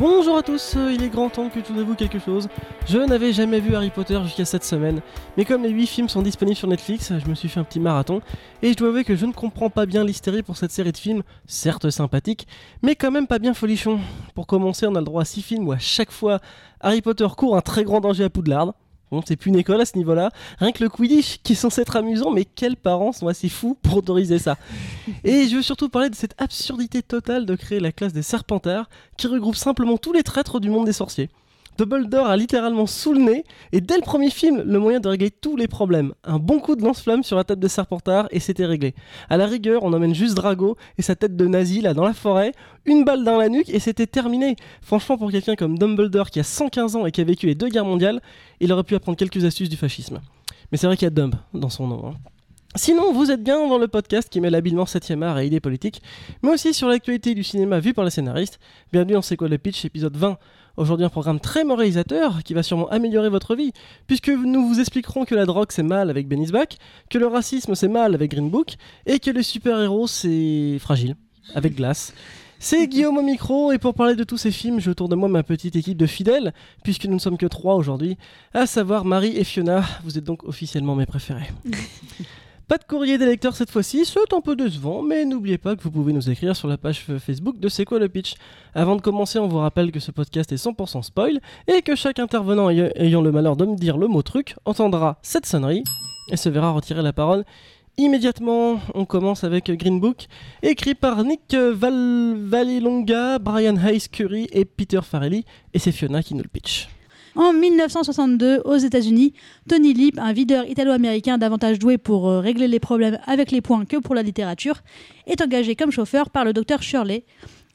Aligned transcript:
Bonjour 0.00 0.38
à 0.38 0.42
tous, 0.42 0.76
euh, 0.78 0.94
il 0.94 1.02
est 1.02 1.10
grand 1.10 1.28
temps 1.28 1.50
que 1.50 1.60
tout 1.60 1.74
vous 1.74 1.94
quelque 1.94 2.18
chose. 2.18 2.48
Je 2.88 2.96
n'avais 2.96 3.34
jamais 3.34 3.60
vu 3.60 3.74
Harry 3.74 3.90
Potter 3.90 4.18
jusqu'à 4.24 4.46
cette 4.46 4.64
semaine, 4.64 5.02
mais 5.36 5.44
comme 5.44 5.62
les 5.62 5.68
8 5.68 5.86
films 5.86 6.08
sont 6.08 6.22
disponibles 6.22 6.56
sur 6.56 6.68
Netflix, 6.68 7.12
je 7.22 7.28
me 7.28 7.34
suis 7.34 7.50
fait 7.50 7.60
un 7.60 7.64
petit 7.64 7.80
marathon, 7.80 8.22
et 8.62 8.72
je 8.72 8.78
dois 8.78 8.88
avouer 8.88 9.04
que 9.04 9.14
je 9.14 9.26
ne 9.26 9.32
comprends 9.34 9.68
pas 9.68 9.84
bien 9.84 10.02
l'hystérie 10.02 10.42
pour 10.42 10.56
cette 10.56 10.70
série 10.70 10.92
de 10.92 10.96
films, 10.96 11.22
certes 11.44 11.90
sympathique, 11.90 12.46
mais 12.80 12.94
quand 12.94 13.10
même 13.10 13.26
pas 13.26 13.38
bien 13.38 13.52
folichon. 13.52 14.00
Pour 14.34 14.46
commencer, 14.46 14.86
on 14.86 14.94
a 14.94 15.00
le 15.00 15.04
droit 15.04 15.20
à 15.20 15.26
6 15.26 15.42
films 15.42 15.68
où 15.68 15.72
à 15.72 15.78
chaque 15.78 16.12
fois 16.12 16.40
Harry 16.80 17.02
Potter 17.02 17.28
court 17.36 17.54
un 17.54 17.60
très 17.60 17.84
grand 17.84 18.00
danger 18.00 18.24
à 18.24 18.30
Poudlard. 18.30 18.72
Bon, 19.10 19.22
c'est 19.26 19.36
plus 19.36 19.48
une 19.48 19.56
école 19.56 19.80
à 19.80 19.84
ce 19.84 19.96
niveau-là. 19.96 20.30
Rien 20.58 20.70
que 20.70 20.82
le 20.84 20.88
Quidditch, 20.88 21.38
qui 21.42 21.54
est 21.54 21.56
censé 21.56 21.80
être 21.80 21.96
amusant, 21.96 22.30
mais 22.30 22.44
quels 22.44 22.76
parents 22.76 23.12
sont 23.12 23.26
assez 23.26 23.48
fous 23.48 23.76
pour 23.82 23.96
autoriser 23.96 24.38
ça 24.38 24.56
Et 25.24 25.48
je 25.48 25.56
veux 25.56 25.62
surtout 25.62 25.88
parler 25.88 26.10
de 26.10 26.14
cette 26.14 26.40
absurdité 26.40 27.02
totale 27.02 27.44
de 27.44 27.54
créer 27.56 27.80
la 27.80 27.90
classe 27.90 28.12
des 28.12 28.22
Serpentards, 28.22 28.88
qui 29.16 29.26
regroupe 29.26 29.56
simplement 29.56 29.98
tous 29.98 30.12
les 30.12 30.22
traîtres 30.22 30.60
du 30.60 30.70
monde 30.70 30.86
des 30.86 30.92
sorciers. 30.92 31.28
Dumbledore 31.80 32.26
a 32.26 32.36
littéralement 32.36 32.86
sous 32.86 33.14
le 33.14 33.20
nez, 33.20 33.44
et 33.72 33.80
dès 33.80 33.96
le 33.96 34.02
premier 34.02 34.28
film, 34.28 34.62
le 34.66 34.78
moyen 34.78 35.00
de 35.00 35.08
régler 35.08 35.30
tous 35.30 35.56
les 35.56 35.66
problèmes. 35.66 36.12
Un 36.24 36.38
bon 36.38 36.60
coup 36.60 36.76
de 36.76 36.82
lance-flamme 36.82 37.22
sur 37.22 37.38
la 37.38 37.44
tête 37.44 37.58
de 37.58 37.68
Serpentard, 37.68 38.28
et 38.32 38.38
c'était 38.38 38.66
réglé. 38.66 38.94
À 39.30 39.38
la 39.38 39.46
rigueur, 39.46 39.82
on 39.82 39.94
emmène 39.94 40.14
juste 40.14 40.34
Drago 40.34 40.76
et 40.98 41.02
sa 41.02 41.16
tête 41.16 41.36
de 41.36 41.46
nazi 41.46 41.80
là 41.80 41.94
dans 41.94 42.04
la 42.04 42.12
forêt, 42.12 42.52
une 42.84 43.04
balle 43.04 43.24
dans 43.24 43.38
la 43.38 43.48
nuque, 43.48 43.70
et 43.70 43.78
c'était 43.78 44.06
terminé. 44.06 44.56
Franchement, 44.82 45.16
pour 45.16 45.30
quelqu'un 45.30 45.56
comme 45.56 45.78
Dumbledore 45.78 46.28
qui 46.28 46.38
a 46.38 46.44
115 46.44 46.96
ans 46.96 47.06
et 47.06 47.12
qui 47.12 47.22
a 47.22 47.24
vécu 47.24 47.46
les 47.46 47.54
deux 47.54 47.68
guerres 47.68 47.86
mondiales, 47.86 48.20
il 48.60 48.70
aurait 48.74 48.84
pu 48.84 48.94
apprendre 48.94 49.16
quelques 49.16 49.42
astuces 49.46 49.70
du 49.70 49.78
fascisme. 49.78 50.20
Mais 50.70 50.76
c'est 50.76 50.86
vrai 50.86 50.98
qu'il 50.98 51.06
y 51.06 51.08
a 51.08 51.10
Dumb 51.10 51.34
dans 51.54 51.70
son 51.70 51.86
nom. 51.86 52.08
Hein. 52.08 52.14
Sinon, 52.76 53.12
vous 53.12 53.32
êtes 53.32 53.42
bien 53.42 53.66
dans 53.66 53.78
le 53.78 53.88
podcast 53.88 54.28
qui 54.28 54.40
met 54.40 54.50
l'habillement 54.50 54.84
7ème 54.84 55.24
art 55.24 55.38
et 55.38 55.46
idées 55.46 55.58
politiques, 55.58 56.02
mais 56.42 56.50
aussi 56.50 56.72
sur 56.72 56.88
l'actualité 56.88 57.34
du 57.34 57.42
cinéma 57.42 57.80
vu 57.80 57.94
par 57.94 58.04
les 58.04 58.12
scénaristes. 58.12 58.60
Bienvenue 58.92 59.14
dans 59.14 59.22
C'est 59.22 59.36
quoi 59.36 59.48
le 59.48 59.58
pitch, 59.58 59.84
épisode 59.86 60.16
20. 60.16 60.38
Aujourd'hui, 60.80 61.04
un 61.04 61.10
programme 61.10 61.40
très 61.40 61.62
moralisateur 61.62 62.42
qui 62.42 62.54
va 62.54 62.62
sûrement 62.62 62.88
améliorer 62.88 63.28
votre 63.28 63.54
vie, 63.54 63.70
puisque 64.06 64.30
nous 64.30 64.66
vous 64.66 64.80
expliquerons 64.80 65.26
que 65.26 65.34
la 65.34 65.44
drogue 65.44 65.68
c'est 65.68 65.82
mal 65.82 66.08
avec 66.08 66.26
Benny's 66.26 66.52
Back, 66.52 66.78
que 67.10 67.18
le 67.18 67.26
racisme 67.26 67.74
c'est 67.74 67.86
mal 67.86 68.14
avec 68.14 68.30
Green 68.30 68.48
Book, 68.48 68.76
et 69.04 69.18
que 69.18 69.30
les 69.30 69.42
super-héros 69.42 70.06
c'est 70.06 70.78
fragile 70.80 71.16
avec 71.54 71.74
Glace. 71.74 72.14
C'est 72.58 72.86
Guillaume 72.86 73.18
au 73.18 73.22
micro, 73.22 73.72
et 73.72 73.78
pour 73.78 73.92
parler 73.92 74.14
de 74.14 74.24
tous 74.24 74.38
ces 74.38 74.50
films, 74.50 74.80
je 74.80 74.90
tourne 74.90 75.10
de 75.10 75.16
moi 75.16 75.28
ma 75.28 75.42
petite 75.42 75.76
équipe 75.76 75.98
de 75.98 76.06
fidèles, 76.06 76.54
puisque 76.82 77.04
nous 77.04 77.16
ne 77.16 77.20
sommes 77.20 77.36
que 77.36 77.44
trois 77.44 77.74
aujourd'hui, 77.74 78.16
à 78.54 78.64
savoir 78.64 79.04
Marie 79.04 79.36
et 79.36 79.44
Fiona. 79.44 79.84
Vous 80.04 80.16
êtes 80.16 80.24
donc 80.24 80.44
officiellement 80.44 80.96
mes 80.96 81.04
préférés. 81.04 81.50
Pas 82.70 82.78
de 82.78 82.84
courrier 82.84 83.18
des 83.18 83.26
lecteurs 83.26 83.56
cette 83.56 83.72
fois-ci, 83.72 84.04
c'est 84.04 84.32
un 84.32 84.40
peu 84.40 84.54
décevant, 84.54 85.02
mais 85.02 85.24
n'oubliez 85.24 85.58
pas 85.58 85.74
que 85.74 85.82
vous 85.82 85.90
pouvez 85.90 86.12
nous 86.12 86.30
écrire 86.30 86.54
sur 86.54 86.68
la 86.68 86.78
page 86.78 87.04
Facebook 87.18 87.58
de 87.58 87.68
C'est 87.68 87.84
quoi 87.84 87.98
le 87.98 88.08
pitch. 88.08 88.34
Avant 88.76 88.94
de 88.94 89.00
commencer, 89.00 89.40
on 89.40 89.48
vous 89.48 89.58
rappelle 89.58 89.90
que 89.90 89.98
ce 89.98 90.12
podcast 90.12 90.52
est 90.52 90.64
100% 90.64 91.02
spoil 91.02 91.40
et 91.66 91.82
que 91.82 91.96
chaque 91.96 92.20
intervenant 92.20 92.70
ayant 92.70 93.22
le 93.22 93.32
malheur 93.32 93.56
de 93.56 93.66
me 93.66 93.74
dire 93.74 93.98
le 93.98 94.06
mot 94.06 94.22
truc 94.22 94.54
entendra 94.66 95.18
cette 95.20 95.46
sonnerie 95.46 95.82
et 96.30 96.36
se 96.36 96.48
verra 96.48 96.70
retirer 96.70 97.02
la 97.02 97.12
parole 97.12 97.44
immédiatement. 97.98 98.78
On 98.94 99.04
commence 99.04 99.42
avec 99.42 99.68
Green 99.72 99.98
Book, 99.98 100.28
écrit 100.62 100.94
par 100.94 101.24
Nick 101.24 101.52
Val 101.52 102.36
Vallelonga, 102.36 103.40
Brian 103.40 103.78
Hayes 103.78 104.08
Curry 104.12 104.46
et 104.52 104.64
Peter 104.64 105.00
Farrelly, 105.02 105.44
et 105.74 105.80
c'est 105.80 105.90
Fiona 105.90 106.22
qui 106.22 106.36
nous 106.36 106.44
le 106.44 106.48
pitch. 106.48 106.88
En 107.36 107.52
1962, 107.52 108.62
aux 108.64 108.76
États-Unis, 108.76 109.34
Tony 109.68 109.94
Lip, 109.94 110.18
un 110.18 110.32
videur 110.32 110.66
italo-américain 110.66 111.38
davantage 111.38 111.78
doué 111.78 111.96
pour 111.96 112.28
euh, 112.28 112.40
régler 112.40 112.66
les 112.66 112.80
problèmes 112.80 113.18
avec 113.24 113.52
les 113.52 113.60
points 113.60 113.84
que 113.84 113.98
pour 113.98 114.16
la 114.16 114.22
littérature, 114.22 114.82
est 115.28 115.40
engagé 115.40 115.76
comme 115.76 115.92
chauffeur 115.92 116.30
par 116.30 116.44
le 116.44 116.52
docteur 116.52 116.82
Shirley, 116.82 117.24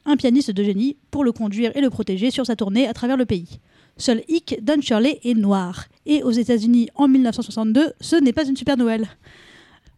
un 0.06 0.17
pianiste 0.17 0.52
de 0.52 0.62
génie, 0.62 0.97
pour 1.09 1.23
le 1.23 1.31
conduire 1.31 1.72
et 1.75 1.80
le 1.80 1.89
protéger 1.89 2.31
sur 2.31 2.45
sa 2.45 2.58
tournée 2.58 2.86
à 2.86 2.94
travers 2.94 3.16
le 3.16 3.25
pays. 3.25 3.62
Seul 3.95 4.23
hic, 4.28 4.58
Don 4.62 4.81
Shirley 4.81 5.22
est 5.23 5.36
noir. 5.36 5.85
Et 6.06 6.22
aux 6.22 6.31
États-Unis, 6.31 6.90
en 6.96 7.08
1962, 7.08 7.94
ce 8.02 8.18
n'est 8.18 8.34
pas 8.34 8.46
une 8.46 8.58
super 8.58 8.75
Noël. 8.75 9.08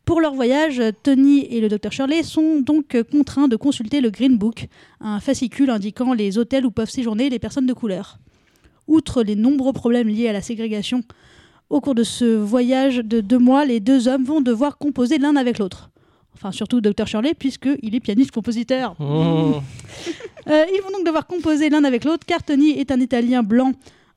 Pour 0.06 0.22
leur 0.22 0.36
voyage, 0.36 0.81
Tony 1.02 1.46
et 1.46 1.62
le 1.62 1.68
docteur 1.68 1.92
Shirley 1.92 2.22
sont 2.22 2.60
donc 2.60 2.96
contraints 3.12 3.48
de 3.48 3.56
consulter 3.56 4.02
le 4.02 4.12
Green 4.12 4.38
Book, 4.38 4.68
un 5.02 5.20
fascicule 5.20 5.72
indiquant 5.72 6.14
les 6.14 6.38
hôtels 6.38 6.66
où 6.66 6.72
peuvent 6.72 6.92
séjourner 6.92 7.30
les 7.31 7.40
personnes 7.40 7.66
de 7.66 7.74
couleur 7.74 8.20
outre 8.88 9.24
les 9.24 9.36
nombreux 9.36 9.74
problèmes 9.74 10.08
liés 10.08 10.28
à 10.28 10.34
la 10.34 10.42
ségrégation. 10.42 11.03
Au 11.70 11.81
cours 11.81 11.96
de 11.96 12.03
ce 12.03 12.25
voyage 12.25 12.98
de 12.98 13.20
deux 13.20 13.40
mois, 13.40 13.66
les 13.66 13.80
deux 13.80 14.08
hommes 14.08 14.24
vont 14.24 14.42
devoir 14.42 14.78
composer 14.78 15.18
l'un 15.18 15.36
avec 15.36 15.59
l'autre. 15.59 15.90
Enfin, 16.34 16.52
surtout 16.52 16.81
Dr. 16.81 17.08
Shirley, 17.08 17.34
puisqu'il 17.34 17.96
est 17.96 18.00
pianiste-compositeur. 18.00 18.96
Oh. 19.00 19.56
Euh, 20.50 20.64
ils 20.74 20.81
vont 20.81 20.92
donc 20.92 21.06
devoir 21.06 21.28
composer 21.28 21.70
l'un 21.70 21.84
avec 21.84 22.06
l'autre, 22.06 22.25
car 22.25 22.42
Tony 22.42 22.70
est 22.70 22.90
un 22.90 23.02
Italien 23.02 23.44
blanc, 23.44 23.74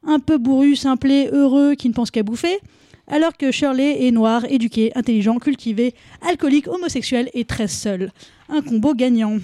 un 0.07 0.21
peu 0.21 0.39
bourru, 0.39 0.77
simplé, 0.77 1.29
heureux, 1.33 1.75
qui 1.75 1.89
ne 1.89 1.93
pense 1.93 2.13
qu'à 2.13 2.23
bouffer, 2.23 2.61
alors 3.09 3.37
que 3.37 3.51
Shirley 3.51 4.07
est 4.07 4.13
noir, 4.13 4.45
éduqué, 4.49 4.93
intelligent, 4.95 5.41
cultivé, 5.41 5.93
alcoolique, 6.23 6.69
homosexuel 6.69 7.31
et 7.35 7.45
très 7.45 7.67
seul. 7.67 8.13
Un 8.49 8.63
combo 8.63 8.95
gagnant. 8.95 9.39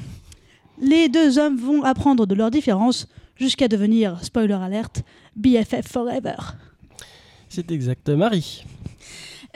Les 0.81 1.09
deux 1.09 1.39
hommes 1.39 1.57
vont 1.57 1.83
apprendre 1.83 2.25
de 2.25 2.37
leurs 2.37 2.53
différences, 2.53 3.09
jusqu'à 3.37 3.69
devenir, 3.69 4.23
spoiler 4.25 4.55
alert, 4.55 5.03
BFF 5.37 5.87
Forever. 5.87 6.37
C'est 7.49 7.71
exact, 7.71 8.09
Marie. 8.09 8.65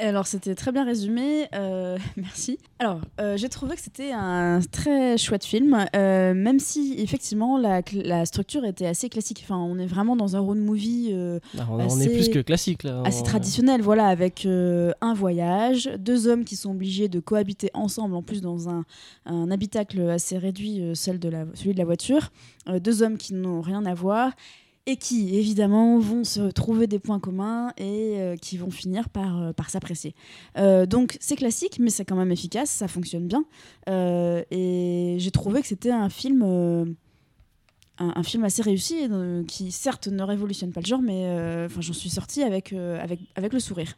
Alors 0.00 0.26
c'était 0.26 0.54
très 0.54 0.72
bien 0.72 0.84
résumé, 0.84 1.46
euh, 1.54 1.98
merci. 2.16 2.58
Alors 2.78 3.00
euh, 3.20 3.36
j'ai 3.36 3.50
trouvé 3.50 3.76
que 3.76 3.82
c'était 3.82 4.12
un 4.12 4.60
très 4.72 5.18
chouette 5.18 5.44
film, 5.44 5.86
euh, 5.94 6.32
même 6.32 6.58
si 6.58 6.94
effectivement 6.98 7.58
la, 7.58 7.82
la, 7.92 8.24
structure 8.24 8.64
était 8.64 8.86
assez 8.86 9.10
classique. 9.10 9.42
Enfin 9.44 9.58
on 9.58 9.78
est 9.78 9.86
vraiment 9.86 10.16
dans 10.16 10.36
un 10.36 10.40
road 10.40 10.58
movie. 10.58 11.14
Ah, 11.58 11.66
on, 11.70 12.00
est 12.00 12.08
plus 12.08 12.30
que 12.30 12.38
classique 12.38 12.82
là. 12.82 13.02
Assez 13.04 13.22
traditionnel, 13.22 13.82
voilà, 13.82 14.06
avec 14.06 14.46
un 14.46 15.14
voyage, 15.14 15.90
deux 15.98 16.28
hommes 16.28 16.44
qui 16.44 16.56
sont 16.56 16.70
obligés 16.70 17.08
de 17.08 17.20
cohabiter 17.20 17.70
ensemble, 17.74 18.14
en 18.14 18.22
plus 18.22 18.40
dans 18.40 18.70
un, 18.70 18.84
un 19.26 19.50
habitacle 19.50 20.00
assez 20.08 20.38
réduit, 20.38 20.82
celle 20.94 21.18
de 21.18 21.28
la, 21.28 21.44
celui 21.54 21.74
de 21.74 21.78
la 21.78 21.84
voiture, 21.84 22.30
deux 22.66 23.02
hommes 23.02 23.18
qui 23.18 23.34
n'ont 23.34 23.60
rien 23.60 23.84
à 23.84 23.94
voir 23.94 24.32
et 24.90 24.96
qui 24.96 25.36
évidemment 25.36 25.98
vont 25.98 26.24
se 26.24 26.50
trouver 26.50 26.88
des 26.88 26.98
points 26.98 27.20
communs 27.20 27.72
et 27.76 28.16
euh, 28.18 28.36
qui 28.36 28.56
vont 28.56 28.70
finir 28.70 29.08
par, 29.08 29.40
euh, 29.40 29.52
s'apprécier. 29.68 30.16
Euh, 30.58 30.84
donc 30.84 31.16
c'est 31.20 31.36
classique, 31.36 31.78
mais 31.78 31.90
c'est 31.90 32.04
quand 32.04 32.16
même 32.16 32.32
efficace, 32.32 32.70
ça 32.70 32.88
fonctionne 32.88 33.28
bien. 33.28 33.44
et 33.86 35.16
j'ai 35.18 35.30
trouvé 35.30 35.60
que 35.60 35.68
c'était 35.68 35.92
un 35.92 36.08
film, 36.08 36.42
un, 37.98 38.22
film 38.24 38.44
assez 38.44 38.62
réussi, 38.62 39.08
qui 39.46 39.70
certes 39.70 40.08
ne 40.08 40.22
révolutionne 40.24 40.72
pas 40.72 40.80
le 40.80 40.86
genre, 40.86 41.02
mais 41.02 41.68
j'en 41.78 41.92
suis 41.92 42.10
sortie 42.10 42.42
avec, 42.42 42.72
le 42.72 43.60
sourire. 43.60 43.96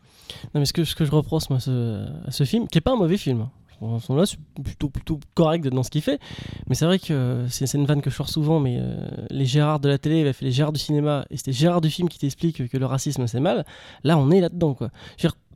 Non, 0.54 0.60
mais 0.60 0.66
ce 0.66 0.72
que, 0.72 0.84
je 0.84 1.10
reproche 1.10 1.50
à 1.50 1.60
ce 1.60 2.44
film, 2.44 2.68
qui 2.68 2.76
n'est 2.76 2.82
pas 2.82 2.92
un 2.92 2.96
mauvais 2.96 3.16
film, 3.16 3.48
hein, 3.82 3.98
sont 4.00 4.14
là, 4.14 4.26
c'est 4.26 4.38
plutôt, 4.62 4.88
plutôt 4.88 5.18
correct 5.34 5.66
dans 5.68 5.82
ce 5.82 5.90
qu'il 5.90 6.02
fait. 6.02 6.20
Mais 6.68 6.74
c'est 6.74 6.84
vrai 6.84 6.98
que 6.98 7.44
c'est 7.48 7.72
une 7.74 7.86
vanne 7.86 8.02
que 8.02 8.10
je 8.10 8.16
sors 8.16 8.28
souvent, 8.28 8.60
mais 8.60 8.76
euh, 8.78 9.08
les 9.30 9.44
Gérard 9.44 9.80
de 9.80 9.88
la 9.88 9.98
télé 9.98 10.32
les 10.40 10.50
Gérard 10.50 10.72
du 10.72 10.80
cinéma, 10.80 11.24
et 11.30 11.36
c'était 11.36 11.52
Gérard 11.52 11.80
du 11.80 11.90
film 11.90 12.08
qui 12.08 12.18
t'explique 12.18 12.68
que 12.68 12.76
le 12.76 12.86
racisme 12.86 13.26
c'est 13.26 13.40
mal. 13.40 13.64
Là, 14.04 14.18
on 14.18 14.30
est 14.30 14.40
là-dedans, 14.40 14.74
quoi. 14.74 14.90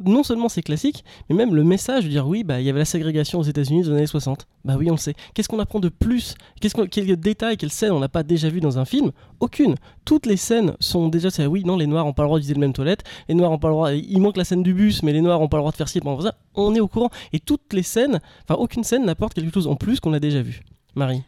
non 0.04 0.22
seulement 0.22 0.48
c'est 0.48 0.62
classique, 0.62 1.04
mais 1.28 1.36
même 1.36 1.54
le 1.54 1.65
message 1.65 2.04
de 2.04 2.10
dire 2.10 2.26
oui, 2.26 2.44
bah, 2.44 2.60
il 2.60 2.66
y 2.66 2.70
avait 2.70 2.78
la 2.78 2.84
ségrégation 2.84 3.38
aux 3.38 3.44
États-Unis 3.44 3.82
dans 3.82 3.91
les 3.91 3.97
années 3.98 4.06
60. 4.06 4.47
Bah 4.65 4.76
oui, 4.78 4.88
on 4.91 4.94
le 4.94 4.98
sait. 4.98 5.15
Qu'est-ce 5.34 5.48
qu'on 5.48 5.59
apprend 5.59 5.81
de 5.81 5.88
plus? 5.88 6.34
Qu'est-ce 6.60 6.75
qu'on, 6.75 6.86
Quels 6.86 7.16
détails, 7.16 7.56
quelles 7.56 7.70
scènes 7.70 7.92
on 7.92 8.00
n'a 8.00 8.09
pas 8.09 8.22
déjà 8.22 8.48
vu 8.48 8.60
dans 8.60 8.78
un 8.78 8.84
film? 8.84 9.12
Aucune. 9.41 9.76
Toutes 10.04 10.26
les 10.26 10.36
scènes 10.36 10.75
sont 10.81 11.09
déjà, 11.09 11.31
c'est 11.31 11.47
oui, 11.47 11.62
non, 11.65 11.76
les 11.76 11.86
Noirs 11.86 12.04
n'ont 12.04 12.12
pas 12.12 12.22
le 12.22 12.28
droit 12.28 12.38
d'utiliser 12.38 12.54
le 12.54 12.60
même 12.60 12.72
toilette, 12.72 13.04
les 13.28 13.34
Noirs 13.34 13.50
n'ont 13.50 13.59
pas 13.59 13.69
le 13.69 13.75
droit, 13.75 13.92
il 13.92 14.20
manque 14.20 14.36
la 14.36 14.44
scène 14.44 14.62
du 14.62 14.75
bus, 14.75 15.03
mais 15.03 15.12
les 15.12 15.20
Noirs 15.20 15.41
n'ont 15.41 15.48
pas 15.48 15.56
le 15.56 15.62
droit 15.62 15.72
de 15.72 15.76
faire 15.76 15.88
ci 15.88 16.00
pendant 16.00 16.20
ça. 16.20 16.34
On 16.56 16.75
est 16.75 16.81
au 16.81 16.89
courant. 16.89 17.11
Et 17.33 17.41
toutes 17.41 17.72
les 17.72 17.83
scènes, 17.83 18.21
enfin, 18.43 18.61
aucune 18.61 18.84
scène 18.84 19.05
n'apporte 19.05 19.34
quelque 19.34 19.53
chose 19.53 19.67
en 19.67 19.77
plus 19.77 20.00
qu'on 20.00 20.12
a 20.12 20.21
déjà 20.21 20.43
vu. 20.43 20.62
Marie 20.94 21.22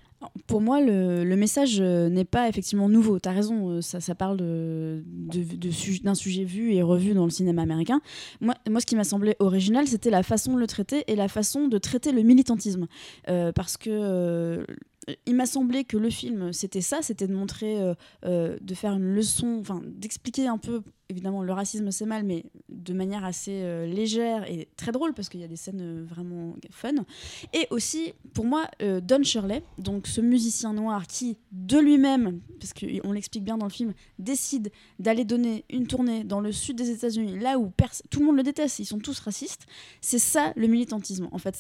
pour 0.47 0.61
moi, 0.61 0.81
le, 0.81 1.37
message 1.37 1.79
euh, 1.81 2.09
n'est 2.09 2.25
pas 2.25 2.49
effectivement 2.49 2.89
nouveau. 2.89 3.19
Tu 3.21 3.29
as 3.29 3.33
raison, 3.33 3.71
euh, 3.71 3.81
ça, 3.81 4.15
parle 4.15 4.39
d'un 4.39 5.03
de, 5.41 6.15
sujet 6.15 6.45
vu 6.45 6.73
et 6.73 6.83
revu 6.83 7.15
dans 7.15 7.25
le 7.25 7.31
cinéma 7.31 7.63
américain. 7.63 8.01
Moi, 8.41 8.55
moi 8.69 8.81
ce 8.81 8.87
qui 8.87 8.97
m'a 8.97 9.05
semblé 9.05 9.37
original, 9.39 9.87
c'était 9.87 10.11
la 10.11 10.23
façon 10.23 10.55
de 10.55 10.59
le 10.59 10.67
traiter 10.67 11.05
et 11.07 11.15
la 11.15 11.29
façon 11.29 11.69
de 11.69 11.79
traiter 11.79 12.13
le 12.13 12.23
militantisme. 12.23 12.87
Euh, 13.29 13.53
parce 13.53 13.77
que 13.77 14.65
il 15.27 15.35
m'a 15.35 15.47
semblé 15.47 15.85
que 15.85 15.97
le 15.97 16.11
film, 16.11 16.53
c'était 16.53 16.81
ça, 16.81 17.03
c'était 17.03 17.27
de 17.27 17.35
montrer, 17.35 17.81
euh, 17.81 17.95
euh, 18.25 18.57
de 18.61 18.75
faire 18.75 18.95
une 18.95 19.15
leçon, 19.15 19.59
enfin, 19.61 19.81
d'expliquer 19.85 20.47
un 20.47 20.59
peu, 20.59 20.83
évidemment, 21.09 21.43
le 21.43 21.53
racisme 21.53 21.91
c'est 21.91 22.07
mal, 22.07 22.25
mais 22.25 22.45
de 22.69 22.93
manière 22.93 23.25
assez 23.25 23.63
euh, 23.63 23.87
légère 23.87 24.49
et 24.51 24.69
très 24.77 24.93
drôle, 24.93 25.15
parce 25.15 25.29
qu'il 25.29 25.41
y 25.41 25.45
a 25.45 25.49
des 25.49 25.57
scènes 25.57 26.05
vraiment 26.05 26.55
fun. 26.71 26.95
Et 27.53 27.67
aussi, 27.71 28.13
pour 28.35 28.45
moi, 28.45 28.67
Don 28.81 29.23
Shirley, 29.23 29.63
donc 29.79 30.07
ce 30.07 30.21
musicien 30.21 30.73
noir 30.73 31.07
qui, 31.07 31.37
de 31.53 31.79
lui-même, 31.79 32.41
parce 32.61 32.73
qu'on 32.73 33.13
l'explique 33.13 33.45
bien 33.45 33.59
dans 33.59 33.67
le 33.67 33.73
film, 33.73 33.95
décide 34.19 34.71
d'aller 34.99 35.25
donner 35.25 35.65
une 35.71 35.87
tournée 35.87 36.25
dans 36.25 36.41
le 36.41 36.53
sud 36.53 36.77
des 36.77 36.91
États-Unis, 36.91 37.39
là 37.39 37.59
où 37.59 37.73
tout 38.11 38.21
le 38.21 38.27
monde 38.27 38.37
le 38.37 38.43
déteste, 38.43 38.79
ils 38.79 38.87
sont 38.87 38.99
tous 38.99 39.19
racistes, 39.21 39.67
c'est 40.01 40.19
ça 40.19 40.53
le 40.57 40.67
militantisme. 40.67 41.29
En 41.33 41.39
fait, 41.39 41.57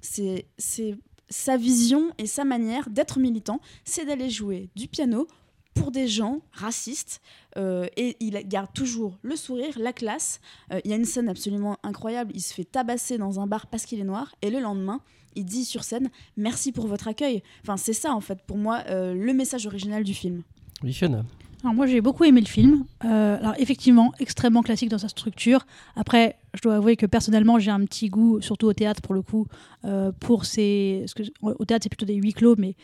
c'est 0.00 0.98
sa 1.30 1.56
vision 1.56 2.10
et 2.18 2.26
sa 2.26 2.44
manière 2.44 2.90
d'être 2.90 3.18
militant, 3.18 3.60
c'est 3.84 4.04
d'aller 4.04 4.30
jouer 4.30 4.68
du 4.74 4.88
piano 4.88 5.28
pour 5.74 5.92
des 5.92 6.08
gens 6.08 6.40
racistes 6.52 7.20
euh, 7.56 7.86
et 7.96 8.16
il 8.20 8.34
garde 8.48 8.72
toujours 8.74 9.18
le 9.22 9.36
sourire, 9.36 9.78
la 9.78 9.92
classe. 9.92 10.40
Euh, 10.72 10.80
il 10.84 10.90
y 10.90 10.94
a 10.94 10.96
une 10.96 11.04
scène 11.04 11.28
absolument 11.28 11.78
incroyable. 11.82 12.32
Il 12.34 12.40
se 12.40 12.52
fait 12.52 12.64
tabasser 12.64 13.18
dans 13.18 13.40
un 13.40 13.46
bar 13.46 13.66
parce 13.68 13.86
qu'il 13.86 14.00
est 14.00 14.04
noir 14.04 14.34
et 14.42 14.50
le 14.50 14.58
lendemain, 14.58 15.00
il 15.36 15.44
dit 15.44 15.64
sur 15.64 15.84
scène 15.84 16.10
merci 16.36 16.72
pour 16.72 16.86
votre 16.86 17.08
accueil. 17.08 17.42
Enfin, 17.62 17.76
c'est 17.76 17.92
ça 17.92 18.12
en 18.12 18.20
fait 18.20 18.42
pour 18.46 18.58
moi 18.58 18.82
euh, 18.88 19.14
le 19.14 19.32
message 19.32 19.66
original 19.66 20.02
du 20.02 20.14
film. 20.14 20.42
Oui, 20.82 20.92
Fiona. 20.92 21.24
Alors 21.62 21.74
moi 21.74 21.86
j'ai 21.86 22.00
beaucoup 22.00 22.24
aimé 22.24 22.40
le 22.40 22.46
film. 22.46 22.84
Euh, 23.04 23.38
alors 23.38 23.54
effectivement 23.58 24.12
extrêmement 24.18 24.62
classique 24.62 24.88
dans 24.88 24.98
sa 24.98 25.08
structure. 25.08 25.66
Après 25.94 26.36
je 26.54 26.60
dois 26.62 26.76
avouer 26.76 26.96
que 26.96 27.06
personnellement 27.06 27.58
j'ai 27.58 27.70
un 27.70 27.84
petit 27.84 28.08
goût 28.08 28.40
surtout 28.40 28.66
au 28.66 28.72
théâtre 28.72 29.02
pour 29.02 29.14
le 29.14 29.22
coup 29.22 29.46
euh, 29.84 30.10
pour 30.20 30.46
ces 30.46 31.04
au 31.42 31.64
théâtre 31.64 31.82
c'est 31.84 31.88
plutôt 31.90 32.06
des 32.06 32.14
huis 32.14 32.32
clos 32.32 32.54
mais 32.56 32.76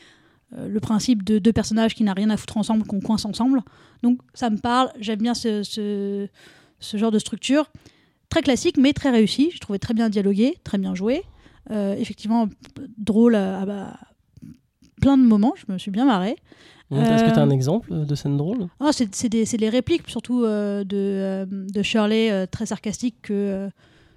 euh, 0.56 0.69
le 0.69 0.81
principe 0.81 1.25
de 1.25 1.38
deux 1.38 1.52
personnages 1.52 1.94
qui 1.94 2.05
n'ont 2.05 2.12
rien 2.14 2.31
à 2.31 2.37
foutre 2.37 2.58
ensemble 2.58 2.84
qu'on 2.87 3.00
coince 3.00 3.25
ensemble. 3.25 3.62
Donc 4.02 4.20
ça 4.34 4.50
me 4.50 4.58
parle. 4.58 4.90
J'aime 5.00 5.20
bien 5.20 5.34
ce, 5.34 5.62
ce, 5.62 6.96
genre 6.96 7.11
de 7.11 7.19
structure 7.19 7.70
très 8.29 8.43
classique 8.43 8.76
mais 8.76 8.93
très 8.93 9.11
réussi. 9.11 9.50
Je 9.55 9.58
trouvais 9.58 9.79
très 9.79 9.94
bien 9.94 10.11
dialogué, 10.11 10.55
très 10.64 10.79
bien 10.79 10.94
joué. 10.94 11.22
Effectivement 11.70 12.49
drôle 12.96 13.34
à, 13.34 13.62
à- 13.62 13.88
à 13.88 13.99
plein 15.00 15.19
de 15.19 15.22
moments. 15.25 15.55
Je 15.56 15.72
me 15.72 15.79
suis 15.79 15.90
bien 15.90 16.05
marrée. 16.05 16.37
Est-ce 16.92 17.24
que 17.24 17.30
tu 17.30 17.38
as 17.38 17.42
un 17.42 17.48
Euh, 17.50 17.52
exemple 17.52 18.04
de 18.06 18.14
scène 18.14 18.36
drôle? 18.36 18.68
Ah, 18.80 18.90
c'est 18.92 19.12
c'est 19.14 19.28
des, 19.28 19.44
c'est 19.44 19.56
les 19.56 19.68
répliques, 19.68 20.08
surtout 20.08 20.44
euh, 20.44 20.84
de, 20.84 20.96
euh, 20.96 21.46
de 21.48 21.82
Shirley, 21.82 22.30
euh, 22.30 22.46
très 22.46 22.66
sarcastique, 22.66 23.16
que, 23.22 23.32
euh, 23.32 23.68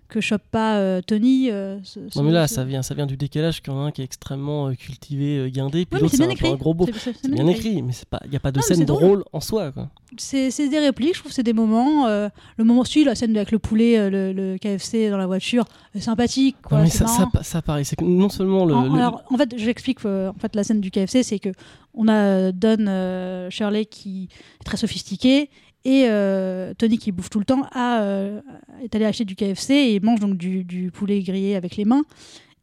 que 0.10 0.20
chope 0.22 0.42
pas 0.52 0.78
euh, 0.78 1.02
Tony. 1.06 1.50
euh, 1.52 1.78
ce- 1.84 2.00
Non 2.18 2.24
mais 2.24 2.32
là, 2.32 2.48
ce- 2.48 2.56
ça 2.56 2.64
vient, 2.66 2.82
ça 2.82 2.94
vient 2.96 3.06
du 3.06 3.16
décalage 3.16 3.62
qu'il 3.62 3.72
y 3.72 3.76
en 3.76 3.80
a 3.80 3.84
un 3.86 3.92
qui 3.92 4.02
est 4.02 4.06
extrêmement 4.06 4.68
euh, 4.68 4.74
cultivé, 4.74 5.50
guindé, 5.52 5.86
puis 5.86 5.96
Ouais, 5.98 6.02
l'autre 6.02 6.16
c'est 6.18 6.28
bien 6.28 6.50
un, 6.50 6.54
un 6.54 6.58
gros 6.58 6.74
beau. 6.74 6.86
C'est- 6.94 7.14
C'est 7.22 7.32
bien 7.32 7.48
écrit, 7.48 7.82
mais 7.82 7.94
c'est 7.94 8.08
pas, 8.10 8.20
il 8.26 8.34
y 8.34 8.36
a 8.36 8.40
pas 8.40 8.52
de 8.52 8.58
Non, 8.58 8.64
scène 8.64 8.84
drôle. 8.86 9.24
en 9.32 9.40
soi. 9.40 9.72
C'est 10.18 10.50
des 10.70 10.80
répliques, 10.80 11.16
je 11.16 11.20
trouve 11.20 11.32
c'est 11.32 11.44
des 11.44 11.54
moments. 11.54 12.08
le 12.08 12.64
moment 12.64 12.82
aussi, 12.82 13.04
la 13.04 13.16
scène 13.16 13.36
avec 13.38 13.52
le 13.52 13.60
poulet, 13.60 14.10
le, 14.10 14.34
le 14.34 14.58
KFC 14.58 15.10
dans 15.10 15.18
la 15.18 15.28
voiture, 15.28 15.66
sympathique. 16.00 16.56
Quoi, 16.64 16.80
Non, 16.80 16.84
mais 16.86 16.90
ça, 16.90 17.06
ça, 17.08 17.28
ça 17.44 17.62
pareil, 17.62 17.86
c'est 17.86 17.96
que 17.96 18.04
non 18.04 18.30
seulement 18.30 18.66
le, 18.66 18.74
En, 18.74 18.84
le- 18.94 19.00
alors, 19.00 19.24
en 19.30 19.38
fait, 19.38 19.54
j'explique 19.58 20.04
en 20.06 20.34
fait, 20.40 20.56
la 20.56 20.64
scène 20.64 20.82
du 20.82 20.90
KFC, 20.92 21.24
c'est 21.24 21.40
que 21.40 21.50
on 21.94 22.08
a 22.08 22.52
Don 22.52 23.50
Shirley 23.50 23.86
qui 23.86 24.30
est 24.62 24.64
très 24.64 24.78
sophistiqué 24.78 25.50
et 25.86 26.04
euh, 26.08 26.74
Tony 26.78 26.98
qui 26.98 27.12
bouffe 27.12 27.30
tout 27.30 27.40
le 27.40 27.46
temps 27.46 27.64
a, 27.72 28.02
euh, 28.02 28.42
est 28.84 28.94
allé 28.96 29.06
acheter 29.06 29.26
du 29.26 29.36
KFC 29.36 29.74
et 29.74 30.00
mange 30.00 30.20
donc 30.20 30.38
du, 30.38 30.64
du 30.64 30.92
poulet 30.92 31.22
grillé 31.22 31.56
avec 31.56 31.76
les 31.78 31.86
mains. 31.86 32.04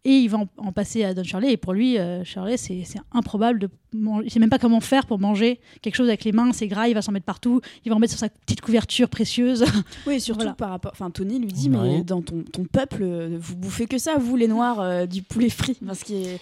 Et 0.09 0.19
il 0.19 0.29
va 0.29 0.39
en, 0.39 0.47
en 0.59 0.71
passer 0.71 1.03
à 1.03 1.15
Don 1.15 1.25
Shirley. 1.25 1.51
Et 1.51 1.57
pour 1.57 1.73
lui, 1.73 1.99
euh, 1.99 2.23
Shirley, 2.23 2.57
c'est 2.57 2.85
c'est 2.85 3.01
improbable 3.11 3.59
de 3.59 3.69
manger. 3.93 4.27
Il 4.27 4.31
sait 4.31 4.39
même 4.39 4.51
pas 4.51 4.61
comment 4.61 4.79
faire 4.81 5.05
pour 5.05 5.19
manger 5.19 5.59
quelque 5.83 5.97
chose 5.97 6.07
avec 6.07 6.23
les 6.23 6.31
mains. 6.31 6.53
C'est 6.53 6.69
gras, 6.69 6.87
il 6.87 6.95
va 6.95 7.03
s'en 7.03 7.11
mettre 7.11 7.25
partout. 7.27 7.61
Il 7.85 7.89
va 7.89 7.97
en 7.97 7.99
mettre 7.99 8.13
sur 8.13 8.21
sa 8.21 8.29
petite 8.29 8.61
couverture 8.61 9.09
précieuse. 9.09 9.65
Oui, 10.07 10.15
et 10.15 10.19
surtout 10.21 10.43
Voilà. 10.43 10.55
par 10.55 10.71
rapport. 10.71 10.93
Enfin, 10.93 11.11
Tony 11.11 11.41
lui 11.41 11.49
dit, 11.49 11.69
Ouais. 11.71 11.79
mais 11.97 12.05
dans 12.05 12.23
ton, 12.23 12.45
ton 12.45 12.65
peuple, 12.67 12.99
euh, 13.03 13.37
vous 13.41 13.57
bouffez 13.57 13.87
que 13.87 13.99
ça, 13.99 14.17
vous 14.17 14.37
les 14.37 14.47
noirs, 14.47 14.79
euh, 14.81 15.07
du 15.07 15.23
poulet 15.23 15.49
frit. 15.51 15.77
Parce 15.85 16.05
qu'il 16.05 16.15
est... 16.25 16.39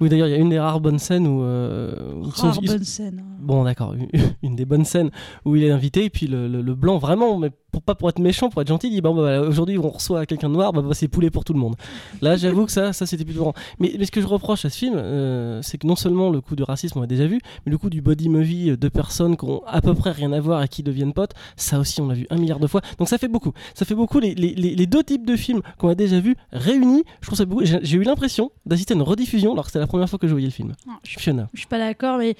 Oui, 0.00 0.08
d'ailleurs, 0.08 0.28
il 0.28 0.30
y 0.30 0.34
a 0.34 0.38
une 0.38 0.48
des 0.48 0.58
rares 0.58 0.80
bonnes 0.80 0.98
scènes 0.98 1.26
où. 1.26 1.42
euh, 1.42 2.14
où 2.14 2.30
sont- 2.32 2.46
Rare 2.48 2.58
ils- 2.62 2.84
scène. 2.86 3.22
hein. 3.22 3.36
Bon, 3.40 3.64
d'accord, 3.64 3.94
une- 3.94 4.08
une 4.42 4.56
des 4.56 4.64
bonnes 4.64 4.84
scènes 4.84 5.10
où 5.44 5.56
il 5.56 5.64
est 5.64 5.70
invité, 5.70 6.04
et 6.06 6.10
puis 6.10 6.26
le, 6.26 6.48
le- 6.48 6.62
le 6.62 6.74
blanc, 6.74 6.98
vraiment, 6.98 7.38
mais 7.38 7.50
pour, 7.70 7.82
pas 7.82 7.94
pour 7.94 8.08
être 8.08 8.18
méchant, 8.18 8.48
pour 8.50 8.60
être 8.62 8.68
gentil, 8.68 8.88
il 8.88 8.90
dit 8.92 9.00
Bon, 9.00 9.14
bah, 9.14 9.20
voilà, 9.22 9.42
aujourd'hui, 9.42 9.78
on 9.78 9.88
reçoit 9.88 10.26
quelqu'un 10.26 10.48
de 10.48 10.54
noir, 10.54 10.72
bah, 10.72 10.82
bah, 10.82 10.94
c'est 10.94 11.08
poulet 11.08 11.30
pour 11.30 11.44
tout 11.44 11.52
le 11.52 11.58
monde. 11.58 11.76
Là, 12.20 12.36
j'avoue 12.36 12.66
que 12.66 12.72
ça, 12.72 12.92
ça 12.92 13.06
c'était 13.06 13.24
plutôt 13.24 13.40
grand. 13.40 13.54
Mais, 13.78 13.94
mais 13.98 14.04
ce 14.04 14.10
que 14.10 14.20
je 14.20 14.26
reproche 14.26 14.64
à 14.64 14.70
ce 14.70 14.76
film, 14.78 14.94
euh, 14.96 15.60
c'est 15.62 15.78
que 15.78 15.86
non 15.86 15.96
seulement 15.96 16.30
le 16.30 16.40
coup 16.40 16.56
du 16.56 16.62
racisme, 16.62 16.98
on 16.98 17.00
l'a 17.02 17.06
déjà 17.06 17.26
vu, 17.26 17.40
mais 17.64 17.70
le 17.72 17.78
coup 17.78 17.90
du 17.90 18.00
body 18.02 18.28
movie, 18.28 18.76
deux 18.76 18.90
personnes 18.90 19.36
qui 19.36 19.44
ont 19.44 19.62
à 19.66 19.80
peu 19.80 19.94
près 19.94 20.10
rien 20.12 20.32
à 20.32 20.40
voir 20.40 20.62
et 20.62 20.68
qui 20.68 20.82
deviennent 20.82 21.12
potes, 21.12 21.32
ça 21.56 21.78
aussi, 21.78 22.00
on 22.00 22.08
l'a 22.08 22.14
vu 22.14 22.26
un 22.30 22.36
milliard 22.36 22.60
de 22.60 22.66
fois. 22.66 22.80
Donc 22.98 23.08
ça 23.08 23.18
fait 23.18 23.28
beaucoup. 23.28 23.52
Ça 23.74 23.84
fait 23.84 23.94
beaucoup 23.94 24.20
les, 24.20 24.34
les- 24.34 24.54
les- 24.54 24.74
les 24.74 24.86
deux 24.86 25.02
types 25.04 25.26
de 25.26 25.36
films 25.36 25.62
qu'on 25.78 25.88
a 25.88 25.94
déjà 25.94 26.20
vus 26.20 26.36
réunis. 26.52 27.04
Je 27.20 27.26
trouve 27.26 27.38
ça 27.38 27.44
beaucoup. 27.44 27.64
J'ai 27.64 27.78
j'ai 27.82 27.96
eu 27.96 28.02
l'impression 28.02 28.50
d'assister 28.66 28.94
à 28.94 28.96
une 28.96 29.02
rediffusion 29.02 29.52
alors 29.52 29.64
que 29.64 29.70
c'était 29.70 29.78
la 29.80 29.86
première 29.86 30.08
fois 30.08 30.18
que 30.18 30.26
je 30.26 30.32
voyais 30.32 30.46
le 30.46 30.52
film. 30.52 30.74
Non, 30.86 30.94
je 31.04 31.18
Fiona. 31.18 31.48
Je 31.54 31.58
suis 31.60 31.68
pas 31.68 31.78
d'accord, 31.78 32.18
mais 32.18 32.34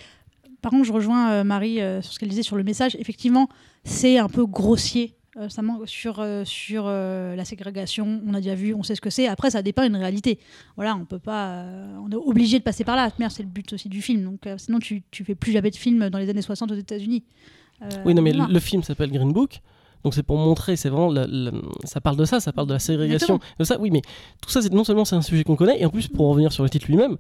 par 0.63 0.71
contre, 0.73 0.85
je 0.85 0.93
rejoins 0.93 1.31
euh, 1.33 1.45
Marie 1.45 1.81
euh, 1.81 2.03
sur 2.03 2.13
ce 2.13 2.19
qu'elle 2.19 2.29
disait 2.29 2.43
sur 2.43 2.57
le 2.57 2.63
message. 2.65 2.95
Effectivement, 2.99 3.49
c'est 3.85 4.19
un 4.19 4.29
peu 4.29 4.45
grossier. 4.47 5.15
Euh, 5.37 5.49
ça 5.49 5.63
manque 5.63 5.89
sur, 5.89 6.19
euh, 6.21 6.45
sur 6.45 6.85
euh, 6.87 7.37
la 7.37 7.45
ségrégation, 7.45 8.21
on 8.27 8.35
a 8.35 8.41
déjà 8.41 8.55
vu, 8.55 8.75
on 8.75 8.83
sait 8.83 8.95
ce 8.95 9.01
que 9.01 9.11
c'est. 9.11 9.29
Après, 9.29 9.51
ça 9.51 9.63
dépeint 9.63 9.87
une 9.87 9.97
réalité. 9.97 10.39
Voilà, 10.77 10.97
on 10.97 11.05
peut 11.05 11.19
pas, 11.21 11.65
on 12.05 12.11
est 12.11 12.15
obligé 12.17 12.59
de 12.59 12.65
passer 12.65 12.85
par 12.85 12.97
là. 12.97 13.11
Merde, 13.19 13.33
c'est 13.33 13.43
le 13.45 13.49
but 13.49 13.73
aussi 13.73 13.89
du 13.89 14.03
film. 14.03 14.25
Donc, 14.25 14.49
sinon, 14.59 14.79
tu, 14.81 15.03
tu 15.11 15.25
fais 15.25 15.35
plus 15.35 15.53
jamais 15.53 15.71
de 15.71 15.77
film 15.77 16.09
dans 16.11 16.19
les 16.19 16.29
années 16.29 16.43
60 16.43 16.73
aux 16.73 16.75
États-Unis. 16.75 17.23
Oui, 18.05 18.13
non, 18.15 18.23
mais 18.23 18.33
voilà. 18.33 18.49
le, 18.49 18.55
le 18.55 18.61
film 18.61 18.83
s'appelle 18.83 19.11
Green 19.11 19.33
Book. 19.33 19.61
Donc 20.03 20.15
c'est 20.15 20.23
pour 20.23 20.39
montrer, 20.39 20.77
c'est 20.77 20.89
vraiment, 20.89 21.11
la- 21.13 21.27
la- 21.27 21.51
ça 21.85 22.01
parle 22.01 22.17
de 22.17 22.25
ça, 22.25 22.41
ça 22.41 22.55
parle 22.55 22.67
de 22.67 22.73
la 22.73 22.79
ségrégation, 22.79 23.39
de 23.59 23.65
ça. 23.65 23.79
Oui, 23.79 23.91
mais 23.91 24.01
tout 24.41 24.49
ça, 24.49 24.63
c'est 24.63 24.73
non 24.73 24.83
seulement 24.83 25.05
c'est 25.05 25.15
un 25.17 25.21
sujet 25.21 25.45
qu'on 25.45 25.57
connaît, 25.57 25.79
et 25.79 25.85
en 25.85 25.91
plus 25.91 26.09
pour 26.09 26.27
revenir 26.29 26.53
sur 26.55 26.63
le 26.63 26.71
titre 26.71 26.87
lui-même, 26.89 27.19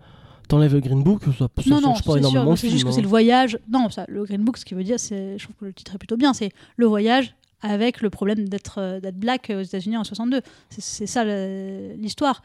t'enlèves 0.48 0.72
le 0.72 0.80
Green 0.80 1.02
Book, 1.02 1.22
ça, 1.38 1.46
ça 1.62 1.70
non, 1.70 1.80
non, 1.82 1.88
change 1.88 2.02
pas 2.04 2.12
c'est 2.14 2.18
énormément 2.20 2.56
C'est 2.56 2.70
juste 2.70 2.84
que 2.84 2.88
hein. 2.88 2.92
c'est 2.92 3.02
le 3.02 3.06
voyage. 3.08 3.58
Non, 3.70 3.90
ça, 3.90 4.06
le 4.08 4.24
Green 4.24 4.42
Book, 4.42 4.56
ce 4.56 4.64
qui 4.64 4.72
veut 4.72 4.82
dire, 4.82 4.98
c'est, 4.98 5.36
je 5.36 5.44
trouve 5.44 5.56
que 5.60 5.64
le 5.66 5.74
titre 5.74 5.94
est 5.94 5.98
plutôt 5.98 6.16
bien. 6.16 6.32
C'est 6.32 6.52
le 6.76 6.86
voyage 6.86 7.34
avec 7.62 8.00
le 8.00 8.10
problème 8.10 8.48
d'être 8.48 8.78
euh, 8.78 9.00
black 9.12 9.52
aux 9.54 9.60
États-Unis 9.62 9.96
en 9.96 10.04
62. 10.04 10.40
C'est, 10.70 11.06
ça 11.06 11.24
l'histoire. 11.24 12.42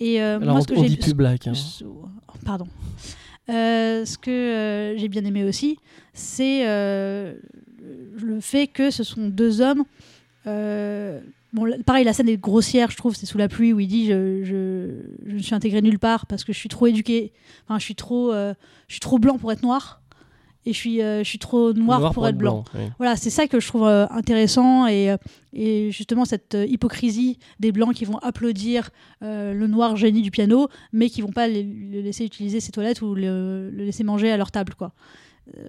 Et 0.00 0.20
euh, 0.22 0.36
Alors 0.40 0.54
moi, 0.56 0.60
ce 0.62 0.66
que 0.68 0.74
on 0.74 0.82
dit 0.82 0.96
plus 0.96 1.14
black. 1.14 1.46
hein. 1.48 1.52
Pardon. 2.44 2.66
Euh, 3.50 4.04
ce 4.04 4.18
que 4.18 4.30
euh, 4.30 4.98
j'ai 4.98 5.08
bien 5.08 5.24
aimé 5.24 5.42
aussi, 5.44 5.78
c'est 6.12 6.68
euh, 6.68 7.34
le 8.20 8.40
fait 8.40 8.66
que 8.66 8.90
ce 8.90 9.02
sont 9.04 9.28
deux 9.28 9.60
hommes. 9.62 9.84
euh, 10.46 11.20
bon, 11.52 11.66
pareil, 11.86 12.04
la 12.04 12.12
scène 12.12 12.28
est 12.28 12.36
grossière, 12.36 12.90
je 12.90 12.96
trouve. 12.96 13.14
C'est 13.16 13.26
sous 13.26 13.38
la 13.38 13.48
pluie 13.48 13.72
où 13.72 13.80
il 13.80 13.88
dit 13.88 14.06
je, 14.06 14.44
je, 14.44 15.28
je 15.30 15.34
ne 15.34 15.38
suis 15.42 15.54
intégré 15.54 15.80
nulle 15.82 15.98
part 15.98 16.26
parce 16.26 16.44
que 16.44 16.52
je 16.52 16.58
suis 16.58 16.68
trop 16.68 16.86
éduqué. 16.86 17.32
Enfin, 17.66 17.78
je 17.78 17.84
suis 17.84 17.94
trop, 17.94 18.32
euh, 18.32 18.52
je 18.86 18.94
suis 18.94 19.00
trop 19.00 19.18
blanc 19.18 19.38
pour 19.38 19.50
être 19.50 19.62
noir 19.62 19.97
et 20.68 20.72
je 20.74 20.78
suis, 20.78 21.02
euh, 21.02 21.24
je 21.24 21.28
suis 21.28 21.38
trop 21.38 21.72
noir, 21.72 22.12
pour, 22.12 22.28
être 22.28 22.36
blanc. 22.36 22.62
oui. 22.74 22.82
Voilà, 22.98 23.16
c'est 23.16 23.30
ça 23.30 23.48
que 23.48 23.58
je 23.58 23.66
trouve 23.66 23.86
euh, 23.86 24.06
intéressant 24.10 24.86
et, 24.86 25.10
euh, 25.10 25.16
et 25.54 25.90
justement 25.90 26.26
cette 26.26 26.58
hypocrisie 26.68 27.38
des 27.58 27.72
blancs 27.72 27.94
qui 27.94 28.04
vont 28.04 28.18
applaudir 28.18 28.90
le 29.22 29.66
noir 29.66 29.96
génie 29.96 30.20
du 30.20 30.30
piano, 30.30 30.68
mais 30.92 31.08
qui 31.08 31.22
vont 31.22 31.32
pas 31.32 31.48
le, 31.48 31.62
le 31.62 32.00
laisser 32.02 32.24
utiliser 32.24 32.60
ses 32.60 32.70
toilettes 32.70 33.00
ou 33.00 33.14
le, 33.14 33.70
le 33.70 33.84
laisser 33.84 34.04
manger 34.04 34.30
à 34.30 34.36
leur 34.36 34.50
table, 34.50 34.74
quoi. 34.74 34.92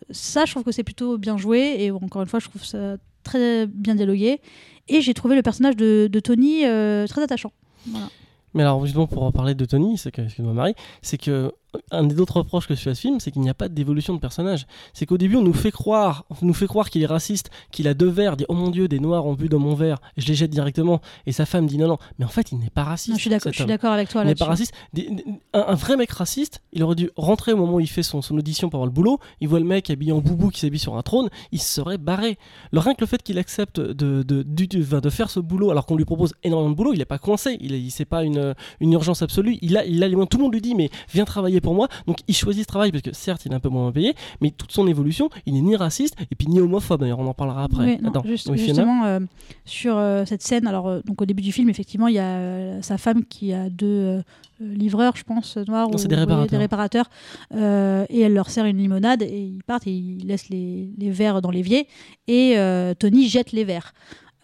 Ça, 0.10 0.44
je 0.44 0.51
trouve 0.51 0.65
que 0.65 0.74
c'est 0.74 0.84
plutôt 0.84 1.18
bien 1.18 1.38
joué 1.38 1.77
et 1.79 1.91
encore 1.91 2.22
une 2.22 2.27
fois, 2.27 2.41
je 2.41 2.50
trouve 2.50 2.65
ça 2.65 2.98
très 3.24 3.65
bien 3.65 3.96
dialogué. 3.96 4.41
Et 4.89 5.00
j'ai 5.00 5.13
trouvé 5.13 5.38
le 5.38 5.41
personnage 5.41 5.77
de, 5.77 6.10
de 6.12 6.20
Tony 6.20 6.63
très 7.08 7.24
attachant. 7.24 7.53
Voilà. 7.88 8.10
Mais 8.53 8.63
alors 8.63 8.84
justement 8.84 9.08
pour 9.08 9.24
en 9.24 9.32
parler 9.32 9.53
de 9.53 9.65
Tony, 9.65 9.98
c'est 9.98 10.12
que, 10.12 10.22
excuse-moi 10.22 10.53
Marie, 10.53 10.74
c'est 11.01 11.18
que 11.18 11.53
un 11.92 12.04
des 12.04 12.20
autres 12.20 12.38
reproches 12.38 12.68
que 12.68 12.76
je 12.76 12.80
fais 12.82 12.90
à 12.92 12.96
ce 12.96 13.02
film, 13.02 13.20
c'est 13.20 13.32
qu'il 13.32 13.42
n'y 13.42 13.50
a 13.50 13.54
pas 13.54 13.68
d'évolution 13.70 14.14
de 14.14 14.20
personnage. 14.20 14.66
C'est 14.94 15.06
qu'au 15.06 15.18
début, 15.18 15.36
on 15.36 15.44
nous 15.44 15.54
fait 15.54 15.72
croire, 15.72 16.26
on 16.42 16.46
nous 16.46 16.54
fait 16.54 16.68
croire 16.68 16.90
qu'il 16.90 17.04
est 17.04 17.08
raciste, 17.08 17.52
qu'il 17.72 17.88
a 17.88 17.94
deux 17.94 18.10
verres, 18.10 18.38
dit 18.38 18.46
oh 18.50 18.54
mon 18.56 18.70
dieu, 18.70 18.88
des 18.88 19.00
noirs 19.00 19.26
ont 19.26 19.34
bu 19.34 19.50
dans 19.50 19.60
mon 19.60 19.76
verre, 19.76 20.00
je 20.18 20.28
les 20.28 20.34
jette 20.36 20.50
directement. 20.52 21.02
Et 21.28 21.32
sa 21.32 21.46
femme 21.46 21.68
dit 21.68 21.78
non 21.78 21.88
non, 21.88 21.98
mais 22.18 22.26
en 22.26 22.30
fait, 22.30 22.52
il 22.52 22.60
n'est 22.60 22.70
pas 22.70 22.84
raciste. 22.84 23.10
Non, 23.12 23.16
je 23.18 23.22
suis 23.22 23.30
d'accord, 23.30 23.52
je 23.52 23.58
suis 23.58 23.66
d'accord 23.66 23.92
avec 23.92 24.10
toi 24.10 24.24
Il 24.24 24.28
n'est 24.28 24.36
pas 24.36 24.46
raciste. 24.46 24.74
Des- 24.94 25.10
un, 25.54 25.60
un 25.68 25.76
vrai 25.76 25.96
mec 25.98 26.10
raciste, 26.12 26.62
il 26.74 26.82
aurait 26.84 26.96
dû 26.96 27.10
rentrer 27.16 27.54
au 27.54 27.58
moment 27.58 27.76
où 27.76 27.80
il 27.80 27.88
fait 27.90 28.04
son, 28.04 28.22
son 28.22 28.38
audition 28.38 28.70
pour 28.70 28.78
avoir 28.80 28.88
le 28.88 28.94
boulot. 28.94 29.20
Il 29.42 29.48
voit 29.48 29.60
le 29.60 29.66
mec 29.66 29.90
habillé 29.90 30.12
en 30.12 30.20
boubou 30.20 30.50
qui 30.50 30.60
s'habille 30.60 30.80
sur 30.80 30.98
un 30.98 31.02
trône, 31.04 31.30
il 31.52 31.60
se 31.60 31.72
serait 31.72 31.98
barré. 31.98 32.38
Le, 32.72 32.80
rien 32.80 32.94
que 32.96 33.02
le 33.02 33.08
fait 33.08 33.22
qu'il 33.22 33.38
accepte 33.38 33.80
de, 33.80 34.24
de, 34.24 34.46
enfin, 34.82 35.00
de 35.00 35.10
faire 35.10 35.30
ce 35.30 35.40
boulot 35.40 35.70
alors 35.72 35.86
qu'on 35.86 35.96
lui 35.98 36.06
propose 36.06 36.34
énormément 36.44 36.72
de 36.72 36.76
boulot, 36.76 36.94
il 36.94 37.00
n'est 37.00 37.06
pas 37.06 37.20
coincé. 37.20 37.58
Il, 37.62 37.74
il 37.74 37.92
c'est 37.92 38.06
pas 38.06 38.24
une, 38.24 38.56
une 38.80 38.94
urgence 38.94 39.22
absolue. 39.22 39.58
Il 39.62 39.78
a, 39.78 39.86
il 39.86 40.04
a 40.04 40.08
les 40.08 40.16
moyens. 40.16 40.30
Tout 40.30 40.38
le 40.38 40.44
monde 40.44 40.54
lui 40.54 40.62
dit 40.62 40.74
mais 40.76 40.90
viens 41.12 41.26
travailler 41.26 41.59
pour 41.62 41.74
moi. 41.75 41.88
Donc 42.08 42.18
il 42.28 42.36
choisit 42.36 42.63
ce 42.63 42.68
travail 42.68 42.92
parce 42.92 43.01
que 43.01 43.13
certes 43.13 43.46
il 43.46 43.51
est 43.51 43.56
un 43.56 43.60
peu 43.60 43.70
moins 43.70 43.92
payé, 43.92 44.13
mais 44.42 44.51
toute 44.51 44.72
son 44.72 44.88
évolution, 44.88 45.30
il 45.46 45.54
n'est 45.54 45.62
ni 45.62 45.75
raciste 45.75 46.16
et 46.32 46.36
puis 46.36 46.48
ni 46.48 46.60
homophobe. 46.60 47.01
D'ailleurs 47.01 47.20
on 47.20 47.28
en 47.28 47.34
parlera 47.34 47.63
après. 47.63 47.86
Oui, 47.86 47.98
non, 48.01 48.10
Attends, 48.10 48.24
juste- 48.25 48.50
oui, 48.50 48.58
justement, 48.58 49.06
euh, 49.06 49.20
sur 49.66 49.98
euh, 49.98 50.25
cette 50.25 50.42
scène, 50.44 50.68
alors 50.68 50.88
euh, 50.88 51.01
donc 51.06 51.22
au 51.22 51.25
début 51.25 51.42
du 51.44 51.51
film, 51.51 51.70
effectivement, 51.70 52.08
il 52.08 52.16
y 52.16 52.20
a 52.20 52.82
sa 52.82 52.98
femme 52.98 53.24
qui 53.25 53.54
a 53.54 53.70
deux 53.70 54.22
livreurs, 54.60 55.16
je 55.16 55.24
pense, 55.24 55.56
noirs 55.58 55.89
Non, 55.89 55.98
ou 55.98 56.08
des 56.08 56.16
réparateurs. 56.16 56.60
réparateurs, 56.60 57.10
et 57.56 58.20
elle 58.22 58.34
leur 58.34 58.50
sert 58.50 58.66
une 58.66 58.78
limonade 58.78 59.22
et 59.22 59.42
ils 59.42 59.63
partent 59.63 59.88
et 59.88 59.92
ils 59.94 60.25
laissent 60.28 60.50
les, 60.50 60.89
les 60.98 61.12
verres 61.12 61.42
dans 61.42 61.51
l'évier 61.51 61.88
et 62.28 62.56
Tony 63.00 63.28
jette 63.30 63.51
les 63.51 63.63
verres. 63.63 63.94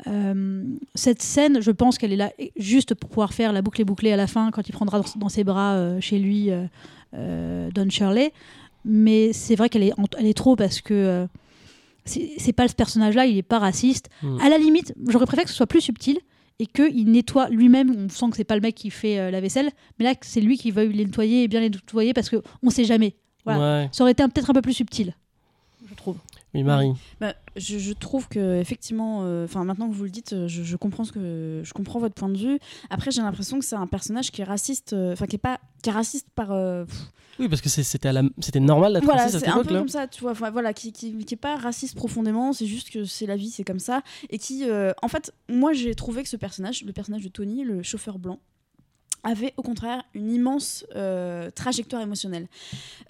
Euh, 0.08 0.64
cette 0.94 1.22
scène, 1.22 1.62
je 1.62 1.72
pense 1.72 1.98
qu'elle 1.98 2.12
est 2.12 2.18
là 2.18 2.32
juste 2.58 2.94
pour 2.96 3.10
pouvoir 3.10 3.34
faire 3.34 3.54
la 3.54 3.62
boucle 3.62 3.82
et 3.82 3.86
bouclée 3.86 4.12
à 4.12 4.18
la 4.18 4.28
fin 4.28 4.52
quand 4.52 4.68
il 4.68 4.72
prendra 4.74 5.00
dans, 5.00 5.06
dans 5.18 5.30
ses 5.30 5.44
bras 5.46 5.74
euh, 5.76 6.02
chez 6.02 6.20
lui 6.20 6.52
euh, 6.52 6.66
Don 7.14 7.90
Shirley. 7.90 8.32
Mais 8.84 9.34
c'est 9.34 9.56
vrai 9.56 9.70
qu'elle 9.70 9.84
est, 9.84 9.94
en- 10.00 10.06
elle 10.18 10.28
est 10.28 10.34
trop 10.38 10.56
parce 10.56 10.82
que 10.82 10.94
euh, 10.94 11.28
c'est 12.06 12.54
pas 12.54 12.68
ce 12.68 12.76
personnage-là, 12.76 13.26
il 13.26 13.38
est 13.38 13.42
pas 13.44 13.58
raciste. 13.60 14.10
Hmm. 14.22 14.40
À 14.40 14.50
la 14.50 14.58
limite, 14.60 14.94
j'aurais 15.08 15.26
préféré 15.26 15.44
que 15.46 15.50
ce 15.50 15.56
soit 15.56 15.66
plus 15.68 15.82
subtil 15.82 16.20
et 16.60 16.68
qu'il 16.68 17.10
nettoie 17.12 17.50
lui-même. 17.50 17.94
On 17.98 18.10
sent 18.10 18.30
que 18.30 18.38
c'est 18.38 18.44
pas 18.44 18.56
le 18.56 18.62
mec 18.62 18.76
qui 18.76 18.92
fait 18.92 19.18
euh, 19.20 19.32
la 19.32 19.42
vaisselle, 19.42 19.72
mais 19.98 20.06
là 20.06 20.14
c'est 20.22 20.40
lui 20.42 20.58
qui 20.58 20.70
veuille 20.72 20.94
les 20.94 21.06
nettoyer 21.06 21.44
et 21.44 21.48
bien 21.48 21.60
les 21.62 21.70
nettoyer 21.70 22.14
parce 22.14 22.30
que 22.30 22.42
on 22.62 22.70
sait 22.70 22.84
jamais. 22.86 23.16
Voilà. 23.44 23.60
Ouais. 23.84 23.90
Ça 23.92 24.04
aurait 24.04 24.12
été 24.12 24.24
peut-être 24.24 24.50
un 24.50 24.54
peu 24.54 24.62
plus 24.62 24.74
subtil. 24.74 25.14
Oui, 26.56 26.64
Marie. 26.64 26.94
Bah, 27.20 27.36
je, 27.56 27.78
je 27.78 27.94
trouve 27.94 28.28
que 28.30 28.60
effectivement, 28.60 29.22
euh, 29.24 29.46
enfin 29.46 29.64
maintenant 29.66 29.90
que 29.90 29.94
vous 29.94 30.06
le 30.06 30.10
dites, 30.10 30.34
euh, 30.34 30.48
je, 30.48 30.64
je 30.64 30.76
comprends 30.78 31.04
ce 31.04 31.12
que 31.12 31.62
je 31.64 31.74
comprends 31.74 32.00
votre 32.00 32.16
point 32.16 32.30
de 32.30 32.38
vue. 32.38 32.60
Après, 32.90 33.12
j'ai 33.12 33.22
l'impression 33.22 33.60
que 33.60 33.66
c'est 33.66 33.76
un 33.76 33.88
personnage 33.88 34.32
qui 34.32 34.42
est 34.42 34.46
raciste, 34.46 34.94
euh, 34.94 35.14
enfin 35.14 35.26
qui 35.28 35.36
est 35.36 35.40
pas 35.40 35.60
qui 35.84 35.90
est 35.90 35.94
raciste 35.94 36.28
par 36.34 36.52
euh, 36.52 36.86
Oui, 37.40 37.48
parce 37.50 37.62
que 37.62 37.68
c'est- 37.70 37.84
c'était 37.84 38.12
la- 38.14 38.24
c'était 38.40 38.60
normal 38.62 38.94
d'être 38.94 39.04
voilà, 39.04 39.24
raciste 39.24 39.36
à 39.36 39.40
c'est 39.40 39.46
cette 39.48 39.54
un 39.56 39.64
peu 39.64 39.76
comme 39.80 39.90
ça, 39.90 40.08
tu 40.08 40.22
vois, 40.22 40.32
voilà, 40.34 40.74
qui, 40.74 40.92
qui, 40.94 41.14
qui 41.26 41.34
est 41.34 41.38
pas 41.38 41.58
raciste 41.58 41.96
profondément, 41.96 42.54
c'est 42.54 42.66
juste 42.66 42.90
que 42.90 43.04
c'est 43.04 43.26
la 43.26 43.36
vie, 43.36 43.50
c'est 43.50 43.66
comme 43.66 43.80
ça, 43.80 44.02
et 44.30 44.38
qui, 44.40 44.64
en 45.04 45.08
fait, 45.10 45.34
moi 45.50 45.74
j'ai 45.74 45.94
trouvé 45.94 46.24
que 46.24 46.30
ce 46.30 46.38
personnage, 46.38 46.84
le 46.86 46.94
personnage 46.94 47.24
de 47.24 47.30
Tony, 47.30 47.64
le 47.66 47.84
chauffeur 47.84 48.18
blanc, 48.18 48.40
avait 49.26 49.54
au 49.58 49.62
contraire 49.62 50.04
une 50.14 50.32
immense 50.32 50.86
euh, 50.96 51.50
trajectoire 51.52 52.02
émotionnelle. 52.02 52.48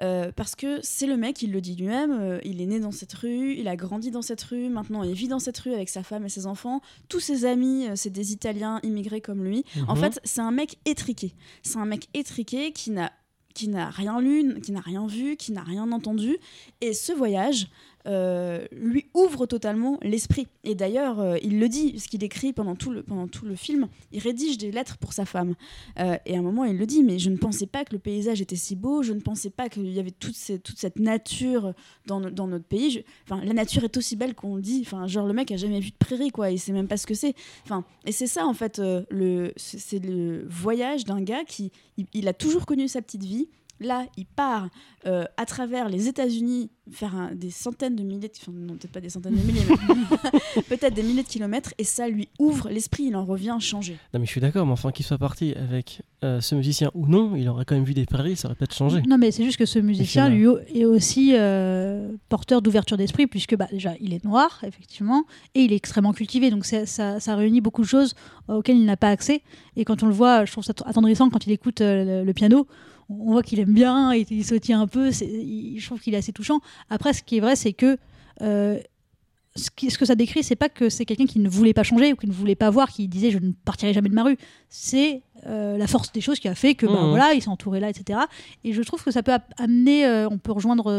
Euh, 0.01 0.31
parce 0.35 0.55
que 0.55 0.79
c'est 0.81 1.05
le 1.05 1.17
mec, 1.17 1.41
il 1.43 1.51
le 1.51 1.61
dit 1.61 1.75
lui-même, 1.75 2.11
euh, 2.11 2.39
il 2.43 2.61
est 2.61 2.65
né 2.65 2.79
dans 2.79 2.91
cette 2.91 3.13
rue, 3.13 3.53
il 3.55 3.67
a 3.67 3.75
grandi 3.75 4.09
dans 4.09 4.21
cette 4.23 4.41
rue, 4.41 4.69
maintenant 4.69 5.03
il 5.03 5.13
vit 5.13 5.27
dans 5.27 5.39
cette 5.39 5.57
rue 5.59 5.73
avec 5.73 5.89
sa 5.89 6.01
femme 6.01 6.25
et 6.25 6.29
ses 6.29 6.47
enfants, 6.47 6.81
tous 7.09 7.19
ses 7.19 7.45
amis, 7.45 7.85
c'est 7.95 8.09
des 8.09 8.31
Italiens 8.31 8.79
immigrés 8.81 9.21
comme 9.21 9.43
lui. 9.43 9.63
En 9.87 9.95
Mhm. 9.95 10.01
fait, 10.01 10.19
c'est 10.23 10.41
un 10.41 10.51
mec 10.51 10.77
étriqué. 10.85 11.35
C'est 11.61 11.77
un 11.77 11.85
mec 11.85 12.07
étriqué 12.13 12.71
qui 12.71 12.89
n'a 12.91 13.11
qui 13.53 13.69
n'a 13.69 13.89
rien 13.89 14.19
lu, 14.19 14.59
qui 14.59 14.73
n'a 14.73 14.81
rien 14.81 15.07
vu, 15.07 15.37
qui 15.37 15.53
n'a 15.53 15.63
rien 15.63 15.89
entendu. 15.93 16.37
Et 16.81 16.93
ce 16.93 17.13
voyage 17.13 17.67
euh, 18.07 18.65
lui 18.71 19.05
ouvre 19.13 19.45
totalement 19.45 19.97
l'esprit. 20.01 20.47
Et 20.63 20.75
d'ailleurs, 20.75 21.19
euh, 21.19 21.37
il 21.41 21.59
le 21.59 21.67
dit, 21.67 21.99
ce 21.99 22.07
qu'il 22.07 22.23
écrit 22.23 22.53
pendant 22.53 22.75
tout, 22.75 22.91
le, 22.91 23.03
pendant 23.03 23.27
tout 23.27 23.45
le 23.45 23.55
film, 23.55 23.87
il 24.11 24.19
rédige 24.19 24.57
des 24.57 24.71
lettres 24.71 24.97
pour 24.97 25.13
sa 25.13 25.25
femme. 25.25 25.55
Euh, 25.99 26.17
et 26.25 26.35
à 26.35 26.39
un 26.39 26.41
moment, 26.41 26.65
il 26.65 26.77
le 26.77 26.85
dit, 26.85 27.03
mais 27.03 27.19
je 27.19 27.29
ne 27.29 27.37
pensais 27.37 27.65
pas 27.65 27.85
que 27.85 27.93
le 27.93 27.99
paysage 27.99 28.41
était 28.41 28.55
si 28.55 28.75
beau, 28.75 29.03
je 29.03 29.13
ne 29.13 29.19
pensais 29.19 29.49
pas 29.49 29.69
qu'il 29.69 29.91
y 29.91 29.99
avait 29.99 30.11
toute, 30.11 30.35
toute 30.63 30.77
cette 30.77 30.99
nature 30.99 31.73
dans, 32.05 32.19
dans 32.19 32.47
notre 32.47 32.65
pays. 32.65 33.03
Enfin, 33.23 33.43
la 33.43 33.53
nature 33.53 33.83
est 33.83 33.97
aussi 33.97 34.15
belle 34.15 34.35
qu'on 34.35 34.55
le 34.55 34.61
dit. 34.61 34.83
Enfin, 34.85 35.07
genre, 35.07 35.25
le 35.25 35.33
mec 35.33 35.51
a 35.51 35.57
jamais 35.57 35.79
vu 35.79 35.91
de 35.91 35.97
prairie, 35.97 36.29
quoi, 36.29 36.51
il 36.51 36.59
sait 36.59 36.73
même 36.73 36.87
pas 36.87 36.97
ce 36.97 37.07
que 37.07 37.13
c'est. 37.15 37.33
Enfin, 37.63 37.83
et 38.05 38.11
c'est 38.11 38.27
ça, 38.27 38.45
en 38.45 38.53
fait, 38.53 38.79
le, 39.09 39.53
c'est 39.55 39.99
le 39.99 40.45
voyage 40.47 41.05
d'un 41.05 41.21
gars 41.21 41.43
qui 41.43 41.71
il 42.13 42.27
a 42.27 42.33
toujours 42.33 42.65
connu 42.65 42.87
sa 42.87 43.01
petite 43.01 43.23
vie. 43.23 43.47
Là, 43.81 44.05
il 44.17 44.25
part 44.25 44.69
euh, 45.05 45.25
à 45.37 45.45
travers 45.45 45.89
les 45.89 46.07
États-Unis 46.07 46.69
faire 46.91 47.15
un- 47.15 47.33
des 47.35 47.49
centaines 47.49 47.95
de 47.95 48.03
milliers, 48.03 48.29
de, 48.29 48.33
enfin, 48.41 48.51
non 48.55 48.75
peut-être 48.75 48.91
pas 48.91 49.01
des 49.01 49.09
centaines 49.09 49.33
de 49.35 49.41
milliers, 49.41 49.61
mais 49.67 50.61
peut-être 50.69 50.93
des 50.93 51.03
milliers 51.03 51.23
de 51.23 51.27
kilomètres, 51.27 51.73
et 51.77 51.83
ça 51.83 52.07
lui 52.07 52.29
ouvre 52.39 52.69
l'esprit. 52.69 53.03
Il 53.05 53.15
en 53.15 53.25
revient 53.25 53.57
changé. 53.59 53.97
Non, 54.13 54.19
mais 54.19 54.25
je 54.25 54.31
suis 54.31 54.39
d'accord, 54.41 54.65
mais 54.65 54.71
enfin, 54.71 54.91
qu'il 54.91 55.05
soit 55.05 55.17
parti 55.17 55.53
avec 55.55 56.01
euh, 56.23 56.39
ce 56.41 56.55
musicien 56.55 56.89
ou 56.93 57.07
non, 57.07 57.35
il 57.35 57.49
aurait 57.49 57.65
quand 57.65 57.75
même 57.75 57.83
vu 57.83 57.93
des 57.93 58.05
prairies, 58.05 58.35
ça 58.37 58.47
aurait 58.47 58.55
peut-être 58.55 58.73
changé. 58.75 59.01
Non, 59.07 59.17
mais 59.17 59.31
c'est 59.31 59.43
juste 59.43 59.57
que 59.57 59.65
ce 59.65 59.79
musicien, 59.79 60.29
lui, 60.29 60.47
est 60.73 60.85
aussi 60.85 61.31
euh, 61.35 62.13
porteur 62.29 62.61
d'ouverture 62.61 62.97
d'esprit, 62.97 63.27
puisque 63.27 63.55
bah, 63.57 63.67
déjà, 63.71 63.93
il 63.99 64.13
est 64.13 64.23
noir, 64.23 64.63
effectivement, 64.65 65.25
et 65.53 65.61
il 65.63 65.73
est 65.73 65.77
extrêmement 65.77 66.13
cultivé. 66.13 66.49
Donc 66.49 66.65
ça, 66.65 66.85
ça 66.85 67.35
réunit 67.35 67.61
beaucoup 67.61 67.81
de 67.81 67.87
choses 67.87 68.15
auxquelles 68.47 68.77
il 68.77 68.85
n'a 68.85 68.97
pas 68.97 69.09
accès. 69.09 69.41
Et 69.75 69.83
quand 69.85 70.01
on 70.03 70.07
le 70.07 70.13
voit, 70.13 70.45
je 70.45 70.51
trouve 70.51 70.63
ça 70.63 70.73
attendrissant 70.85 71.29
quand 71.29 71.45
il 71.45 71.51
écoute 71.51 71.81
euh, 71.81 72.19
le, 72.21 72.23
le 72.25 72.33
piano. 72.33 72.67
On 73.09 73.31
voit 73.33 73.43
qu'il 73.43 73.59
aime 73.59 73.73
bien, 73.73 74.13
il, 74.13 74.25
il 74.31 74.43
sautille 74.45 74.73
un 74.73 74.87
peu. 74.87 75.09
il- 75.21 75.79
je 75.79 75.85
trouve 75.85 75.99
qu'il 75.99 76.13
est 76.13 76.17
assez 76.17 76.33
touchant. 76.33 76.59
Après, 76.89 77.13
ce 77.13 77.21
qui 77.23 77.37
est 77.37 77.41
vrai, 77.41 77.55
c'est 77.55 77.73
que. 77.73 77.97
euh, 78.41 78.79
ce, 79.57 79.69
qui- 79.73 79.89
ce 79.89 79.97
que 79.97 80.03
ça 80.05 80.15
décrit, 80.15 80.43
c'est 80.43 80.57
pas 80.57 80.67
que 80.67 80.89
c'est 80.89 81.05
quelqu'un 81.05 81.25
qui 81.27 81.39
ne 81.39 81.47
voulait 81.47 81.73
pas 81.73 81.83
changer 81.83 82.11
ou 82.11 82.17
qui 82.17 82.27
ne 82.27 82.33
voulait 82.33 82.55
pas 82.55 82.69
voir, 82.69 82.89
qui 82.91 83.07
disait 83.07 83.31
je 83.31 83.37
ne 83.37 83.53
partirai 83.63 83.93
jamais 83.93 84.09
de 84.09 84.13
ma 84.13 84.23
rue. 84.23 84.37
C'est 84.67 85.21
euh, 85.47 85.77
la 85.77 85.87
force 85.87 86.11
des 86.11 86.19
choses 86.19 86.39
qui 86.39 86.49
a 86.49 86.55
fait 86.55 86.75
que, 86.75 86.85
bah, 86.85 87.01
Mhm. 87.03 87.09
voilà, 87.11 87.33
il 87.33 87.41
s'est 87.41 87.47
entouré 87.47 87.79
là, 87.79 87.89
etc. 87.89 88.19
Et 88.65 88.73
je 88.73 88.81
trouve 88.81 89.01
que 89.01 89.11
ça 89.11 89.23
peut 89.23 89.31
amener, 89.57 90.05
euh, 90.05 90.27
on 90.29 90.39
peut 90.39 90.51
rejoindre, 90.51 90.91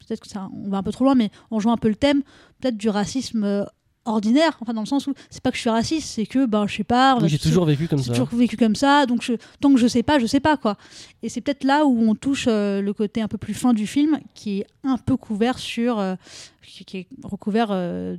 peut-être 0.00 0.20
que 0.20 0.28
ça, 0.28 0.50
on 0.52 0.68
va 0.68 0.76
un 0.78 0.82
peu 0.82 0.92
trop 0.92 1.04
loin, 1.04 1.14
mais 1.14 1.30
on 1.50 1.56
rejoint 1.56 1.72
un 1.72 1.76
peu 1.78 1.88
le 1.88 1.94
thème, 1.94 2.20
peut-être 2.60 2.76
du 2.76 2.90
racisme 2.90 3.64
ordinaire, 4.06 4.56
enfin 4.60 4.74
dans 4.74 4.82
le 4.82 4.86
sens 4.86 5.06
où 5.06 5.14
c'est 5.30 5.42
pas 5.42 5.50
que 5.50 5.56
je 5.56 5.62
suis 5.62 5.70
raciste, 5.70 6.08
c'est 6.08 6.26
que, 6.26 6.46
ben, 6.46 6.66
je 6.66 6.76
sais 6.76 6.84
pas, 6.84 7.16
Oui, 7.20 7.28
j'ai 7.28 7.38
toujours 7.38 7.64
vécu 7.64 7.88
comme 7.88 7.98
ça. 7.98 8.12
toujours 8.12 8.28
vécu 8.28 8.56
comme 8.56 8.76
ça, 8.76 9.06
donc 9.06 9.22
je, 9.22 9.32
tant 9.60 9.72
que 9.72 9.78
je 9.80 9.86
sais 9.86 10.02
pas, 10.02 10.18
je 10.18 10.26
sais 10.26 10.40
pas 10.40 10.56
quoi. 10.56 10.76
Et 11.22 11.28
c'est 11.28 11.40
peut-être 11.40 11.64
là 11.64 11.86
où 11.86 11.98
on 12.08 12.14
touche 12.14 12.46
euh, 12.48 12.80
le 12.82 12.92
côté 12.92 13.22
un 13.22 13.28
peu 13.28 13.38
plus 13.38 13.54
fin 13.54 13.72
du 13.72 13.86
film, 13.86 14.18
qui 14.34 14.60
est 14.60 14.66
un 14.82 14.98
peu 14.98 15.16
couvert 15.16 15.58
sur, 15.58 15.98
euh, 15.98 16.14
qui, 16.62 16.84
qui 16.84 16.96
est 16.98 17.06
recouvert 17.24 17.68
euh, 17.70 18.16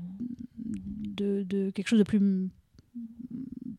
de, 0.58 1.44
de 1.48 1.70
quelque 1.72 1.88
chose 1.88 2.00
de 2.00 2.04
plus 2.04 2.50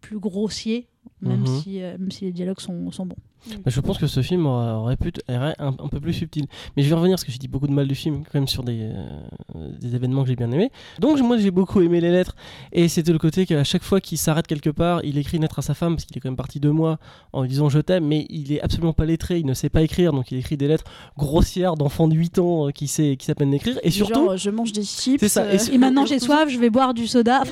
plus 0.01 0.19
grossier, 0.19 0.87
même 1.21 1.41
Mhm. 1.41 1.61
si 1.63 1.79
même 1.79 2.11
si 2.13 2.25
les 2.27 2.33
dialogues 2.33 2.61
sont, 2.61 2.91
sont 2.93 3.07
bons. 3.07 3.17
Bah, 3.50 3.57
je 3.67 3.81
pense 3.81 3.99
que 3.99 4.07
ce 4.07 4.23
film 4.23 4.47
aurait, 4.47 4.97
pu 4.97 5.09
être 5.09 5.23
un, 5.29 5.55
un 5.59 5.88
peu 5.88 6.00
plus 6.00 6.12
subtil. 6.12 6.47
Mais 6.76 6.83
je 6.83 6.88
vais 6.88 6.95
revenir 6.95 7.15
parce 7.15 7.25
que 7.25 7.33
j'ai 7.33 7.38
dit 7.38 7.49
beaucoup 7.49 7.67
de 7.67 7.73
mal 7.73 7.87
du 7.87 7.95
film, 7.95 8.25
quand 8.25 8.35
même 8.35 8.49
sur 8.49 8.62
des, 8.62 8.79
euh, 8.81 9.69
des 9.81 9.95
événements 9.95 10.23
que 10.23 10.29
j'ai 10.29 10.37
bien 10.37 10.50
aimés. 10.50 10.71
Donc 10.99 11.21
moi 11.21 11.38
j'ai 11.38 11.50
beaucoup 11.50 11.81
aimé 11.81 12.00
les 12.00 12.11
lettres. 12.11 12.37
Et 12.73 12.88
c'était 12.88 13.12
le 13.12 13.19
côté 13.19 13.47
qu'à 13.47 13.65
chaque 13.65 13.83
fois 13.83 14.00
qu'il 14.00 14.19
s'arrête 14.19 14.47
quelque 14.47 14.71
part, 14.71 15.05
il 15.05 15.19
écrit 15.19 15.37
une 15.37 15.43
lettre 15.43 15.59
à 15.59 15.62
sa 15.62 15.75
femme, 15.75 15.97
parce 15.97 16.05
qu'il 16.05 16.17
est 16.17 16.21
quand 16.21 16.29
même 16.29 16.37
parti 16.37 16.61
deux 16.61 16.73
mois 16.73 16.99
en 17.33 17.43
lui 17.43 17.49
disant 17.49 17.69
je 17.69 17.79
t'aime, 17.79 18.07
mais 18.07 18.26
il 18.31 18.53
est 18.53 18.61
absolument 18.61 18.93
pas 18.93 19.05
lettré, 19.05 19.38
il 19.38 19.47
ne 19.47 19.55
sait 19.55 19.69
pas 19.69 19.83
écrire, 19.83 20.12
donc 20.12 20.31
il 20.31 20.38
écrit 20.38 20.57
des 20.57 20.69
lettres 20.69 20.85
grossières 21.17 21.76
d'enfant 21.76 22.09
de 22.09 22.15
8 22.15 22.38
ans 22.38 22.69
euh, 22.69 22.71
qui 22.71 22.88
sait, 22.88 23.17
qui 23.17 23.26
sait 23.26 23.33
à 23.33 23.35
peine 23.35 23.53
écrire. 23.55 23.79
Et 23.83 23.91
surtout, 23.91 24.15
genre, 24.15 24.31
euh, 24.33 24.37
je 24.37 24.50
mange 24.50 24.73
des 24.73 24.85
chips. 24.85 25.25
Ça, 25.26 25.43
euh, 25.43 25.59
et 25.71 25.75
Et 25.75 25.79
maintenant 25.79 26.07
j'ai 26.07 26.19
soif, 26.19 26.49
je 26.49 26.59
vais 26.59 26.71
boire 26.71 26.95
du 26.95 27.07
soda. 27.07 27.43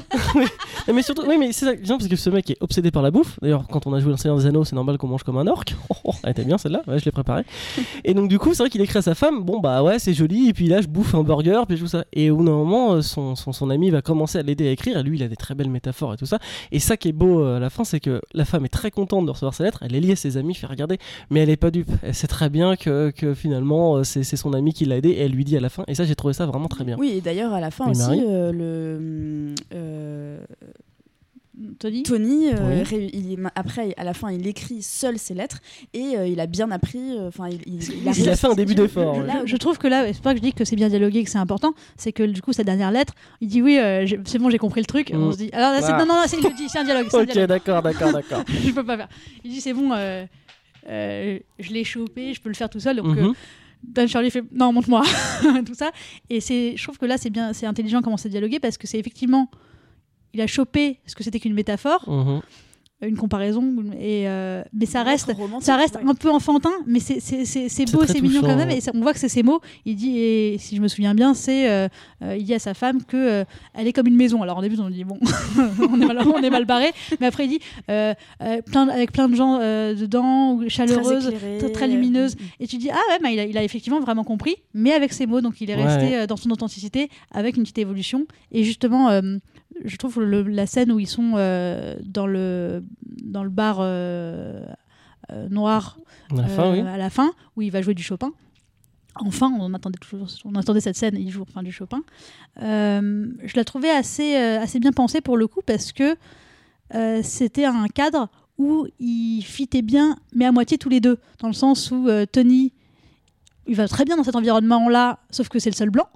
Mais 0.92 1.02
surtout, 1.02 1.22
oui, 1.26 1.38
mais 1.38 1.52
c'est 1.52 1.66
ça, 1.66 1.72
parce 1.88 2.08
que 2.08 2.16
ce 2.16 2.30
mec 2.30 2.50
est 2.50 2.56
obsédé 2.60 2.90
par 2.90 3.02
la 3.02 3.10
bouffe. 3.10 3.38
D'ailleurs, 3.40 3.66
quand 3.68 3.86
on 3.86 3.94
a 3.94 4.00
joué 4.00 4.10
dans 4.10 4.16
Seigneur 4.16 4.38
des 4.38 4.46
Anneaux, 4.46 4.64
c'est 4.64 4.76
normal 4.76 4.98
qu'on 4.98 5.08
mange 5.08 5.22
comme 5.22 5.38
un 5.38 5.46
orc. 5.46 5.64
Elle 6.24 6.30
était 6.30 6.44
bien 6.44 6.58
celle-là, 6.58 6.82
ouais, 6.86 6.98
je 6.98 7.04
l'ai 7.04 7.10
préparée. 7.12 7.44
Et 8.04 8.14
donc, 8.14 8.28
du 8.28 8.38
coup, 8.38 8.54
c'est 8.54 8.62
vrai 8.62 8.70
qu'il 8.70 8.80
écrit 8.80 8.98
à 8.98 9.02
sa 9.02 9.14
femme 9.14 9.42
Bon, 9.44 9.60
bah 9.60 9.82
ouais, 9.82 9.98
c'est 9.98 10.14
joli, 10.14 10.48
et 10.48 10.52
puis 10.52 10.66
là, 10.68 10.80
je 10.80 10.86
bouffe 10.88 11.14
un 11.14 11.22
burger, 11.22 11.62
puis 11.66 11.76
je 11.76 11.80
joue 11.82 11.86
ça. 11.88 12.04
Et 12.12 12.30
au 12.30 12.36
bout 12.36 12.44
d'un 12.44 12.52
moment, 12.52 12.92
euh, 12.94 13.02
son, 13.02 13.34
son, 13.36 13.52
son 13.52 13.70
ami 13.70 13.90
va 13.90 14.02
commencer 14.02 14.38
à 14.38 14.42
l'aider 14.42 14.68
à 14.68 14.70
écrire, 14.70 14.98
et 14.98 15.02
lui, 15.02 15.18
il 15.18 15.22
a 15.22 15.28
des 15.28 15.36
très 15.36 15.54
belles 15.54 15.70
métaphores 15.70 16.14
et 16.14 16.16
tout 16.16 16.26
ça. 16.26 16.38
Et 16.72 16.78
ça 16.78 16.96
qui 16.96 17.08
est 17.08 17.12
beau 17.12 17.40
euh, 17.40 17.56
à 17.56 17.60
la 17.60 17.70
fin, 17.70 17.84
c'est 17.84 18.00
que 18.00 18.20
la 18.32 18.44
femme 18.44 18.64
est 18.64 18.68
très 18.68 18.90
contente 18.90 19.26
de 19.26 19.30
recevoir 19.30 19.54
ses 19.54 19.62
lettres, 19.64 19.80
elle 19.82 19.92
les 19.92 20.00
lit 20.00 20.12
à 20.12 20.16
ses 20.16 20.36
amis, 20.36 20.54
fait 20.54 20.66
regarder, 20.66 20.98
mais 21.30 21.40
elle 21.40 21.50
est 21.50 21.56
pas 21.56 21.70
dupe. 21.70 21.90
Elle 22.02 22.14
sait 22.14 22.26
très 22.26 22.48
bien 22.50 22.76
que, 22.76 23.10
que 23.10 23.34
finalement, 23.34 23.96
euh, 23.96 24.04
c'est 24.04 24.22
c'est 24.24 24.36
son 24.36 24.52
ami 24.52 24.72
qui 24.72 24.84
l'a 24.84 24.96
aidé, 24.96 25.10
et 25.10 25.20
elle 25.20 25.32
lui 25.32 25.44
dit 25.44 25.56
à 25.56 25.60
la 25.60 25.68
fin. 25.68 25.84
Et 25.88 25.94
ça, 25.94 26.04
j'ai 26.04 26.14
trouvé 26.14 26.34
ça 26.34 26.46
vraiment 26.46 26.68
très 26.68 26.84
bien. 26.84 26.96
Oui, 26.98 27.12
et 27.16 27.20
d'ailleurs, 27.20 27.52
à 27.52 27.60
la 27.60 27.70
fin 27.70 27.84
Oui, 27.86 27.90
aussi, 27.92 28.22
euh, 28.26 28.52
le. 28.52 29.54
euh, 29.74 29.93
Tony 31.78 32.02
Tony, 32.02 32.48
euh, 32.52 32.82
Oui. 32.90 33.10
il 33.12 33.50
après, 33.54 33.94
à 33.96 34.02
la 34.02 34.12
fin, 34.12 34.30
il 34.32 34.44
écrit 34.46 34.82
seul 34.82 35.18
ses 35.18 35.34
lettres 35.34 35.58
et 35.92 36.16
euh, 36.16 36.26
il 36.26 36.40
a 36.40 36.46
bien 36.46 36.70
appris. 36.72 36.98
euh, 37.16 37.28
Enfin, 37.28 37.48
il, 37.48 37.60
il, 37.66 37.80
Il 38.18 38.28
a 38.28 38.34
fait 38.36 38.46
un 38.48 38.54
début 38.54 38.74
d'effort. 38.74 39.18
ouais. 39.18 39.24
Je 39.44 39.56
trouve 39.56 39.78
que 39.78 39.86
là, 39.86 40.12
c'est 40.12 40.20
pas 40.20 40.32
que 40.32 40.38
je 40.38 40.42
dis 40.42 40.52
que 40.52 40.64
c'est 40.64 40.74
bien 40.74 40.88
dialogué, 40.88 41.22
que 41.22 41.30
c'est 41.30 41.38
important, 41.38 41.72
c'est 41.96 42.10
que 42.12 42.24
du 42.24 42.42
coup, 42.42 42.52
sa 42.52 42.64
dernière 42.64 42.90
lettre, 42.90 43.14
il 43.40 43.46
dit 43.48 43.62
oui, 43.62 43.78
euh, 43.78 44.04
c'est 44.24 44.38
bon, 44.38 44.50
j'ai 44.50 44.58
compris 44.58 44.80
le 44.80 44.86
truc. 44.86 45.12
Mm. 45.12 45.16
On 45.22 45.30
se 45.32 45.36
dit, 45.36 45.50
alors 45.52 45.72
là, 45.72 45.80
Ah. 45.86 45.98
non, 45.98 46.06
non, 46.06 46.14
non, 46.14 46.24
il 46.26 46.54
dit, 46.56 46.68
c'est 46.68 46.78
un 46.78 46.84
dialogue. 46.84 47.06
Ok, 47.12 47.38
d'accord, 47.46 47.82
d'accord, 47.82 48.12
d'accord. 48.12 48.42
je 48.48 48.70
peux 48.72 48.84
pas 48.84 48.96
faire. 48.96 49.08
Il 49.44 49.52
dit, 49.52 49.60
c'est 49.60 49.72
bon, 49.74 49.92
euh, 49.92 50.24
euh, 50.88 51.38
je 51.60 51.72
l'ai 51.72 51.84
chopé, 51.84 52.34
je 52.34 52.40
peux 52.40 52.48
le 52.48 52.54
faire 52.56 52.68
tout 52.68 52.80
seul. 52.80 52.96
Donc, 52.96 53.16
euh, 53.16 53.28
Mhm. 53.28 53.34
Dan 53.86 54.08
Charlie 54.08 54.30
fait, 54.30 54.42
non, 54.50 54.72
montre-moi, 54.72 55.02
tout 55.66 55.74
ça. 55.74 55.90
Et 56.30 56.40
c'est, 56.40 56.74
je 56.76 56.82
trouve 56.82 56.96
que 56.98 57.04
là, 57.06 57.18
c'est 57.18 57.28
bien, 57.30 57.52
c'est 57.52 57.66
intelligent 57.66 58.00
comment 58.02 58.16
c'est 58.16 58.30
dialogué 58.30 58.58
parce 58.58 58.78
que 58.78 58.86
c'est 58.86 58.98
effectivement, 58.98 59.50
il 60.34 60.40
a 60.40 60.46
chopé 60.46 60.98
ce 61.06 61.14
que 61.14 61.24
c'était 61.24 61.40
qu'une 61.40 61.54
métaphore, 61.54 62.04
Mhm. 62.08 62.40
une 63.02 63.16
comparaison, 63.18 63.62
et, 64.00 64.26
euh, 64.28 64.62
mais 64.72 64.86
ça 64.86 65.02
reste 65.02 65.30
ça 65.60 65.76
reste 65.76 65.96
ouais. 65.96 66.08
un 66.08 66.14
peu 66.14 66.30
enfantin, 66.30 66.70
mais 66.86 67.00
c'est 67.00 67.16
beau, 67.92 68.06
c'est 68.06 68.20
mignon 68.22 68.40
touchant, 68.40 68.52
quand 68.52 68.56
même. 68.56 68.68
ouais. 68.68 68.78
Et 68.78 68.80
ça- 68.80 68.92
on 68.94 69.00
voit 69.00 69.12
que 69.12 69.18
c'est 69.18 69.28
ses 69.28 69.42
mots. 69.42 69.60
Il 69.84 69.94
dit, 69.96 70.16
et 70.18 70.56
si 70.58 70.74
je 70.76 70.80
me 70.80 70.88
souviens 70.88 71.14
bien, 71.14 71.34
c'est 71.34 71.68
euh, 71.68 71.88
euh, 72.22 72.36
il 72.38 72.44
dit 72.44 72.54
à 72.54 72.58
sa 72.58 72.72
femme 72.72 73.02
que 73.04 73.16
euh, 73.16 73.44
elle 73.74 73.86
est 73.88 73.92
comme 73.92 74.06
une 74.06 74.16
maison. 74.16 74.40
Alors 74.42 74.56
au 74.58 74.62
début, 74.62 74.78
on 74.80 74.88
dit 74.88 75.04
bon, 75.04 75.18
on, 75.90 76.00
est 76.00 76.06
mal, 76.06 76.18
on 76.26 76.42
est 76.42 76.48
mal 76.50 76.64
barré, 76.64 76.92
mais 77.20 77.26
après 77.26 77.44
il 77.44 77.48
dit 77.48 77.60
plein, 77.86 78.88
avec 78.88 79.12
plein 79.12 79.28
de 79.28 79.34
gens 79.34 79.58
euh, 79.60 79.94
dedans, 79.94 80.60
chaleureuse. 80.68 81.26
très, 81.26 81.34
éclairé, 81.56 81.72
très- 81.72 81.88
lumineuse. 81.88 82.36
euh, 82.40 82.44
Et 82.60 82.66
tu 82.66 82.78
dis, 82.78 82.88
ah 82.90 82.94
ouais, 83.10 83.18
bah, 83.22 83.30
il, 83.30 83.38
a, 83.38 83.44
il 83.44 83.58
a 83.58 83.64
effectivement 83.64 84.00
vraiment 84.00 84.24
compris, 84.24 84.56
mais 84.72 84.92
avec 84.92 85.12
ses 85.12 85.26
mots. 85.26 85.42
Donc 85.42 85.60
il 85.60 85.68
est 85.70 85.76
Ouais, 85.76 85.84
resté 85.84 86.16
euh, 86.16 86.26
dans 86.26 86.36
son 86.36 86.50
authenticité, 86.50 87.10
avec 87.32 87.56
une 87.58 87.64
petite 87.64 87.78
évolution. 87.78 88.26
Et 88.52 88.64
justement, 88.64 89.10
euh, 89.10 89.36
je 89.84 89.96
trouve 89.96 90.20
le- 90.22 90.42
la 90.42 90.66
scène 90.66 90.92
où 90.92 90.98
ils 91.00 91.06
sont 91.08 91.32
euh, 91.36 91.96
dans, 92.04 92.26
le, 92.26 92.84
dans 93.22 93.42
le 93.44 93.50
bar 93.50 93.78
euh, 93.80 94.64
euh, 95.32 95.48
noir 95.48 95.98
À 96.32 96.36
la 96.42 96.48
fin, 96.48 96.72
oui. 96.72 96.80
à 96.80 96.96
la 96.96 97.10
fin, 97.10 97.32
où 97.56 97.62
il 97.62 97.70
va 97.70 97.82
jouer 97.82 97.94
du 97.94 98.02
Chopin. 98.02 98.32
Enfin, 99.16 99.52
on 99.60 99.72
attendait 99.74 99.98
toujours, 99.98 100.26
on 100.44 100.54
attendait 100.56 100.80
cette 100.80 100.96
scène, 100.96 101.16
il 101.16 101.30
joue 101.30 101.42
enfin 101.42 101.62
du 101.62 101.70
Chopin. 101.72 102.02
Je 102.60 103.56
la 103.56 103.64
trouvais 103.64 103.90
assez, 103.90 104.34
assez 104.34 104.80
bien 104.80 104.92
pensée 104.92 105.20
pour 105.20 105.36
le 105.36 105.46
coup 105.46 105.60
parce 105.64 105.92
que 105.92 106.16
c'était 107.22 107.64
un 107.64 107.86
cadre 107.88 108.28
où 108.58 108.86
ils 108.98 109.42
fitaient 109.42 109.82
bien, 109.82 110.16
mais 110.34 110.44
à 110.46 110.52
moitié 110.52 110.78
tous 110.78 110.88
les 110.88 111.00
deux, 111.00 111.18
dans 111.40 111.48
le 111.48 111.54
sens 111.54 111.90
où 111.90 112.08
Tony, 112.32 112.72
il 113.66 113.76
va 113.76 113.86
très 113.88 114.04
bien 114.04 114.16
dans 114.16 114.24
cet 114.24 114.36
environnement-là, 114.36 115.20
sauf 115.30 115.48
que 115.48 115.58
c'est 115.58 115.70
le 115.70 115.76
seul 115.76 115.90
blanc. 115.90 116.08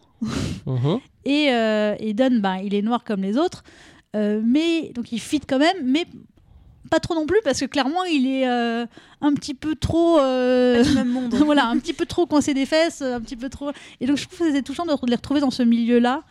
Mhm. 0.66 0.98
Et, 1.28 1.52
euh, 1.52 1.94
et 2.00 2.14
Don, 2.14 2.40
ben, 2.40 2.56
il 2.56 2.74
est 2.74 2.82
noir 2.82 3.04
comme 3.04 3.22
les 3.22 3.36
autres. 3.36 3.62
Euh, 4.16 4.40
mais 4.42 4.90
donc 4.94 5.12
il 5.12 5.20
fit 5.20 5.40
quand 5.40 5.58
même, 5.58 5.76
mais 5.84 6.06
pas 6.90 7.00
trop 7.00 7.14
non 7.14 7.26
plus 7.26 7.40
parce 7.44 7.60
que 7.60 7.66
clairement 7.66 8.04
il 8.04 8.26
est 8.26 8.48
euh, 8.48 8.86
un 9.20 9.34
petit 9.34 9.52
peu 9.52 9.74
trop 9.74 10.18
euh, 10.18 10.82
même 10.94 11.10
monde. 11.10 11.34
voilà 11.44 11.66
un 11.66 11.78
petit 11.78 11.92
peu 11.92 12.06
trop 12.06 12.24
coincé 12.24 12.54
des 12.54 12.64
fesses 12.64 13.02
un 13.02 13.20
petit 13.20 13.36
peu 13.36 13.50
trop 13.50 13.72
et 14.00 14.06
donc 14.06 14.16
je 14.16 14.24
trouve 14.24 14.38
que 14.38 14.46
c'était 14.46 14.62
touchant 14.62 14.86
de 14.86 14.92
les 15.06 15.16
retrouver 15.16 15.40
dans 15.40 15.50
ce 15.50 15.62
milieu 15.62 15.98
là 15.98 16.22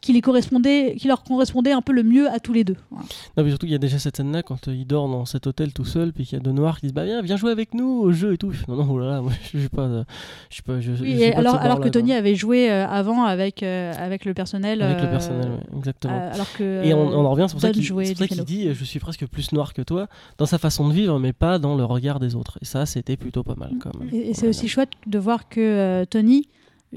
qui 0.00 0.12
les 0.12 0.20
correspondait 0.20 0.94
qui 0.96 1.08
leur 1.08 1.24
correspondait 1.24 1.72
un 1.72 1.82
peu 1.82 1.92
le 1.92 2.04
mieux 2.04 2.30
à 2.30 2.38
tous 2.38 2.52
les 2.52 2.62
deux 2.62 2.76
Voilà. 2.90 3.06
Non, 3.36 3.42
mais 3.42 3.50
surtout, 3.50 3.66
il 3.66 3.72
y 3.72 3.74
a 3.74 3.78
déjà 3.78 3.98
cette 3.98 4.16
scène-là 4.16 4.44
quand 4.44 4.68
euh, 4.68 4.74
il 4.74 4.86
dort 4.86 5.08
dans 5.08 5.24
cet 5.24 5.46
hôtel 5.48 5.72
tout 5.72 5.84
seul, 5.84 6.12
puis 6.12 6.24
qu'il 6.24 6.38
y 6.38 6.40
a 6.40 6.44
deux 6.44 6.52
noirs 6.52 6.76
qui 6.78 6.86
disent 6.86 6.94
Bah, 6.94 7.04
viens, 7.04 7.20
viens 7.20 7.36
jouer 7.36 7.50
avec 7.50 7.74
nous 7.74 7.84
au 8.02 8.12
jeu 8.12 8.32
et 8.34 8.38
tout. 8.38 8.52
Non, 8.68 8.76
non, 8.76 8.86
oh 8.90 8.98
là 9.00 9.06
là, 9.10 9.20
moi, 9.20 9.32
je 9.52 9.58
suis 9.58 9.68
pas. 9.68 9.82
euh, 9.82 10.04
Je 10.50 10.54
suis 10.54 10.62
pas. 10.62 10.80
Je, 10.80 10.94
je 10.94 11.02
Oui, 11.02 11.14
suis 11.14 11.22
et 11.24 11.32
pas 11.32 11.42
de 11.42 11.46
alors, 11.46 11.80
que 11.80 11.88
Tony 11.88 12.10
quoi. 12.10 12.16
avait 12.18 12.34
joué 12.36 12.70
euh, 12.70 12.86
avant 12.86 13.24
avec, 13.24 13.62
euh, 13.64 13.92
avec 13.98 14.24
le 14.24 14.34
personnel. 14.34 14.82
Avec 14.82 15.02
le 15.02 15.10
personnel, 15.10 15.48
ouais, 15.50 15.78
exactement. 15.78 16.30
alors 16.32 16.52
que, 16.56 16.84
Et 16.84 16.94
on, 16.94 17.00
on 17.08 17.24
en 17.24 17.30
revient, 17.30 17.46
c'est 17.48 17.54
pour 17.54 17.60
ça 17.60 17.70
qu'il 17.72 17.82
piano. 17.82 18.44
dit 18.44 18.72
Je 18.72 18.84
suis 18.84 19.00
presque 19.00 19.26
plus 19.26 19.52
noir 19.52 19.74
que 19.74 19.82
toi 19.82 20.06
dans 20.38 20.46
sa 20.46 20.58
façon 20.58 20.88
de 20.88 20.94
vivre, 20.94 21.18
mais 21.18 21.32
pas 21.32 21.58
dans 21.58 21.76
le 21.76 21.84
regard 21.84 22.20
des 22.20 22.36
autres. 22.36 22.58
Et 22.62 22.64
ça, 22.66 22.86
c'était 22.86 23.16
plutôt 23.16 23.42
pas 23.42 23.56
mal. 23.56 23.72
Quand 23.80 23.90
même. 23.98 24.08
Et, 24.12 24.30
et 24.30 24.34
c'est 24.34 24.46
aussi 24.46 24.68
chouette 24.68 24.90
de 25.08 25.18
voir 25.18 25.48
que 25.48 26.04
Tony, 26.04 26.46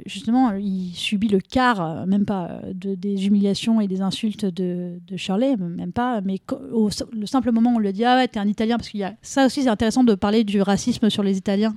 justement, 0.06 0.52
il 0.54 0.94
subit 0.94 1.28
le 1.28 1.40
quart, 1.40 1.82
euh, 1.82 2.06
même 2.06 2.26
pas, 2.26 2.48
euh, 2.50 2.74
de, 2.74 2.96
des 2.96 3.28
humiliations 3.28 3.82
et 3.82 3.88
des 3.88 4.02
insultes 4.02 4.46
de, 4.46 5.00
de 5.06 5.18
Shirley, 5.18 5.58
même 5.58 5.92
pas, 5.92 6.22
mais 6.22 6.40
au, 6.72 6.90
le 7.12 7.26
simple 7.26 7.52
moment 7.52 7.74
où 7.74 7.76
on 7.76 7.80
lui 7.80 7.92
dit 7.94 8.06
Ah 8.06 8.16
ouais, 8.16 8.28
t'es 8.28 8.40
un 8.40 8.48
Italien, 8.48 8.78
parce 8.78 8.90
qu'il 8.90 9.02
y 9.02 9.04
a 9.04 9.14
ça 9.22 9.46
aussi, 9.46 9.64
c'est 9.64 9.70
intéressant 9.70 10.04
de 10.04 10.16
parler 10.16 10.44
du 10.44 10.62
racisme 10.62 11.10
sur 11.10 11.24
les 11.24 11.38
Italiens 11.38 11.76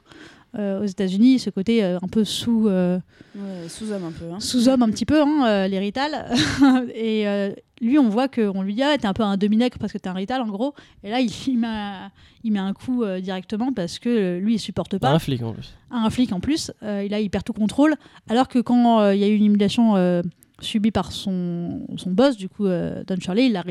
euh, 0.56 0.82
aux 0.82 0.86
États-Unis, 0.86 1.38
ce 1.38 1.50
côté 1.50 1.82
euh, 1.84 1.98
un 2.02 2.08
peu 2.08 2.24
sous. 2.24 2.68
euh, 2.68 2.98
Ouais, 3.36 3.68
Sous-homme 3.68 4.04
un 4.04 4.12
peu. 4.12 4.26
Hein. 4.32 4.38
sous-homme 4.40 4.82
un 4.82 4.90
petit 4.90 5.04
peu, 5.06 5.20
hein, 5.22 5.44
euh, 5.46 5.68
les 5.68 5.78
Rital. 5.80 6.26
et 6.94 7.26
euh, 7.26 7.50
lui, 7.80 7.98
on 7.98 8.08
voit 8.08 8.28
qu'on 8.28 8.62
lui 8.62 8.74
dit 8.74 8.82
ah, 8.82 8.96
t'es 8.98 9.06
un 9.06 9.12
peu 9.12 9.22
un 9.24 9.36
demi-nègre 9.36 9.78
parce 9.78 9.92
que 9.92 9.98
t'es 9.98 10.08
un 10.08 10.12
Rital 10.12 10.40
en 10.42 10.46
gros. 10.48 10.74
Et 11.02 11.10
là, 11.10 11.20
il, 11.20 11.30
il 11.48 11.58
met, 11.58 11.66
un- 11.66 12.10
il 12.44 12.52
met 12.52 12.58
un 12.60 12.72
coup 12.72 13.02
euh, 13.02 13.20
directement 13.20 13.72
parce 13.72 13.98
que 13.98 14.38
lui, 14.38 14.54
il 14.54 14.58
supporte 14.58 14.98
pas. 14.98 15.10
Un 15.10 15.18
flic 15.18 15.42
en 15.42 15.52
plus. 15.52 15.74
Un 15.90 16.10
flic 16.10 16.32
en 16.32 16.40
plus. 16.40 16.70
Euh, 16.82 17.00
et 17.00 17.08
là, 17.08 17.20
il 17.20 17.28
perd 17.30 17.44
tout 17.44 17.52
contrôle. 17.52 17.94
Alors 18.28 18.48
que 18.48 18.58
quand 18.60 19.00
euh, 19.00 19.14
il 19.14 19.20
y 19.20 19.24
a 19.24 19.28
eu 19.28 19.34
une 19.34 19.46
humiliation 19.46 19.96
euh, 19.96 20.22
subie 20.60 20.92
par 20.92 21.10
son, 21.10 21.84
son 21.96 22.12
boss, 22.12 22.36
du 22.36 22.48
coup, 22.48 22.66
euh, 22.66 23.02
Don 23.06 23.16
Shirley, 23.18 23.46
il 23.46 23.52
l'a 23.52 23.64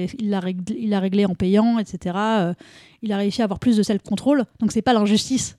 il 0.77 0.95
réglé, 0.95 1.25
en 1.25 1.33
payant, 1.35 1.79
etc. 1.79 2.15
Euh, 2.17 2.53
il 3.01 3.13
a 3.13 3.17
réussi 3.17 3.41
à 3.41 3.45
avoir 3.45 3.59
plus 3.59 3.77
de 3.77 3.83
self-control. 3.83 4.43
Donc, 4.59 4.73
c'est 4.73 4.81
pas 4.81 4.91
l'injustice. 4.93 5.57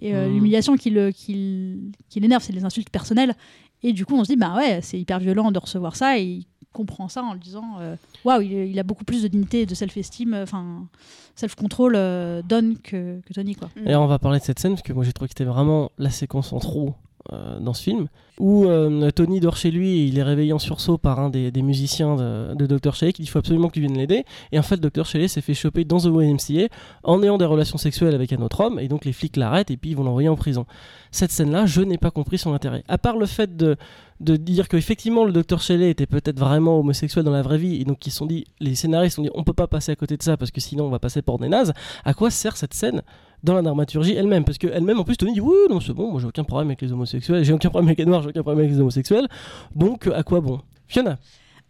Et 0.00 0.14
euh, 0.14 0.26
Mhm. 0.28 0.34
l'humiliation 0.34 0.76
qui, 0.76 0.90
le- 0.90 1.10
qui, 1.10 1.92
qui 2.08 2.20
l'énerve, 2.20 2.42
c'est 2.42 2.52
les 2.52 2.64
insultes 2.64 2.90
personnelles. 2.90 3.34
Et 3.82 3.92
du 3.92 4.04
coup, 4.06 4.14
on 4.14 4.24
se 4.24 4.28
dit, 4.32 4.36
bah 4.36 4.54
ouais, 4.56 4.80
c'est 4.82 4.98
hyper 4.98 5.18
violent 5.18 5.50
de 5.52 5.58
recevoir 5.58 5.96
ça. 5.96 6.18
Et 6.18 6.24
il 6.24 6.46
comprend 6.72 7.08
ça 7.08 7.22
en 7.22 7.32
le 7.32 7.38
disant, 7.38 7.78
euh, 7.80 7.96
waouh, 8.24 8.42
il, 8.42 8.52
il 8.52 8.78
a 8.78 8.82
beaucoup 8.82 9.04
plus 9.04 9.22
de 9.22 9.28
dignité 9.28 9.62
et 9.62 9.66
de 9.66 9.74
self-esteem, 9.74 10.34
euh, 10.34 10.42
enfin, 10.42 10.86
self-control, 11.34 11.94
euh, 11.96 12.42
Don 12.46 12.74
que, 12.82 13.20
que 13.20 13.32
Tony, 13.32 13.54
quoi. 13.54 13.70
Et 13.86 13.94
on 13.96 14.06
va 14.06 14.18
parler 14.18 14.38
de 14.38 14.44
cette 14.44 14.58
scène 14.58 14.72
parce 14.72 14.82
que 14.82 14.92
moi 14.92 15.04
j'ai 15.04 15.12
trouvé 15.12 15.28
que 15.28 15.32
c'était 15.38 15.44
vraiment 15.50 15.90
la 15.98 16.10
séquence 16.10 16.52
en 16.52 16.58
trop 16.58 16.94
euh, 17.32 17.58
dans 17.60 17.74
ce 17.74 17.82
film 17.82 18.08
où 18.38 18.66
euh, 18.66 19.10
Tony 19.10 19.40
dort 19.40 19.56
chez 19.56 19.70
lui 19.70 20.00
et 20.00 20.04
il 20.04 20.18
est 20.18 20.22
réveillé 20.22 20.52
en 20.52 20.58
sursaut 20.58 20.98
par 20.98 21.18
un 21.20 21.30
des, 21.30 21.50
musiciens 21.62 22.16
de, 22.16 22.66
Dr. 22.66 22.94
Shelley 22.94 23.12
qui 23.12 23.22
dit 23.22 23.28
il 23.28 23.30
faut 23.30 23.38
absolument 23.38 23.68
que 23.68 23.74
tu 23.74 23.80
viennes 23.80 23.96
l'aider 23.96 24.24
et 24.52 24.58
en 24.58 24.62
fait 24.62 24.76
Dr. 24.76 25.06
Shelley 25.06 25.28
s'est 25.28 25.40
fait 25.40 25.54
choper 25.54 25.84
dans 25.84 25.98
The 25.98 26.06
YMCA 26.06 26.68
en 27.02 27.22
ayant 27.22 27.38
des 27.38 27.46
relations 27.46 27.78
sexuelles 27.78 28.14
avec 28.14 28.32
un 28.32 28.42
autre 28.42 28.60
homme 28.60 28.78
et 28.78 28.88
donc 28.88 29.04
les 29.04 29.12
flics 29.12 29.36
l'arrêtent 29.36 29.70
et 29.70 29.76
puis 29.76 29.90
ils 29.90 29.96
vont 29.96 30.04
l'envoyer 30.04 30.28
en 30.28 30.36
prison. 30.36 30.66
Cette 31.10 31.30
scène 31.30 31.50
là 31.50 31.64
je 31.64 31.80
n'ai 31.80 31.98
pas 31.98 32.10
compris 32.10 32.36
son 32.36 32.52
intérêt. 32.52 32.84
À 32.88 32.98
part 32.98 33.16
le 33.16 33.26
fait 33.26 33.56
de, 33.56 33.76
de 34.20 34.36
dire 34.36 34.68
qu'effectivement 34.68 35.24
le 35.24 35.32
Dr. 35.32 35.60
Shelley 35.60 35.90
était 35.90 36.06
peut-être 36.06 36.38
vraiment 36.38 36.78
homosexuel 36.78 37.24
dans 37.24 37.32
la 37.32 37.42
vraie 37.42 37.58
vie 37.58 37.80
et 37.80 37.84
donc 37.84 38.06
ils 38.06 38.12
sont 38.12 38.26
dit 38.26 38.44
les 38.60 38.74
scénaristes 38.74 39.18
ont 39.18 39.22
dit 39.22 39.30
on 39.34 39.44
peut 39.44 39.54
pas 39.54 39.66
passer 39.66 39.92
à 39.92 39.96
côté 39.96 40.18
de 40.18 40.22
ça 40.22 40.36
parce 40.36 40.50
que 40.50 40.60
sinon 40.60 40.84
on 40.84 40.90
va 40.90 40.98
passer 40.98 41.22
pour 41.22 41.38
des 41.38 41.48
nazes. 41.48 41.72
À 42.04 42.12
quoi 42.12 42.30
sert 42.30 42.56
cette 42.56 42.74
scène? 42.74 43.02
Dans 43.42 43.54
la 43.54 43.62
dramaturgie 43.62 44.14
elle-même 44.14 44.44
parce 44.44 44.58
que 44.58 44.66
elle-même 44.66 44.98
en 44.98 45.04
plus 45.04 45.16
Tony 45.16 45.34
dit 45.34 45.40
oui 45.40 45.54
non 45.70 45.80
c'est 45.80 45.92
bon 45.92 46.10
moi 46.10 46.20
j'ai 46.20 46.26
aucun 46.26 46.44
problème 46.44 46.68
avec 46.68 46.82
les 46.82 46.92
homosexuels 46.92 47.44
j'ai 47.44 47.52
aucun 47.52 47.68
problème 47.68 47.88
avec 47.88 47.98
les 47.98 48.06
noirs 48.06 48.22
j'ai 48.22 48.28
aucun 48.28 48.42
problème 48.42 48.64
avec 48.64 48.74
les 48.74 48.80
homosexuels 48.80 49.28
donc 49.74 50.06
à 50.08 50.22
quoi 50.22 50.40
bon? 50.40 50.60
Fiona? 50.88 51.18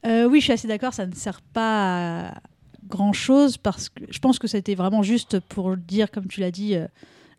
Euh, 0.07 0.29
oui, 0.29 0.40
je 0.40 0.44
suis 0.44 0.52
assez 0.52 0.68
d'accord, 0.68 0.94
ça 0.94 1.07
ne 1.07 1.14
sert 1.14 1.40
pas 1.40 2.29
à 2.29 2.35
grand 2.88 3.12
chose 3.12 3.57
parce 3.57 3.88
que 3.88 4.05
je 4.09 4.18
pense 4.18 4.38
que 4.38 4.46
c'était 4.46 4.74
vraiment 4.74 5.02
juste 5.02 5.40
pour 5.40 5.76
dire, 5.76 6.11
comme 6.11 6.29
tu 6.29 6.40
l'as 6.40 6.52
dit, 6.52 6.76
euh, 6.76 6.87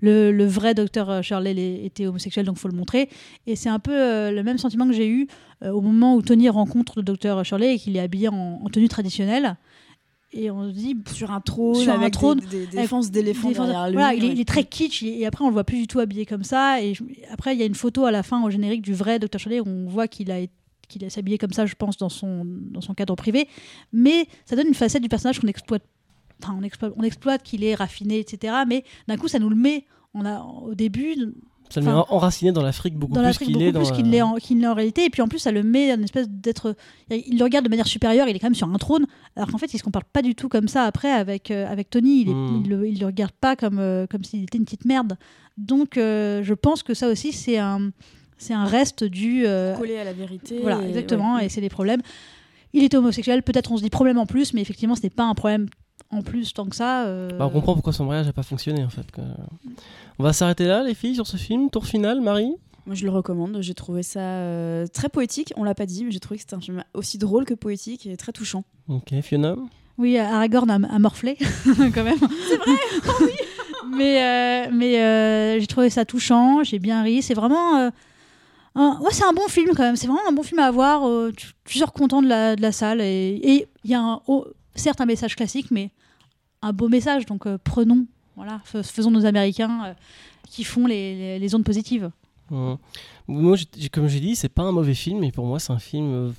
le, 0.01 0.31
le 0.31 0.45
vrai 0.45 0.73
docteur 0.73 1.23
Shirley 1.23 1.85
était 1.85 2.07
homosexuel, 2.07 2.45
donc 2.45 2.57
faut 2.57 2.67
le 2.67 2.75
montrer. 2.75 3.09
Et 3.45 3.55
c'est 3.55 3.69
un 3.69 3.79
peu 3.79 3.93
euh, 3.93 4.31
le 4.31 4.43
même 4.43 4.57
sentiment 4.57 4.85
que 4.85 4.93
j'ai 4.93 5.07
eu 5.07 5.27
euh, 5.63 5.71
au 5.71 5.81
moment 5.81 6.15
où 6.15 6.21
Tony 6.21 6.49
rencontre 6.49 6.93
le 6.97 7.03
docteur 7.03 7.43
Shirley 7.45 7.75
et 7.75 7.79
qu'il 7.79 7.95
est 7.95 8.01
habillé 8.01 8.27
en 8.27 8.67
tenue 8.71 8.89
traditionnelle. 8.89 9.55
Et 10.39 10.51
on 10.51 10.67
se 10.69 10.73
dit, 10.73 10.95
Sur 11.13 11.31
un 11.31 11.41
trône, 11.41 11.75
Sur 11.75 11.93
un 11.99 12.09
trône, 12.09 12.39
des, 12.39 12.67
d'éléphants 12.67 13.01
Défenseur- 13.49 13.65
derrière 13.65 13.87
lui. 13.87 13.93
Voilà, 13.95 14.13
il, 14.13 14.23
est, 14.23 14.27
ouais. 14.27 14.33
il 14.33 14.39
est 14.39 14.45
très 14.47 14.63
kitsch 14.63 15.03
et 15.03 15.25
après 15.25 15.43
on 15.43 15.47
le 15.47 15.53
voit 15.53 15.63
plus 15.63 15.77
du 15.79 15.87
tout 15.87 15.99
habillé 15.99 16.25
comme 16.25 16.43
ça. 16.43 16.81
Et 16.81 16.93
je- 16.93 17.03
après 17.31 17.53
il 17.55 17.59
y 17.59 17.63
a 17.63 17.65
une 17.65 17.75
photo 17.75 18.05
à 18.05 18.11
la 18.11 18.23
fin 18.23 18.43
au 18.43 18.49
générique 18.49 18.81
du 18.81 18.93
vrai 18.93 19.17
Dr 19.19 19.39
Shirley 19.39 19.59
où 19.59 19.67
on 19.67 19.87
voit 19.87 20.07
qu'il 20.07 20.31
a 20.31 20.39
été- 20.39 20.53
qu'il 20.87 21.37
comme 21.37 21.51
ça, 21.51 21.65
je 21.65 21.75
pense, 21.75 21.97
dans 21.97 22.07
son, 22.09 22.43
dans 22.45 22.79
son 22.81 22.93
cadre 22.93 23.15
privé. 23.15 23.47
Mais 23.91 24.25
ça 24.45 24.55
donne 24.55 24.67
une 24.67 24.73
facette 24.73 25.01
du 25.01 25.09
personnage 25.09 25.39
qu'on 25.39 25.47
exploite. 25.47 25.83
Enfin, 26.41 26.55
on 26.57 26.63
exploite, 26.63 26.93
on 26.95 27.03
exploite 27.03 27.43
qu'il 27.43 27.63
est 27.63 27.75
raffiné, 27.75 28.19
etc. 28.19 28.53
Mais 28.67 28.83
d'un 29.07 29.17
coup, 29.17 29.27
ça 29.27 29.39
nous 29.39 29.49
le 29.49 29.55
met 29.55 29.85
on 30.13 30.23
a, 30.25 30.39
au 30.41 30.73
début 30.75 31.15
ça 31.69 31.79
le 31.81 31.85
met 31.85 31.91
enraciné 31.91 32.51
dans 32.51 32.61
l'Afrique 32.61 32.95
beaucoup 32.95 33.13
dans 33.13 33.21
plus 33.23 33.37
qu'il 33.39 33.61
est 33.61 33.71
dans 33.71 33.83
qu'il 33.83 34.09
l'est 34.09 34.21
en, 34.21 34.73
réalité. 34.73 35.05
Et 35.05 35.09
puis 35.09 35.21
en 35.21 35.27
plus, 35.27 35.39
ça 35.39 35.51
le 35.51 35.63
met 35.63 35.91
une 35.91 36.03
espèce 36.03 36.27
d'être. 36.29 36.75
Il 37.09 37.37
le 37.37 37.43
regarde 37.43 37.65
de 37.65 37.69
manière 37.69 37.87
supérieure, 37.87 38.27
il 38.29 38.35
est 38.35 38.39
quand 38.39 38.47
même 38.47 38.55
sur 38.55 38.67
un 38.69 38.77
trône, 38.77 39.05
alors 39.35 39.49
qu'en 39.51 39.57
fait, 39.57 39.73
il 39.73 39.77
se 39.77 39.83
comporte 39.83 40.07
pas 40.11 40.21
du 40.21 40.33
tout 40.35 40.49
comme 40.49 40.67
ça 40.67 40.83
après 40.83 41.11
avec, 41.11 41.51
euh, 41.51 41.71
avec 41.71 41.89
Tony. 41.89 42.21
Il, 42.21 42.29
est- 42.29 42.33
Mm. 42.33 42.61
il, 42.65 42.69
le, 42.69 42.87
il 42.87 42.99
le 42.99 43.05
regarde 43.05 43.31
pas 43.39 43.55
comme, 43.55 43.79
euh, 43.79 44.07
comme 44.07 44.23
s'il 44.23 44.43
était 44.43 44.57
une 44.57 44.65
petite 44.65 44.85
merde. 44.85 45.17
Donc 45.57 45.97
euh, 45.97 46.41
je 46.43 46.53
pense 46.53 46.83
que 46.83 46.93
ça 46.93 47.07
aussi, 47.09 47.31
c'est 47.33 47.57
un, 47.57 47.91
c'est 48.37 48.53
un 48.53 48.65
reste 48.65 49.03
du. 49.03 49.45
euh, 49.45 49.75
collé 49.75 49.97
à 49.97 50.03
la 50.03 50.13
vérité. 50.13 50.59
voilà, 50.61 50.81
et- 50.83 50.87
exactement, 50.89 51.35
ouais. 51.35 51.45
et 51.45 51.49
c'est 51.49 51.61
des 51.61 51.69
problèmes. 51.69 52.01
Il 52.73 52.83
était 52.83 52.97
homosexuel, 52.97 53.43
peut-être 53.43 53.71
on 53.71 53.77
se 53.77 53.83
dit 53.83 53.89
problème 53.89 54.17
en 54.17 54.25
plus, 54.25 54.53
mais 54.53 54.61
effectivement, 54.61 54.95
ce 54.95 55.01
n'est 55.03 55.09
pas 55.09 55.23
un 55.23 55.33
problème 55.33 55.67
en 56.11 56.21
plus 56.21 56.53
tant 56.53 56.65
que 56.65 56.75
ça. 56.75 57.05
euh, 57.05 57.29
Bah, 57.37 57.45
on 57.47 57.49
comprend 57.49 57.73
pourquoi 57.73 57.93
son 57.93 58.05
mariage 58.05 58.25
n'a 58.27 58.33
pas 58.33 58.43
fonctionné 58.43 58.83
en 58.83 58.89
fait. 58.89 59.05
On 60.19 60.23
va 60.23 60.33
s'arrêter 60.33 60.65
là 60.65 60.83
les 60.83 60.93
filles 60.93 61.15
sur 61.15 61.27
ce 61.27 61.37
film. 61.37 61.69
Tour 61.69 61.85
final, 61.85 62.21
Marie? 62.21 62.53
Moi, 62.85 62.95
je 62.95 63.03
le 63.03 63.11
recommande. 63.11 63.57
J'ai 63.61 63.73
trouvé 63.73 64.01
ça 64.03 64.19
euh, 64.21 64.87
très 64.87 65.09
poétique. 65.09 65.51
On 65.57 65.63
l'a 65.65 65.75
pas 65.75 65.85
dit, 65.85 66.05
mais 66.05 66.11
j'ai 66.11 66.19
trouvé 66.21 66.37
que 66.37 66.41
c'était 66.43 66.55
un 66.55 66.61
film 66.61 66.83
aussi 66.93 67.17
drôle 67.17 67.43
que 67.45 67.53
poétique 67.53 68.05
et 68.05 68.15
très 68.15 68.31
touchant. 68.31 68.63
Ok, 68.87 69.13
Fiona? 69.21 69.55
Oui, 69.97 70.17
Aragorn 70.17 70.69
a, 70.69 70.75
a 70.75 70.99
morflé, 70.99 71.37
quand 71.93 72.03
même. 72.03 72.19
C'est 72.47 72.55
vrai, 72.57 72.71
oui. 73.21 73.31
mais 73.91 74.21
euh, 74.23 74.71
mais 74.71 75.01
euh, 75.01 75.59
j'ai 75.59 75.67
trouvé 75.67 75.89
ça 75.89 76.05
touchant, 76.05 76.63
j'ai 76.63 76.79
bien 76.79 77.01
ri. 77.03 77.21
C'est 77.21 77.33
vraiment. 77.33 77.91
Un- 78.79 78.99
ouais, 79.01 79.11
c'est 79.11 79.23
un 79.25 79.33
bon 79.33 79.47
film 79.47 79.71
quand 79.75 79.83
même. 79.83 79.95
C'est 79.95 80.07
vraiment 80.07 80.21
un 80.27 80.31
bon 80.31 80.43
film 80.43 80.59
à 80.59 80.71
voir. 80.71 81.07
euh, 81.07 81.31
tu, 81.65 81.77
sors 81.77 81.93
content 81.93 82.21
de 82.21 82.27
la, 82.27 82.55
de 82.55 82.61
la 82.61 82.71
salle. 82.71 83.01
Et 83.01 83.67
il 83.83 83.91
y 83.91 83.93
a 83.95 84.01
un, 84.01 84.21
oh, 84.27 84.45
certes 84.75 85.01
un 85.01 85.05
message 85.05 85.35
classique, 85.35 85.67
mais 85.71 85.91
un 86.61 86.73
beau 86.73 86.87
message. 86.89 87.25
Donc 87.25 87.45
euh, 87.47 87.57
prenons, 87.63 88.05
voilà, 88.35 88.61
fais- 88.65 88.83
faisons 88.83 89.11
nos 89.11 89.25
Américains 89.25 89.85
euh, 89.85 89.93
qui 90.49 90.63
font 90.63 90.85
les, 90.87 91.39
les, 91.39 91.39
positives. 91.63 92.11
Mhm. 92.51 92.77
Moi, 93.27 93.57
j'ai- 93.75 93.89
comme 93.89 94.07
j'ai 94.07 94.19
dit, 94.19 94.35
c'est 94.35 94.49
pas 94.49 94.63
un 94.63 94.71
mauvais 94.71 94.93
film, 94.93 95.19
mais 95.19 95.31
pour 95.31 95.45
moi, 95.45 95.59
c'est 95.59 95.73
un 95.73 95.79
film 95.79 96.33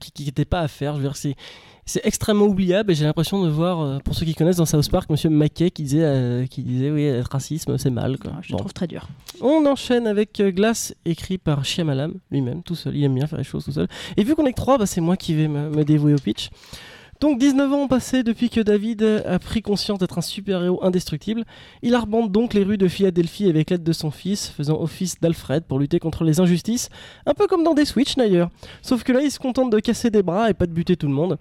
qui 0.00 0.24
n'était 0.24 0.44
pas 0.44 0.60
à 0.60 0.68
faire. 0.68 0.94
Je 0.96 1.02
veux 1.02 1.08
dire, 1.08 1.16
c'est, 1.86 2.04
extrêmement 2.04 2.46
oubliable 2.46 2.90
et 2.90 2.94
j'ai 2.94 3.04
l'impression 3.04 3.42
de 3.42 3.48
voir, 3.48 3.80
euh, 3.80 3.98
pour 4.00 4.14
ceux 4.14 4.26
qui 4.26 4.34
connaissent 4.34 4.56
dans 4.56 4.66
South 4.66 4.90
Park, 4.90 5.08
Monsieur 5.08 5.30
McKay 5.30 5.70
qui 5.70 5.82
disait, 5.84 6.02
euh, 6.02 6.46
qui 6.46 6.62
disait 6.62 6.90
oui, 6.90 7.04
être 7.04 7.30
racisme, 7.30 7.78
c'est 7.78 7.90
mal. 7.90 8.18
Quoi. 8.18 8.32
Ouais, 8.32 8.38
je 8.42 8.52
Bon. 8.52 8.58
trouve 8.58 8.72
très 8.72 8.86
dur. 8.86 9.06
On 9.40 9.64
enchaîne 9.66 10.06
avec 10.06 10.40
euh, 10.40 10.50
Glace, 10.50 10.94
écrit 11.04 11.38
par 11.38 11.64
Shyamalan 11.64 12.10
lui-même, 12.30 12.62
tout 12.62 12.74
seul. 12.74 12.96
Il 12.96 13.04
aime 13.04 13.14
bien 13.14 13.26
faire 13.26 13.38
les 13.38 13.44
choses 13.44 13.64
tout 13.64 13.72
seul. 13.72 13.86
Et 14.16 14.24
vu 14.24 14.34
qu'on 14.34 14.44
est 14.46 14.52
que 14.52 14.56
trois, 14.56 14.78
bah, 14.78 14.86
c'est 14.86 15.00
moi 15.00 15.16
qui 15.16 15.34
vais 15.34 15.48
me, 15.48 15.70
me 15.70 15.84
dévouer 15.84 16.12
au 16.14 16.18
pitch. 16.18 16.50
Donc 17.20 17.38
19 17.38 17.72
ans 17.72 17.82
ont 17.84 17.88
passé 17.88 18.22
depuis 18.22 18.50
que 18.50 18.60
David 18.60 19.02
a 19.02 19.38
pris 19.38 19.62
conscience 19.62 19.98
d'être 19.98 20.18
un 20.18 20.22
super-héros 20.22 20.84
indestructible. 20.84 21.44
Il 21.82 21.94
arbande 21.94 22.30
donc 22.30 22.52
les 22.52 22.62
rues 22.62 22.76
de 22.76 22.88
Philadelphie 22.88 23.48
avec 23.48 23.70
l'aide 23.70 23.82
de 23.82 23.92
son 23.94 24.10
fils, 24.10 24.48
faisant 24.48 24.78
office 24.80 25.18
d'Alfred 25.20 25.64
pour 25.64 25.78
lutter 25.78 25.98
contre 25.98 26.24
les 26.24 26.40
injustices, 26.40 26.90
un 27.24 27.32
peu 27.32 27.46
comme 27.46 27.64
dans 27.64 27.72
des 27.72 27.86
Switch 27.86 28.16
d'ailleurs. 28.16 28.50
Sauf 28.82 29.02
que 29.02 29.12
là, 29.12 29.22
il 29.22 29.30
se 29.30 29.38
contente 29.38 29.70
de 29.70 29.78
casser 29.80 30.10
des 30.10 30.22
bras 30.22 30.50
et 30.50 30.54
pas 30.54 30.66
de 30.66 30.72
buter 30.72 30.96
tout 30.96 31.06
le 31.06 31.14
monde. 31.14 31.38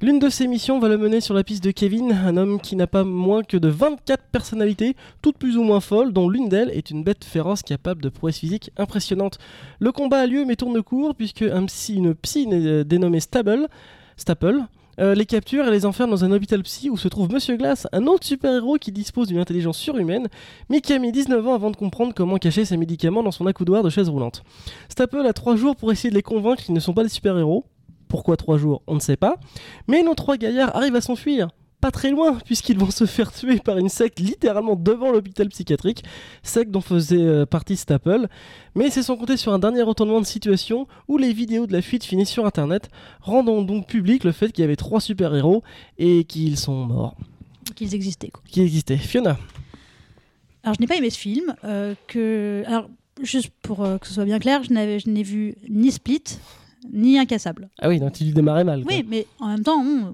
L'une 0.00 0.20
de 0.20 0.28
ses 0.28 0.46
missions 0.46 0.78
va 0.78 0.88
le 0.88 0.96
mener 0.96 1.20
sur 1.20 1.34
la 1.34 1.42
piste 1.42 1.64
de 1.64 1.72
Kevin, 1.72 2.12
un 2.12 2.36
homme 2.36 2.60
qui 2.60 2.76
n'a 2.76 2.86
pas 2.86 3.02
moins 3.02 3.42
que 3.42 3.56
de 3.56 3.68
24 3.68 4.22
personnalités, 4.30 4.94
toutes 5.22 5.38
plus 5.38 5.56
ou 5.56 5.64
moins 5.64 5.80
folles, 5.80 6.12
dont 6.12 6.28
l'une 6.28 6.48
d'elles 6.48 6.70
est 6.70 6.90
une 6.90 7.02
bête 7.02 7.24
féroce 7.24 7.62
capable 7.62 8.00
de 8.00 8.08
prouesses 8.10 8.38
physiques 8.38 8.70
impressionnantes. 8.76 9.38
Le 9.80 9.90
combat 9.90 10.20
a 10.20 10.26
lieu 10.26 10.44
mais 10.44 10.54
tourne 10.54 10.80
court 10.82 11.16
puisque 11.16 11.42
un 11.42 11.64
psy- 11.66 11.94
une 11.96 12.14
psy 12.14 12.46
euh, 12.52 12.84
dénommée 12.84 13.20
Stable, 13.20 13.66
Staple 14.16 14.60
euh, 14.98 15.14
les 15.14 15.26
capture 15.26 15.66
et 15.66 15.70
les 15.70 15.86
enferme 15.86 16.10
dans 16.10 16.24
un 16.24 16.32
hôpital 16.32 16.62
psy 16.62 16.90
où 16.90 16.96
se 16.96 17.08
trouve 17.08 17.30
Monsieur 17.30 17.56
Glass, 17.56 17.86
un 17.92 18.06
autre 18.06 18.26
super-héros 18.26 18.76
qui 18.76 18.92
dispose 18.92 19.28
d'une 19.28 19.38
intelligence 19.38 19.78
surhumaine, 19.78 20.28
mais 20.68 20.80
qui 20.80 20.92
a 20.92 20.98
mis 20.98 21.12
19 21.12 21.46
ans 21.46 21.54
avant 21.54 21.70
de 21.70 21.76
comprendre 21.76 22.14
comment 22.14 22.36
cacher 22.38 22.64
ses 22.64 22.76
médicaments 22.76 23.22
dans 23.22 23.30
son 23.30 23.46
accoudoir 23.46 23.82
de 23.82 23.90
chaise 23.90 24.08
roulante. 24.08 24.42
Staple 24.88 25.26
a 25.26 25.32
3 25.32 25.56
jours 25.56 25.76
pour 25.76 25.92
essayer 25.92 26.10
de 26.10 26.14
les 26.14 26.22
convaincre 26.22 26.62
qu'ils 26.62 26.74
ne 26.74 26.80
sont 26.80 26.94
pas 26.94 27.02
des 27.02 27.08
super-héros. 27.08 27.64
Pourquoi 28.08 28.36
3 28.36 28.58
jours 28.58 28.82
On 28.86 28.94
ne 28.94 29.00
sait 29.00 29.16
pas. 29.16 29.36
Mais 29.88 30.02
nos 30.02 30.14
trois 30.14 30.36
gaillards 30.36 30.74
arrivent 30.76 30.96
à 30.96 31.00
s'enfuir. 31.00 31.48
Pas 31.86 31.92
très 31.92 32.10
loin, 32.10 32.38
puisqu'ils 32.44 32.78
vont 32.78 32.90
se 32.90 33.04
faire 33.06 33.30
tuer 33.32 33.58
par 33.60 33.78
une 33.78 33.88
secte 33.88 34.18
littéralement 34.18 34.74
devant 34.74 35.12
l'hôpital 35.12 35.48
psychiatrique, 35.48 36.02
secte 36.42 36.72
dont 36.72 36.80
faisait 36.80 37.16
euh, 37.22 37.46
partie 37.46 37.76
Staple. 37.76 38.26
Mais 38.74 38.90
c'est 38.90 39.04
sans 39.04 39.16
compter 39.16 39.36
sur 39.36 39.52
un 39.52 39.60
dernier 39.60 39.82
retournement 39.82 40.20
de 40.20 40.26
situation 40.26 40.88
où 41.06 41.16
les 41.16 41.32
vidéos 41.32 41.66
de 41.68 41.72
la 41.72 41.82
fuite 41.82 42.02
finissent 42.02 42.30
sur 42.30 42.44
internet, 42.44 42.88
rendant 43.20 43.62
donc 43.62 43.86
public 43.86 44.24
le 44.24 44.32
fait 44.32 44.50
qu'il 44.50 44.62
y 44.62 44.64
avait 44.64 44.74
trois 44.76 45.00
super-héros 45.00 45.62
et 45.98 46.24
qu'ils 46.24 46.56
sont 46.58 46.84
morts, 46.86 47.16
qu'ils 47.76 47.94
existaient. 47.94 48.30
Quoi. 48.30 48.42
qu'ils 48.50 48.64
existaient. 48.64 48.96
Fiona 48.96 49.38
Alors, 50.64 50.74
je 50.74 50.80
n'ai 50.80 50.88
pas 50.88 50.96
aimé 50.96 51.10
ce 51.10 51.18
film. 51.18 51.54
euh, 51.64 51.94
que... 52.08 52.64
Alors, 52.66 52.88
juste 53.22 53.50
pour 53.62 53.84
euh, 53.84 53.98
que 53.98 54.08
ce 54.08 54.14
soit 54.14 54.24
bien 54.24 54.40
clair, 54.40 54.64
je 54.64 54.72
n'avais- 54.72 54.98
je 54.98 55.08
n'ai 55.08 55.22
vu 55.22 55.54
ni 55.68 55.92
Split, 55.92 56.24
ni 56.92 57.16
Incassable. 57.18 57.68
Ah 57.80 57.88
oui, 57.88 58.00
donc 58.00 58.12
tu 58.14 58.24
démarrais 58.24 58.64
mal. 58.64 58.82
quoi. 58.82 58.92
Oui, 58.92 59.04
mais 59.08 59.26
en 59.40 59.48
même 59.48 59.62
temps, 59.62 59.78
on- 59.80 60.06
euh, 60.06 60.10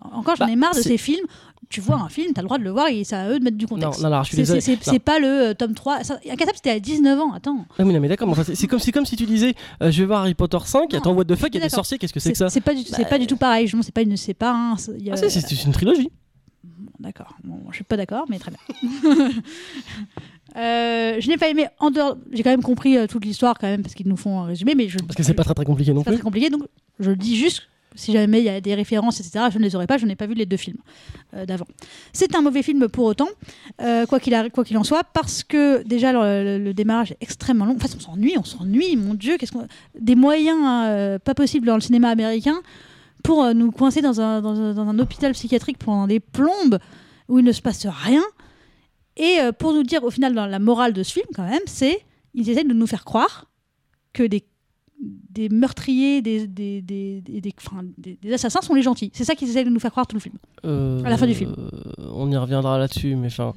encore 0.00 0.36
j'en 0.36 0.46
Bah, 0.46 0.52
ai 0.52 0.56
marre 0.56 0.74
de 0.74 0.80
ces 0.80 0.98
films. 0.98 1.24
Tu 1.68 1.80
vois 1.80 1.96
un 1.96 2.10
film, 2.10 2.34
t'as 2.34 2.42
le 2.42 2.48
droit 2.48 2.58
de 2.58 2.64
le 2.64 2.70
voir 2.70 2.88
et 2.88 3.02
c'est 3.02 3.16
à 3.16 3.30
eux 3.30 3.38
de 3.38 3.44
mettre 3.44 3.56
du 3.56 3.64
Non, 3.64 3.68
contexte. 3.70 4.00
non, 4.00 4.08
alors 4.08 4.24
je 4.24 4.28
suis 4.28 4.36
désolé. 4.36 4.60
c'est 4.60 4.76
Non. 4.92 4.98
pas 4.98 5.18
le 5.18 5.26
euh, 5.26 5.54
tome 5.54 5.72
3. 5.74 6.04
Ça, 6.04 6.18
Incassable, 6.30 6.56
c'était 6.56 6.70
à 6.70 6.78
19 6.78 7.18
ans. 7.18 7.32
Attends. 7.32 7.64
Ah 7.78 7.82
oui, 7.86 7.94
non, 7.94 8.00
mais 8.00 8.08
d'accord, 8.08 8.28
enfin, 8.28 8.42
c'est 8.44 8.66
comme, 8.66 9.06
si 9.06 9.16
tu 9.16 9.24
disais 9.24 9.54
euh, 9.82 9.90
je 9.90 10.00
vais 10.00 10.06
voir 10.06 10.20
Harry 10.20 10.34
Potter 10.34 10.58
5, 10.62 10.92
Non, 10.92 10.98
attends, 10.98 11.12
what 11.14 11.24
the 11.24 11.34
fuck, 11.34 11.48
il 11.54 11.58
y 11.58 11.60
a 11.60 11.64
des 11.64 11.70
sorciers, 11.70 11.96
qu'est-ce 11.96 12.12
que 12.12 12.20
c'est 12.20 12.32
que 12.32 12.36
ça 12.38 12.50
C'est 12.50 12.60
pas, 12.60 12.74
du, 12.74 12.82
c'est 12.82 13.08
pas 13.08 13.18
du 13.18 13.26
tout 13.26 13.38
pareil. 13.38 13.66
Je- 13.68 13.76
C'est 13.80 13.94
pas 13.94 14.02
une. 14.02 14.16
C'est 14.18 14.34
pas 14.34 14.52
un. 14.52 14.76
y 14.98 15.10
a- 15.10 15.14
Ah, 15.14 15.16
c'est 15.16 15.64
une 15.64 15.72
trilogie. 15.72 16.10
D'accord. 17.00 17.34
Bon, 17.42 17.58
je 17.70 17.76
suis 17.76 17.84
pas 17.84 17.96
d'accord, 17.96 18.26
mais 18.28 18.38
très 18.38 18.50
bien. 18.52 19.30
Euh, 20.54 21.16
je 21.18 21.28
n'ai 21.28 21.38
pas 21.38 21.48
aimé 21.48 21.66
en 21.78 21.90
dehors. 21.90 22.18
J'ai 22.30 22.42
quand 22.42 22.50
même 22.50 22.62
compris 22.62 22.98
euh, 22.98 23.06
toute 23.06 23.24
l'histoire 23.24 23.56
quand 23.58 23.66
même 23.68 23.80
parce 23.80 23.94
qu'ils 23.94 24.06
nous 24.06 24.18
font 24.18 24.40
un 24.40 24.44
résumé, 24.44 24.74
mais 24.74 24.86
je. 24.86 24.98
Parce 24.98 25.14
que 25.16 25.22
c'est 25.22 25.32
pas 25.32 25.44
très 25.44 25.54
très 25.54 25.64
compliqué 25.64 25.94
non 25.94 26.00
c'est 26.00 26.04
pas 26.04 26.10
plus. 26.10 26.16
très 26.18 26.24
compliqué. 26.24 26.50
Donc 26.50 26.64
je 27.00 27.08
le 27.08 27.16
dis 27.16 27.36
juste. 27.36 27.62
Si 27.94 28.12
jamais 28.12 28.40
il 28.40 28.44
y 28.44 28.48
a 28.48 28.60
des 28.60 28.74
références, 28.74 29.20
etc., 29.20 29.46
je 29.52 29.58
ne 29.58 29.64
les 29.64 29.76
aurais 29.76 29.86
pas. 29.86 29.98
Je 29.98 30.06
n'ai 30.06 30.16
pas 30.16 30.26
vu 30.26 30.34
les 30.34 30.46
deux 30.46 30.56
films 30.56 30.78
euh, 31.34 31.44
d'avant. 31.46 31.66
C'est 32.12 32.34
un 32.34 32.42
mauvais 32.42 32.62
film 32.62 32.88
pour 32.88 33.04
autant, 33.04 33.28
euh, 33.80 34.06
quoi 34.06 34.20
qu'il 34.20 34.34
en 34.34 34.84
soit, 34.84 35.04
parce 35.04 35.42
que 35.42 35.82
déjà 35.82 36.12
le, 36.12 36.72
démarrage 36.72 37.12
est 37.12 37.18
extrêmement 37.20 37.64
long. 37.64 37.76
En 37.76 37.78
fait, 37.78 37.94
on 37.96 38.00
s'ennuie, 38.00 38.34
on 38.38 38.44
s'ennuie. 38.44 38.96
Mon 38.96 39.14
Dieu, 39.14 39.36
qu'est-ce 39.36 39.52
qu'on 39.52 39.66
des 39.98 40.14
moyens 40.14 40.58
euh, 40.64 41.18
pas 41.18 41.34
possibles 41.34 41.66
dans 41.66 41.74
le 41.74 41.80
cinéma 41.80 42.08
américain 42.08 42.60
pour 43.22 43.44
euh, 43.44 43.52
nous 43.52 43.70
coincer 43.70 44.00
dans 44.00 44.20
un, 44.20 44.40
dans, 44.40 44.60
un, 44.60 44.74
dans 44.74 44.88
un 44.88 44.98
hôpital 44.98 45.32
psychiatrique 45.32 45.78
pendant 45.78 46.06
des 46.06 46.20
plombes 46.20 46.78
où 47.28 47.38
il 47.38 47.44
ne 47.44 47.52
se 47.52 47.62
passe 47.62 47.86
rien. 47.86 48.22
Et 49.16 49.38
pour 49.58 49.74
nous 49.74 49.82
dire, 49.82 50.02
au 50.04 50.10
final, 50.10 50.34
dans 50.34 50.46
la 50.46 50.58
morale 50.58 50.94
de 50.94 51.02
ce 51.02 51.12
film, 51.12 51.26
quand 51.34 51.46
même, 51.46 51.60
c'est 51.66 52.02
ils 52.34 52.48
essaient 52.48 52.64
de 52.64 52.72
nous 52.72 52.86
faire 52.86 53.04
croire 53.04 53.46
que 54.12 54.22
des, 54.22 54.44
des 55.02 55.48
meurtriers, 55.48 56.22
des, 56.22 56.46
des, 56.46 56.80
des, 56.80 57.20
des, 57.20 57.40
des- 57.40 57.54
enfin, 57.58 57.82
des- 57.98 58.18
des 58.22 58.32
assassins 58.32 58.60
sont 58.62 58.74
les 58.74 58.82
gentils. 58.82 59.10
C'est 59.12 59.24
ça 59.24 59.34
qu'ils 59.34 59.48
essaient 59.48 59.64
de 59.64 59.70
nous 59.70 59.80
faire 59.80 59.90
croire 59.90 60.06
tout 60.06 60.16
le 60.16 60.20
film. 60.20 60.36
Euh, 60.64 61.02
À 61.04 61.10
la 61.10 61.16
fin 61.18 61.26
du 61.26 61.34
film. 61.34 61.54
euh, 61.58 61.70
on 62.12 62.30
y 62.30 62.36
reviendra 62.36 62.78
là-dessus, 62.78 63.16
mais 63.16 63.26
enfin. 63.28 63.52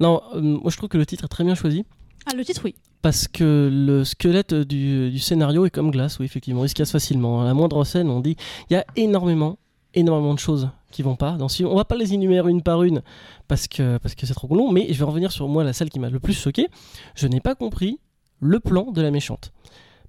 Non, 0.00 0.20
euh, 0.34 0.40
moi 0.40 0.70
je 0.70 0.76
trouve 0.76 0.88
que 0.88 0.98
le 0.98 1.06
titre 1.06 1.24
est 1.24 1.28
très 1.28 1.44
bien 1.44 1.54
choisi. 1.54 1.84
Ah, 2.26 2.34
le 2.36 2.44
titre, 2.44 2.62
oui. 2.64 2.74
Parce 3.00 3.28
que 3.28 3.70
le 3.72 4.04
squelette 4.04 4.52
du, 4.54 5.10
du 5.10 5.18
scénario 5.18 5.64
est 5.66 5.70
comme 5.70 5.90
glace, 5.90 6.18
oui, 6.18 6.26
effectivement. 6.26 6.64
Il 6.64 6.68
se 6.68 6.74
casse 6.74 6.90
facilement. 6.92 7.40
À 7.42 7.44
la 7.44 7.54
moindre 7.54 7.84
scène, 7.84 8.10
on 8.10 8.20
dit 8.20 8.36
il 8.68 8.74
y 8.74 8.76
a 8.76 8.84
énormément, 8.96 9.58
énormément 9.94 10.34
de 10.34 10.38
choses 10.40 10.68
qui 10.90 11.02
vont 11.02 11.14
pas. 11.16 11.32
Dans 11.32 11.48
ce 11.48 11.56
film. 11.58 11.68
On 11.68 11.76
va 11.76 11.84
pas 11.84 11.96
les 11.96 12.12
énumérer 12.14 12.50
une 12.50 12.62
par 12.62 12.82
une 12.82 13.02
parce 13.46 13.68
que 13.68 13.98
parce 13.98 14.14
que 14.16 14.26
c'est 14.26 14.34
trop 14.34 14.52
long, 14.54 14.72
mais 14.72 14.92
je 14.92 14.98
vais 14.98 15.04
revenir 15.04 15.30
sur 15.30 15.46
moi, 15.48 15.62
la 15.62 15.72
celle 15.72 15.90
qui 15.90 16.00
m'a 16.00 16.10
le 16.10 16.18
plus 16.18 16.32
choqué. 16.34 16.66
Je 17.14 17.28
n'ai 17.28 17.40
pas 17.40 17.54
compris 17.54 17.98
le 18.40 18.58
plan 18.60 18.90
de 18.90 19.00
la 19.00 19.10
méchante. 19.12 19.52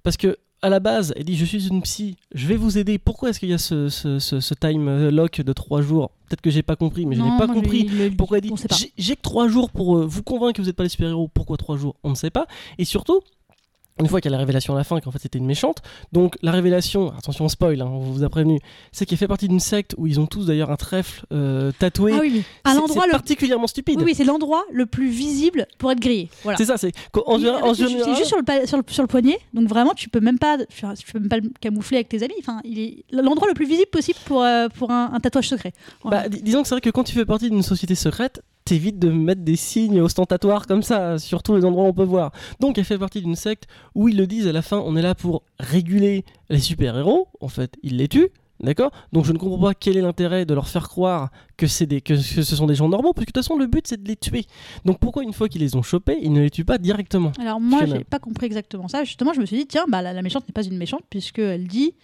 Parce 0.02 0.16
que 0.16 0.36
à 0.62 0.68
la 0.68 0.80
base, 0.80 1.12
elle 1.16 1.24
dit 1.24 1.36
Je 1.36 1.44
suis 1.44 1.68
une 1.68 1.82
psy, 1.82 2.16
je 2.34 2.46
vais 2.46 2.56
vous 2.56 2.78
aider. 2.78 2.98
Pourquoi 2.98 3.30
est-ce 3.30 3.40
qu'il 3.40 3.48
y 3.48 3.54
a 3.54 3.58
ce, 3.58 3.88
ce, 3.88 4.18
ce- 4.18 4.40
ce 4.40 4.54
time 4.54 5.08
lock 5.08 5.40
de 5.40 5.52
trois 5.52 5.82
jours? 5.82 6.10
Peut-être 6.28 6.40
que 6.42 6.50
j'ai 6.50 6.62
pas 6.62 6.76
compris, 6.76 7.06
mais 7.06 7.16
je 7.16 7.22
n'ai 7.22 7.38
pas 7.38 7.46
compris. 7.54 7.84
le- 7.88 8.10
Pourquoi 8.10 8.38
elle 8.38 8.44
dit. 8.44 8.50
J'ai- 8.96 9.16
que 9.16 9.22
trois 9.22 9.48
jours 9.48 9.70
pour 9.70 9.98
euh, 9.98 10.06
vous 10.06 10.22
convaincre 10.22 10.54
que 10.56 10.62
vous 10.62 10.66
n'êtes 10.68 10.76
pas 10.76 10.82
les 10.84 10.88
super-héros. 10.88 11.28
Pourquoi 11.32 11.56
trois 11.56 11.76
jours? 11.76 11.96
On 12.04 12.10
ne 12.10 12.14
sait 12.14 12.30
pas. 12.30 12.46
Et 12.78 12.84
surtout, 12.84 13.20
une 13.98 14.08
fois 14.08 14.20
qu'il 14.20 14.30
y 14.30 14.34
a 14.34 14.36
la 14.36 14.40
révélation 14.40 14.74
à 14.74 14.78
la 14.78 14.84
fin 14.84 14.98
qu'en 15.00 15.10
fait 15.10 15.18
c'était 15.18 15.38
une 15.38 15.46
méchante, 15.46 15.78
donc 16.12 16.36
la 16.42 16.52
révélation, 16.52 17.12
attention 17.18 17.48
spoil, 17.48 17.80
hein, 17.82 17.86
on 17.90 17.98
vous 17.98 18.22
a 18.24 18.28
prévenu, 18.30 18.58
c'est 18.92 19.04
qu'elle 19.04 19.18
fait 19.18 19.28
partie 19.28 19.48
d'une 19.48 19.60
secte 19.60 19.94
où 19.98 20.06
ils 20.06 20.18
ont 20.20 20.26
tous 20.26 20.46
d'ailleurs 20.46 20.70
un 20.70 20.76
trèfle 20.76 21.24
euh, 21.32 21.70
tatoué. 21.78 22.12
Ah 22.14 22.18
oui, 22.20 22.32
mais 22.36 22.42
à 22.70 22.74
l'endroit 22.74 23.06
le 23.06 23.12
particulièrement 23.12 23.66
stupide. 23.66 23.98
oui, 23.98 24.04
oui, 24.06 24.14
c'est 24.14 24.24
l'endroit 24.24 24.64
le 24.72 24.86
plus 24.86 25.08
visible 25.08 25.66
pour 25.78 25.92
être 25.92 26.00
grillé. 26.00 26.30
Voilà. 26.44 26.56
C'est 26.56 26.64
ça, 26.64 26.76
c'est 26.78 26.92
en, 27.14 27.20
en 27.34 27.74
c'est 27.74 27.88
général- 27.88 28.14
juste 28.16 28.28
sur 28.28 28.38
le, 28.38 28.42
pa- 28.44 28.66
sur, 28.66 28.78
le, 28.78 28.84
sur 28.88 29.02
le 29.02 29.08
poignet, 29.08 29.38
donc 29.52 29.68
vraiment 29.68 29.92
tu 29.94 30.08
peux 30.08 30.20
même 30.20 30.38
pas, 30.38 30.56
tu 30.58 31.12
peux 31.12 31.18
même 31.18 31.28
pas 31.28 31.36
le 31.38 31.50
camoufler 31.60 31.98
avec 31.98 32.08
tes 32.08 32.22
amis. 32.22 32.34
Enfin, 32.38 32.60
il 32.64 32.78
est 32.78 33.04
l'endroit 33.12 33.48
le 33.48 33.54
plus 33.54 33.66
visible 33.66 33.90
possible 33.90 34.18
pour, 34.24 34.42
euh, 34.42 34.68
pour 34.78 34.90
un, 34.90 35.10
un 35.12 35.20
tatouage 35.20 35.48
secret. 35.48 35.72
Voilà. 36.02 36.22
Bah, 36.22 36.28
dis- 36.28 36.42
disons 36.42 36.62
que 36.62 36.68
c'est 36.68 36.74
vrai 36.74 36.80
que 36.80 36.90
quand 36.90 37.04
tu 37.04 37.12
fais 37.12 37.26
partie 37.26 37.50
d'une 37.50 37.62
société 37.62 37.94
secrète, 37.94 38.40
t'évites 38.64 38.98
de 38.98 39.10
mettre 39.10 39.42
des 39.42 39.56
signes 39.56 40.00
ostentatoires 40.00 40.66
comme 40.66 40.82
ça 40.82 41.18
sur 41.18 41.42
tous 41.42 41.56
les 41.56 41.64
endroits 41.64 41.84
où 41.84 41.88
on 41.88 41.94
peut 41.94 42.04
voir. 42.04 42.32
Donc 42.60 42.78
elle 42.78 42.84
fait 42.84 42.98
partie 42.98 43.20
d'une 43.20 43.36
secte 43.36 43.66
où 43.94 44.08
ils 44.08 44.16
le 44.16 44.26
disent 44.26 44.46
à 44.46 44.52
la 44.52 44.62
fin, 44.62 44.78
on 44.78 44.96
est 44.96 45.02
là 45.02 45.14
pour 45.14 45.42
réguler 45.58 46.24
les 46.48 46.60
super-héros. 46.60 47.28
En 47.40 47.48
fait, 47.48 47.76
ils 47.82 47.96
les 47.96 48.08
tuent. 48.08 48.30
D'accord? 48.62 48.90
Donc 49.10 49.24
je 49.24 49.32
ne 49.32 49.38
comprends 49.38 49.58
pas 49.58 49.72
quel 49.72 49.96
est 49.96 50.02
l'intérêt 50.02 50.44
de 50.44 50.52
leur 50.52 50.68
faire 50.68 50.90
croire 50.90 51.30
que, 51.56 51.66
c'est 51.66 51.86
des, 51.86 52.02
que, 52.02 52.14
ce 52.16 52.42
sont 52.42 52.66
des 52.66 52.74
gens 52.74 52.90
normaux, 52.90 53.14
parce 53.14 53.24
que 53.24 53.30
de 53.30 53.32
toute 53.32 53.42
façon 53.42 53.56
le 53.56 53.66
but 53.66 53.86
c'est 53.86 54.02
de 54.02 54.06
les 54.06 54.16
tuer. 54.16 54.44
Donc 54.84 54.98
pourquoi 54.98 55.22
une 55.22 55.32
fois 55.32 55.48
qu'ils 55.48 55.62
les 55.62 55.76
ont 55.76 55.82
chopés, 55.82 56.18
ils 56.20 56.30
ne 56.30 56.42
les 56.42 56.50
tuent 56.50 56.66
pas 56.66 56.76
directement? 56.76 57.32
Alors 57.40 57.58
moi, 57.58 57.86
j'ai 57.86 58.04
pas 58.04 58.18
compris 58.18 58.44
exactement 58.44 58.86
ça. 58.86 59.02
Justement, 59.02 59.32
je 59.32 59.40
me 59.40 59.46
suis 59.46 59.56
dit 59.56 59.66
tiens, 59.66 59.86
bah 59.88 60.02
la, 60.02 60.12
la 60.12 60.20
méchante 60.20 60.46
n'est 60.46 60.52
pas 60.52 60.62
une 60.62 60.76
méchante 60.76 61.04
puisqu'elle 61.08 61.68
dit, 61.68 61.94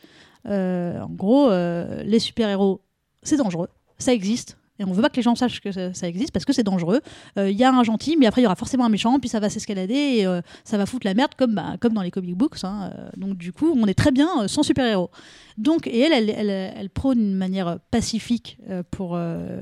euh, 0.49 0.99
en 1.03 1.11
gros, 1.11 1.51
euh, 1.51 2.03
les 2.05 2.21
super 2.21 2.49
héros, 2.49 2.81
c'est 3.23 3.37
dangereux, 3.37 3.69
ça 3.99 4.15
existe. 4.15 4.57
Et 4.79 4.85
on 4.85 4.93
veut 4.93 5.03
pas 5.03 5.09
que 5.09 5.17
les 5.17 5.23
gens 5.23 5.35
sachent 5.35 5.61
que 5.61 5.73
ça, 5.73 6.09
existe 6.09 6.33
parce 6.33 6.45
que 6.45 6.53
c'est 6.53 6.63
dangereux. 6.63 7.01
Euh, 7.39 7.51
Il 7.51 7.57
y 7.57 7.65
a 7.65 7.73
un 7.73 7.83
gentil, 7.83 8.17
mais 8.19 8.27
après 8.27 8.43
il 8.43 8.45
y 8.45 8.47
aura 8.47 8.57
forcément 8.57 8.85
un 8.85 8.89
méchant, 8.91 9.19
puis 9.19 9.29
ça 9.29 9.41
va 9.41 9.49
s'escalader 9.49 9.95
et 9.95 10.27
euh, 10.27 10.41
ça 10.65 10.77
va 10.77 10.87
foutre 10.87 11.07
la 11.07 11.15
merde 11.15 11.33
comme, 11.37 11.55
bah, 11.55 11.77
dans 11.91 12.03
les 12.03 12.11
comic 12.11 12.35
books. 12.37 12.63
hein. 12.63 12.91
Euh, 12.95 13.09
Donc 13.17 13.37
du 13.39 13.53
coup, 13.53 13.73
on 13.77 13.87
est 13.87 13.95
très 13.95 14.13
bien 14.13 14.29
euh, 14.43 14.49
sans 14.49 14.63
super-héros. 14.63 15.11
Donc, 15.57 15.87
et 15.87 16.01
elle, 16.01 16.29
elle, 16.29 16.51
elle, 16.51 16.91
prône 16.91 17.19
une 17.19 17.37
manière 17.37 17.79
pacifique 17.91 18.59
euh, 18.69 18.83
pour 18.91 19.13
euh, 19.15 19.61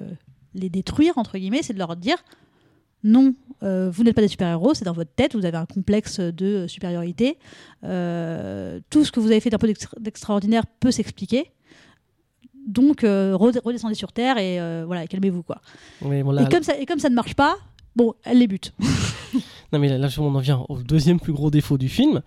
les 0.54 0.68
détruire, 0.68 1.16
entre 1.18 1.38
guillemets, 1.38 1.62
c'est 1.62 1.74
de 1.74 1.78
leur 1.78 1.96
dire 1.96 2.16
non, 3.06 3.34
euh, 3.62 3.90
vous 3.92 4.02
n'êtes 4.02 4.14
pas 4.16 4.22
des 4.22 4.28
super-héros, 4.28 4.72
c'est 4.72 4.86
dans 4.86 4.94
votre 4.94 5.12
tête, 5.14 5.36
vous 5.36 5.44
avez 5.44 5.58
un 5.58 5.66
complexe 5.66 6.20
de 6.20 6.66
supériorité. 6.66 7.38
Euh, 7.84 8.80
tout 8.88 9.04
ce 9.04 9.12
que 9.12 9.20
vous 9.20 9.30
avez 9.30 9.40
fait 9.40 9.50
d'un 9.50 9.58
peu 9.58 9.66
d'extra- 9.66 9.98
d'extraordinaire 10.00 10.64
peut 10.80 10.90
s'expliquer. 10.90 11.50
Donc, 12.66 13.04
euh, 13.04 13.36
rede- 13.36 13.60
redescendez 13.64 13.94
sur 13.94 14.12
Terre 14.12 14.38
et 14.38 14.60
euh, 14.60 14.84
voilà, 14.86 15.06
calmez-vous. 15.06 15.42
quoi. 15.42 15.60
Mais 16.02 16.22
bon, 16.22 16.30
là- 16.32 16.42
et, 16.42 16.48
comme 16.48 16.62
ça, 16.62 16.78
et 16.78 16.86
comme 16.86 16.98
ça 16.98 17.10
ne 17.10 17.14
marche 17.14 17.34
pas, 17.34 17.56
bon, 17.96 18.14
elle 18.24 18.38
les 18.38 18.46
bute. 18.46 18.72
Non 19.72 19.80
mais 19.80 19.88
là, 19.88 19.98
là, 19.98 20.08
on 20.18 20.32
en 20.32 20.38
vient 20.38 20.64
au 20.68 20.78
deuxième 20.80 21.18
plus 21.18 21.32
gros 21.32 21.50
défaut 21.50 21.76
du 21.78 21.88
film. 21.88 22.22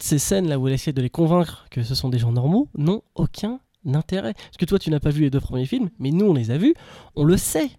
Ces 0.00 0.18
scènes 0.18 0.48
là 0.48 0.58
où 0.58 0.66
elle 0.66 0.74
essaie 0.74 0.92
de 0.92 1.00
les 1.00 1.08
convaincre 1.10 1.66
que 1.70 1.84
ce 1.84 1.94
sont 1.94 2.08
des 2.08 2.18
gens 2.18 2.32
normaux 2.32 2.68
n'ont 2.76 3.02
aucun 3.14 3.60
intérêt. 3.86 4.34
Parce 4.34 4.56
que 4.58 4.64
toi 4.64 4.80
tu 4.80 4.90
n'as 4.90 4.98
pas 4.98 5.10
vu 5.10 5.20
les 5.22 5.30
deux 5.30 5.38
premiers 5.40 5.66
films, 5.66 5.90
mais 6.00 6.10
nous 6.10 6.26
on 6.26 6.34
les 6.34 6.50
a 6.50 6.58
vus, 6.58 6.74
on 7.14 7.22
le 7.22 7.36
sait. 7.36 7.70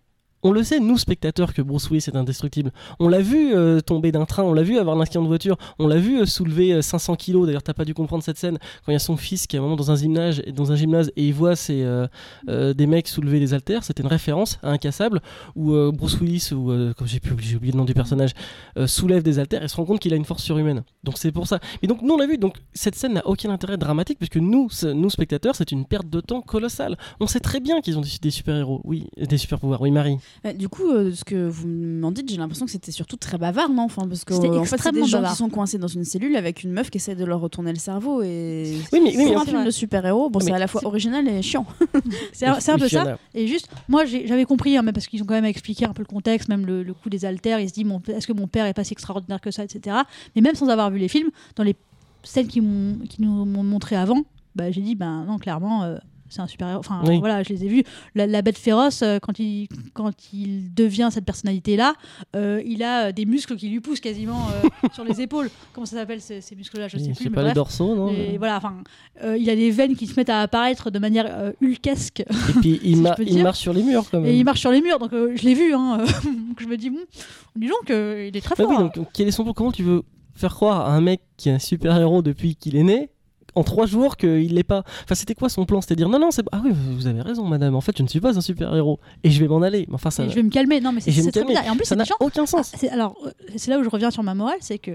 On 0.48 0.52
le 0.52 0.64
sait, 0.64 0.80
nous 0.80 1.00
spectateurs, 1.00 1.56
que 1.56 1.64
Bruce 1.64 1.90
Willis 1.90 2.06
est 2.08 2.16
indestructible. 2.16 2.72
On 3.00 3.08
l'a 3.08 3.20
vu 3.20 3.56
euh, 3.56 3.82
tomber 3.82 4.12
d'un 4.12 4.26
train, 4.26 4.44
on 4.44 4.54
l'a 4.54 4.62
vu 4.62 4.78
avoir 4.78 4.96
un 4.96 5.02
accident 5.02 5.24
de 5.24 5.28
voiture, 5.28 5.58
on 5.80 5.88
l'a 5.88 5.98
vu 5.98 6.22
euh, 6.22 6.28
soulever 6.28 6.72
euh, 6.72 6.84
500 6.84 7.16
kilos. 7.16 7.48
D'ailleurs, 7.48 7.64
t'as 7.64 7.74
pas 7.74 7.84
dû 7.84 7.96
comprendre 7.96 8.22
cette 8.22 8.38
scène 8.38 8.60
quand 8.86 8.92
il 8.92 8.94
y 8.94 8.96
a 8.96 9.00
son 9.00 9.18
fils 9.18 9.48
qui 9.48 9.56
est 9.56 9.60
à 9.60 9.64
un 9.64 9.66
moment 9.66 9.76
dans 9.76 9.90
un 9.90 9.96
gymnase, 9.96 10.44
dans 10.54 10.72
un 10.72 10.76
gymnase 10.76 11.12
et 11.16 11.26
il 11.26 11.34
voit 11.34 11.56
ces, 11.56 11.82
euh, 11.82 12.06
euh, 12.48 12.76
des 12.76 12.86
mecs 12.86 13.08
soulever 13.08 13.40
des 13.40 13.56
haltères. 13.56 13.84
C'était 13.84 14.04
une 14.04 14.10
référence 14.10 14.60
à 14.62 14.70
Incassable 14.70 15.20
où 15.56 15.74
euh, 15.74 15.92
Bruce 15.92 16.20
Willis, 16.20 16.50
ou 16.54 16.70
euh, 16.70 16.94
comme 16.94 17.08
j'ai 17.08 17.20
oublié 17.56 17.72
le 17.72 17.78
nom 17.80 17.86
du 17.86 17.96
personnage, 17.96 18.34
euh, 18.78 18.86
soulève 18.86 19.24
des 19.24 19.40
haltères 19.40 19.64
et 19.64 19.68
se 19.68 19.76
rend 19.76 19.86
compte 19.86 20.00
qu'il 20.00 20.14
a 20.14 20.16
une 20.16 20.26
force 20.26 20.44
surhumaine. 20.44 20.84
Donc 21.04 21.18
c'est 21.18 21.32
pour 21.32 21.48
ça. 21.48 21.60
Et 21.82 21.88
donc 21.88 22.04
nous 22.04 22.14
on 22.14 22.18
l'a 22.18 22.28
vu. 22.28 22.38
Donc 22.38 22.58
cette 22.76 22.94
scène 22.94 23.14
n'a 23.14 23.26
aucun 23.26 23.50
intérêt 23.50 23.78
dramatique 23.78 24.20
puisque 24.20 24.38
nous, 24.38 24.70
nous 24.94 25.10
spectateurs, 25.10 25.56
c'est 25.56 25.72
une 25.72 25.86
perte 25.86 26.08
de 26.08 26.22
temps 26.22 26.42
colossale. 26.42 27.00
On 27.20 27.26
sait 27.26 27.40
très 27.40 27.60
bien 27.60 27.82
qu'ils 27.82 27.98
ont 27.98 28.02
des, 28.02 28.10
des 28.22 28.30
super 28.30 28.56
héros, 28.56 28.82
oui, 28.84 29.08
des 29.18 29.40
super 29.40 29.60
pouvoirs. 29.60 29.82
Oui, 29.82 29.90
Marie. 29.90 30.20
Euh, 30.46 30.54
du 30.54 30.70
coup, 30.70 30.90
euh, 30.90 31.12
ce 31.14 31.24
que 31.24 31.48
vous 31.48 31.68
m'en 31.68 32.12
dites, 32.12 32.30
j'ai 32.30 32.38
l'impression 32.38 32.66
que 32.66 32.72
c'était 32.72 32.92
surtout 32.92 33.18
très 33.18 33.38
bavard, 33.38 33.70
non? 33.70 33.84
Enfin, 33.84 34.08
Parce 34.08 34.26
que 34.26 34.34
en 34.34 34.64
fait, 34.66 34.78
c'est 34.78 34.92
des 34.92 35.06
gens 35.06 35.20
bavard. 35.20 35.32
qui 35.32 35.38
sont 35.38 35.50
coincés 35.50 35.78
dans 35.78 35.88
une 35.88 36.04
cellule 36.04 36.36
avec 36.36 36.64
une 36.64 36.72
meuf 36.72 36.90
qui 36.90 36.98
essaie 36.98 37.16
de 37.16 37.26
leur 37.26 37.40
retourner 37.40 37.72
le 37.72 37.80
cerveau. 37.80 38.22
Et 38.22 38.78
Oui, 38.92 39.02
mais, 39.04 39.16
oui, 39.16 39.26
mais 39.26 39.26
pour 39.34 39.38
en 39.38 39.42
un 39.42 39.46
film 39.46 39.66
de 39.66 39.72
super-héros, 39.72 40.30
bon, 40.30 40.40
c'est 40.40 40.52
à 40.52 40.60
la 40.60 40.68
fois 40.68 40.86
original 40.86 41.28
et 41.28 41.42
chiant. 41.42 41.66
C'est 42.34 42.48
un, 42.48 42.78
peu 42.78 42.88
ça. 42.88 43.18
Et 43.34 43.48
juste, 43.48 43.70
moi 43.88 44.06
j'avais 44.06 44.46
compris, 44.46 44.78
hein, 44.78 44.82
mais 44.82 44.92
parce 44.92 45.08
qu'ils 45.08 45.22
ont 45.24 45.26
quand 45.26 45.34
même 45.34 45.46
expliqué 45.46 45.86
un 45.86 45.94
peu 45.94 46.02
le 46.02 46.08
contexte, 46.08 46.50
même 46.50 46.66
le, 46.66 46.84
le 46.84 46.94
coup 46.94 47.10
des 47.10 47.26
haltères. 47.26 47.60
Il 47.60 47.70
se 47.70 47.74
dit, 47.74 47.86
est-ce 48.10 48.28
que 48.28 48.34
mon 48.34 48.48
père 48.48 48.66
est 48.66 48.74
pas 48.74 48.84
si 48.84 48.94
extraordinaire 48.94 49.42
que 49.42 49.52
ça, 49.52 49.64
etc. 49.64 49.98
Mais 50.36 50.42
même 50.42 50.56
sans 50.56 50.70
avoir 50.70 50.92
vu 50.92 51.00
les 51.00 51.08
films, 51.08 51.30
dans 51.56 51.64
les 51.64 51.76
scènes 52.24 52.48
qui, 52.48 52.62
nous 52.62 53.46
m'ont 53.46 53.64
montré 53.64 53.96
avant, 53.96 54.24
bah, 54.56 54.72
j'ai 54.72 54.82
dit, 54.82 54.96
ben 54.96 55.26
non, 55.26 55.38
clairement, 55.38 55.84
euh, 55.84 55.98
c'est 56.36 56.42
un 56.42 56.48
super 56.48 56.68
héros. 56.70 56.80
Enfin, 56.80 57.02
Oui. 57.08 57.20
voilà, 57.20 57.42
je 57.44 57.50
les 57.50 57.66
ai 57.66 57.68
vus. 57.68 57.84
La, 58.14 58.28
la 58.28 58.42
bête 58.42 58.58
féroce, 58.58 59.02
euh, 59.02 59.20
quand 59.20 59.40
il, 59.40 59.68
quand 59.94 60.12
il 60.34 60.74
devient 60.74 61.10
cette 61.12 61.26
personnalité-là, 61.26 61.94
euh, 62.36 62.62
il 62.66 62.84
a 62.84 63.06
euh, 63.08 63.12
des 63.12 63.26
muscles 63.26 63.56
qui 63.56 63.70
lui 63.70 63.80
poussent 63.80 64.00
quasiment 64.02 64.48
euh, 64.64 64.88
sur 64.94 65.04
les 65.04 65.22
épaules. 65.22 65.50
Comment 65.74 65.86
ça 65.86 65.98
s'appelle 65.98 66.22
ces, 66.22 66.42
ces 66.42 66.56
muscles-là? 66.56 66.88
Je 66.88 66.98
sais 66.98 67.06
Je 67.06 67.10
plus. 67.16 67.24
sais 67.24 67.30
mais 67.30 67.36
pas 67.36 67.42
les 67.42 67.46
bref. 67.48 67.56
dorsaux, 67.56 67.96
non 67.96 68.10
Et 68.10 68.38
voilà, 68.38 68.58
enfin, 68.58 68.76
euh, 69.24 69.38
il 69.38 69.50
a 69.50 69.56
des 69.56 69.72
veines 69.72 69.96
qui 69.96 70.08
se 70.08 70.20
mettent 70.20 70.30
à 70.30 70.42
apparaître 70.42 70.92
de 70.92 71.00
manière 71.00 71.54
hulkesque 71.62 72.20
Et 72.30 72.60
puis 72.62 72.80
il, 72.84 72.96
si 72.98 73.02
ma- 73.38 73.44
marche 73.44 73.60
sur 73.60 73.74
les 73.74 73.84
murs 73.84 74.06
quand 74.12 74.20
même. 74.20 74.30
et 74.32 74.38
il 74.38 74.44
marche 74.44 74.60
sur 74.60 74.72
les 74.72 74.82
murs. 74.82 75.00
Donc 75.00 75.12
je 75.12 75.44
l'ai 75.44 75.54
vu. 75.54 75.74
Hein, 75.74 75.98
donc 76.26 76.60
je 76.60 76.68
me 76.68 76.76
dis 76.78 76.90
bon, 76.90 77.00
dis 77.56 77.68
donc, 77.68 77.90
euh, 77.92 78.28
il 78.30 78.36
est 78.38 78.42
très 78.42 78.56
Bah 78.58 78.64
fort. 78.70 78.82
oui, 78.82 78.90
donc 78.96 79.08
quel 79.14 79.28
est 79.28 79.32
son 79.32 79.46
Comment 79.54 79.72
tu 79.72 79.84
veux 79.84 80.04
faire 80.36 80.54
croire 80.54 80.82
à 80.90 80.94
un 80.94 81.02
mec 81.02 81.22
qui 81.38 81.50
est 81.50 81.54
un 81.54 81.60
super 81.60 81.96
héros 81.98 82.22
depuis 82.22 82.56
qu'il 82.56 82.76
est 82.76 82.84
né 82.84 83.10
en 83.56 83.64
trois 83.64 83.86
jours 83.86 84.18
qu'il 84.18 84.54
l'est 84.54 84.64
pas 84.64 84.84
Enfin, 85.04 85.16
c'était 85.16 85.36
quoi 85.36 85.50
son 85.50 85.66
plan? 85.66 85.82
C'était 85.82 85.96
dire 85.96 86.10
non, 86.10 86.20
non, 86.20 86.32
c'est 86.32 86.44
ah 86.52 86.62
oui, 86.64 86.72
vous 86.74 87.08
avez 87.08 87.22
raison, 87.22 87.46
madame. 87.46 87.76
En 87.76 87.82
fait, 87.82 87.98
je 87.98 88.04
ne 88.04 88.08
suis 88.08 88.20
pas 88.20 88.38
un 88.38 88.42
super 88.42 88.76
héros 88.76 89.00
et 89.24 89.32
je 89.32 89.40
vais 89.40 89.48
m'en 89.48 89.62
aller. 89.62 89.86
Mais 89.88 89.96
enfin, 89.96 90.12
ça, 90.12 90.24
Et 90.26 90.30
je 90.30 90.36
vais 90.36 90.44
me 90.44 90.50
calmer. 90.50 90.82
Non, 90.82 90.92
mais 90.92 91.02
c'est 91.02 91.12
très 91.32 91.44
bizarre. 91.46 91.66
Et 91.66 91.70
en 91.70 91.76
plus, 91.76 91.86
ça 91.86 91.90
c'est 91.90 91.96
n'a 91.96 92.04
des 92.04 92.10
gens. 92.10 92.16
aucun 92.20 92.46
sens. 92.46 92.74
Ah, 92.84 92.94
alors, 92.94 93.16
euh, 93.26 93.32
c'est 93.56 93.72
là 93.72 93.80
où 93.80 93.84
je 93.84 93.90
reviens 93.90 94.12
sur 94.12 94.24
ma 94.24 94.34
morale, 94.36 94.58
c'est 94.62 94.78
que 94.80 94.92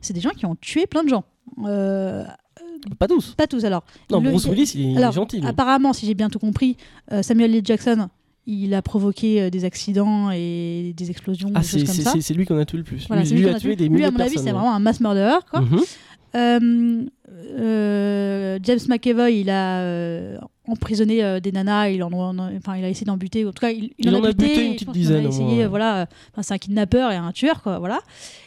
c'est 0.00 0.12
des 0.12 0.20
gens 0.20 0.30
qui 0.30 0.46
ont 0.46 0.56
tué 0.56 0.86
plein 0.86 1.04
de 1.04 1.08
gens. 1.08 1.24
Euh, 1.66 2.24
Pas 2.98 3.08
tous. 3.08 3.34
pas 3.36 3.46
tous 3.46 3.64
alors. 3.64 3.84
Non, 4.10 4.20
Le- 4.20 4.30
Bruce 4.30 4.46
Willis, 4.46 4.72
il 4.74 4.94
est, 4.94 4.96
alors, 4.96 5.12
gentil. 5.12 5.40
lui. 5.40 5.46
Apparemment, 5.46 5.92
si 5.92 6.06
j'ai 6.06 6.14
bien 6.14 6.28
tout 6.30 6.38
compris, 6.38 6.76
euh, 7.12 7.22
Samuel 7.22 7.54
L. 7.54 7.62
Jackson, 7.64 8.08
il 8.46 8.72
a 8.74 8.82
provoqué 8.82 9.42
euh, 9.42 9.50
des 9.50 9.64
accidents 9.64 10.30
et 10.32 10.94
des 10.96 11.10
explosions, 11.10 11.50
Ah, 11.54 11.60
des 11.60 12.20
c'est 12.22 12.34
lui 12.34 12.46
qu'on 12.46 12.58
a 12.58 12.64
tué 12.64 12.78
le 12.78 12.84
plus. 12.84 13.06
Voilà, 13.06 13.22
lui, 13.22 13.30
lui 13.32 13.44
qu'on 13.46 13.54
a 13.54 13.60
tué 13.60 13.76
des 13.76 13.84
Lui, 13.84 13.90
milliers 13.90 14.06
à 14.06 14.10
de 14.10 14.16
mon 14.16 14.20
avis, 14.24 14.38
c'est 14.38 14.50
vraiment 14.50 14.74
un 14.74 14.78
mass 14.80 15.00
murderer. 15.00 15.38
Quoi. 15.50 15.60
Mhm. 15.60 15.80
James 18.62 18.78
McAvoy, 18.88 19.40
il 19.40 19.50
a 19.50 19.80
euh, 19.80 20.38
emprisonné 20.68 21.22
euh, 21.24 21.40
des 21.40 21.52
nanas, 21.52 21.88
il, 21.90 22.02
en, 22.02 22.12
en- 22.12 22.56
enfin, 22.56 22.76
il 22.76 22.84
a 22.84 22.88
essayé 22.88 23.06
d'en 23.06 23.16
buter. 23.16 23.44
En 23.44 23.52
tout 23.52 23.60
cas, 23.60 23.70
il, 23.70 23.90
Il 23.98 24.14
en 24.14 24.22
a 24.22 24.32
buté 24.32 24.66
une 24.66 24.72
et 24.72 24.74
petite 24.74 24.90
dizaine, 24.92 25.26
essayé, 25.26 25.64
euh, 25.64 25.68
voilà, 25.68 26.00
euh, 26.02 26.06
enfin, 26.32 26.42
c'est 26.42 26.54
un 26.54 26.58
kidnappeur 26.58 27.10
et 27.12 27.16
un 27.16 27.32
tueur, 27.32 27.62
quoi. 27.62 27.78
Voilà. 27.78 28.00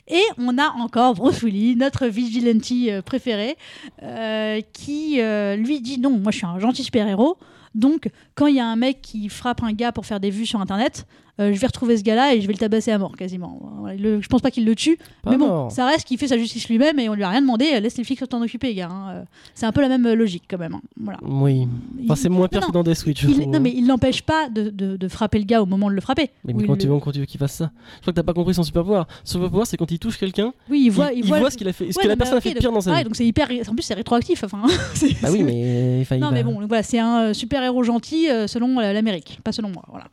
Et 0.08 0.22
on 0.38 0.58
a 0.58 0.70
encore 0.80 1.16
Bruce 1.16 1.42
Willis, 1.44 1.76
notre 1.76 2.08
vigilante 2.08 2.72
euh, 2.88 3.02
préféré, 3.02 3.58
euh, 4.04 4.62
qui 4.74 5.20
euh, 5.20 5.56
lui 5.56 5.82
dit 5.82 6.00
non, 6.00 6.12
moi 6.20 6.32
je 6.32 6.38
suis 6.38 6.46
un 6.46 6.60
gentil 6.60 6.84
super-héros. 6.84 7.38
Donc, 7.76 8.10
quand 8.36 8.46
il 8.46 8.56
y 8.56 8.60
a 8.60 8.68
un 8.68 8.76
mec 8.76 9.02
qui 9.02 9.30
frappe 9.30 9.64
un 9.64 9.74
gars 9.74 9.92
pour 9.92 10.06
faire 10.06 10.20
des 10.20 10.30
vues 10.30 10.46
sur 10.46 10.62
Internet, 10.62 11.08
euh, 11.33 11.33
je 11.40 11.60
vais 11.60 11.68
retrouver 11.68 11.98
ce 11.98 12.04
gars-là 12.04 12.36
et 12.36 12.42
je 12.42 12.48
vais 12.48 12.54
le 12.54 12.60
tabasser 12.60 12.92
à 12.92 12.98
mort 12.98 13.16
quasiment. 13.16 13.60
Voilà, 13.80 13.96
il 13.96 14.02
le- 14.02 14.22
je 14.22 14.28
pense 14.28 14.42
pas 14.42 14.52
qu'il 14.52 14.66
le 14.66 14.76
tue, 14.76 14.98
Pas 15.24 15.32
mais 15.32 15.38
bon, 15.38 15.48
mort. 15.48 15.72
ça 15.72 15.86
reste 15.88 16.06
qu'il 16.08 16.18
fait 16.18 16.28
sa 16.28 16.38
justice 16.38 16.70
lui-même 16.70 17.00
et 17.00 17.10
on 17.10 17.14
lui 17.16 17.24
a 17.24 17.30
rien 17.30 17.42
demandé. 17.42 17.72
euh, 17.74 17.80
Laisse 17.80 17.98
les 17.98 18.04
flics 18.04 18.20
s'en 18.32 18.42
occuper, 18.42 18.74
gars. 18.76 18.90
hein. 18.92 19.10
Euh, 19.12 19.24
C'est 19.56 19.66
un 19.66 19.72
peu 19.72 19.82
la 19.82 19.90
même 19.90 20.06
euh, 20.06 20.16
logique 20.16 20.44
quand 20.50 20.58
même. 20.60 20.76
hein. 20.76 20.82
Voilà. 21.00 21.20
Oui. 21.24 21.68
Enfin, 22.06 22.16
c'est 22.16 22.30
moins 22.30 22.48
pire 22.48 22.62
non, 22.62 22.68
que 22.68 22.72
dans 22.74 22.84
Death 22.84 22.96
Switch. 22.98 23.24
il- 23.24 23.50
non, 23.50 23.54
hein. 23.56 23.60
mais 23.60 23.74
il 23.76 23.88
l'empêche 23.88 24.22
pas 24.22 24.50
de, 24.50 24.70
de- 24.70 24.96
de 24.98 25.08
frapper 25.08 25.40
le 25.40 25.46
gars 25.46 25.62
au 25.62 25.66
moment 25.66 25.90
de 25.90 25.96
le 25.96 26.02
frapper. 26.02 26.30
Mais, 26.46 26.54
quand, 26.66 26.78
tu 26.78 26.88
veux, 26.88 27.00
quand 27.00 27.12
tu 27.12 27.20
veux 27.20 27.26
qu'il 27.26 27.40
fasse 27.40 27.54
ça 27.54 27.72
Je 27.96 28.02
crois 28.02 28.14
que 28.14 28.16
t'as 28.16 28.24
pas 28.24 28.34
compris 28.34 28.54
son 28.54 28.64
super 28.64 28.84
pouvoir. 28.84 29.08
Son 29.24 29.34
super 29.40 29.50
pouvoir, 29.50 29.66
c'est 29.68 29.78
quand 29.78 29.90
il 29.92 30.00
touche 30.00 30.18
quelqu'un, 30.18 30.54
Oui, 30.70 30.84
il 30.86 30.90
voit, 30.92 31.12
il, 31.14 31.26
voit, 31.26 31.50
ce 31.50 31.58
qu'il 31.58 31.68
a 31.68 31.74
fait, 31.74 31.92
ce 31.92 31.98
Ouais, 31.98 32.04
que 32.04 32.08
la 32.10 32.16
personne 32.16 32.38
a 32.38 32.42
fait 32.42 32.50
de 32.54 32.60
pire 32.60 32.70
donc- 32.70 32.76
dans 32.76 32.82
sa 32.82 32.92
ouais, 32.92 32.98
vie. 33.00 33.04
donc 33.06 33.16
c'est 33.16 33.26
hyper. 33.26 33.48
En 33.68 33.74
plus, 33.74 33.82
c'est 33.84 33.94
rétroactif. 33.96 34.44
Enfin, 34.44 34.62
c'est- 34.94 35.20
Bah 35.22 35.30
oui, 35.32 35.42
mais 35.44 36.06
Non, 36.20 36.32
mais 36.32 36.44
bon, 36.44 36.60
voilà, 36.68 36.84
c'est 36.84 37.00
un 37.00 37.34
super 37.34 37.64
héros 37.64 37.84
gentil 37.84 38.30
euh, 38.30 38.46
selon 38.48 38.80
euh, 38.80 38.94
l'Amérique, 38.94 39.40
pas 39.44 39.52
selon 39.52 39.70
moi. 39.70 39.84
Voilà. 39.90 40.06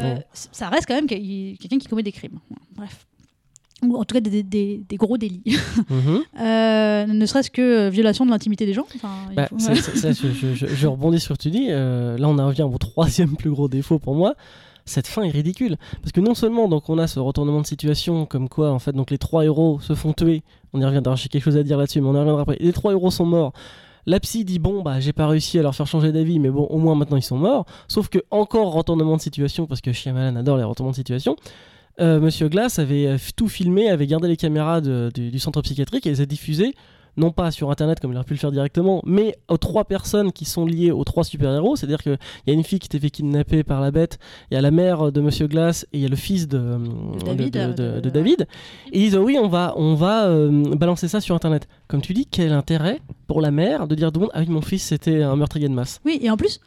Euh, 0.00 0.16
Ça 0.32 0.68
reste 0.68 0.86
quand 0.86 0.94
même 0.94 1.06
quelqu'un 1.06 1.78
qui 1.78 1.86
commet 1.88 2.02
des 2.02 2.12
crimes. 2.12 2.38
Bref. 2.74 3.06
Ou 3.82 3.94
en 3.96 4.04
tout 4.04 4.14
cas 4.14 4.20
des, 4.20 4.42
des- 4.42 4.82
des 4.88 4.96
gros 4.96 5.18
délits. 5.18 5.42
Mhm. 5.90 6.20
Euh, 6.40 7.06
ne 7.06 7.26
serait-ce 7.26 7.50
que 7.50 7.60
euh, 7.86 7.90
violation 7.90 8.24
de 8.24 8.30
l'intimité 8.30 8.64
des 8.66 8.72
gens. 8.72 8.86
Enfin, 8.94 9.10
Bah, 9.34 9.48
faut- 9.48 9.58
ça, 9.58 9.74
je, 9.74 10.28
je- 10.32 10.54
je- 10.54 10.66
je 10.66 10.86
rebondis 10.86 11.20
sur 11.20 11.34
ce 11.34 11.38
que 11.38 11.42
tu 11.42 11.50
dis. 11.50 11.66
euh, 11.70 12.16
là, 12.18 12.28
on 12.28 12.38
en 12.38 12.46
revient 12.46 12.62
au 12.62 12.78
troisième 12.78 13.36
plus 13.36 13.50
gros 13.50 13.68
défaut 13.68 13.98
pour 13.98 14.14
moi. 14.14 14.34
Cette 14.88 15.08
fin 15.08 15.22
est 15.24 15.30
ridicule 15.30 15.76
parce 16.00 16.12
que 16.12 16.20
non 16.20 16.34
seulement 16.34 16.68
donc 16.68 16.88
on 16.88 16.96
a 16.98 17.08
ce 17.08 17.18
retournement 17.18 17.60
de 17.60 17.66
situation 17.66 18.24
comme 18.24 18.48
quoi 18.48 18.70
en 18.70 18.78
fait 18.78 18.92
donc 18.92 19.10
les 19.10 19.18
trois 19.18 19.44
héros 19.44 19.80
se 19.80 19.94
font 19.96 20.12
tuer. 20.12 20.42
On 20.72 20.80
y 20.80 20.84
reviendra. 20.84 21.16
J'ai 21.16 21.28
quelque 21.28 21.42
chose 21.42 21.56
à 21.56 21.64
dire 21.64 21.76
là-dessus, 21.76 22.00
mais 22.00 22.06
on 22.08 22.14
y 22.14 22.18
reviendra 22.18 22.42
après. 22.42 22.56
Les 22.60 22.72
trois 22.72 22.92
héros 22.92 23.10
sont 23.10 23.26
morts. 23.26 23.52
La 24.06 24.20
psy 24.20 24.44
dit 24.44 24.58
bon 24.58 24.82
bah 24.82 25.00
j'ai 25.00 25.12
pas 25.12 25.26
réussi 25.26 25.58
à 25.58 25.62
leur 25.62 25.74
faire 25.74 25.86
changer 25.86 26.12
d'avis, 26.12 26.38
mais 26.38 26.48
bon 26.48 26.64
au 26.64 26.78
moins 26.78 26.94
maintenant 26.94 27.16
ils 27.16 27.22
sont 27.22 27.36
morts. 27.36 27.66
Sauf 27.88 28.08
que 28.08 28.18
encore 28.30 28.72
retournement 28.72 29.16
de 29.16 29.20
situation 29.20 29.66
parce 29.66 29.80
que 29.80 29.92
Shyamalan 29.92 30.36
adore 30.36 30.56
les 30.56 30.64
retournements 30.64 30.92
de 30.92 30.96
situation. 30.96 31.36
Euh, 31.98 32.20
Monsieur 32.20 32.48
Glass 32.48 32.78
avait 32.78 33.06
euh, 33.06 33.16
tout 33.36 33.48
filmé, 33.48 33.88
avait 33.88 34.06
gardé 34.06 34.28
les 34.28 34.36
caméras 34.36 34.80
du 34.80 35.38
centre 35.38 35.62
psychiatrique 35.62 36.06
et 36.06 36.10
les 36.10 36.20
a 36.20 36.26
diffusées 36.26 36.74
non 37.16 37.30
pas 37.30 37.50
sur 37.50 37.70
internet 37.70 38.00
comme 38.00 38.12
il 38.12 38.16
aurait 38.16 38.24
pu 38.24 38.34
le 38.34 38.38
faire 38.38 38.52
directement, 38.52 39.02
mais 39.06 39.36
aux 39.48 39.56
trois 39.56 39.84
personnes 39.84 40.32
qui 40.32 40.44
sont 40.44 40.66
liées 40.66 40.90
aux 40.90 41.04
trois 41.04 41.24
super-héros. 41.24 41.76
C'est-à-dire 41.76 42.02
qu'il 42.02 42.18
y 42.46 42.50
a 42.50 42.54
une 42.54 42.64
fille 42.64 42.78
qui 42.78 42.88
s'est 42.90 42.98
fait 42.98 43.10
kidnapper 43.10 43.62
par 43.64 43.80
la 43.80 43.90
bête, 43.90 44.18
il 44.50 44.54
y 44.54 44.56
a 44.56 44.60
la 44.60 44.70
mère 44.70 45.10
de 45.12 45.20
Monsieur 45.20 45.46
Glass 45.46 45.84
et 45.92 45.98
il 45.98 46.02
y 46.02 46.06
a 46.06 46.08
le 46.08 46.16
fils 46.16 46.48
de, 46.48 46.58
de- 46.58 47.24
David, 47.24 47.52
de- 47.54 47.60
euh, 47.82 48.00
de- 48.00 48.10
David. 48.10 48.46
Et 48.92 48.98
ils 49.00 49.04
disent 49.10 49.16
oui, 49.16 49.38
on 49.40 49.48
va, 49.48 49.72
on 49.76 49.94
va 49.94 50.26
euh, 50.26 50.74
balancer 50.76 51.08
ça 51.08 51.20
sur 51.20 51.34
internet. 51.34 51.68
Comme 51.88 52.00
tu 52.02 52.12
dis, 52.14 52.26
quel 52.26 52.52
intérêt 52.52 53.00
pour 53.26 53.40
la 53.40 53.50
mère 53.50 53.86
de 53.86 53.94
dire 53.94 54.12
tout 54.12 54.20
le 54.20 54.26
monde 54.26 54.32
ah 54.34 54.40
oui, 54.40 54.46
mon 54.48 54.60
fils 54.62 54.82
c'était 54.84 55.22
un 55.22 55.36
meurtrier 55.36 55.68
de 55.68 55.74
masse 55.74 56.00
Oui, 56.04 56.18
et 56.22 56.30
en 56.30 56.36
plus, 56.36 56.60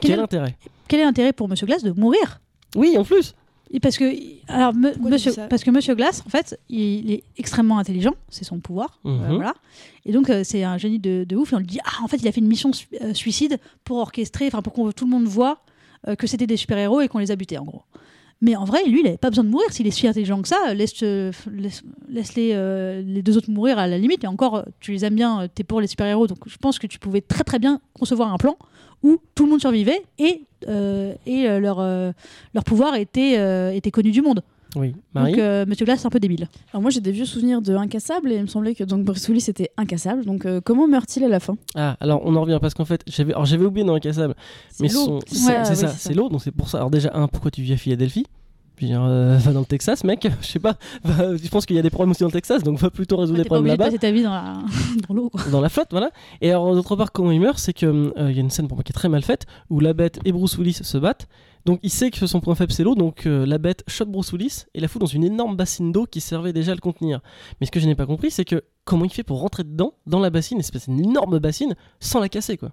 Quel 0.00 0.10
Quel 0.12 0.18
est- 0.20 0.22
intérêt? 0.22 0.56
quel 0.88 1.00
est 1.00 1.04
l'intérêt 1.04 1.32
pour 1.32 1.48
Monsieur 1.48 1.66
Glass 1.66 1.82
de 1.82 1.92
mourir? 1.92 2.40
Oui, 2.76 2.96
en 2.98 3.04
plus 3.04 3.34
Parce 3.80 3.96
que, 3.96 4.04
alors, 4.48 4.74
me- 4.74 4.92
tu 4.92 5.00
monsieur, 5.00 5.32
parce 5.48 5.64
que 5.64 5.70
Monsieur 5.70 5.94
Glass, 5.94 6.22
en 6.26 6.30
fait, 6.30 6.58
il, 6.68 7.10
est 7.10 7.22
extrêmement 7.38 7.78
intelligent, 7.78 8.14
c'est 8.28 8.44
son 8.44 8.60
pouvoir, 8.60 8.98
euh, 9.06 9.10
Mhm. 9.28 9.34
voilà. 9.36 9.54
Et 10.04 10.12
donc, 10.12 10.28
euh, 10.30 10.42
c'est 10.44 10.62
un 10.64 10.76
génie 10.78 10.98
de, 10.98 11.24
de 11.26 11.36
ouf. 11.36 11.52
Et 11.52 11.56
on 11.56 11.58
lui 11.58 11.66
dit, 11.66 11.78
ah, 11.84 12.02
en 12.04 12.08
fait, 12.08 12.18
il 12.18 12.28
a 12.28 12.32
fait 12.32 12.40
une 12.40 12.48
mission 12.48 12.72
su- 12.72 12.86
euh, 13.00 13.14
suicide 13.14 13.58
pour 13.84 13.98
orchestrer, 13.98 14.46
enfin, 14.46 14.60
pour 14.62 14.72
que 14.74 14.92
tout 14.92 15.04
le 15.06 15.10
monde 15.10 15.24
voit 15.24 15.60
euh, 16.08 16.16
que 16.16 16.26
c'était 16.26 16.46
des 16.46 16.56
super-héros 16.56 17.00
et 17.00 17.08
qu'on 17.08 17.18
les 17.18 17.30
a 17.30 17.36
butés, 17.36 17.56
en 17.58 17.64
gros. 17.64 17.82
Mais 18.44 18.56
en 18.56 18.64
vrai, 18.64 18.84
lui, 18.88 18.98
il 19.00 19.04
n'avait 19.04 19.16
pas 19.18 19.30
besoin 19.30 19.44
de 19.44 19.48
mourir. 19.50 19.68
S'il 19.70 19.86
est 19.86 19.92
si 19.92 20.08
intelligent 20.08 20.42
que 20.42 20.48
ça, 20.48 20.56
euh, 20.70 20.74
laisse, 20.74 21.00
laisse, 21.00 21.84
laisse 22.08 22.34
les, 22.34 22.50
euh, 22.54 23.00
les 23.00 23.22
deux 23.22 23.36
autres 23.36 23.50
mourir 23.52 23.78
à 23.78 23.86
la 23.86 23.96
limite. 23.98 24.24
Et 24.24 24.26
encore, 24.26 24.64
tu 24.80 24.90
les 24.90 25.04
aimes 25.04 25.14
bien, 25.14 25.42
euh, 25.42 25.48
t'es 25.54 25.62
pour 25.62 25.80
les 25.80 25.86
super-héros. 25.86 26.26
Donc 26.26 26.38
je 26.46 26.56
pense 26.56 26.80
que 26.80 26.88
tu 26.88 26.98
pouvais 26.98 27.20
très 27.20 27.44
très 27.44 27.60
bien 27.60 27.80
concevoir 27.94 28.32
un 28.34 28.38
plan 28.38 28.56
où 29.02 29.18
tout 29.34 29.44
le 29.44 29.50
monde 29.50 29.60
survivait 29.60 30.02
et, 30.18 30.42
euh, 30.68 31.14
et 31.26 31.48
euh, 31.48 31.60
leur, 31.60 31.80
euh, 31.80 32.12
leur 32.54 32.64
pouvoir 32.64 32.94
était, 32.94 33.36
euh, 33.38 33.72
était 33.72 33.90
connu 33.90 34.10
du 34.10 34.22
monde. 34.22 34.42
Oui, 34.74 34.94
Marie 35.12 35.32
Donc 35.32 35.40
euh, 35.40 35.66
Monsieur 35.68 35.84
Glass, 35.84 36.00
c'est 36.00 36.06
un 36.06 36.10
peu 36.10 36.18
débile. 36.18 36.48
Alors 36.72 36.80
moi 36.80 36.90
j'ai 36.90 37.00
des 37.02 37.12
vieux 37.12 37.26
souvenirs 37.26 37.60
de 37.60 37.74
Incassable 37.74 38.32
et 38.32 38.36
il 38.36 38.40
me 38.42 38.46
semblait 38.46 38.74
que 38.74 38.84
donc 38.84 39.04
Bruce 39.04 39.28
Willis 39.28 39.44
était 39.48 39.70
incassable. 39.76 40.24
Donc 40.24 40.46
euh, 40.46 40.62
comment 40.64 40.88
meurt-il 40.88 41.22
à 41.24 41.28
la 41.28 41.40
fin? 41.40 41.56
Ah, 41.74 41.98
alors 42.00 42.22
on 42.24 42.34
en 42.36 42.40
revient 42.40 42.58
parce 42.58 42.72
qu'en 42.72 42.86
fait, 42.86 43.02
j'avais 43.06 43.34
alors, 43.34 43.44
j'avais 43.44 43.66
oublié 43.66 43.86
dans 43.86 43.94
Incassable, 43.94 44.34
mais 44.80 44.88
l'eau. 44.88 45.04
son- 45.04 45.20
c'est 45.26 45.58
ouais, 45.58 45.64
ça, 45.66 45.86
oui, 45.88 45.92
c'est 45.98 46.14
l'eau, 46.14 46.30
donc 46.30 46.40
c'est 46.42 46.52
pour 46.52 46.70
ça. 46.70 46.78
Alors 46.78 46.90
déjà, 46.90 47.10
un, 47.14 47.28
pourquoi 47.28 47.50
tu 47.50 47.60
vis 47.60 47.74
à 47.74 47.76
Philadelphie? 47.76 48.24
Veux 48.80 48.88
dire, 48.88 49.02
euh, 49.04 49.36
va 49.36 49.52
dans 49.52 49.60
le 49.60 49.66
Texas, 49.66 50.02
mec. 50.02 50.26
Je 50.40 50.46
sais 50.46 50.58
pas. 50.58 50.76
va- 51.04 51.36
je 51.36 51.48
pense 51.48 51.66
qu'il 51.66 51.76
y 51.76 51.78
a 51.78 51.82
des 51.82 51.90
problèmes 51.90 52.10
aussi 52.10 52.20
dans 52.20 52.26
le 52.28 52.32
Texas, 52.32 52.64
donc 52.64 52.78
va 52.78 52.90
plutôt 52.90 53.16
résoudre 53.16 53.38
Ouais, 53.38 53.44
les 53.44 53.48
problèmes 53.48 53.66
là-bas, 53.78 53.96
ta 53.98 54.10
vie 54.10 54.22
dans 54.24 54.32
la, 54.32 54.54
dans 55.08 55.14
l'eau. 55.14 55.30
dans 55.52 55.60
la 55.60 55.68
flotte, 55.68 55.88
voilà. 55.92 56.10
Et 56.40 56.50
alors 56.50 56.74
d'autre 56.74 56.96
part, 56.96 57.12
comment 57.12 57.30
il 57.30 57.40
meurt, 57.40 57.58
c'est 57.58 57.72
que 57.74 57.86
euh, 57.86 58.30
il 58.30 58.34
y 58.34 58.38
a 58.38 58.40
une 58.40 58.50
scène 58.50 58.66
pour 58.66 58.76
moi 58.76 58.82
qui 58.82 58.90
est 58.90 58.94
très 58.94 59.08
mal 59.08 59.22
faite 59.22 59.46
où 59.70 59.78
la 59.78 59.92
bête 59.92 60.18
et 60.24 60.32
Bruce 60.32 60.56
Willis 60.58 60.80
se 60.82 60.98
battent. 60.98 61.28
Donc 61.64 61.78
il 61.84 61.90
sait 61.90 62.10
que 62.10 62.26
son 62.26 62.40
point 62.40 62.56
faible 62.56 62.72
c'est 62.72 62.82
l'eau, 62.82 62.96
donc 62.96 63.24
euh, 63.26 63.46
la 63.46 63.58
bête 63.58 63.84
shot 63.86 64.06
Bruce 64.06 64.32
Willis 64.32 64.64
et 64.74 64.80
la 64.80 64.88
fout 64.88 65.00
dans 65.00 65.06
une 65.06 65.22
énorme 65.22 65.54
bassine 65.54 65.92
d'eau 65.92 66.06
qui 66.06 66.20
servait 66.20 66.52
déjà 66.52 66.72
à 66.72 66.74
le 66.74 66.80
contenir. 66.80 67.20
Mais 67.60 67.66
ce 67.66 67.70
que 67.70 67.78
je 67.78 67.86
n'ai 67.86 67.94
pas 67.94 68.06
compris, 68.06 68.32
c'est 68.32 68.44
que 68.44 68.64
comment 68.84 69.04
il 69.04 69.12
fait 69.12 69.22
pour 69.22 69.38
rentrer 69.40 69.62
dedans, 69.62 69.94
dans 70.08 70.18
la 70.18 70.30
bassine, 70.30 70.58
espèce 70.58 70.88
d'une 70.88 70.98
énorme 71.04 71.38
bassine, 71.38 71.76
sans 72.00 72.18
la 72.18 72.28
casser 72.28 72.56
quoi. 72.56 72.72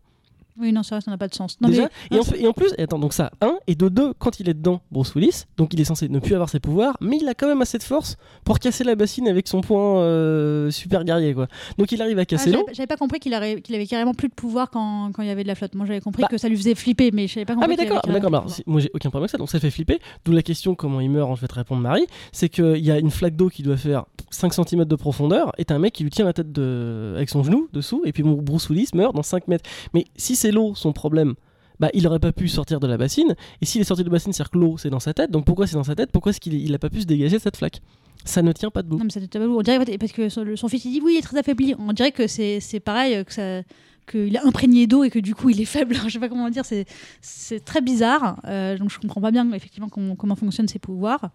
Oui, 0.59 0.71
non, 0.73 0.81
vrai, 0.81 0.99
ça 1.01 1.09
n'a 1.11 1.17
pas 1.17 1.27
de 1.27 1.33
sens. 1.35 1.57
Non, 1.61 1.69
Déjà, 1.69 1.89
mais, 2.11 2.17
et, 2.17 2.19
en, 2.19 2.23
fait- 2.23 2.39
et 2.41 2.47
en 2.47 2.53
plus, 2.53 2.73
attends, 2.77 2.99
donc 2.99 3.13
ça, 3.13 3.31
un, 3.41 3.57
et 3.67 3.75
de 3.75 3.87
deux, 3.89 4.13
quand 4.19 4.39
il 4.39 4.49
est 4.49 4.53
dedans, 4.53 4.81
Bruce 4.91 5.13
Willis, 5.15 5.45
donc 5.57 5.73
il 5.73 5.79
est 5.79 5.85
censé 5.85 6.09
ne 6.09 6.19
plus 6.19 6.33
avoir 6.33 6.49
ses 6.49 6.59
pouvoirs, 6.59 6.97
mais 7.01 7.17
il 7.21 7.27
a 7.27 7.33
quand 7.33 7.47
même 7.47 7.61
assez 7.61 7.77
de 7.77 7.83
force 7.83 8.17
pour 8.43 8.59
casser 8.59 8.83
la 8.83 8.95
bassine 8.95 9.27
avec 9.27 9.47
son 9.47 9.61
point 9.61 9.99
euh, 10.01 10.69
super 10.71 11.03
guerrier, 11.03 11.33
quoi. 11.33 11.47
Donc 11.77 11.91
il 11.91 12.01
arrive 12.01 12.17
à 12.19 12.21
Ah, 12.21 12.25
casser 12.25 12.51
pas- 12.51 12.59
J'avais 12.73 12.87
pas 12.87 12.97
compris 12.97 13.19
qu'il 13.19 13.33
avait, 13.33 13.61
avait 13.73 13.87
carrément 13.87 14.13
plus 14.13 14.27
de 14.29 14.33
pouvoir 14.33 14.69
quand, 14.69 15.11
quand 15.13 15.21
il 15.21 15.27
y 15.27 15.31
avait 15.31 15.43
de 15.43 15.47
la 15.47 15.55
flotte. 15.55 15.75
Moi, 15.75 15.85
j'avais 15.85 16.01
compris 16.01 16.23
Bah- 16.23 16.27
que 16.29 16.37
ça 16.37 16.49
lui 16.49 16.57
faisait 16.57 16.75
flipper, 16.75 17.11
mais 17.13 17.27
je 17.27 17.33
savais 17.35 17.45
pas 17.45 17.53
compris. 17.55 17.65
Ah 17.65 17.69
mais 17.69 17.77
d'accord, 17.77 18.01
d'accord. 18.07 18.45
moi 18.65 18.81
j'ai 18.81 18.91
aucun 18.93 19.09
problème 19.09 19.23
avec 19.23 19.31
ça, 19.31 19.37
donc 19.37 19.49
ça 19.49 19.59
fait 19.59 19.71
flipper. 19.71 19.99
D'où 20.25 20.31
la 20.31 20.41
question 20.41 20.75
comment 20.75 20.99
il 20.99 21.09
meurt, 21.09 21.35
je 21.35 21.41
vais 21.41 21.47
te 21.47 21.55
répondre 21.55 21.81
Marie, 21.81 22.05
c'est 22.31 22.49
qu'il 22.49 22.77
y 22.85 22.91
a 22.91 22.99
une 22.99 23.11
flaque 23.11 23.35
d'eau 23.35 23.49
qui 23.49 23.63
doit 23.63 23.77
faire 23.77 24.05
5 24.31 24.53
cm 24.53 24.85
de 24.85 24.95
profondeur, 24.95 25.51
et 25.57 25.65
t'as 25.65 25.75
un 25.75 25.79
mec 25.79 25.93
qui 25.93 26.03
lui 26.03 26.09
tient 26.09 26.25
la 26.25 26.33
tête 26.33 26.51
de... 26.51 27.13
avec 27.15 27.29
son 27.29 27.43
genou 27.43 27.67
dessous, 27.73 28.01
et 28.05 28.11
puis 28.11 28.23
mon 28.23 28.33
Bruce 28.33 28.69
Willis 28.69 28.89
meurt 28.93 29.15
dans 29.15 29.23
5 29.23 29.47
mètres. 29.47 29.69
Mais 29.93 30.05
si 30.15 30.35
c'est 30.35 30.51
l'eau 30.51 30.75
son 30.75 30.93
problème, 30.93 31.35
bah 31.79 31.89
il 31.93 32.05
aurait 32.07 32.19
pas 32.19 32.31
pu 32.31 32.47
sortir 32.47 32.79
de 32.79 32.87
la 32.87 32.97
bassine, 32.97 33.35
et 33.61 33.65
s'il 33.65 33.81
est 33.81 33.85
sorti 33.85 34.03
de 34.03 34.09
la 34.09 34.13
bassine, 34.13 34.33
c'est-à-dire 34.33 34.51
que 34.51 34.57
l'eau 34.57 34.77
c'est 34.77 34.89
dans 34.89 34.99
sa 34.99 35.13
tête, 35.13 35.31
donc 35.31 35.45
pourquoi 35.45 35.67
c'est 35.67 35.75
dans 35.75 35.83
sa 35.83 35.95
tête? 35.95 36.11
Pourquoi 36.11 36.31
est-ce 36.31 36.39
qu'il 36.39 36.53
il 36.53 36.73
a 36.73 36.79
pas 36.79 36.89
pu 36.89 37.01
se 37.01 37.05
dégager 37.05 37.37
de 37.37 37.41
cette 37.41 37.57
flaque? 37.57 37.81
Ça 38.25 38.41
ne 38.41 38.51
tient 38.51 38.69
pas 38.69 38.83
debout. 38.83 38.97
Non, 38.97 39.05
mais 39.05 39.11
ça 39.11 39.21
t'était 39.21 39.39
pas 39.39 39.45
On 39.45 39.61
dirait 39.61 39.97
parce 39.97 40.11
que 40.11 40.27
son, 40.27 40.67
fils 40.67 40.83
il 40.85 40.91
dit 40.91 41.01
oui, 41.01 41.13
il 41.15 41.19
est 41.19 41.21
très 41.21 41.37
affaibli. 41.37 41.73
On 41.79 41.93
dirait 41.93 42.11
que 42.11 42.27
c'est 42.27 42.81
pareil, 42.83 43.15
euh, 43.15 43.23
que 43.23 43.33
ça 43.33 43.61
qu'il 44.09 44.35
est 44.35 44.45
imprégné 44.45 44.87
d'eau 44.87 45.03
et 45.03 45.09
que 45.09 45.19
du 45.19 45.35
coup 45.35 45.49
il 45.49 45.61
est 45.61 45.65
faible. 45.65 45.95
je 46.05 46.09
sais 46.09 46.19
pas 46.19 46.29
comment 46.29 46.49
dire. 46.49 46.63
C'est 46.65 47.65
très 47.65 47.81
bizarre. 47.81 48.41
Euh, 48.45 48.77
donc 48.77 48.89
je 48.89 48.99
comprends 48.99 49.21
pas 49.21 49.31
bien 49.31 49.49
effectivement 49.53 49.89
comment 49.89 50.35
fonctionnent 50.35 50.67
ses 50.67 50.79
pouvoirs. 50.79 51.29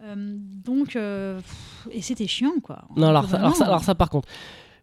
Euh, 0.00 0.14
donc 0.36 0.96
euh, 0.96 1.40
et 1.90 2.02
c'était 2.02 2.26
chiant 2.26 2.58
quoi. 2.62 2.84
Non, 2.96 3.08
alors 3.08 3.28
ça, 3.28 3.36
alors, 3.36 3.50
ça, 3.52 3.56
Vraiment. 3.58 3.70
alors 3.72 3.84
ça, 3.84 3.94
par 3.94 4.10
contre, 4.10 4.28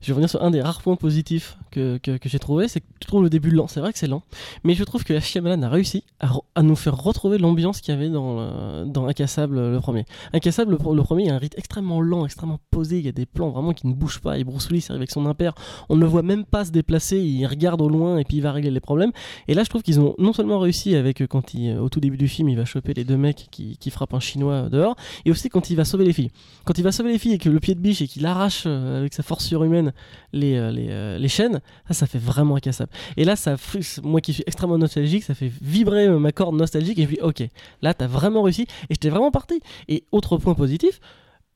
je 0.02 0.08
vais 0.08 0.14
revenir 0.14 0.30
sur 0.30 0.44
un 0.44 0.52
des 0.52 0.62
rares 0.62 0.82
points 0.82 0.96
positifs 0.96 1.58
que, 1.72 1.98
que, 1.98 2.18
j'ai 2.26 2.40
trouvé, 2.40 2.68
c'est 2.68 2.82
que 2.82 2.86
tu 3.00 3.08
trouves 3.08 3.24
le 3.24 3.30
début 3.30 3.52
lent. 3.52 3.68
C'est 3.68 3.80
vrai 3.80 3.94
que 3.94 4.00
c'est 4.00 4.08
lent, 4.08 4.24
mais 4.64 4.74
je 4.74 4.84
trouve 4.84 5.04
que 5.04 5.20
Shyamalan 5.20 5.62
a 5.62 5.70
réussi 5.70 6.04
à, 6.20 6.64
nous 6.64 6.76
faire 6.76 6.98
retrouver 6.98 7.38
l'ambiance 7.38 7.82
qu'il 7.82 7.94
y 7.94 7.98
avait 7.98 8.10
dans, 8.10 8.86
dans 8.86 9.08
Incassable 9.08 9.60
le 9.72 9.80
premier. 9.80 10.06
Incassable, 10.34 10.72
le, 10.72 11.04
premier, 11.04 11.24
il 11.24 11.28
y 11.28 11.32
a 11.32 11.36
un 11.36 11.40
rythme 11.40 11.58
extrêmement 11.58 12.02
lent, 12.02 12.26
extrêmement 12.26 12.60
posé. 12.72 13.00
Il 13.00 13.06
y 13.06 13.10
a 13.10 13.14
des 13.14 13.26
plans 13.26 13.50
vraiment 13.50 13.74
qui 13.74 13.88
ne 13.88 13.94
bougent 13.94 14.20
pas. 14.20 14.38
Et 14.38 14.44
Bruce 14.44 14.68
Willis 14.70 14.86
arrive 14.90 15.00
avec 15.00 15.12
son 15.12 15.26
impère. 15.26 15.54
On 15.90 15.96
ne 15.96 16.02
le 16.02 16.08
voit 16.08 16.24
même 16.24 16.46
pas 16.46 16.66
se 16.66 16.72
déplacer. 16.72 17.20
Il 17.20 17.46
regarde 17.46 17.82
au 17.82 17.90
loin 17.90 18.18
et 18.18 18.24
puis 18.24 18.38
il 18.38 18.44
va 18.44 18.52
régler 18.52 18.72
les 18.72 18.80
problèmes. 18.80 19.12
Et 19.48 19.54
là, 19.54 19.64
je 19.64 19.70
trouve 19.70 19.84
qu'ils 19.84 20.00
ont 20.00 20.16
non 20.18 20.34
seulement 20.34 20.60
réussi 20.60 20.96
avec 20.96 21.22
euh, 21.22 21.28
quand 21.28 21.54
il, 21.54 21.70
euh, 21.70 21.82
au 21.82 21.90
tout 21.90 22.00
début 22.00 22.18
du 22.18 22.28
film, 22.28 22.50
il 22.50 22.58
va 22.58 22.66
choper 22.66 22.94
les 22.94 23.04
deux 23.04 23.18
mecs 23.18 23.48
qui, 23.52 23.78
qui 23.78 23.90
frappent 23.90 24.14
un 24.14 24.20
chinois 24.20 24.54
euh, 24.54 24.70
dehors, 24.70 24.96
et 25.26 25.32
aussi 25.32 25.50
quand 25.50 25.70
il 25.70 25.76
va 25.76 25.86
sauver 25.86 26.06
les 26.06 26.14
filles. 26.14 26.32
Quand 26.66 26.78
il 26.78 26.84
va 26.84 26.92
sauver 26.92 27.12
les 27.12 27.20
filles 27.20 27.34
et 27.34 27.38
que 27.38 27.50
le 27.50 27.60
pied 27.60 27.76
de 27.76 27.80
biche 27.80 28.02
et 28.02 28.08
qu'il 28.08 28.26
arrache 28.26 28.64
euh, 28.66 29.00
avec 29.00 29.14
sa 29.14 29.24
force 29.24 29.46
surhumaine 29.46 29.89
les, 30.34 30.56
euh, 30.56 30.72
les, 30.72 30.88
euh, 30.90 31.18
les 31.18 31.28
chaînes, 31.28 31.60
ça, 31.88 31.94
ça 31.94 32.08
fait 32.08 32.20
vraiment 32.20 32.56
incassable. 32.56 32.92
Et 33.18 33.26
là, 33.26 33.36
ça, 33.36 33.56
moi 34.04 34.22
qui 34.22 34.34
suis 34.34 34.44
extrêmement 34.48 34.78
nostalgique, 34.78 35.24
ça 35.24 35.34
fait 35.36 35.52
vibrer 35.62 36.08
euh, 36.08 36.20
ma 36.20 36.32
corde 36.32 36.56
nostalgique 36.56 37.00
et 37.00 37.04
je 37.04 37.08
me 37.08 37.14
dis, 37.16 37.22
ok, 37.22 37.44
là, 37.82 37.94
t'as 37.94 38.08
vraiment 38.08 38.42
réussi 38.44 38.64
et 38.64 38.68
j'étais 38.96 39.10
vraiment 39.10 39.32
parti. 39.32 39.60
Et 39.88 40.04
autre 40.12 40.38
point 40.38 40.54
positif, 40.56 41.00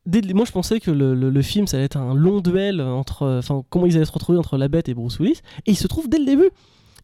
dès 0.05 0.21
moi 0.33 0.43
je 0.45 0.51
pensais 0.51 0.79
que 0.81 0.91
le, 0.91 1.15
le- 1.15 1.29
le 1.29 1.41
film 1.41 1.65
ça 1.65 1.77
allait 1.77 1.85
être 1.85 1.95
un 1.97 2.13
long 2.13 2.41
duel 2.41 2.81
entre 2.81 3.37
enfin 3.39 3.63
comment 3.69 3.85
ils 3.85 3.95
allaient 3.95 4.03
se 4.03 4.11
retrouver 4.11 4.37
entre 4.37 4.57
la 4.57 4.67
bête 4.67 4.89
et 4.89 4.93
Bruce 4.93 5.17
Willis 5.19 5.39
et 5.65 5.71
il 5.71 5.77
se 5.77 5.87
trouve 5.87 6.09
dès 6.09 6.19
le 6.19 6.25
début 6.25 6.49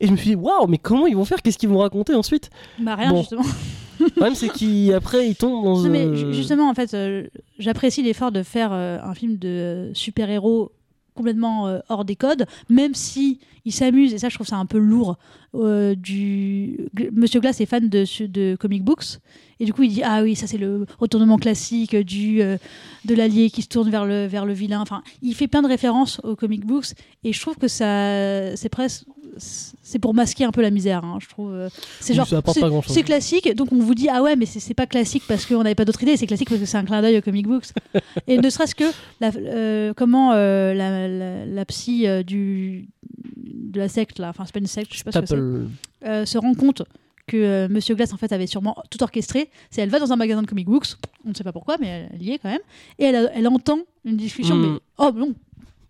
et 0.01 0.07
je 0.07 0.11
me 0.11 0.17
suis 0.17 0.31
dit 0.31 0.35
waouh 0.35 0.67
mais 0.67 0.77
comment 0.79 1.07
ils 1.07 1.15
vont 1.15 1.23
faire? 1.23 1.41
Qu'est-ce 1.41 1.57
qu'ils 1.57 1.69
vont 1.69 1.77
raconter 1.77 2.13
ensuite? 2.13 2.49
Bah 2.77 2.95
rien, 2.95 3.11
Bon. 3.11 3.19
justement. 3.21 3.43
le 4.01 4.09
problème 4.09 4.35
c'est 4.35 4.49
qu'après 4.49 5.27
ils 5.29 5.35
tombent 5.37 5.63
dans 5.63 5.79
Non, 5.81 5.93
euh, 5.95 6.33
justement, 6.33 6.69
en 6.69 6.73
fait, 6.73 6.93
euh, 6.93 7.27
j'apprécie 7.57 8.03
l'effort 8.03 8.33
de 8.33 8.43
faire 8.43 8.71
euh, 8.73 8.97
un 9.01 9.13
film 9.13 9.37
de 9.37 9.47
euh, 9.47 9.93
super-héros 9.93 10.71
complètement 11.19 11.67
euh, 11.67 11.79
hors 11.89 12.05
des 12.05 12.15
codes, 12.15 12.45
même 12.69 12.93
si 12.95 13.39
il 13.65 13.73
s'amuse, 13.73 14.13
et 14.13 14.17
ça 14.19 14.29
je 14.29 14.35
trouve 14.35 14.47
ça 14.47 14.55
un 14.55 14.65
peu 14.65 14.77
lourd. 14.77 15.17
euh, 15.53 15.93
Monsieur 17.11 17.41
Glass 17.41 17.59
est 17.59 17.65
fan 17.65 17.89
de 17.89 18.55
comic 18.55 18.83
books, 18.85 19.19
et 19.59 19.65
du 19.65 19.73
coup 19.73 19.83
il 19.83 19.91
dit 19.91 20.01
Ah 20.01 20.23
oui, 20.23 20.33
ça 20.35 20.47
c'est 20.47 20.57
le 20.57 20.85
retournement 20.97 21.37
classique 21.37 21.93
du, 21.93 22.41
euh, 22.41 22.55
de 23.03 23.15
l'allié 23.15 23.49
qui 23.49 23.61
se 23.61 23.67
tourne 23.67 23.89
vers 23.89 24.05
le, 24.05 24.27
vers 24.27 24.45
le 24.45 24.53
vilain. 24.53 24.79
Enfin, 24.79 25.03
il 25.21 25.35
fait 25.35 25.49
plein 25.49 25.61
de 25.61 25.67
références 25.67 26.21
aux 26.23 26.37
comic 26.37 26.65
books, 26.65 26.93
et 27.25 27.33
je 27.33 27.41
trouve 27.41 27.57
que 27.57 27.67
ça 27.67 28.55
c'est 28.55 28.69
presque. 28.69 29.03
C'est 29.37 29.99
pour 29.99 30.13
masquer 30.13 30.43
un 30.45 30.51
peu 30.51 30.61
la 30.61 30.69
misère, 30.71 31.03
hein, 31.03 31.17
je 31.21 31.27
trouve. 31.27 31.53
C'est 31.99 32.13
genre. 32.13 32.27
c'est- 32.93 33.03
classique, 33.03 33.53
donc 33.55 33.71
on 33.71 33.77
vous 33.79 33.95
dit 33.95 34.07
ah 34.09 34.21
ouais 34.21 34.35
mais 34.35 34.45
c'est 34.45 34.73
pas 34.73 34.85
classique 34.85 35.23
parce 35.27 35.45
qu'on 35.45 35.63
n'avait 35.63 35.75
pas 35.75 35.85
d'autre 35.85 36.01
idée, 36.03 36.17
c'est 36.17 36.27
classique 36.27 36.49
parce 36.49 36.59
que 36.61 36.65
c'est 36.67 36.77
un 36.77 36.83
clin 36.85 37.01
d'œil 37.01 37.17
aux 37.17 37.21
comic 37.21 37.47
books. 37.47 37.65
Et 38.27 38.37
ne 38.37 38.49
serait-ce 38.49 38.75
que 38.75 38.83
la, 39.19 39.31
euh, 39.35 39.93
comment 39.95 40.33
euh, 40.33 40.73
la, 40.73 41.07
la, 41.07 41.45
la 41.45 41.65
psy 41.65 42.07
euh, 42.07 42.23
du 42.23 42.89
de 43.37 43.79
la 43.79 43.87
secte 43.87 44.19
là, 44.19 44.29
enfin 44.29 44.43
c'est 44.45 44.53
pas 44.53 44.59
une 44.59 44.67
secte, 44.67 44.91
je 44.93 44.97
sais 44.99 45.03
pas 45.03 45.11
ce 45.11 45.19
que 45.19 45.25
c'est, 45.27 45.35
Staple. 45.35 46.25
se 46.27 46.37
rend 46.37 46.53
compte 46.55 46.81
que 47.27 47.67
Monsieur 47.67 47.93
Glass 47.95 48.11
en 48.13 48.17
fait 48.17 48.31
avait 48.31 48.47
sûrement 48.47 48.75
tout 48.89 49.01
orchestré. 49.03 49.49
C'est 49.69 49.81
elle 49.81 49.89
va 49.89 49.99
dans 49.99 50.11
un 50.11 50.15
magasin 50.15 50.41
de 50.41 50.47
comic 50.47 50.65
books, 50.67 50.87
on 51.25 51.29
ne 51.29 51.33
sait 51.35 51.43
pas 51.43 51.51
pourquoi 51.53 51.77
mais 51.79 52.09
elle 52.13 52.23
y 52.23 52.31
est 52.31 52.39
quand 52.39 52.49
même, 52.49 52.61
et 52.97 53.05
elle, 53.05 53.31
elle 53.33 53.47
entend 53.47 53.79
une 54.05 54.17
discussion 54.17 54.55
Mm. 54.55 54.61
mais 54.73 54.79
oh 54.97 55.11
non. 55.15 55.33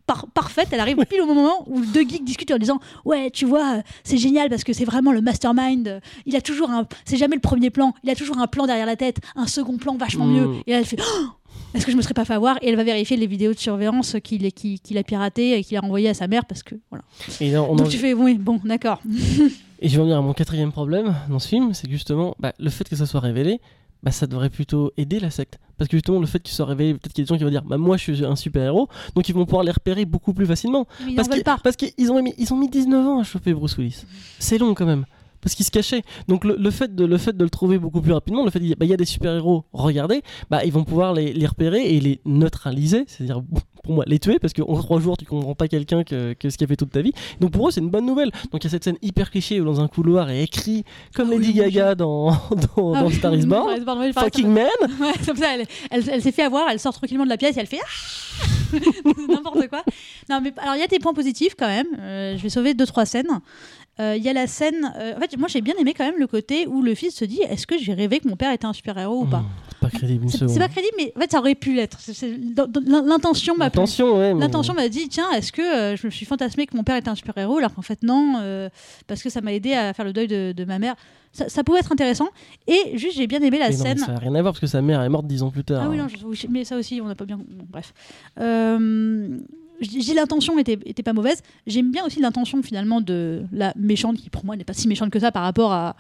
Par- 0.10 0.28
parfaite, 0.34 0.70
elle 0.72 0.80
arrive 0.80 0.98
pile 1.10 1.22
au 1.22 1.28
moment 1.34 1.64
où 1.68 1.82
deux 1.86 2.02
geeks 2.02 2.24
discutent 2.26 2.52
en 2.52 2.58
disant 2.58 2.80
ouais 3.06 3.30
tu 3.32 3.46
vois 3.46 3.78
euh, 3.78 3.82
c'est 4.04 4.18
génial 4.18 4.50
parce 4.50 4.64
que 4.64 4.74
c'est 4.74 4.86
vraiment 4.86 5.12
le 5.12 5.22
mastermind. 5.22 6.02
Il 6.26 6.36
a 6.36 6.42
toujours 6.42 6.70
un 6.72 6.86
c'est 7.06 7.18
jamais 7.18 7.36
le 7.36 7.42
premier 7.42 7.70
plan. 7.70 7.94
Il 8.04 8.10
a 8.10 8.16
toujours 8.16 8.38
un 8.40 8.48
plan 8.48 8.66
derrière 8.66 8.86
la 8.88 8.96
tête 8.96 9.18
un 9.36 9.48
second 9.48 9.78
plan 9.78 9.96
vachement 9.96 10.26
Mm. 10.26 10.34
mieux 10.34 10.50
et 10.68 10.72
là 10.72 10.80
elle 10.80 10.86
fait 10.86 10.98
Oh 11.00 11.28
est-ce 11.76 11.86
que 11.86 11.92
je 11.92 11.98
me 11.98 12.02
serais 12.02 12.14
pas 12.16 12.26
fait 12.26 12.34
avoir? 12.34 12.58
Et 12.64 12.70
elle 12.70 12.76
va 12.76 12.84
vérifier 12.84 13.16
les 13.18 13.28
vidéos 13.28 13.54
de 13.54 13.60
surveillance 13.60 14.16
qu'il 14.24 14.46
a 14.46 15.04
piratées 15.04 15.58
et 15.60 15.64
qu'il 15.64 15.78
a 15.78 15.84
envoyées 15.84 16.10
à 16.10 16.14
sa 16.16 16.28
mère 16.28 16.46
parce 16.46 16.64
que 16.64 16.76
voilà. 16.90 17.04
Et 17.42 17.52
là, 17.52 17.62
on 17.64 17.76
donc 17.76 17.88
en- 17.88 17.90
tu 17.90 17.98
fais 17.98 18.14
oui 18.14 18.38
bon 18.40 18.60
d'accord. 18.66 19.00
Et 19.82 19.88
je 19.88 19.96
vais 19.96 20.02
en 20.02 20.06
venir 20.06 20.18
à 20.18 20.22
mon 20.22 20.34
quatrième 20.34 20.72
problème 20.72 21.16
dans 21.30 21.40
ce 21.40 21.48
film, 21.48 21.74
c'est 21.74 21.90
justement, 21.90 22.36
bah, 22.40 22.54
le 22.60 22.70
fait 22.70 22.88
que 22.90 22.96
ça 22.96 23.06
soit 23.06 23.20
révélé, 23.22 23.62
bah, 24.04 24.12
ça 24.12 24.28
devrait 24.28 24.50
plutôt 24.50 24.92
aider 24.98 25.20
la 25.20 25.30
secte. 25.30 25.60
Parce 25.78 25.90
que 25.90 25.98
justement, 25.98 26.20
le 26.20 26.28
fait 26.28 26.40
qu'il 26.40 26.54
soit 26.54 26.66
révélé, 26.66 26.94
peut-être 26.94 27.14
qu'il 27.14 27.24
y 27.24 27.24
a 27.24 27.26
des 27.26 27.30
gens 27.30 27.38
qui 27.38 27.44
vont 27.44 27.50
dire, 27.50 27.64
bah, 27.64 27.78
moi 27.78 27.98
je 27.98 28.12
suis 28.12 28.26
un 28.26 28.36
super-héros, 28.36 28.90
donc 29.16 29.30
ils 29.30 29.36
vont 29.36 29.46
pouvoir 29.46 29.64
les 29.64 29.72
repérer 29.72 30.06
beaucoup 30.06 30.34
plus 30.34 30.46
facilement. 30.46 30.88
ils 31.08 31.16
Parce 31.64 31.76
qu'ils 31.76 32.12
ont 32.12 32.22
mis, 32.22 32.34
ils 32.38 32.54
ont 32.54 32.58
mis 32.58 32.70
19 32.70 33.08
ans 33.08 33.20
à 33.20 33.24
choper 33.24 33.54
Bruce 33.54 33.78
Willis. 33.78 34.04
C'est 34.40 34.58
long 34.58 34.74
quand 34.74 34.86
même. 34.86 35.06
Parce 35.42 35.56
qu'il 35.56 35.66
se 35.66 35.72
cachait. 35.72 36.02
Donc 36.28 36.44
le, 36.44 36.56
le 36.58 36.72
fait 36.72 36.94
de, 36.96 37.06
le 37.06 37.18
fait 37.18 37.36
de 37.36 37.44
le 37.44 37.50
trouver 37.50 37.78
beaucoup 37.78 38.02
plus 38.02 38.12
rapidement, 38.14 38.44
le 38.44 38.52
fait 38.52 38.60
qu'il 38.60 38.70
y 38.70 38.74
a- 38.74 38.76
bah, 38.76 38.86
y 38.86 38.94
a 38.94 38.98
des 38.98 39.06
super-héros, 39.06 39.66
regardez, 39.74 40.22
bah, 40.50 40.66
ils 40.66 40.72
vont 40.72 40.84
pouvoir 40.84 41.14
les, 41.14 41.32
les 41.34 41.46
repérer 41.48 41.96
et 41.96 42.00
les 42.00 42.20
neutraliser, 42.26 43.06
c'est-à-dire 43.08 43.42
pour 43.84 43.94
moi 43.96 44.04
les 44.08 44.20
tuer, 44.20 44.38
parce 44.40 44.54
qu'en 44.54 44.76
trois 44.82 45.00
jours 45.00 45.16
tu 45.18 45.26
comprends 45.26 45.56
pas 45.56 45.68
quelqu'un 45.68 46.04
que, 46.04 46.34
que 46.34 46.50
ce 46.50 46.58
qu'il 46.58 46.66
a 46.66 46.68
fait 46.68 46.76
toute 46.76 46.92
ta 46.92 47.02
vie. 47.02 47.14
Donc 47.40 47.52
pour 47.52 47.68
eux 47.68 47.72
c'est 47.72 47.80
une 47.82 47.90
bonne 47.90 48.06
nouvelle. 48.06 48.32
Donc 48.52 48.64
il 48.64 48.66
y 48.66 48.68
a 48.68 48.70
cette 48.70 48.84
scène 48.84 48.98
hyper 49.02 49.32
cliché 49.32 49.62
où 49.62 49.66
dans 49.66 49.80
un 49.80 49.88
couloir 49.88 50.30
est 50.30 50.44
écrit 50.44 50.84
comme 51.16 51.32
Lady 51.32 51.54
Gaga 51.54 51.96
dans, 51.96 52.32
dans, 52.76 52.94
Ah 52.94 53.02
dans 53.02 53.08
oui. 53.08 53.14
Star 53.14 53.34
is 53.34 53.46
Born. 53.46 53.70
Oui, 54.00 54.14
Fucking 54.14 54.48
man 54.50 54.68
Ouais, 55.00 55.14
comme 55.26 55.38
ça, 55.38 55.56
elle, 55.56 55.66
elle- 55.92 56.10
elle 56.10 56.22
s'est 56.22 56.32
fait 56.34 56.44
avoir, 56.44 56.70
elle 56.70 56.80
sort 56.80 56.94
tranquillement 56.94 57.24
de 57.24 57.30
la 57.30 57.38
pièce 57.38 57.56
et 57.58 57.62
elle 57.62 57.68
fait 57.68 57.80
Ah 57.82 58.78
n'importe 59.30 59.68
quoi. 59.70 59.84
Non, 60.30 60.40
mais 60.42 60.54
alors 60.58 60.76
il 60.76 60.80
y 60.80 60.84
a 60.84 60.88
des 60.88 61.00
points 61.00 61.14
positifs 61.14 61.56
quand 61.58 61.68
même. 61.68 61.88
Euh, 62.00 62.38
je 62.38 62.44
vais 62.44 62.50
sauver 62.50 62.74
deux 62.74 62.86
trois 62.86 63.06
scènes. 63.06 63.40
Euh, 64.00 64.16
Il 64.18 64.24
y 64.24 64.30
a 64.30 64.34
la 64.34 64.48
scène. 64.48 64.94
euh, 64.98 65.16
en 65.16 65.20
fait, 65.20 65.36
moi 65.38 65.48
j'ai 65.50 65.62
bien 65.62 65.74
aimé 65.80 65.94
quand 65.96 66.06
même 66.06 66.20
le 66.20 66.28
côté 66.28 66.68
où 66.68 66.82
le 66.82 66.96
fils 66.96 67.16
se 67.16 67.26
dit 67.26 67.42
Est-ce 67.42 67.68
que 67.68 67.78
j'ai 67.78 67.94
rêvé 67.94 68.20
que 68.20 68.28
mon 68.28 68.36
père 68.36 68.52
était 68.54 68.66
un 68.66 68.74
super 68.74 68.98
héros 68.98 69.22
ou 69.24 69.26
pas? 69.26 69.40
Mmh, 69.40 69.50
C'est 69.72 69.80
pas 69.80 69.90
crédible 69.98 70.24
une 70.24 70.30
C'est 70.30 70.38
seconde. 70.40 70.54
c'est 70.54 70.60
pas 70.60 70.68
crédible, 70.70 70.94
mais 70.98 71.14
en 71.16 71.20
fait 71.22 71.32
ça 71.32 71.40
aurait 71.40 71.56
pu 71.56 71.74
l'être. 71.74 71.98
L'intention 72.78 73.56
m'a 73.56 73.70
ouais. 73.70 74.34
mais- 74.34 74.40
L'intention 74.40 74.74
m'a 74.74 74.90
dit 74.90 75.08
tiens 75.10 75.30
est-ce 75.32 75.52
que 75.52 75.62
euh, 75.62 75.96
je 75.96 76.06
me 76.08 76.12
suis 76.12 76.26
fantasmé 76.26 76.66
que 76.66 76.76
mon 76.76 76.84
père 76.84 76.96
était 76.98 77.10
un 77.10 77.16
super 77.16 77.38
héros 77.38 77.58
alors 77.58 77.74
qu'en 77.74 77.82
fait 77.82 78.02
non 78.04 78.36
euh, 78.40 78.70
parce 79.08 79.22
que 79.24 79.30
ça 79.30 79.42
m'a 79.42 79.54
aidé 79.54 79.74
à 79.74 79.94
faire 79.94 80.06
le 80.06 80.14
deuil 80.14 80.28
de, 80.28 80.54
de 80.56 80.66
ma 80.66 80.80
mère. 80.80 80.96
Ça, 81.32 81.48
ça 81.48 81.64
pouvait 81.64 81.78
être 81.80 81.92
intéressant 81.92 82.28
et 82.68 82.98
juste 82.98 83.16
j'ai 83.18 83.28
bien 83.28 83.40
aimé 83.42 83.60
la 83.60 83.70
Mais 83.70 83.76
non, 83.78 83.84
mais 83.84 83.90
scène. 83.90 83.98
ça 84.00 84.12
n'a 84.14 84.18
rien 84.20 84.34
à 84.34 84.42
voir 84.42 84.54
parce 84.54 84.60
que 84.62 84.66
sa 84.68 84.82
mère 84.82 85.02
est 85.04 85.10
morte 85.10 85.28
dix 85.28 85.44
ans 85.44 85.52
plus 85.52 85.64
tard. 85.64 85.84
Ah 85.86 85.90
oui, 85.90 85.98
non, 85.98 86.08
je- 86.08 86.26
oui, 86.26 86.40
mais 86.50 86.64
ça 86.66 86.76
aussi, 86.76 87.00
on 87.02 87.06
n'a 87.08 87.14
pas 87.16 87.26
bien. 87.26 87.38
bon, 87.38 87.66
bref. 87.70 87.94
Euh, 88.40 89.38
dis 89.88 90.14
l'intention 90.14 90.58
était, 90.60 90.78
était 90.86 91.04
pas 91.04 91.14
mauvaise. 91.14 91.42
J'aime 91.68 91.92
bien 91.92 92.06
aussi 92.06 92.20
l'intention 92.20 92.62
finalement 92.64 93.00
de 93.02 93.44
la 93.52 93.74
méchante, 93.78 94.18
qui 94.18 94.30
pour 94.30 94.44
moi 94.46 94.56
n'est 94.56 94.64
pas 94.64 94.74
si 94.74 94.88
méchante 94.88 95.10
que 95.12 95.20
ça 95.20 95.32
par 95.32 95.44
rapport 95.44 95.72
à, 95.72 95.96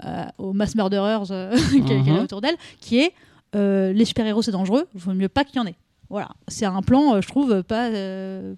à- 0.00 0.32
aux 0.38 0.52
mass 0.52 0.74
murderers 0.74 1.30
euh, 1.30 1.54
qu'elle 1.86 1.98
a 1.98 2.02
Mhm. 2.02 2.18
autour 2.24 2.40
d'elle, 2.40 2.56
qui 2.80 2.98
est 2.98 3.12
euh, 3.54 3.92
les 3.92 4.04
super-héros 4.04 4.42
c'est 4.42 4.52
dangereux, 4.52 4.86
vaut 4.94 5.12
mieux 5.14 5.28
pas 5.28 5.44
qu'il 5.44 5.56
y 5.56 5.60
en 5.60 5.66
ait. 5.66 5.74
Voilà, 6.08 6.30
c'est 6.48 6.64
un 6.66 6.82
plan, 6.82 7.14
euh, 7.14 7.20
je 7.20 7.28
trouve, 7.28 7.62
pas 7.62 7.86
euh, 7.88 8.54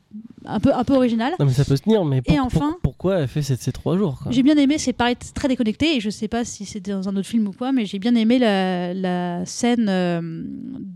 un 0.46 0.58
peu 0.58 0.72
un 0.74 0.84
peu 0.84 0.94
original. 0.94 1.34
Non 1.38 1.44
mais 1.44 1.52
ça 1.52 1.66
peut 1.66 1.76
se 1.76 1.82
tenir, 1.82 2.02
mais 2.02 2.22
pour- 2.22 2.32
Et 2.34 2.38
pour- 2.38 2.46
enfin- 2.46 2.76
pourquoi 2.82 3.18
elle 3.18 3.28
fait 3.28 3.42
ces, 3.42 3.56
ces 3.56 3.72
trois 3.72 3.98
jours 3.98 4.20
J'ai 4.30 4.42
bien 4.42 4.56
aimé, 4.56 4.78
c'est 4.78 4.94
pareil, 4.94 5.16
c'est 5.20 5.34
très 5.34 5.48
déconnecté, 5.48 5.96
et 5.96 6.00
je 6.00 6.08
sais 6.08 6.28
pas 6.28 6.46
si 6.46 6.64
c'était 6.64 6.92
dans 6.92 7.10
un 7.10 7.16
autre 7.16 7.28
film 7.28 7.46
ou 7.48 7.52
quoi, 7.52 7.70
mais 7.72 7.84
j'ai 7.84 7.98
bien 7.98 8.14
aimé 8.14 8.38
la, 8.38 8.94
la 8.94 9.44
scène 9.44 9.84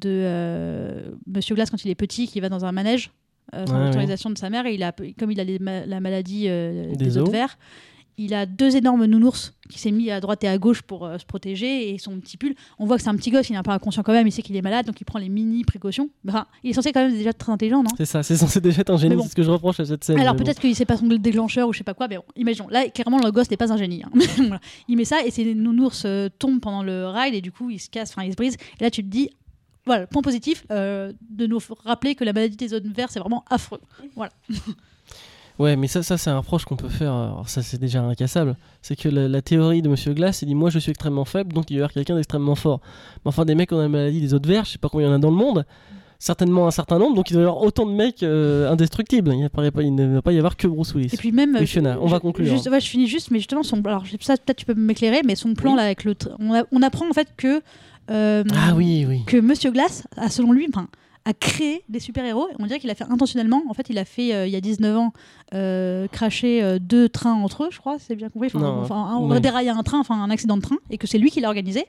de 0.00 1.14
Monsieur 1.26 1.54
Glass 1.54 1.70
quand 1.70 1.84
il 1.84 1.90
est 1.90 1.94
petit, 1.94 2.26
qui 2.26 2.40
va 2.40 2.48
dans 2.48 2.64
un 2.64 2.72
manège, 2.72 3.10
euh, 3.54 3.66
sans 3.66 3.78
Ouais, 3.78 3.86
l'autorisation 3.86 4.30
de 4.30 4.38
sa 4.38 4.50
mère, 4.50 4.66
et 4.66 4.74
il 4.74 4.82
a, 4.82 4.92
comme 5.18 5.30
il 5.30 5.40
a 5.40 5.44
les 5.44 5.58
ma- 5.58 5.86
la 5.86 6.00
maladie 6.00 6.44
euh, 6.48 6.90
Des 6.94 7.04
des, 7.06 7.18
os. 7.18 7.28
verts, 7.30 7.58
il 8.18 8.32
a 8.32 8.46
deux 8.46 8.76
énormes 8.76 9.04
nounours 9.04 9.52
qui 9.68 9.78
s'est 9.78 9.90
mis 9.90 10.10
à 10.10 10.20
droite 10.20 10.42
et 10.42 10.48
à 10.48 10.56
gauche 10.56 10.80
pour 10.80 11.04
euh, 11.04 11.18
se 11.18 11.26
protéger, 11.26 11.90
et 11.92 11.98
son 11.98 12.18
petit 12.18 12.38
pull, 12.38 12.54
on 12.78 12.86
voit 12.86 12.96
que 12.96 13.02
c'est 13.02 13.10
un 13.10 13.14
petit 13.16 13.30
gosse, 13.30 13.50
il 13.50 13.52
est 13.52 13.56
un 13.58 13.62
peu 13.62 13.72
inconscient 13.72 14.02
quand 14.02 14.12
même, 14.14 14.26
il 14.26 14.30
sait 14.32 14.40
qu'il 14.40 14.56
est 14.56 14.62
malade, 14.62 14.86
donc 14.86 14.98
il 15.00 15.04
prend 15.04 15.18
les 15.18 15.28
mini 15.28 15.64
précautions. 15.64 16.08
Enfin, 16.26 16.46
il 16.64 16.70
est 16.70 16.72
censé 16.72 16.92
quand 16.92 17.02
même 17.02 17.12
déjà 17.14 17.28
être 17.30 17.36
très 17.38 17.52
intelligent, 17.52 17.82
non? 17.82 17.90
C'est 17.98 18.06
ça, 18.06 18.22
c'est 18.22 18.36
censé 18.36 18.60
déjà 18.62 18.80
être 18.80 18.90
un 18.90 18.96
génie, 18.96 19.16
bon. 19.16 19.22
c'est 19.24 19.28
ce 19.28 19.34
que 19.34 19.42
je 19.42 19.50
reproche 19.50 19.80
à 19.80 19.84
cette 19.84 20.02
scène. 20.02 20.18
alors 20.18 20.32
mais 20.32 20.38
bon. 20.38 20.44
peut-être 20.44 20.60
qu'il 20.60 20.74
sait 20.74 20.86
pas 20.86 20.96
son 20.96 21.06
déclencheur 21.06 21.68
ou 21.68 21.74
je 21.74 21.78
sais 21.78 21.84
pas 21.84 21.92
quoi, 21.94 22.08
mais 22.08 22.16
bon, 22.16 22.24
imaginons. 22.36 22.68
Là, 22.70 22.88
clairement, 22.88 23.18
le 23.18 23.30
gosse 23.30 23.50
n'est 23.50 23.58
pas 23.58 23.70
un 23.72 23.76
génie. 23.76 24.02
hein. 24.02 24.10
Voilà. 24.38 24.60
Il 24.88 24.96
met 24.96 25.04
ça 25.04 25.22
et 25.22 25.30
ses 25.30 25.54
nounours 25.54 26.04
euh, 26.06 26.28
tombent 26.38 26.60
pendant 26.60 26.82
le 26.82 27.06
ride 27.08 27.34
et 27.34 27.42
du 27.42 27.52
coup, 27.52 27.68
il 27.68 27.78
se 27.78 27.90
casse, 27.90 28.12
enfin, 28.12 28.24
il 28.24 28.30
se 28.32 28.36
brise. 28.36 28.56
Et 28.80 28.84
là, 28.84 28.90
tu 28.90 29.02
te 29.04 29.08
dis, 29.08 29.28
voilà, 29.86 30.06
point 30.06 30.22
positif, 30.22 30.64
euh, 30.70 31.12
de 31.30 31.46
nous 31.46 31.58
rappeler 31.84 32.14
que 32.14 32.24
la 32.24 32.32
maladie 32.32 32.56
des 32.56 32.68
zones 32.68 32.92
verts, 32.92 33.10
c'est 33.10 33.20
vraiment 33.20 33.44
affreux. 33.48 33.80
Ouais, 35.58 35.74
mais 35.74 35.86
ça, 35.86 36.02
ça 36.02 36.18
c'est 36.18 36.28
un 36.28 36.36
reproche 36.38 36.66
qu'on 36.66 36.76
peut 36.76 36.90
faire. 36.90 37.14
Alors 37.14 37.48
ça, 37.48 37.62
c'est 37.62 37.78
déjà 37.80 38.02
incassable. 38.02 38.56
C'est 38.82 38.94
que 38.94 39.08
la, 39.08 39.26
la 39.26 39.40
théorie 39.40 39.80
de 39.80 39.88
Monsieur 39.88 40.12
Glass, 40.12 40.42
il 40.42 40.46
dit 40.48 40.54
Moi, 40.54 40.68
je 40.68 40.78
suis 40.78 40.90
extrêmement 40.90 41.24
faible, 41.24 41.54
donc 41.54 41.70
il 41.70 41.74
va 41.74 41.76
y 41.76 41.80
avoir 41.80 41.92
quelqu'un 41.94 42.14
d'extrêmement 42.14 42.56
fort. 42.56 42.80
Mais 43.24 43.30
enfin, 43.30 43.46
des 43.46 43.54
mecs 43.54 43.70
qui 43.70 43.74
ont 43.74 43.78
la 43.78 43.88
maladie 43.88 44.20
des 44.20 44.34
autres 44.34 44.46
verts, 44.46 44.66
je 44.66 44.72
sais 44.72 44.78
pas 44.78 44.90
combien 44.90 45.06
il 45.06 45.10
y 45.10 45.12
en 45.14 45.16
a 45.16 45.18
dans 45.18 45.30
le 45.30 45.36
monde. 45.36 45.64
Certainement 46.18 46.66
un 46.66 46.70
certain 46.70 46.98
nombre, 46.98 47.14
donc 47.16 47.30
il 47.30 47.34
doit 47.34 47.42
y 47.42 47.46
avoir 47.46 47.62
autant 47.62 47.86
de 47.86 47.92
mecs 47.92 48.22
euh, 48.22 48.70
indestructibles. 48.70 49.32
Il, 49.32 49.40
y 49.40 49.44
a 49.44 49.48
pas- 49.48 49.82
il 49.82 49.94
ne 49.94 50.14
va 50.16 50.20
pas 50.22 50.32
y 50.32 50.38
avoir 50.38 50.58
que 50.58 50.66
Bruce 50.66 50.94
Willis. 50.94 51.14
Et 51.14 51.16
puis 51.16 51.32
même. 51.32 51.56
Oui, 51.58 51.66
Fiona, 51.66 51.96
on 52.02 52.06
va 52.06 52.20
conclure. 52.20 52.46
Juste, 52.46 52.68
ouais, 52.68 52.80
je 52.80 52.88
finis 52.88 53.06
juste, 53.06 53.30
mais 53.30 53.38
justement, 53.38 53.62
son, 53.62 53.80
alors 53.86 54.04
ça, 54.20 54.36
peut-être 54.36 54.58
tu 54.58 54.66
peux 54.66 54.74
m'éclairer, 54.74 55.22
mais 55.24 55.36
son 55.36 55.54
plan 55.54 55.70
Oui. 55.70 55.76
là 55.78 55.84
avec 55.84 56.04
le. 56.04 56.12
tr- 56.12 56.34
On, 56.38 56.52
a- 56.54 56.64
on 56.70 56.82
apprend 56.82 57.08
en 57.08 57.14
fait 57.14 57.28
que. 57.36 57.62
Euh, 58.10 58.44
Ah 58.54 58.74
oui, 58.74 59.04
oui. 59.08 59.22
que 59.26 59.36
Monsieur 59.36 59.70
Glass 59.70 60.04
a, 60.16 60.28
selon 60.30 60.52
lui, 60.52 60.66
enfin, 60.68 60.88
a 61.24 61.32
créé 61.34 61.82
des 61.88 61.98
super-héros. 62.00 62.46
On 62.58 62.66
dirait 62.66 62.78
qu'il 62.78 62.90
a 62.90 62.94
fait 62.94 63.04
intentionnellement. 63.10 63.62
En 63.68 63.74
fait, 63.74 63.86
il 63.90 63.98
a 63.98 64.04
fait, 64.04 64.32
euh, 64.34 64.46
il 64.46 64.52
y 64.52 64.56
a 64.56 64.60
19 64.60 64.96
ans, 64.96 65.12
euh, 65.54 66.06
cracher 66.08 66.62
euh, 66.62 66.78
deux 66.80 67.08
trains 67.08 67.32
entre 67.34 67.64
eux, 67.64 67.68
je 67.72 67.78
crois, 67.78 67.96
c'est 67.98 68.14
bien 68.14 68.28
compris. 68.28 68.46
Enfin, 68.48 68.60
Non, 68.60 68.80
enfin, 68.82 68.96
un- 69.30 69.40
dérailler 69.40 69.70
un 69.70 69.82
train, 69.82 69.98
enfin, 69.98 70.22
un 70.22 70.30
accident 70.30 70.56
de 70.56 70.62
train, 70.62 70.76
et 70.90 70.98
que 70.98 71.06
c'est 71.06 71.18
lui 71.18 71.30
qui 71.30 71.40
l'a 71.40 71.48
organisé. 71.48 71.84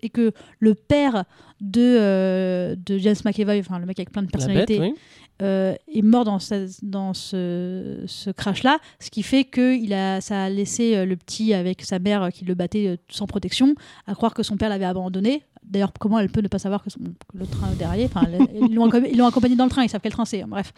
et 0.00 0.10
que 0.10 0.30
le 0.60 0.74
père 0.74 1.24
de, 1.60 2.76
de 2.76 2.98
James 2.98 3.16
McAvoy, 3.24 3.58
enfin 3.58 3.80
le 3.80 3.86
mec 3.86 3.98
avec 3.98 4.12
plein 4.12 4.22
de 4.22 4.28
personnalités, 4.28 4.78
bête, 4.78 4.92
oui. 4.92 4.98
Euh, 5.42 5.74
est 5.92 6.02
mort 6.02 6.24
dans, 6.24 6.38
ce- 6.38 8.30
crash-là, 8.32 8.78
ce 9.00 9.10
qui 9.10 9.22
fait 9.22 9.44
que 9.44 9.76
il 9.76 9.92
a, 9.92 10.20
ça 10.20 10.44
a 10.44 10.50
laissé 10.50 10.96
euh, 10.96 11.04
le 11.04 11.16
petit 11.16 11.54
avec 11.54 11.82
sa 11.82 11.98
mère 11.98 12.24
euh, 12.24 12.30
qui 12.30 12.44
le 12.44 12.54
battait 12.54 12.98
sans 13.08 13.26
protection, 13.26 13.74
à 14.06 14.14
croire 14.14 14.34
que 14.34 14.42
son 14.42 14.56
père 14.56 14.68
l'avait 14.68 14.84
abandonné. 14.84 15.42
D'ailleurs, 15.64 15.92
comment 15.98 16.18
elle 16.18 16.30
peut 16.30 16.40
ne 16.40 16.48
pas 16.48 16.58
savoir 16.58 16.82
que, 16.82 16.88
le 17.34 17.46
train 17.46 17.68
derrière 17.78 18.08
enfin, 18.12 18.26
Ils 18.54 18.74
l'ont 18.74 19.26
accompagné 19.26 19.54
dans 19.54 19.64
le 19.64 19.70
train, 19.70 19.84
ils 19.84 19.88
savent 19.90 20.00
quel 20.02 20.12
train 20.12 20.24
c'est, 20.24 20.42
hein, 20.42 20.48
bref. 20.48 20.72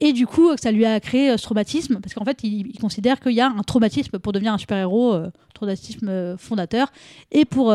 Et 0.00 0.12
du 0.12 0.26
coup, 0.26 0.56
ça 0.56 0.70
lui 0.70 0.84
a 0.84 1.00
créé 1.00 1.36
ce 1.36 1.42
traumatisme, 1.42 2.00
parce 2.00 2.14
qu'en 2.14 2.24
fait, 2.24 2.44
il, 2.44 2.78
considère 2.78 3.18
qu'il 3.18 3.32
y 3.32 3.40
a 3.40 3.48
un 3.48 3.62
traumatisme 3.62 4.18
pour 4.18 4.32
devenir 4.32 4.52
un 4.52 4.58
super-héros, 4.58 5.12
euh, 5.12 5.30
traumatisme 5.54 6.36
fondateur. 6.36 6.92
Et 7.32 7.44
pour 7.44 7.72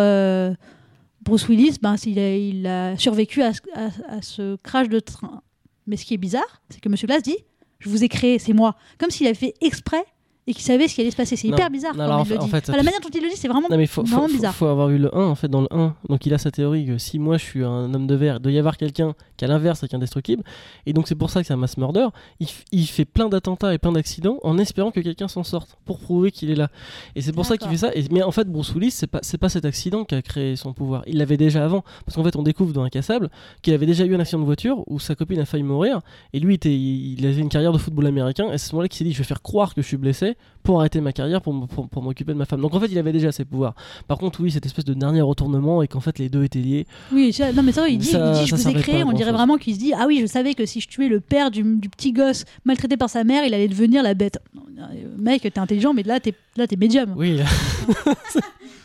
Bruce 1.24 1.48
Willis, 1.48 1.78
ben, 1.82 1.96
il, 2.06 2.68
a, 2.68 2.98
survécu 2.98 3.42
à, 3.42 3.52
à- 3.74 3.90
à 4.18 4.22
ce 4.22 4.56
crash 4.58 4.90
de 4.90 5.00
train. 5.00 5.42
Mais 5.88 5.98
ce 5.98 6.06
qui 6.06 6.14
est 6.14 6.18
bizarre, 6.18 6.62
c'est 6.70 6.80
que 6.80 6.90
M. 6.90 6.96
Glass 6.96 7.24
dit 7.24 7.38
Je 7.80 7.90
vous 7.90 8.04
ai 8.04 8.10
créé, 8.10 8.40
c'est 8.40 8.54
moi. 8.54 8.76
Comme 8.98 9.10
s'il 9.10 9.26
avait 9.28 9.36
fait 9.36 9.54
exprès 9.62 10.04
et 10.46 10.54
qu'il 10.54 10.62
savait 10.64 10.88
ce 10.88 10.96
qui 10.96 11.02
allait 11.02 11.12
se 11.12 11.16
passer. 11.16 11.36
C'est 11.36 11.48
hyper 11.48 11.70
bizarre. 11.70 11.94
non, 11.94 12.00
quand 12.00 12.04
alors, 12.06 12.26
il 12.26 12.34
le 12.34 12.40
en 12.40 12.44
dit. 12.44 12.50
fait, 12.50 12.58
Enfin, 12.70 12.78
la 12.78 12.84
manière 12.84 13.00
dont 13.00 13.10
il 13.14 13.22
le 13.24 13.30
dit, 13.30 13.36
c'est 13.38 13.48
vraiment, 13.48 13.68
Non 13.70 13.78
mais 13.78 13.86
faut, 13.88 14.02
faut, 14.02 14.08
vraiment 14.08 14.28
faut- 14.28 14.34
bizarre. 14.34 14.54
faut 14.54 14.66
avoir 14.66 14.90
eu 14.90 14.98
le 14.98 15.16
1 15.16 15.22
en 15.26 15.36
fait 15.36 15.48
dans 15.48 15.62
le 15.62 15.68
1 15.72 15.96
donc 16.10 16.26
il 16.26 16.34
a 16.34 16.38
sa 16.38 16.52
théorie 16.52 16.86
que 16.86 16.98
si 16.98 17.18
moi 17.20 17.38
je 17.38 17.44
suis 17.46 17.64
un 17.64 17.94
homme 17.94 18.08
de 18.08 18.16
verre 18.16 18.36
il 18.38 18.42
doit 18.42 18.52
y 18.52 18.60
avoir 18.60 18.76
quelqu'un 18.78 19.14
qui 19.38 19.46
à 19.46 19.48
l'inverse 19.48 19.84
est 19.84 19.94
indestructible. 19.94 20.44
Et 20.86 20.94
donc 20.94 21.08
c'est 21.08 21.16
pour 21.16 21.30
ça 21.30 21.42
que 21.42 21.48
c'est 21.48 21.54
un 21.54 21.58
mass 21.58 21.78
murder. 21.78 22.08
Il, 22.40 22.48
il 22.72 22.86
fait 22.88 23.06
plein 23.06 23.30
d'attentats 23.30 23.74
et 23.74 23.78
plein 23.78 23.92
d'accidents 23.94 24.38
en 24.44 24.58
espérant 24.58 24.92
que 24.92 25.00
quelqu'un 25.00 25.28
s'en 25.28 25.44
sorte 25.44 25.78
pour 25.86 26.00
prouver 26.00 26.32
qu'il 26.32 26.52
est 26.52 26.56
là. 26.56 26.70
Et 27.16 27.22
c'est 27.22 27.32
pour 27.32 27.46
ça 27.46 27.58
qu'il 27.58 27.70
fait 27.70 27.78
ça. 27.78 27.92
Et, 27.96 28.04
mais 28.12 28.22
en 28.24 28.32
fait 28.32 28.48
Bruce 28.48 28.74
Willis 28.76 28.92
c'est 28.92 29.08
pas, 29.08 29.22
pas 29.40 29.50
cet 29.50 29.66
accident 29.66 30.04
qui 30.04 30.16
a 30.16 30.22
créé 30.22 30.56
son 30.56 30.74
pouvoir. 30.74 31.04
Il 31.08 31.18
l'avait 31.20 31.38
déjà 31.38 31.64
avant. 31.64 31.84
Parce 32.06 32.16
qu'en 32.18 32.24
fait 32.24 32.36
on 32.36 32.44
découvre 32.44 32.74
dans 32.74 32.84
Incassable 32.84 33.30
qu'il 33.62 33.74
avait 33.74 33.86
déjà 33.86 34.06
eu 34.06 34.14
un 34.16 34.20
accident 34.20 34.40
de 34.40 34.46
voiture 34.46 34.84
où 34.88 35.00
sa 35.00 35.16
copine 35.16 35.40
a 35.40 35.46
failli 35.46 35.64
mourir. 35.64 36.02
Et 36.34 36.40
lui 36.40 36.56
était, 36.56 36.74
il, 36.74 37.20
il 37.20 37.26
avait 37.26 37.42
une 37.42 37.50
carrière 37.50 37.72
de 37.72 37.78
football 37.78 38.08
américain. 38.08 38.46
Et 38.52 38.58
c'est 38.58 38.66
à 38.66 38.68
ce 38.70 38.72
moment 38.74 38.82
là 38.84 38.88
qu'il 38.90 38.98
s'est 38.98 39.04
dit 39.06 39.14
je 39.14 39.20
vais 39.20 39.24
faire 39.24 39.42
croire 39.42 39.74
que 39.74 39.82
je 39.82 39.88
suis 39.88 39.98
blessé 39.98 40.33
pour 40.64 40.80
arrêter 40.80 41.02
ma 41.02 41.12
carrière 41.12 41.42
pour, 41.42 41.68
pour, 41.68 41.90
pour 41.90 42.02
m'occuper 42.04 42.32
de 42.34 42.38
ma 42.38 42.46
femme 42.46 42.62
donc 42.62 42.74
en 42.74 42.80
fait 42.80 42.88
il 42.88 42.98
avait 42.98 43.12
déjà 43.12 43.32
ses 43.32 43.44
pouvoirs 43.46 43.76
par 44.08 44.18
contre, 44.18 44.42
oui, 44.42 44.52
cette 44.52 44.66
espèce 44.66 44.86
de 44.86 44.94
dernier 44.94 45.22
retournement 45.22 45.82
et 45.84 45.88
qu'en 45.88 46.00
fait 46.00 46.20
les 46.20 46.30
deux 46.30 46.44
étaient 46.44 46.60
liés. 46.60 46.86
Oui, 47.12 47.32
ça- 47.34 47.52
non, 47.54 47.64
mais 47.64 47.72
ça, 47.72 47.88
il 47.88 47.98
dit, 47.98 48.06
Ça- 48.08 48.34
il 48.36 48.40
dit, 48.42 48.48
je 48.48 48.56
vous 48.56 48.68
ai 48.68 48.74
créé. 48.74 49.04
On 49.04 49.12
dirait 49.12 49.32
vraiment 49.32 49.58
qu'il 49.58 49.74
se 49.74 49.80
dit 49.80 49.94
Ah 49.94 50.06
oui, 50.08 50.20
je 50.22 50.26
savais 50.26 50.54
que 50.54 50.66
si 50.66 50.80
je 50.82 50.88
tuais 50.88 51.08
le 51.10 51.20
père 51.20 51.52
du, 51.52 51.64
du 51.64 51.90
petit 51.90 52.12
gosse 52.14 52.46
maltraité 52.66 52.98
par 52.98 53.10
sa 53.10 53.24
mère, 53.24 53.46
il 53.46 53.54
allait 53.54 53.68
devenir 53.68 54.04
la 54.04 54.14
bête. 54.14 54.40
Euh, 54.56 54.82
mec, 55.18 55.42
t'es 55.42 55.60
intelligent, 55.60 55.94
mais 55.94 56.04
là, 56.04 56.20
t'es 56.20 56.34
là, 56.58 56.68
t'es 56.68 56.76
médium. 56.76 57.14
Oui, 57.18 57.40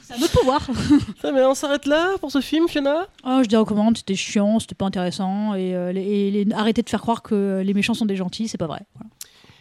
C'est 0.02 0.14
un 0.14 0.22
autre 0.22 0.38
pouvoir. 0.38 0.66
ça, 1.22 1.32
mais 1.32 1.44
on 1.44 1.54
s'arrête 1.54 1.86
là 1.86 2.16
pour 2.20 2.30
ce 2.32 2.40
film, 2.40 2.66
Fiona? 2.68 3.06
Oh, 3.26 3.40
je 3.42 3.48
dis 3.48 3.56
recommande, 3.56 3.96
c'était 3.98 4.14
chiant, 4.14 4.58
c'était 4.58 4.74
pas 4.74 4.86
intéressant. 4.86 5.54
Et, 5.54 5.74
euh, 5.74 5.92
les- 5.92 6.02
et 6.02 6.30
les- 6.44 6.52
arrêtez 6.54 6.82
de 6.82 6.88
faire 6.88 7.00
croire 7.02 7.22
que 7.22 7.62
les 7.64 7.74
méchants 7.74 7.94
sont 7.94 8.06
des 8.06 8.16
gentils, 8.16 8.48
c'est 8.48 8.56
pas 8.58 8.66
vrai. 8.66 8.80
Voilà. 8.94 9.10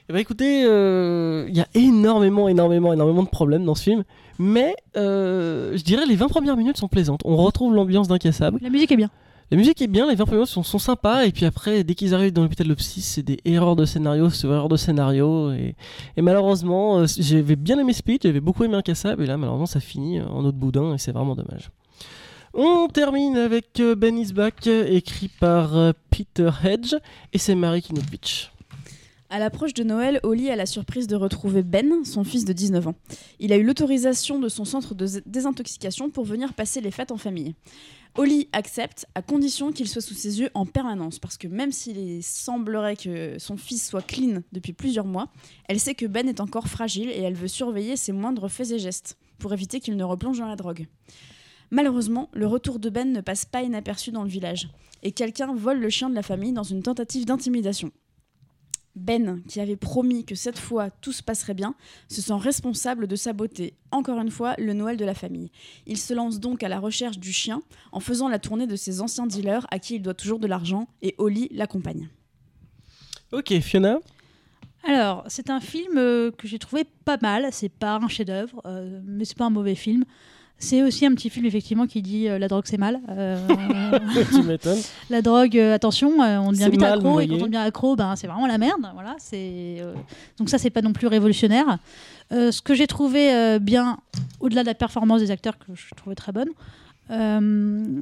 Eh 0.09 0.13
ben 0.13 0.19
écoutez, 0.19 0.63
euh, 0.65 1.45
il 1.49 1.55
y 1.55 1.59
a 1.59 1.67
énormément, 1.73 2.47
énormément, 2.47 2.93
énormément 2.93 3.23
de 3.23 3.29
problèmes 3.29 3.65
dans 3.65 3.75
ce 3.75 3.83
film, 3.83 4.03
mais 4.39 4.75
euh, 4.95 5.75
je 5.75 5.83
dirais 5.83 6.05
les 6.05 6.15
20 6.15 6.29
premières 6.29 6.55
minutes 6.55 6.77
sont 6.77 6.87
plaisantes. 6.87 7.21
On 7.25 7.35
retrouve 7.35 7.73
l'ambiance 7.73 8.07
d'Incassable. 8.07 8.59
La 8.61 8.69
musique 8.69 8.91
est 8.91 8.95
bien. 8.95 9.09
La 9.51 9.57
musique 9.57 9.81
est 9.81 9.87
bien, 9.87 10.07
les 10.07 10.15
20 10.15 10.23
premières 10.25 10.39
minutes 10.39 10.53
sont, 10.53 10.63
sont 10.63 10.79
sympas, 10.79 11.25
et 11.25 11.31
puis 11.31 11.45
après, 11.45 11.83
dès 11.83 11.93
qu'ils 11.93 12.13
arrivent 12.13 12.33
dans 12.33 12.43
l'hôpital 12.43 12.67
de 12.67 12.73
psy, 12.73 13.01
c'est 13.01 13.23
des 13.23 13.39
erreurs 13.45 13.75
de 13.75 13.85
scénario, 13.85 14.29
c'est 14.29 14.47
erreurs 14.47 14.69
de 14.69 14.77
scénario, 14.77 15.51
et, 15.51 15.75
et 16.15 16.21
malheureusement, 16.21 16.99
euh, 16.99 17.05
j'avais 17.17 17.55
bien 17.55 17.79
aimé 17.79 17.93
Speed, 17.93 18.23
j'avais 18.23 18.41
beaucoup 18.41 18.63
aimé 18.63 18.75
Incassable, 18.75 19.23
et 19.23 19.25
là, 19.25 19.37
malheureusement, 19.37 19.65
ça 19.65 19.79
finit 19.79 20.21
en 20.21 20.43
autre 20.45 20.57
boudin, 20.57 20.93
et 20.93 20.97
c'est 20.97 21.11
vraiment 21.13 21.35
dommage. 21.35 21.69
On 22.59 22.87
termine 22.87 23.37
avec 23.37 23.79
euh, 23.79 23.93
Ben 23.93 24.17
is 24.17 24.33
Back, 24.33 24.65
euh, 24.65 24.87
écrit 24.89 25.27
par 25.27 25.77
euh, 25.77 25.91
Peter 26.09 26.49
Hedge, 26.63 26.95
et 27.31 27.37
c'est 27.37 27.53
Marie 27.53 27.83
Kinovich. 27.83 28.51
À 29.29 29.39
l'approche 29.39 29.73
de 29.73 29.83
Noël, 29.83 30.21
Oli 30.23 30.49
a 30.49 30.55
la 30.55 30.65
surprise 30.65 31.05
de 31.05 31.17
retrouver 31.17 31.61
Ben, 31.61 32.05
son 32.05 32.23
fils 32.23 32.45
de 32.45 32.53
19 32.53 32.87
ans. 32.87 32.95
Il 33.39 33.51
a 33.51 33.57
eu 33.57 33.63
l'autorisation 33.63 34.39
de 34.39 34.47
son 34.47 34.63
centre 34.63 34.95
de 34.95 35.05
désintoxication 35.25 36.09
pour 36.09 36.23
venir 36.23 36.53
passer 36.53 36.79
les 36.79 36.91
fêtes 36.91 37.11
en 37.11 37.17
famille. 37.17 37.53
Oli 38.15 38.47
accepte 38.53 39.05
à 39.15 39.21
condition 39.21 39.73
qu'il 39.73 39.89
soit 39.89 40.01
sous 40.01 40.13
ses 40.13 40.39
yeux 40.39 40.49
en 40.53 40.65
permanence, 40.65 41.19
parce 41.19 41.37
que 41.37 41.49
même 41.49 41.73
s'il 41.73 42.23
semblerait 42.23 42.95
que 42.95 43.37
son 43.37 43.57
fils 43.57 43.85
soit 43.85 44.01
clean 44.01 44.43
depuis 44.53 44.71
plusieurs 44.71 45.05
mois, 45.05 45.27
elle 45.67 45.81
sait 45.81 45.93
que 45.93 46.05
Ben 46.05 46.29
est 46.29 46.39
encore 46.39 46.69
fragile 46.69 47.09
et 47.09 47.19
elle 47.19 47.35
veut 47.35 47.49
surveiller 47.49 47.97
ses 47.97 48.13
moindres 48.13 48.49
faits 48.49 48.71
et 48.71 48.79
gestes, 48.79 49.17
pour 49.39 49.51
éviter 49.51 49.81
qu'il 49.81 49.97
ne 49.97 50.05
replonge 50.05 50.39
dans 50.39 50.47
la 50.47 50.55
drogue. 50.55 50.87
Malheureusement, 51.69 52.29
le 52.31 52.47
retour 52.47 52.79
de 52.79 52.89
Ben 52.89 53.11
ne 53.11 53.19
passe 53.19 53.43
pas 53.43 53.61
inaperçu 53.61 54.11
dans 54.11 54.23
le 54.23 54.29
village, 54.29 54.69
et 55.03 55.11
quelqu'un 55.11 55.53
vole 55.53 55.79
le 55.79 55.89
chien 55.89 56.09
de 56.09 56.15
la 56.15 56.23
famille 56.23 56.53
dans 56.53 56.63
une 56.63 56.81
tentative 56.81 57.25
d'intimidation. 57.25 57.91
Ben, 58.97 59.41
qui 59.47 59.59
avait 59.59 59.75
promis 59.75 60.25
que 60.25 60.35
cette 60.35 60.59
fois 60.59 60.89
tout 60.89 61.11
se 61.11 61.23
passerait 61.23 61.53
bien, 61.53 61.75
se 62.07 62.21
sent 62.21 62.33
responsable 62.33 63.07
de 63.07 63.15
saboter, 63.15 63.73
encore 63.91 64.19
une 64.19 64.31
fois, 64.31 64.55
le 64.57 64.73
Noël 64.73 64.97
de 64.97 65.05
la 65.05 65.13
famille. 65.13 65.51
Il 65.85 65.97
se 65.97 66.13
lance 66.13 66.39
donc 66.39 66.63
à 66.63 66.69
la 66.69 66.79
recherche 66.79 67.19
du 67.19 67.31
chien 67.31 67.61
en 67.91 67.99
faisant 67.99 68.27
la 68.27 68.39
tournée 68.39 68.67
de 68.67 68.75
ses 68.75 69.01
anciens 69.01 69.27
dealers 69.27 69.65
à 69.71 69.79
qui 69.79 69.95
il 69.95 70.01
doit 70.01 70.13
toujours 70.13 70.39
de 70.39 70.47
l'argent, 70.47 70.87
et 71.01 71.15
Oli 71.17 71.47
l'accompagne. 71.51 72.09
Ok, 73.31 73.59
Fiona? 73.59 73.99
Alors, 74.83 75.25
c'est 75.27 75.49
un 75.49 75.59
film 75.59 75.97
euh, 75.97 76.31
que 76.31 76.47
j'ai 76.47 76.59
trouvé 76.59 76.85
pas 77.03 77.17
mal. 77.21 77.47
C'est 77.51 77.69
pas 77.69 77.95
un 77.95 78.07
chef-d'œuvre, 78.07 78.61
euh, 78.65 79.01
mais 79.05 79.25
c'est 79.25 79.37
pas 79.37 79.45
un 79.45 79.49
mauvais 79.49 79.75
film. 79.75 80.05
C'est 80.59 80.81
aussi 80.81 81.05
un 81.05 81.13
petit 81.13 81.29
film 81.29 81.45
effectivement 81.45 81.85
qui 81.85 82.01
dit 82.01 82.27
euh, 82.27 82.39
la 82.39 82.47
drogue 82.47 82.63
c'est 82.65 82.79
mal. 82.79 82.99
Euh, 83.09 83.37
tu 84.31 84.41
m'étonnes. 84.41 84.79
la 85.09 85.21
drogue, 85.21 85.57
euh, 85.57 85.75
attention, 85.75 86.19
on 86.19 86.51
devient 86.51 86.69
vite 86.71 86.81
mal, 86.81 86.93
accro 86.93 87.19
et 87.19 87.27
quand 87.27 87.35
on 87.35 87.45
devient 87.45 87.57
accro, 87.57 87.95
ben 87.95 88.15
c'est 88.15 88.27
vraiment 88.27 88.47
la 88.47 88.57
merde. 88.57 88.89
Voilà, 88.93 89.15
c'est 89.19 89.77
donc 90.39 90.49
ça 90.49 90.57
c'est 90.57 90.71
pas 90.71 90.81
non 90.81 90.93
plus 90.93 91.07
révolutionnaire. 91.07 91.77
Ce 92.31 92.61
que 92.61 92.73
j'ai 92.73 92.87
trouvé 92.87 93.59
bien, 93.59 93.99
au-delà 94.39 94.63
de 94.63 94.67
la 94.67 94.73
performance 94.73 95.21
des 95.21 95.31
acteurs 95.31 95.57
que 95.59 95.75
je 95.75 95.93
trouvais 95.95 96.15
très 96.15 96.31
bonne, 96.31 96.49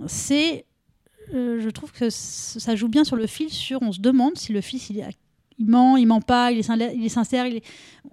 c'est, 0.07 0.65
je 1.33 1.69
trouve 1.69 1.91
que 1.91 2.09
ça 2.09 2.75
joue 2.75 2.87
bien 2.87 3.03
sur 3.03 3.17
le 3.17 3.27
fil. 3.27 3.49
Sur, 3.49 3.81
on 3.81 3.91
se 3.91 3.99
demande 3.99 4.37
si 4.37 4.53
le 4.53 4.61
fils 4.61 4.89
il 4.89 4.99
est 4.99 5.03
il 5.57 5.67
ment, 5.67 5.95
il 5.97 6.05
ment 6.05 6.21
pas, 6.21 6.51
il 6.51 6.59
est, 6.59 7.09
sincère. 7.09 7.45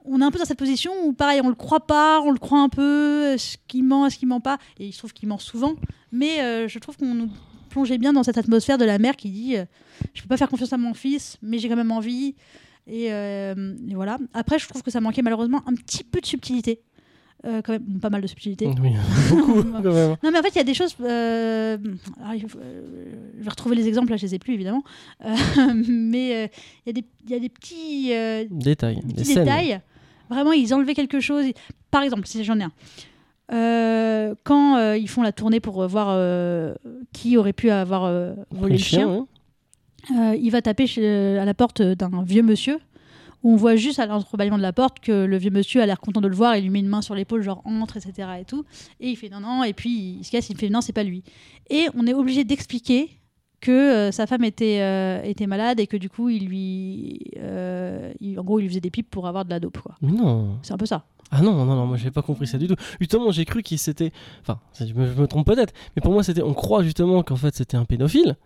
On 0.05 0.20
est 0.20 0.24
un 0.24 0.30
peu 0.30 0.38
dans 0.38 0.45
cette 0.45 0.59
position 0.59 0.93
où, 1.05 1.12
pareil, 1.12 1.40
on 1.43 1.49
le 1.49 1.55
croit 1.55 1.86
pas, 1.86 2.20
on 2.20 2.30
le 2.30 2.38
croit 2.38 2.61
un 2.61 2.68
peu, 2.68 3.32
est-ce 3.32 3.57
qu'il 3.66 3.84
ment, 3.84 4.07
est-ce 4.07 4.16
qu'il 4.16 4.28
ment 4.28 4.40
pas? 4.40 4.59
Et 4.78 4.86
il 4.86 4.93
se 4.93 4.99
trouve 4.99 5.12
qu'il 5.12 5.28
ment 5.28 5.38
souvent. 5.38 5.74
Mais 6.12 6.40
euh, 6.40 6.68
je 6.68 6.78
trouve 6.78 6.97
qu'on 6.97 7.14
nous 7.14 7.30
plongeait 7.68 7.99
bien 7.99 8.12
dans 8.12 8.22
cette 8.22 8.38
atmosphère 8.38 8.78
de 8.78 8.84
la 8.84 8.99
mère 8.99 9.16
qui 9.16 9.30
dit 9.30 9.57
euh, 9.57 9.64
Je 10.14 10.22
peux 10.22 10.28
pas 10.28 10.36
faire 10.36 10.49
confiance 10.49 10.72
à 10.72 10.78
mon 10.78 10.95
fils, 10.95 11.36
mais 11.43 11.59
j'ai 11.59 11.68
quand 11.68 11.76
même 11.76 11.93
envie. 11.93 12.36
Euh, 12.88 13.76
et 13.88 13.95
voilà. 13.95 14.18
Après, 14.34 14.59
je 14.59 14.68
trouve 14.68 14.82
que 14.82 14.90
ça 14.90 15.01
manquait 15.01 15.22
malheureusement 15.22 15.62
un 15.66 15.74
petit 15.74 16.05
peu 16.05 16.20
de 16.20 16.26
subtilité. 16.26 16.80
Euh, 17.45 17.61
quand 17.61 17.72
même, 17.72 17.99
pas 18.01 18.09
mal 18.11 18.20
de 18.20 18.26
subtilité. 18.28 18.68
Oui, 18.80 18.90
beaucoup 19.30 19.62
quand 19.82 19.82
même. 19.82 20.16
Non, 20.22 20.30
mais 20.30 20.38
en 20.38 20.43
fait, 20.43 20.51
il 20.51 20.57
y 20.57 20.61
a 20.61 20.64
des 20.64 20.74
choses. 20.74 20.95
euh, 21.01 21.76
alors, 22.20 22.34
il 22.34 22.49
faut- 22.49 22.59
euh, 22.59 22.82
je 23.38 23.43
vais 23.43 23.51
retrouver 23.51 23.74
les 23.74 23.88
exemples, 23.88 24.11
là, 24.12 24.16
je 24.16 24.22
les 24.26 24.36
ai 24.36 24.38
plus, 24.38 24.55
évidemment. 24.55 24.84
Mais 25.88 26.49
il 26.86 26.86
y, 26.86 26.90
a 26.90 26.93
des- 26.93 27.05
il 27.24 27.30
y 27.30 27.34
a 27.34 27.38
des 27.40 27.49
petits, 27.49 28.11
euh, 28.12 28.45
Détail, 28.51 29.01
des 29.05 29.14
petits 29.14 29.34
détails. 29.34 29.80
Vraiment, 30.30 30.53
ils 30.53 30.72
enlevaient 30.72 30.95
quelque 30.95 31.18
chose. 31.20 31.47
Par 31.90 32.03
exemple, 32.03 32.26
si 32.26 32.45
j'en 32.45 32.59
ai 32.61 32.64
un. 32.64 32.72
Quand 34.45 34.93
ils 34.95 35.09
font 35.09 35.22
la 35.22 35.32
tournée 35.32 35.61
pour 35.61 35.86
voir 35.88 36.16
qui 37.12 37.36
aurait 37.36 37.53
pu 37.53 37.70
avoir 37.70 38.03
volé 38.51 38.74
le 38.74 38.78
chien, 38.78 39.26
il 40.11 40.51
va 40.51 40.62
taper 40.62 40.86
chez- 40.86 41.38
à 41.38 41.45
la 41.45 41.55
porte 41.55 41.82
d'un 41.82 42.22
vieux 42.22 42.43
monsieur. 42.43 42.78
Où 43.43 43.53
on 43.53 43.57
voit 43.57 43.76
juste 43.76 43.99
à 43.99 44.07
l'entrebâillement 44.07 44.57
de 44.59 44.62
la 44.62 44.72
porte 44.72 45.01
que 45.01 45.24
le 45.24 45.36
vieux 45.36 45.51
monsieur 45.51 45.82
a 45.82 45.86
l'air 45.86 46.01
content 46.01 46.20
de 46.20 46.28
le 46.28 46.34
voir 46.36 46.55
et 46.55 46.61
lui 46.61 46.70
met 46.70 46.78
une 46.80 46.88
main 46.88 47.03
sur 47.03 47.14
l'épaule, 47.14 47.43
genre 47.43 47.61
entre, 47.64 47.97
etc. 47.97 48.28
Et 48.40 48.45
tout. 48.45 48.64
Et 49.01 49.11
il 49.11 49.16
fait 49.16 49.28
non, 49.28 49.40
non, 49.40 49.64
et 49.64 49.72
puis 49.72 50.16
il 50.20 50.24
se 50.24 50.30
casse, 50.30 50.49
il 50.51 50.57
fait 50.57 50.68
non, 50.70 50.80
c'est 50.80 50.93
pas 50.93 51.03
lui. 51.05 51.24
Et 51.70 51.86
on 51.97 52.07
est 52.07 52.14
obligé 52.14 52.45
d'expliquer 52.45 53.11
que 53.61 53.70
euh, 53.70 54.11
sa 54.12 54.26
femme 54.26 54.43
était, 54.45 54.80
euh, 54.80 55.22
était 55.22 55.47
malade 55.47 55.78
et 55.80 55.86
que 55.86 55.97
du 55.97 56.09
coup, 56.11 56.28
il 56.28 56.47
lui. 56.47 57.20
euh, 57.38 58.12
il- 58.20 58.38
en 58.38 58.43
gros, 58.45 58.59
il 58.59 58.62
lui 58.62 58.68
faisait 58.68 58.80
des 58.80 58.90
pipes 58.90 59.09
pour 59.11 59.26
avoir 59.28 59.45
de 59.45 59.51
la 59.51 59.61
dope, 59.61 59.78
quoi. 59.78 59.95
Mais 60.03 60.11
non. 60.12 60.59
C'est 60.62 60.72
un 60.72 60.76
peu 60.78 60.86
ça. 60.86 61.05
Ah 61.30 61.40
non, 61.40 61.53
non, 61.55 61.64
non, 61.64 61.86
moi 61.86 61.97
j'ai 61.97 62.11
pas 62.11 62.20
compris 62.22 62.47
ça 62.47 62.59
du 62.59 62.66
tout. 62.68 62.74
Justement, 63.01 63.30
j'ai 63.30 63.45
cru 63.47 63.62
qu'il 63.62 63.78
s'était. 63.78 64.12
Enfin, 64.43 64.61
je 64.78 64.93
me, 64.93 65.07
je 65.07 65.18
me 65.20 65.26
trompe 65.26 65.47
peut-être, 65.47 65.72
mais 65.97 66.03
pour 66.03 66.12
moi, 66.12 66.22
c'était. 66.22 66.43
On 66.43 66.53
croit 66.55 66.82
justement 66.82 67.22
qu'en 67.22 67.36
fait 67.36 67.55
c'était 67.57 67.76
un 67.76 67.84
pédophile. 67.86 68.36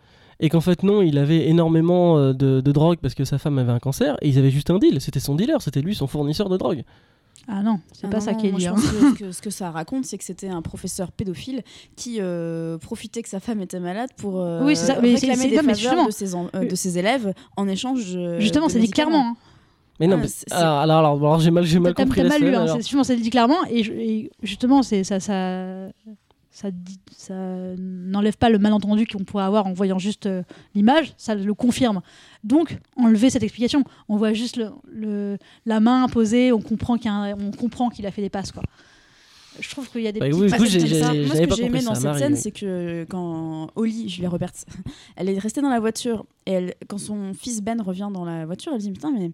Et 0.41 0.49
qu'en 0.51 0.61
fait, 0.61 0.83
non, 0.83 1.01
il 1.03 1.17
avait 1.19 1.49
énormément 1.49 2.19
euh, 2.19 2.33
de, 2.35 2.61
de 2.61 2.73
drogue 2.73 2.99
parce 3.01 3.15
que 3.15 3.25
sa 3.25 3.39
femme 3.39 3.59
avait 3.59 3.73
un 3.73 3.79
cancer 3.79 4.17
et 4.21 4.29
ils 4.29 4.39
avaient 4.39 4.51
juste 4.51 4.71
un 4.71 4.79
deal. 4.79 5.01
C'était 5.01 5.21
son 5.21 5.35
dealer, 5.35 5.63
c'était 5.63 5.81
lui 5.81 5.95
son 5.95 6.07
fournisseur 6.07 6.49
de 6.49 6.57
drogue. 6.57 6.83
Ah 7.49 7.63
non, 7.63 7.79
c'est 7.93 8.07
Ah 8.07 8.11
pas 8.11 8.19
non, 8.19 8.25
ça 8.25 8.35
qui 8.35 8.49
est 8.49 8.53
dit. 8.53 8.63
je 8.65 8.69
hein. 8.69 8.75
pense 8.75 8.91
que, 8.91 9.19
que 9.19 9.33
ce 9.33 9.41
que 9.41 9.51
ça 9.51 9.71
raconte, 9.71 10.05
c'est 10.05 10.19
que 10.19 10.25
c'était 10.25 10.49
un 10.49 10.63
professeur 10.63 11.13
pédophile 11.13 11.63
qui 11.95 12.17
euh, 12.21 12.77
profitait 12.77 13.23
que 13.23 13.29
sa 13.29 13.39
femme 13.41 13.61
était 13.61 13.79
malade 13.79 14.11
pour 14.17 14.41
euh, 14.41 14.65
Oui, 14.65 14.75
c'est 14.75 14.87
ça, 14.87 14.99
mais 15.01 15.15
réclamer 15.15 15.37
c'est- 15.37 15.49
des 15.51 15.57
non, 15.57 15.63
mais 15.65 15.75
faveurs 15.75 16.07
de 16.07 16.11
ses, 16.11 16.35
en- 16.35 16.49
euh, 16.57 16.67
de 16.69 16.75
ses 16.75 16.99
élèves 16.99 17.33
en 17.57 17.69
échange. 17.69 18.19
Justement, 18.39 18.69
c'est 18.69 18.81
dit 18.81 18.91
clairement. 18.91 19.29
hein. 19.31 19.37
Mais 20.01 20.07
non, 20.09 20.17
Ah, 20.19 20.23
mais. 20.23 20.29
c'est- 20.29 20.53
Alors, 20.53 20.79
alors, 20.81 20.99
alors, 20.99 21.13
alors, 21.19 21.41
j'ai 21.41 21.51
mal, 21.51 21.65
j'ai 21.65 21.79
mal 21.79 21.95
compris 21.95 22.21
t'as 22.23 22.29
mal 22.29 22.43
lu, 22.43 22.55
hein, 22.55 22.67
justement, 22.77 23.05
c'est 23.05 23.17
dit 23.17 23.31
clairement. 23.31 23.65
Et, 23.71 23.81
et 23.81 24.31
justement, 24.43 24.83
c'est 24.83 25.05
ça, 25.05 25.21
ça, 25.21 25.87
ça, 26.57 27.35
n'enlève 27.79 28.37
pas 28.39 28.49
le 28.49 28.59
malentendu 28.59 29.07
qu'on 29.07 29.25
pourrait 29.25 29.45
avoir 29.45 29.67
en 29.67 29.73
voyant 29.73 29.99
juste 29.99 30.27
euh, 30.27 30.43
l'image, 30.75 31.13
ça 31.19 31.35
le 31.35 31.53
confirme. 31.55 32.01
Donc, 32.45 32.79
enlever 32.97 33.29
cette 33.31 33.43
explication. 33.43 33.85
On 34.09 34.17
voit 34.17 34.33
juste 34.33 34.57
le, 34.57 34.71
le- 34.91 35.39
la 35.67 35.81
main 35.81 36.09
posée, 36.09 36.53
on 36.53 36.61
comprend 36.63 36.97
qu'il 36.97 37.11
a 37.11 37.35
on 37.39 37.51
comprend 37.51 37.91
qu'il 37.91 38.07
a 38.07 38.11
fait 38.11 38.23
des 38.23 38.31
passes. 38.31 38.53
Quoi. 38.53 38.63
Je 39.61 39.71
trouve 39.71 39.89
qu'il 39.91 40.03
y 40.03 40.07
a 40.09 40.13
des 40.13 40.21
Bah 40.21 40.29
petites 40.29 40.41
oui, 40.43 40.49
Moi, 40.49 40.59
ce 40.59 40.63
que 41.47 41.55
j'ai 41.57 41.65
aimé 41.65 41.83
dans 41.83 41.95
ça, 41.95 42.01
cette 42.01 42.05
Marie, 42.05 42.19
scène, 42.21 42.33
oui. 42.35 42.39
c'est 42.43 42.51
que 42.53 43.07
quand 43.09 43.69
Holly, 43.75 44.09
Julia 44.09 44.29
Roberts, 44.29 44.65
elle 45.17 45.29
est 45.29 45.39
restée 45.39 45.61
dans 45.63 45.71
la 45.71 45.81
voiture 45.81 46.25
et 46.47 46.53
elle, 46.53 46.75
quand 46.89 46.99
son 46.99 47.33
fils 47.35 47.61
Ben 47.63 47.81
revient 47.81 48.09
dans 48.13 48.25
la 48.25 48.45
voiture, 48.47 48.73
elle 48.75 48.81
dit 48.81 48.93
Putain, 48.93 49.13
mais 49.13 49.31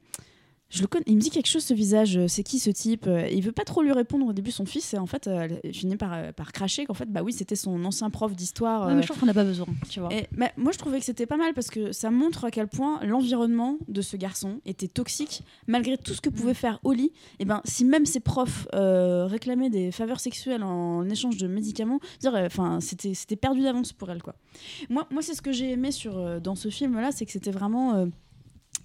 je 0.72 0.80
le 0.80 0.86
connais, 0.86 1.04
il 1.06 1.16
me 1.16 1.20
dit 1.20 1.30
quelque 1.30 1.48
chose 1.48 1.64
ce 1.64 1.74
visage, 1.74 2.18
c'est 2.26 2.42
qui 2.42 2.58
ce 2.58 2.70
type 2.70 3.06
Et 3.06 3.34
Il 3.34 3.42
veut 3.42 3.52
pas 3.52 3.64
trop 3.64 3.82
lui 3.82 3.92
répondre 3.92 4.26
au 4.26 4.32
début, 4.32 4.50
son 4.50 4.64
fils, 4.64 4.94
et 4.94 4.98
en 4.98 5.06
fait, 5.06 5.26
euh, 5.26 5.48
elle 5.62 5.74
finit 5.74 5.96
par, 5.96 6.12
euh, 6.14 6.32
par 6.32 6.52
cracher 6.52 6.86
qu'en 6.86 6.94
fait, 6.94 7.10
bah 7.10 7.22
oui, 7.22 7.32
c'était 7.32 7.56
son 7.56 7.84
ancien 7.84 8.10
prof 8.10 8.34
d'histoire. 8.34 8.86
Ouais, 8.86 8.94
mais 8.94 8.98
euh, 8.98 9.02
je 9.02 9.06
trouve 9.08 9.20
qu'on 9.20 9.26
n'a 9.26 9.34
pas 9.34 9.44
besoin, 9.44 9.66
tu 9.88 10.00
vois. 10.00 10.12
et, 10.12 10.26
bah, 10.32 10.50
moi, 10.56 10.72
je 10.72 10.78
trouvais 10.78 10.98
que 10.98 11.04
c'était 11.04 11.26
pas 11.26 11.36
mal 11.36 11.54
parce 11.54 11.68
que 11.68 11.92
ça 11.92 12.10
montre 12.10 12.44
à 12.44 12.50
quel 12.50 12.68
point 12.68 13.00
l'environnement 13.04 13.76
de 13.88 14.02
ce 14.02 14.16
garçon 14.16 14.60
était 14.64 14.88
toxique, 14.88 15.42
malgré 15.66 15.98
tout 15.98 16.14
ce 16.14 16.20
que 16.20 16.30
pouvait 16.30 16.54
faire 16.54 16.80
Oli. 16.84 17.12
Et 17.38 17.44
ben, 17.44 17.60
si 17.64 17.84
même 17.84 18.06
ses 18.06 18.20
profs 18.20 18.66
euh, 18.74 19.26
réclamaient 19.26 19.70
des 19.70 19.90
faveurs 19.92 20.20
sexuelles 20.20 20.62
en 20.62 21.08
échange 21.08 21.36
de 21.36 21.46
médicaments, 21.46 22.00
dire, 22.20 22.34
euh, 22.34 22.46
enfin, 22.46 22.80
c'était 22.80 23.14
c'était 23.14 23.36
perdu 23.36 23.62
d'avance 23.62 23.92
pour 23.92 24.10
elle, 24.10 24.22
quoi. 24.22 24.34
Moi, 24.88 25.06
moi, 25.10 25.22
c'est 25.22 25.34
ce 25.34 25.42
que 25.42 25.52
j'ai 25.52 25.70
aimé 25.70 25.92
sur 25.92 26.18
euh, 26.18 26.40
dans 26.40 26.54
ce 26.54 26.68
film-là, 26.68 27.10
c'est 27.12 27.26
que 27.26 27.32
c'était 27.32 27.50
vraiment 27.50 27.94
euh, 27.94 28.06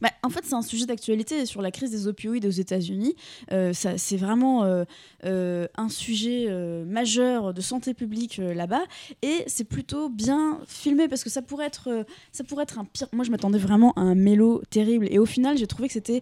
bah, 0.01 0.09
en 0.23 0.29
fait, 0.29 0.41
c'est 0.43 0.53
un 0.53 0.61
sujet 0.61 0.85
d'actualité 0.85 1.45
sur 1.45 1.61
la 1.61 1.71
crise 1.71 1.91
des 1.91 2.07
opioïdes 2.07 2.45
aux 2.45 2.49
États-Unis. 2.49 3.15
Euh, 3.51 3.71
c'est 3.73 4.17
vraiment 4.17 4.63
euh, 4.63 4.83
euh, 5.25 5.67
un 5.75 5.89
sujet 5.89 6.47
majeur 6.85 7.53
de 7.53 7.61
santé 7.61 7.93
publique 7.93 8.37
là-bas, 8.37 8.83
et 9.21 9.43
c'est 9.47 9.63
plutôt 9.63 10.09
bien 10.09 10.59
filmé 10.67 11.07
parce 11.07 11.23
que 11.23 11.29
ça 11.29 11.41
pourrait 11.41 11.67
être, 11.67 12.05
ça 12.31 12.43
pourrait 12.43 12.63
être 12.63 12.79
un 12.79 12.85
pire. 12.85 13.07
Moi, 13.13 13.25
je 13.25 13.31
m'attendais 13.31 13.57
vraiment 13.57 13.93
à 13.93 14.01
un 14.01 14.15
mélo 14.15 14.61
terrible, 14.69 15.07
et 15.09 15.19
au 15.19 15.25
final, 15.25 15.57
j'ai 15.57 15.67
trouvé 15.67 15.87
que 15.87 15.93
c'était 15.93 16.21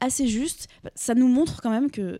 assez 0.00 0.26
juste. 0.26 0.68
Ça 0.94 1.14
nous 1.14 1.28
montre 1.28 1.60
quand 1.62 1.70
même 1.70 1.90
que 1.90 2.18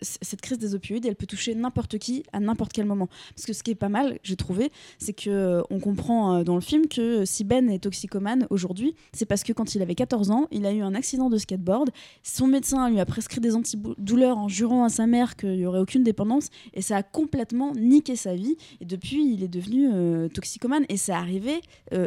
cette 0.00 0.40
crise 0.40 0.58
des 0.58 0.74
opioïdes, 0.74 1.06
elle 1.06 1.16
peut 1.16 1.26
toucher 1.26 1.54
n'importe 1.54 1.98
qui 1.98 2.22
à 2.32 2.40
n'importe 2.40 2.72
quel 2.72 2.86
moment. 2.86 3.08
Parce 3.34 3.46
que 3.46 3.52
ce 3.52 3.62
qui 3.62 3.72
est 3.72 3.76
pas 3.76 3.88
mal, 3.88 4.18
j'ai 4.22 4.36
trouvé, 4.36 4.70
c'est 4.98 5.12
que 5.12 5.30
euh, 5.30 5.62
on 5.70 5.80
comprend 5.80 6.36
euh, 6.36 6.44
dans 6.44 6.54
le 6.54 6.60
film 6.60 6.88
que 6.88 7.24
si 7.24 7.44
Ben 7.44 7.68
est 7.70 7.80
toxicomane 7.80 8.46
aujourd'hui, 8.50 8.94
c'est 9.12 9.26
parce 9.26 9.42
que 9.42 9.52
quand 9.52 9.74
il 9.74 9.82
avait 9.82 9.94
14 9.94 10.30
ans, 10.30 10.46
il 10.50 10.66
a 10.66 10.72
eu 10.72 10.80
un 10.80 10.94
accident 10.94 11.28
de 11.28 11.36
skateboard. 11.36 11.90
Son 12.22 12.46
médecin 12.46 12.88
lui 12.90 13.00
a 13.00 13.06
prescrit 13.06 13.40
des 13.40 13.54
antidouleurs 13.54 14.38
en 14.38 14.48
jurant 14.48 14.84
à 14.84 14.88
sa 14.88 15.06
mère 15.06 15.36
qu'il 15.36 15.56
n'y 15.56 15.66
aurait 15.66 15.80
aucune 15.80 16.04
dépendance, 16.04 16.48
et 16.74 16.82
ça 16.82 16.96
a 16.96 17.02
complètement 17.02 17.72
niqué 17.74 18.16
sa 18.16 18.34
vie. 18.34 18.56
Et 18.80 18.84
depuis, 18.84 19.34
il 19.34 19.42
est 19.42 19.48
devenu 19.48 19.90
euh, 19.92 20.28
toxicomane, 20.28 20.84
et 20.88 20.96
c'est 20.96 21.12
arrivé 21.12 21.60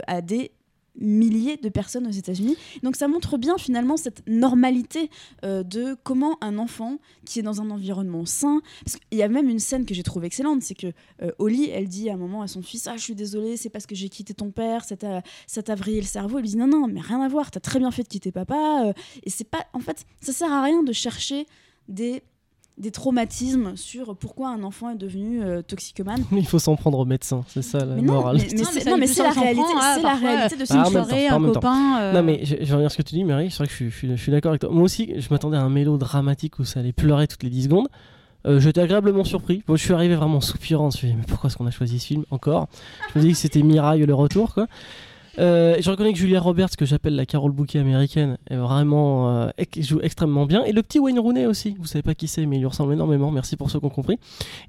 à 0.07 0.21
des 0.21 0.51
milliers 0.99 1.57
de 1.57 1.69
personnes 1.69 2.07
aux 2.07 2.11
États-Unis. 2.11 2.57
Donc 2.83 2.95
ça 2.95 3.07
montre 3.07 3.37
bien 3.37 3.57
finalement 3.57 3.97
cette 3.97 4.23
normalité 4.27 5.09
euh, 5.43 5.63
de 5.63 5.95
comment 6.03 6.37
un 6.41 6.57
enfant 6.57 6.97
qui 7.25 7.39
est 7.39 7.43
dans 7.43 7.61
un 7.61 7.69
environnement 7.69 8.25
sain, 8.25 8.61
parce 8.85 8.97
y 9.11 9.23
a 9.23 9.27
même 9.27 9.49
une 9.49 9.59
scène 9.59 9.85
que 9.85 9.93
j'ai 9.93 10.03
trouvée 10.03 10.27
excellente, 10.27 10.61
c'est 10.61 10.75
que 10.75 10.87
euh, 11.21 11.31
Holly, 11.39 11.69
elle 11.69 11.87
dit 11.87 12.09
à 12.09 12.13
un 12.13 12.17
moment 12.17 12.41
à 12.41 12.47
son 12.47 12.61
fils, 12.61 12.87
ah 12.87 12.97
je 12.97 13.01
suis 13.01 13.15
désolée, 13.15 13.57
c'est 13.57 13.69
parce 13.69 13.85
que 13.85 13.95
j'ai 13.95 14.09
quitté 14.09 14.33
ton 14.33 14.51
père, 14.51 14.85
ça 14.85 14.95
t'a 15.63 15.75
vrillé 15.75 16.01
le 16.01 16.07
cerveau. 16.07 16.37
Elle 16.37 16.43
lui 16.43 16.51
dit 16.51 16.57
non 16.57 16.67
non, 16.67 16.87
mais 16.87 17.01
rien 17.01 17.21
à 17.21 17.27
voir, 17.27 17.51
t'as 17.51 17.59
très 17.59 17.79
bien 17.79 17.91
fait 17.91 18.03
de 18.03 18.07
quitter 18.07 18.31
papa. 18.31 18.85
euh, 18.87 18.93
et 19.23 19.29
c'est 19.29 19.49
pas, 19.49 19.65
en 19.73 19.79
fait, 19.79 20.05
ça 20.21 20.33
sert 20.33 20.51
à 20.51 20.61
rien 20.61 20.83
de 20.83 20.91
chercher 20.93 21.45
des 21.87 22.23
des 22.77 22.91
traumatismes 22.91 23.75
sur 23.77 24.15
pourquoi 24.17 24.49
un 24.49 24.61
enfant 24.63 24.89
est 24.89 24.95
devenu 24.97 25.41
euh, 25.41 25.61
toxicomane. 25.61 26.23
Il 26.33 26.45
faut 26.45 26.59
s'en 26.59 26.75
prendre 26.75 26.99
au 26.99 27.05
médecin, 27.05 27.43
c'est 27.47 27.61
ça 27.61 27.79
la 27.85 27.95
Mais 27.95 28.01
non, 28.01 28.13
morale. 28.15 28.37
mais, 28.37 28.47
mais 28.51 28.91
Non, 28.91 28.97
mais 28.97 29.07
c'est 29.07 29.23
la 29.23 29.29
réalité, 29.31 29.61
prendre, 29.63 29.79
hein, 29.81 29.93
c'est 29.95 30.03
la 30.03 30.15
réalité 30.15 30.55
de 30.57 30.65
Ah, 30.69 31.35
en 31.37 31.43
un 31.45 31.53
copain. 31.53 31.97
euh, 32.01 32.13
Non 32.13 32.21
mais 32.23 32.41
je, 32.43 32.55
je 32.61 32.73
reviens 32.73 32.87
à 32.87 32.89
ce 32.89 32.97
que 32.97 33.01
tu 33.03 33.15
dis 33.15 33.23
Marie, 33.23 33.49
c'est 33.49 33.57
vrai 33.59 33.67
que 33.67 33.71
je, 33.71 33.75
suis- 33.77 33.91
je 33.91 33.95
suis- 33.97 34.09
je 34.17 34.21
suis 34.21 34.31
d'accord 34.31 34.49
avec 34.49 34.61
toi. 34.61 34.69
Moi 34.71 34.83
aussi, 34.83 35.13
je 35.17 35.27
m'attendais 35.31 35.55
à 35.57 35.61
un 35.61 35.69
mélo 35.69 35.97
dramatique 35.97 36.59
où 36.59 36.65
ça 36.65 36.81
allait 36.81 36.91
pleurer 36.91 37.27
toutes 37.27 37.43
les 37.43 37.49
10 37.49 37.63
secondes. 37.63 37.87
Euh, 38.45 38.59
J'étais 38.59 38.81
agréablement 38.81 39.23
surpris. 39.23 39.63
Bon, 39.67 39.75
je 39.75 39.81
suis 39.83 39.93
arrivé 39.93 40.15
vraiment 40.15 40.39
soupirant. 40.41 40.91
Je 40.91 40.97
me 40.97 40.99
suis 40.99 41.07
dit, 41.07 41.15
mais 41.15 41.23
pourquoi 41.27 41.47
est-ce 41.47 41.57
qu'on 41.57 41.65
a 41.65 41.71
choisi 41.71 41.97
ce 41.99 42.05
film 42.07 42.25
encore? 42.29 42.67
Je 43.13 43.19
me 43.19 43.23
dis 43.25 43.31
que 43.31 43.37
c'était 43.37 43.63
Miraille 43.63 44.05
le 44.05 44.13
retour 44.13 44.53
quoi. 44.53 44.67
Euh, 45.39 45.75
je 45.79 45.89
reconnais 45.89 46.13
que 46.13 46.19
Julia 46.19 46.39
Roberts, 46.39 46.69
que 46.77 46.85
j'appelle 46.85 47.15
la 47.15 47.25
Carole 47.25 47.51
Bouquet 47.51 47.79
américaine, 47.79 48.37
est 48.49 48.55
vraiment 48.55 49.29
euh, 49.37 49.49
joue 49.79 49.99
extrêmement 50.01 50.45
bien. 50.45 50.63
Et 50.65 50.71
le 50.71 50.81
petit 50.81 50.99
Wayne 50.99 51.19
Rooney 51.19 51.45
aussi. 51.45 51.75
Vous 51.79 51.85
savez 51.87 52.01
pas 52.03 52.15
qui 52.15 52.27
c'est, 52.27 52.45
mais 52.45 52.55
il 52.57 52.59
lui 52.59 52.65
ressemble 52.67 52.93
énormément. 52.93 53.31
Merci 53.31 53.55
pour 53.57 53.69
ceux 53.69 53.79
qui 53.79 53.85
ont 53.85 53.89
compris. 53.89 54.17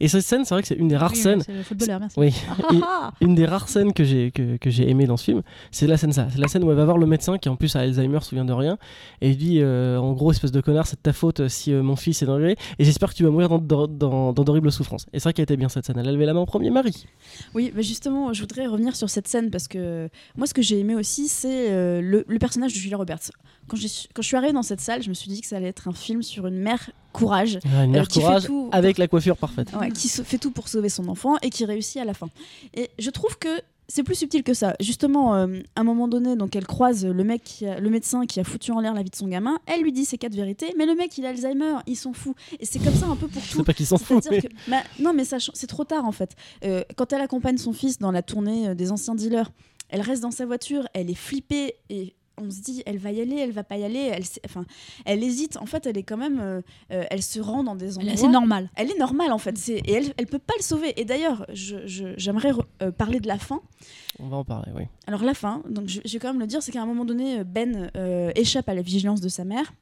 Et 0.00 0.08
cette 0.08 0.22
scène, 0.22 0.44
c'est 0.44 0.54
vrai 0.54 0.62
que 0.62 0.68
c'est 0.68 0.74
une 0.76 0.88
des 0.88 0.96
rares 0.96 1.12
oui, 1.12 1.18
scènes 1.18 1.42
le 1.48 1.62
footballeur, 1.62 2.00
merci. 2.00 2.18
Oui. 2.18 2.34
Une 3.20 3.34
des 3.34 3.46
rares 3.46 3.68
scènes 3.68 3.92
que 3.92 4.04
j'ai 4.04 4.30
que, 4.30 4.56
que 4.56 4.70
j'ai 4.70 4.88
aimé 4.90 5.06
dans 5.06 5.16
ce 5.16 5.24
film, 5.24 5.42
c'est 5.70 5.86
la 5.86 5.96
scène 5.96 6.12
ça. 6.12 6.26
C'est 6.30 6.38
la 6.40 6.48
scène 6.48 6.64
où 6.64 6.70
elle 6.70 6.76
va 6.76 6.84
voir 6.84 6.98
le 6.98 7.06
médecin 7.06 7.38
qui 7.38 7.48
en 7.48 7.56
plus 7.56 7.74
a 7.76 7.80
Alzheimer, 7.80 8.20
se 8.20 8.28
souvient 8.30 8.44
de 8.44 8.52
rien, 8.52 8.78
et 9.20 9.30
il 9.30 9.36
dit 9.36 9.58
euh, 9.60 9.98
en 9.98 10.12
gros 10.12 10.30
espèce 10.32 10.52
de 10.52 10.60
connard, 10.60 10.86
c'est 10.86 10.96
de 10.96 11.02
ta 11.02 11.12
faute 11.12 11.48
si 11.48 11.72
euh, 11.72 11.82
mon 11.82 11.96
fils 11.96 12.22
est 12.22 12.26
dangereux, 12.26 12.54
et 12.78 12.84
j'espère 12.84 13.10
que 13.10 13.14
tu 13.14 13.24
vas 13.24 13.30
mourir 13.30 13.48
dans, 13.48 13.58
dans, 13.58 13.86
dans- 13.86 14.32
dans 14.32 14.44
d'horribles 14.44 14.70
souffrances. 14.72 15.06
Et 15.12 15.18
c'est 15.18 15.24
vrai 15.24 15.32
qu'elle 15.32 15.44
était 15.44 15.56
bien 15.56 15.68
cette 15.68 15.86
scène. 15.86 15.96
Elle 15.98 16.08
a 16.08 16.12
levé 16.12 16.26
la 16.26 16.34
main 16.34 16.40
en 16.40 16.46
premier, 16.46 16.70
Marie. 16.70 17.06
Oui, 17.54 17.72
bah 17.74 17.82
justement, 17.82 18.32
je 18.32 18.40
voudrais 18.40 18.66
revenir 18.66 18.94
sur 18.96 19.08
cette 19.10 19.28
scène 19.28 19.50
parce 19.50 19.68
que 19.68 20.08
moi, 20.36 20.46
ce 20.46 20.54
que 20.56 20.62
j'ai 20.62 20.78
aimé 20.80 20.94
aussi, 20.94 21.28
c'est 21.28 21.70
euh, 21.70 22.00
le, 22.00 22.24
le 22.26 22.38
personnage 22.38 22.72
de 22.72 22.78
Julia 22.78 22.96
Roberts. 22.96 23.30
Quand, 23.68 23.76
je 23.76 23.86
suis 24.22 24.36
arrivée 24.36 24.52
dans 24.52 24.62
cette 24.62 24.80
salle, 24.80 25.02
je 25.02 25.08
me 25.08 25.14
suis 25.14 25.28
dit 25.30 25.40
que 25.40 25.46
ça 25.46 25.56
allait 25.56 25.68
être 25.68 25.88
un 25.88 25.92
film 25.92 26.22
sur 26.22 26.46
une 26.46 26.56
mère 26.58 26.90
courage, 27.12 27.58
une 27.64 27.96
euh, 27.96 28.04
fait 28.42 28.46
tout, 28.46 28.68
avec 28.72 28.96
la 28.98 29.08
coiffure 29.08 29.36
parfaite. 29.36 29.68
ouais, 29.78 29.90
qui 29.90 30.08
fait 30.08 30.38
tout 30.38 30.50
pour 30.52 30.68
sauver 30.68 30.88
son 30.88 31.08
enfant 31.08 31.36
et 31.42 31.50
qui 31.50 31.64
réussit 31.64 32.00
à 32.00 32.04
la 32.04 32.14
fin. 32.14 32.28
Et 32.74 32.90
je 32.98 33.10
trouve 33.10 33.36
que 33.38 33.48
c'est 33.88 34.02
plus 34.02 34.14
subtil 34.16 34.42
que 34.44 34.54
ça. 34.54 34.74
Justement, 34.80 35.34
euh, 35.36 35.46
à 35.76 35.80
un 35.80 35.84
moment 35.84 36.06
donné, 36.08 36.36
donc 36.36 36.54
elle 36.56 36.66
croise 36.66 37.04
le 37.06 37.24
mec, 37.24 37.42
qui 37.44 37.66
a- 37.66 37.78
le 37.80 37.88
médecin 37.90 38.24
qui 38.26 38.38
a 38.40 38.44
foutu 38.44 38.70
en 38.72 38.80
l'air 38.80 38.94
la 38.94 39.02
vie 39.02 39.10
de 39.10 39.16
son 39.16 39.26
gamin. 39.28 39.58
Elle 39.66 39.82
lui 39.82 39.92
dit 39.92 40.04
ses 40.04 40.16
quatre 40.18 40.34
vérités, 40.34 40.72
mais 40.78 40.86
le 40.86 40.94
mec 40.94 41.16
il 41.18 41.26
a 41.26 41.30
Alzheimer, 41.30 41.74
il 41.86 41.96
s'en 41.96 42.12
fout. 42.12 42.34
Et 42.60 42.66
c'est 42.66 42.78
comme 42.80 42.94
ça 42.94 43.06
un 43.06 43.16
peu 43.16 43.26
pour 43.28 43.42
tout. 43.42 43.58
sais 43.58 43.62
pas 43.64 43.74
qui 43.74 43.84
s'en 43.84 43.96
fout. 43.98 44.26
Mais- 44.30 44.42
que- 44.42 44.48
bah, 44.68 44.82
non, 45.00 45.12
mais 45.12 45.24
c'est 45.24 45.66
trop 45.66 45.84
tard 45.84 46.04
en 46.04 46.12
fait. 46.12 46.34
Euh, 46.64 46.82
quand 46.96 47.12
elle 47.12 47.20
accompagne 47.20 47.58
son 47.58 47.72
fils 47.72 47.98
dans 47.98 48.10
la 48.12 48.22
tournée 48.22 48.74
des 48.74 48.90
anciens 48.92 49.14
dealers, 49.14 49.50
elle 49.88 50.00
reste 50.00 50.22
dans 50.22 50.30
sa 50.30 50.46
voiture, 50.46 50.86
elle 50.94 51.10
est 51.10 51.14
flippée 51.14 51.74
et 51.90 52.14
on 52.38 52.50
se 52.50 52.60
dit 52.60 52.82
elle 52.84 52.98
va 52.98 53.12
y 53.12 53.20
aller, 53.22 53.36
elle 53.36 53.52
va 53.52 53.64
pas 53.64 53.78
y 53.78 53.84
aller. 53.84 54.10
Elle, 54.12 54.22
enfin, 54.44 54.66
elle 55.06 55.22
hésite. 55.24 55.56
En 55.56 55.64
fait, 55.64 55.86
elle 55.86 55.96
est 55.96 56.02
quand 56.02 56.18
même, 56.18 56.38
euh, 56.38 56.60
euh, 56.92 57.04
elle 57.10 57.22
se 57.22 57.40
rend 57.40 57.64
dans 57.64 57.74
des 57.76 57.86
Elle 57.86 57.92
endroits. 58.00 58.10
est 58.10 58.14
assez 58.14 58.28
normale. 58.28 58.70
Elle 58.76 58.90
est 58.90 58.98
normale 58.98 59.32
en 59.32 59.38
fait. 59.38 59.56
C'est 59.56 59.76
et 59.78 59.92
elle, 59.92 60.12
elle 60.18 60.26
peut 60.26 60.38
pas 60.38 60.52
le 60.58 60.62
sauver. 60.62 60.92
Et 61.00 61.06
d'ailleurs, 61.06 61.46
je- 61.54 61.86
je- 61.86 62.12
j'aimerais 62.18 62.52
euh, 62.82 62.90
parler 62.92 63.20
de 63.20 63.26
la 63.28 63.38
fin. 63.38 63.62
On 64.18 64.28
va 64.28 64.36
en 64.36 64.44
parler, 64.44 64.70
oui. 64.76 64.82
Alors 65.06 65.22
la 65.24 65.32
fin, 65.32 65.62
donc 65.70 65.88
je, 65.88 66.00
je 66.04 66.12
vais 66.12 66.18
quand 66.18 66.28
même 66.28 66.40
le 66.40 66.46
dire, 66.46 66.62
c'est 66.62 66.72
qu'à 66.72 66.82
un 66.82 66.86
moment 66.86 67.06
donné, 67.06 67.42
Ben 67.42 67.90
euh, 67.96 68.30
échappe 68.34 68.68
à 68.68 68.74
la 68.74 68.82
vigilance 68.82 69.22
de 69.22 69.28
sa 69.28 69.44
mère. 69.46 69.72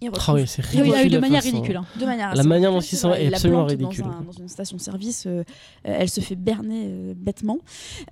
Il 0.00 0.08
Ah 0.08 0.10
retrouve 0.12 0.34
oui, 0.36 0.46
c'est 0.46 0.62
Oui, 0.74 0.80
ridicule. 0.82 1.02
oui, 1.04 1.10
de 1.10 1.18
manière 1.18 1.42
façon- 1.42 1.56
ridicule. 1.56 1.76
hein. 1.76 1.86
de 1.98 2.04
manière 2.06 2.34
La 2.36 2.42
manière 2.44 2.70
dont 2.70 2.78
ridicule, 2.78 2.98
ils 2.98 3.00
sont 3.00 3.12
c'est 3.14 3.24
est 3.24 3.34
absolument 3.34 3.64
plante 3.66 3.78
dans 3.80 3.88
ridicule. 3.88 4.04
un- 4.12 4.22
Dans, 4.22 4.32
une 4.32 4.48
station-service, 4.48 5.24
euh, 5.26 5.42
elle 5.82 6.08
se 6.10 6.20
fait 6.20 6.34
berner 6.36 6.84
euh, 6.88 7.14
bêtement. 7.16 7.58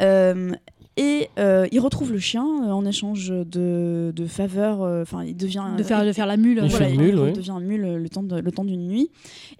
Euh, 0.01 0.53
et 0.97 1.29
euh, 1.39 1.67
il 1.73 1.81
retrouve 1.81 2.13
le 2.13 2.19
chien 2.19 2.45
euh, 2.45 2.71
en 2.71 2.85
échange 2.85 3.29
de, 3.31 4.13
de 4.15 4.27
faveurs. 4.27 4.83
euh, 4.83 5.03
Enfin, 5.03 5.25
il 5.25 5.37
devient 5.37 5.65
De 5.77 5.83
faire, 5.83 6.05
de 6.05 6.13
faire 6.13 6.27
la 6.27 6.37
mule. 6.37 6.61
Il 6.63 6.71
voilà, 6.71 6.89
il, 6.91 6.99
le 6.99 7.05
mule, 7.05 7.23
il 7.29 7.33
devient 7.33 7.57
mule 7.61 7.95
le 7.97 8.09
temps 8.09 8.23
de- 8.23 8.39
le 8.41 8.53
temps 8.53 8.65
d'une 8.65 8.87
nuit. 8.87 9.11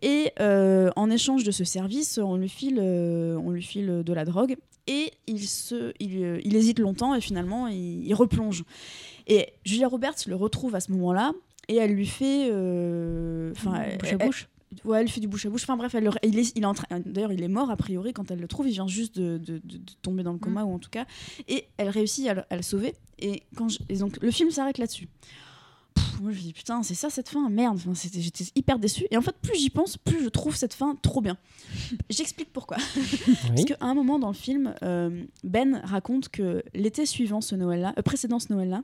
Et 0.03 0.31
en 0.41 1.11
échange 1.11 1.45
de 1.45 1.51
ce 1.51 1.65
service, 1.65 2.19
on 2.23 2.37
lui 2.37 2.49
file, 2.49 2.79
on 2.81 3.51
lui 3.51 3.63
file 3.63 4.03
de 4.05 4.13
la 4.13 4.25
drogue. 4.25 4.57
Et 4.89 5.13
il, 5.29 5.39
se, 5.41 5.93
il, 6.01 6.41
il 6.45 6.57
hésite 6.57 6.81
longtemps 6.81 7.15
et 7.15 7.21
finalement 7.21 7.69
il, 7.69 8.05
il 8.07 8.15
replonge. 8.15 8.65
Et 9.29 9.47
Julia 9.65 9.87
Roberts 9.89 10.17
le 10.27 10.35
retrouve 10.35 10.75
à 10.75 10.81
ce 10.81 10.91
moment-là 10.93 11.33
et 11.69 11.77
elle 11.77 11.93
lui 11.93 12.07
fait. 12.07 12.47
Enfin, 13.53 13.83
bouche 14.01 14.13
à 14.13 14.17
bouche. 14.27 14.49
Ouais, 14.85 15.01
elle 15.01 15.09
fait 15.09 15.21
du 15.21 15.29
bouche 15.29 15.47
à 15.47 15.51
bouche. 15.51 15.63
Enfin 15.65 15.77
bref, 15.77 15.95
elle 15.95 16.05
le- 16.05 16.11
il 16.23 16.39
est, 16.39 16.57
il 16.57 16.63
est 16.63 16.67
en 16.67 16.75
train. 16.75 16.87
D'ailleurs, 17.05 17.33
il 17.33 17.43
est 17.43 17.49
mort 17.49 17.71
a 17.71 17.77
priori 17.77 18.13
quand 18.13 18.31
elle 18.31 18.41
le 18.41 18.49
trouve. 18.49 18.69
Il 18.69 18.73
vient 18.73 18.87
juste 18.89 19.19
de, 19.19 19.39
de- 19.39 19.61
de- 19.65 19.79
de 19.79 19.93
tomber 20.03 20.23
dans 20.23 20.33
le 20.33 20.39
coma 20.39 20.65
ou 20.65 20.75
en 20.75 20.79
tout 20.79 20.91
cas. 20.91 21.07
Et 21.49 21.67
elle 21.77 21.89
réussit 21.89 22.27
à 22.29 22.35
le, 22.35 22.43
à 22.51 22.57
le 22.57 22.63
sauver. 22.63 22.95
Et 23.19 23.43
quand 23.57 23.69
je- 23.69 23.79
et 23.89 23.97
donc 23.97 24.19
le 24.23 24.31
film 24.31 24.51
s'arrête 24.51 24.79
là-dessus. 24.79 25.09
Moi 26.23 26.31
je 26.33 26.37
me 26.39 26.43
dis 26.43 26.53
putain 26.53 26.83
c'est 26.83 26.95
ça 26.95 27.11
cette 27.11 27.29
fin? 27.29 27.51
Merde. 27.51 27.77
Enfin, 27.87 27.93
J'étais 28.15 28.45
hyper 28.55 28.79
déçue. 28.79 29.05
Et 29.11 29.17
en 29.17 29.23
fait 29.23 29.35
plus 29.43 29.59
j'y 29.59 29.69
pense 29.71 29.99
plus 29.99 30.23
je 30.23 30.29
trouve 30.29 30.57
cette 30.57 30.73
fin 30.75 30.95
trop 31.03 31.21
bien. 31.21 31.37
J'explique 32.09 32.53
pourquoi. 32.53 32.77
Parce 33.49 33.65
qu'à 33.65 33.77
un 33.81 33.95
moment 33.95 34.19
dans 34.19 34.29
le 34.29 34.35
film, 34.35 34.75
euh, 34.83 35.25
Ben 35.45 35.81
raconte 35.85 36.29
que 36.29 36.63
l'été 36.75 37.05
suivant 37.07 37.41
ce 37.41 37.55
Noël-là, 37.57 37.93
euh, 37.99 38.03
précédent 38.03 38.39
ce 38.39 38.53
Noël-là, 38.53 38.83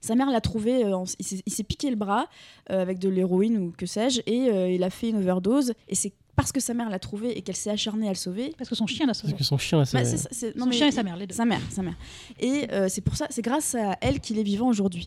sa 0.00 0.14
mère 0.14 0.30
l'a 0.30 0.40
trouvé, 0.40 0.84
euh, 0.84 0.96
en- 0.96 1.04
il 1.18 1.52
s'est 1.52 1.62
piqué 1.64 1.90
le 1.90 1.96
bras 1.96 2.28
euh, 2.70 2.80
avec 2.82 2.98
de 2.98 3.08
l'héroïne 3.08 3.58
ou 3.58 3.72
que 3.76 3.86
sais-je, 3.86 4.20
et 4.26 4.48
euh, 4.50 4.70
il 4.70 4.82
a 4.82 4.90
fait 4.90 5.10
une 5.10 5.16
overdose. 5.16 5.72
Et 5.88 5.94
c'est 5.94 6.12
parce 6.36 6.52
que 6.52 6.60
sa 6.60 6.72
mère 6.72 6.88
l'a 6.88 6.98
trouvé 6.98 7.36
et 7.36 7.42
qu'elle 7.42 7.56
s'est 7.56 7.68
acharnée 7.70 8.06
à 8.06 8.10
le 8.10 8.16
sauver. 8.16 8.54
Parce 8.56 8.70
que 8.70 8.74
son 8.74 8.86
chien 8.86 9.04
l'a 9.06 9.12
sauvé. 9.12 9.32
Parce 9.34 9.40
que 9.42 9.46
son 9.46 9.58
chien, 9.58 9.78
là, 9.78 9.84
Bah, 9.92 10.04
c'est. 10.04 10.10
c'est 10.12 10.16
ça, 10.16 10.28
c'est- 10.32 10.56
non, 10.56 10.64
Son 10.64 10.70
mais 10.70 10.76
chien 10.76 10.86
et 10.86 10.92
sa 10.92 11.02
mère, 11.02 11.16
les 11.16 11.26
deux. 11.26 11.34
sa 11.34 11.44
mère, 11.44 11.60
sa 11.70 11.82
mère. 11.82 11.96
Et 12.38 12.66
euh, 12.72 12.88
c'est 12.88 13.02
pour 13.02 13.14
ça, 13.16 13.26
c'est 13.28 13.42
grâce 13.42 13.74
à 13.74 13.96
elle 14.00 14.20
qu'il 14.20 14.38
est 14.38 14.42
vivant 14.42 14.68
aujourd'hui. 14.68 15.06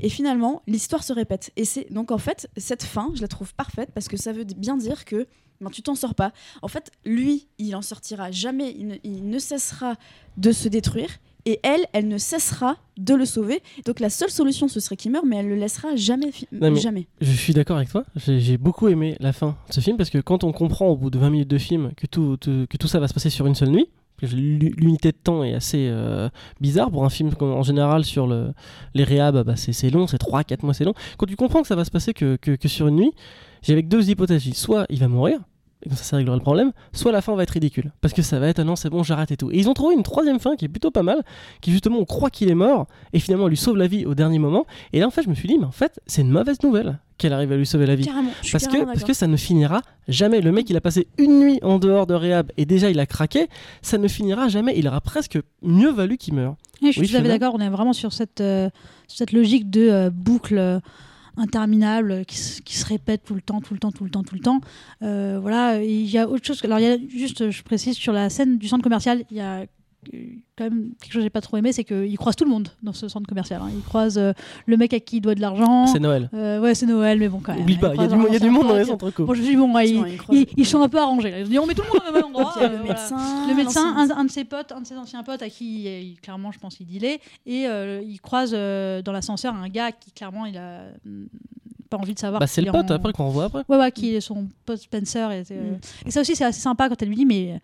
Et 0.00 0.10
finalement, 0.10 0.62
l'histoire 0.66 1.02
se 1.02 1.14
répète. 1.14 1.52
Et 1.56 1.64
c'est 1.64 1.90
donc 1.90 2.10
en 2.10 2.18
fait 2.18 2.48
cette 2.58 2.82
fin, 2.82 3.10
je 3.14 3.22
la 3.22 3.28
trouve 3.28 3.54
parfaite 3.54 3.90
parce 3.94 4.08
que 4.08 4.18
ça 4.18 4.32
veut 4.32 4.44
bien 4.44 4.76
dire 4.76 5.06
que 5.06 5.26
ben, 5.62 5.70
tu 5.70 5.80
t'en 5.82 5.94
sors 5.94 6.14
pas. 6.14 6.32
En 6.60 6.68
fait, 6.68 6.90
lui, 7.06 7.46
il 7.58 7.74
en 7.76 7.80
sortira 7.82 8.30
jamais, 8.30 8.74
il 8.76 8.86
ne, 8.88 8.96
il 9.04 9.30
ne 9.30 9.38
cessera 9.38 9.94
de 10.36 10.52
se 10.52 10.68
détruire. 10.68 11.08
Et 11.46 11.60
elle, 11.62 11.84
elle 11.92 12.08
ne 12.08 12.16
cessera 12.18 12.76
de 12.96 13.14
le 13.14 13.24
sauver. 13.26 13.62
Donc 13.86 14.00
la 14.00 14.08
seule 14.08 14.30
solution, 14.30 14.66
ce 14.68 14.80
serait 14.80 14.96
qu'il 14.96 15.10
meure, 15.10 15.26
mais 15.26 15.36
elle 15.36 15.48
le 15.48 15.56
laissera 15.56 15.94
jamais. 15.96 16.30
Non, 16.52 16.74
jamais. 16.76 17.06
Je 17.20 17.32
suis 17.32 17.52
d'accord 17.52 17.76
avec 17.76 17.90
toi. 17.90 18.04
J'ai 18.16 18.56
beaucoup 18.56 18.88
aimé 18.88 19.16
la 19.20 19.32
fin 19.34 19.56
de 19.68 19.74
ce 19.74 19.80
film 19.80 19.96
parce 19.98 20.10
que 20.10 20.18
quand 20.18 20.42
on 20.44 20.52
comprend 20.52 20.86
au 20.88 20.96
bout 20.96 21.10
de 21.10 21.18
20 21.18 21.30
minutes 21.30 21.48
de 21.50 21.58
film 21.58 21.92
que 21.96 22.06
tout, 22.06 22.36
tout- 22.38 22.66
que 22.70 22.76
tout 22.78 22.88
ça 22.88 22.98
va 23.00 23.08
se 23.08 23.14
passer 23.14 23.28
sur 23.30 23.46
une 23.46 23.54
seule 23.54 23.68
nuit, 23.70 23.88
l'unité 24.22 25.10
de 25.12 25.16
temps 25.16 25.44
est 25.44 25.54
assez 25.54 25.88
euh, 25.90 26.28
bizarre 26.60 26.90
pour 26.90 27.04
un 27.04 27.10
film 27.10 27.30
en 27.40 27.62
général 27.62 28.04
sur 28.04 28.26
le, 28.26 28.52
les 28.94 29.04
réhab, 29.04 29.42
bah, 29.44 29.54
c'est 29.56 29.90
long, 29.90 30.06
c'est 30.06 30.20
3-4 30.20 30.64
mois, 30.64 30.72
c'est 30.72 30.84
long. 30.84 30.94
Quand 31.18 31.26
tu 31.26 31.36
comprends 31.36 31.62
que 31.62 31.68
ça 31.68 31.76
va 31.76 31.84
se 31.84 31.90
passer 31.90 32.14
que, 32.14 32.36
que- 32.36 32.52
que 32.56 32.68
sur 32.68 32.88
une 32.88 32.96
nuit, 32.96 33.12
j'avais 33.62 33.82
deux 33.82 34.08
hypothèses. 34.10 34.50
Soit 34.54 34.86
il 34.88 34.98
va 34.98 35.08
mourir, 35.08 35.40
et 35.84 35.88
comme 35.88 35.98
ça, 35.98 36.04
ça 36.04 36.16
réglera 36.16 36.36
le 36.36 36.42
problème, 36.42 36.72
soit 36.92 37.12
la 37.12 37.20
fin 37.20 37.34
va 37.34 37.42
être 37.42 37.50
ridicule. 37.50 37.92
Parce 38.00 38.14
que 38.14 38.22
ça 38.22 38.38
va 38.38 38.48
être, 38.48 38.60
ah 38.60 38.64
non, 38.64 38.76
c'est 38.76 38.90
bon, 38.90 39.02
j'arrête 39.02 39.30
et 39.30 39.36
tout. 39.36 39.50
Et 39.50 39.58
ils 39.58 39.68
ont 39.68 39.74
trouvé 39.74 39.94
une 39.94 40.02
troisième 40.02 40.40
fin 40.40 40.56
qui 40.56 40.64
est 40.64 40.68
plutôt 40.68 40.90
pas 40.90 41.02
mal, 41.02 41.22
qui 41.60 41.72
justement, 41.72 41.98
on 41.98 42.04
croit 42.04 42.30
qu'il 42.30 42.50
est 42.50 42.54
mort, 42.54 42.86
et 43.12 43.18
finalement, 43.20 43.44
on 43.44 43.48
lui 43.48 43.56
sauve 43.56 43.76
la 43.76 43.86
vie 43.86 44.06
au 44.06 44.14
dernier 44.14 44.38
moment. 44.38 44.66
Et 44.92 45.00
là, 45.00 45.06
en 45.06 45.10
fait, 45.10 45.22
je 45.22 45.28
me 45.28 45.34
suis 45.34 45.48
dit, 45.48 45.58
mais 45.58 45.66
en 45.66 45.70
fait, 45.70 46.00
c'est 46.06 46.22
une 46.22 46.30
mauvaise 46.30 46.62
nouvelle 46.62 46.98
qu'elle 47.18 47.32
arrive 47.32 47.52
à 47.52 47.56
lui 47.56 47.66
sauver 47.66 47.86
la 47.86 47.94
vie. 47.94 48.06
Carrément. 48.06 48.30
Parce 48.50 48.66
que, 48.66 48.84
parce 48.84 49.04
que 49.04 49.12
ça 49.12 49.26
ne 49.26 49.36
finira 49.36 49.82
jamais. 50.08 50.40
Le 50.40 50.52
mec, 50.52 50.68
il 50.70 50.76
a 50.76 50.80
passé 50.80 51.06
une 51.18 51.38
nuit 51.38 51.58
en 51.62 51.78
dehors 51.78 52.06
de 52.06 52.14
réhab 52.14 52.50
et 52.56 52.64
déjà 52.66 52.90
il 52.90 52.98
a 52.98 53.06
craqué. 53.06 53.48
Ça 53.82 53.98
ne 53.98 54.08
finira 54.08 54.48
jamais. 54.48 54.74
Il 54.76 54.88
aura 54.88 55.00
presque 55.00 55.38
mieux 55.62 55.90
valu 55.90 56.16
qu'il 56.16 56.34
meure. 56.34 56.56
Je 56.82 56.90
suis 56.90 57.00
Oui, 57.02 57.06
tout 57.06 57.14
à 57.14 57.18
fait 57.18 57.24
Fiona 57.24 57.38
d'accord. 57.38 57.54
On 57.54 57.60
est 57.60 57.68
vraiment 57.68 57.92
sur 57.92 58.12
cette, 58.12 58.40
euh, 58.40 58.68
cette 59.06 59.32
logique 59.32 59.70
de 59.70 59.88
euh, 59.88 60.10
boucle 60.10 60.80
interminable 61.36 62.24
qui, 62.26 62.36
se- 62.38 62.84
répète 62.86 63.22
tout 63.24 63.34
le 63.34 63.40
temps, 63.40 63.60
tout 63.60 63.74
le 63.74 63.80
temps, 63.80 63.90
tout 63.92 64.04
le 64.04 64.10
temps, 64.10 64.22
tout 64.22 64.34
le 64.34 64.40
temps. 64.40 64.60
Euh, 65.02 65.38
voilà. 65.40 65.82
Il 65.82 66.06
y 66.08 66.18
a 66.18 66.28
autre 66.28 66.44
chose. 66.46 66.62
Alors, 66.64 66.78
il 66.78 66.82
y 66.82 66.86
a 66.86 66.98
juste, 67.08 67.50
je 67.50 67.62
précise, 67.62 67.96
sur 67.96 68.12
la 68.12 68.30
scène 68.30 68.58
du 68.58 68.68
centre 68.68 68.82
commercial, 68.82 69.24
il 69.30 69.36
y 69.36 69.40
a 69.40 69.66
quand 70.56 70.64
même 70.64 70.90
quelque 71.00 71.12
chose 71.12 71.20
que 71.20 71.24
j'ai 71.24 71.30
pas 71.30 71.40
trop 71.40 71.56
aimé, 71.56 71.72
c'est 71.72 71.84
qu'il 71.84 72.16
croise 72.16 72.36
tout 72.36 72.44
le 72.44 72.50
monde 72.50 72.68
dans 72.82 72.92
ce 72.92 73.08
centre 73.08 73.26
commercial. 73.26 73.60
hein. 73.62 73.70
Il 73.74 73.82
croise 73.82 74.18
euh, 74.18 74.32
le 74.66 74.76
mec 74.76 74.92
à 74.94 75.00
qui 75.00 75.16
il 75.16 75.20
doit 75.20 75.34
de 75.34 75.40
l'argent. 75.40 75.86
C'est 75.86 75.98
Noël. 76.00 76.30
Euh, 76.34 76.60
ouais, 76.60 76.74
c'est 76.74 76.86
Noël, 76.86 77.18
mais 77.18 77.28
bon, 77.28 77.40
quand 77.40 77.52
même. 77.52 77.62
Oublie 77.62 77.76
pas, 77.78 77.94
il 77.94 78.00
y 78.00 78.04
a 78.04 78.06
du, 78.08 78.14
y 78.14 78.36
a 78.48 78.50
monde 78.50 78.68
dans 78.68 78.76
les 78.76 78.84
centres 78.84 79.10
co. 79.10 79.24
Bon, 79.24 79.34
je 79.34 79.42
suis 79.42 79.56
bon, 79.56 79.72
ouais, 79.74 79.88
ils, 79.90 80.18
ils- 80.32 80.46
ils 80.56 80.66
sont 80.66 80.80
un 80.82 80.88
peu 80.88 80.98
arrangés. 80.98 81.30
là. 81.30 81.38
Ils 81.40 81.46
ont 81.46 81.48
dit, 81.48 81.58
on 81.58 81.66
met 81.66 81.74
tout 81.74 81.82
le 81.82 81.88
monde 81.88 82.08
au 82.08 82.12
même 82.12 82.24
endroit. 82.24 82.54
Euh, 82.62 82.68
le 82.68 82.76
voilà. 82.76 82.92
médecin. 82.94 83.48
Le 83.48 83.54
médecin, 83.54 83.94
l'ancien- 83.94 84.16
un, 84.16 84.20
un 84.20 84.24
de 84.24 84.30
ses 84.30 84.44
potes, 84.44 84.72
un 84.72 84.80
de 84.80 84.86
ses 84.86 84.96
anciens 84.96 85.22
potes 85.24 85.42
à 85.42 85.48
qui 85.48 85.88
euh, 85.88 86.00
il- 86.00 86.20
clairement 86.20 86.52
je 86.52 86.58
pense 86.58 86.78
il 86.80 86.86
dealait, 86.86 87.20
et 87.46 87.66
euh, 87.66 88.00
il 88.06 88.20
croise 88.20 88.52
euh, 88.54 89.02
dans 89.02 89.12
l'ascenseur 89.12 89.54
un 89.54 89.68
gars 89.68 89.90
qui 89.92 90.12
clairement 90.12 90.46
il 90.46 90.56
a 90.56 90.82
mm, 91.04 91.24
pas 91.90 91.96
envie 91.96 92.14
de 92.14 92.18
savoir. 92.18 92.40
Bah, 92.40 92.46
c'est 92.46 92.62
le 92.62 92.70
pote 92.72 92.90
en- 92.90 92.94
après 92.94 93.12
qu'on 93.12 93.26
revoit 93.28 93.44
après. 93.44 93.62
Ouais, 93.68 93.76
ouais, 93.76 93.90
qui 93.92 94.14
est 94.14 94.20
son 94.20 94.46
pote 94.66 94.78
Spencer. 94.78 95.30
Et, 95.32 95.42
euh, 95.50 95.72
Mm. 95.72 95.78
et 96.06 96.10
ça 96.10 96.20
aussi, 96.20 96.36
c'est 96.36 96.44
assez 96.44 96.60
sympa 96.60 96.88
quand 96.88 97.00
elle 97.02 97.08
lui 97.08 97.16
dit, 97.16 97.26
mais 97.26 97.60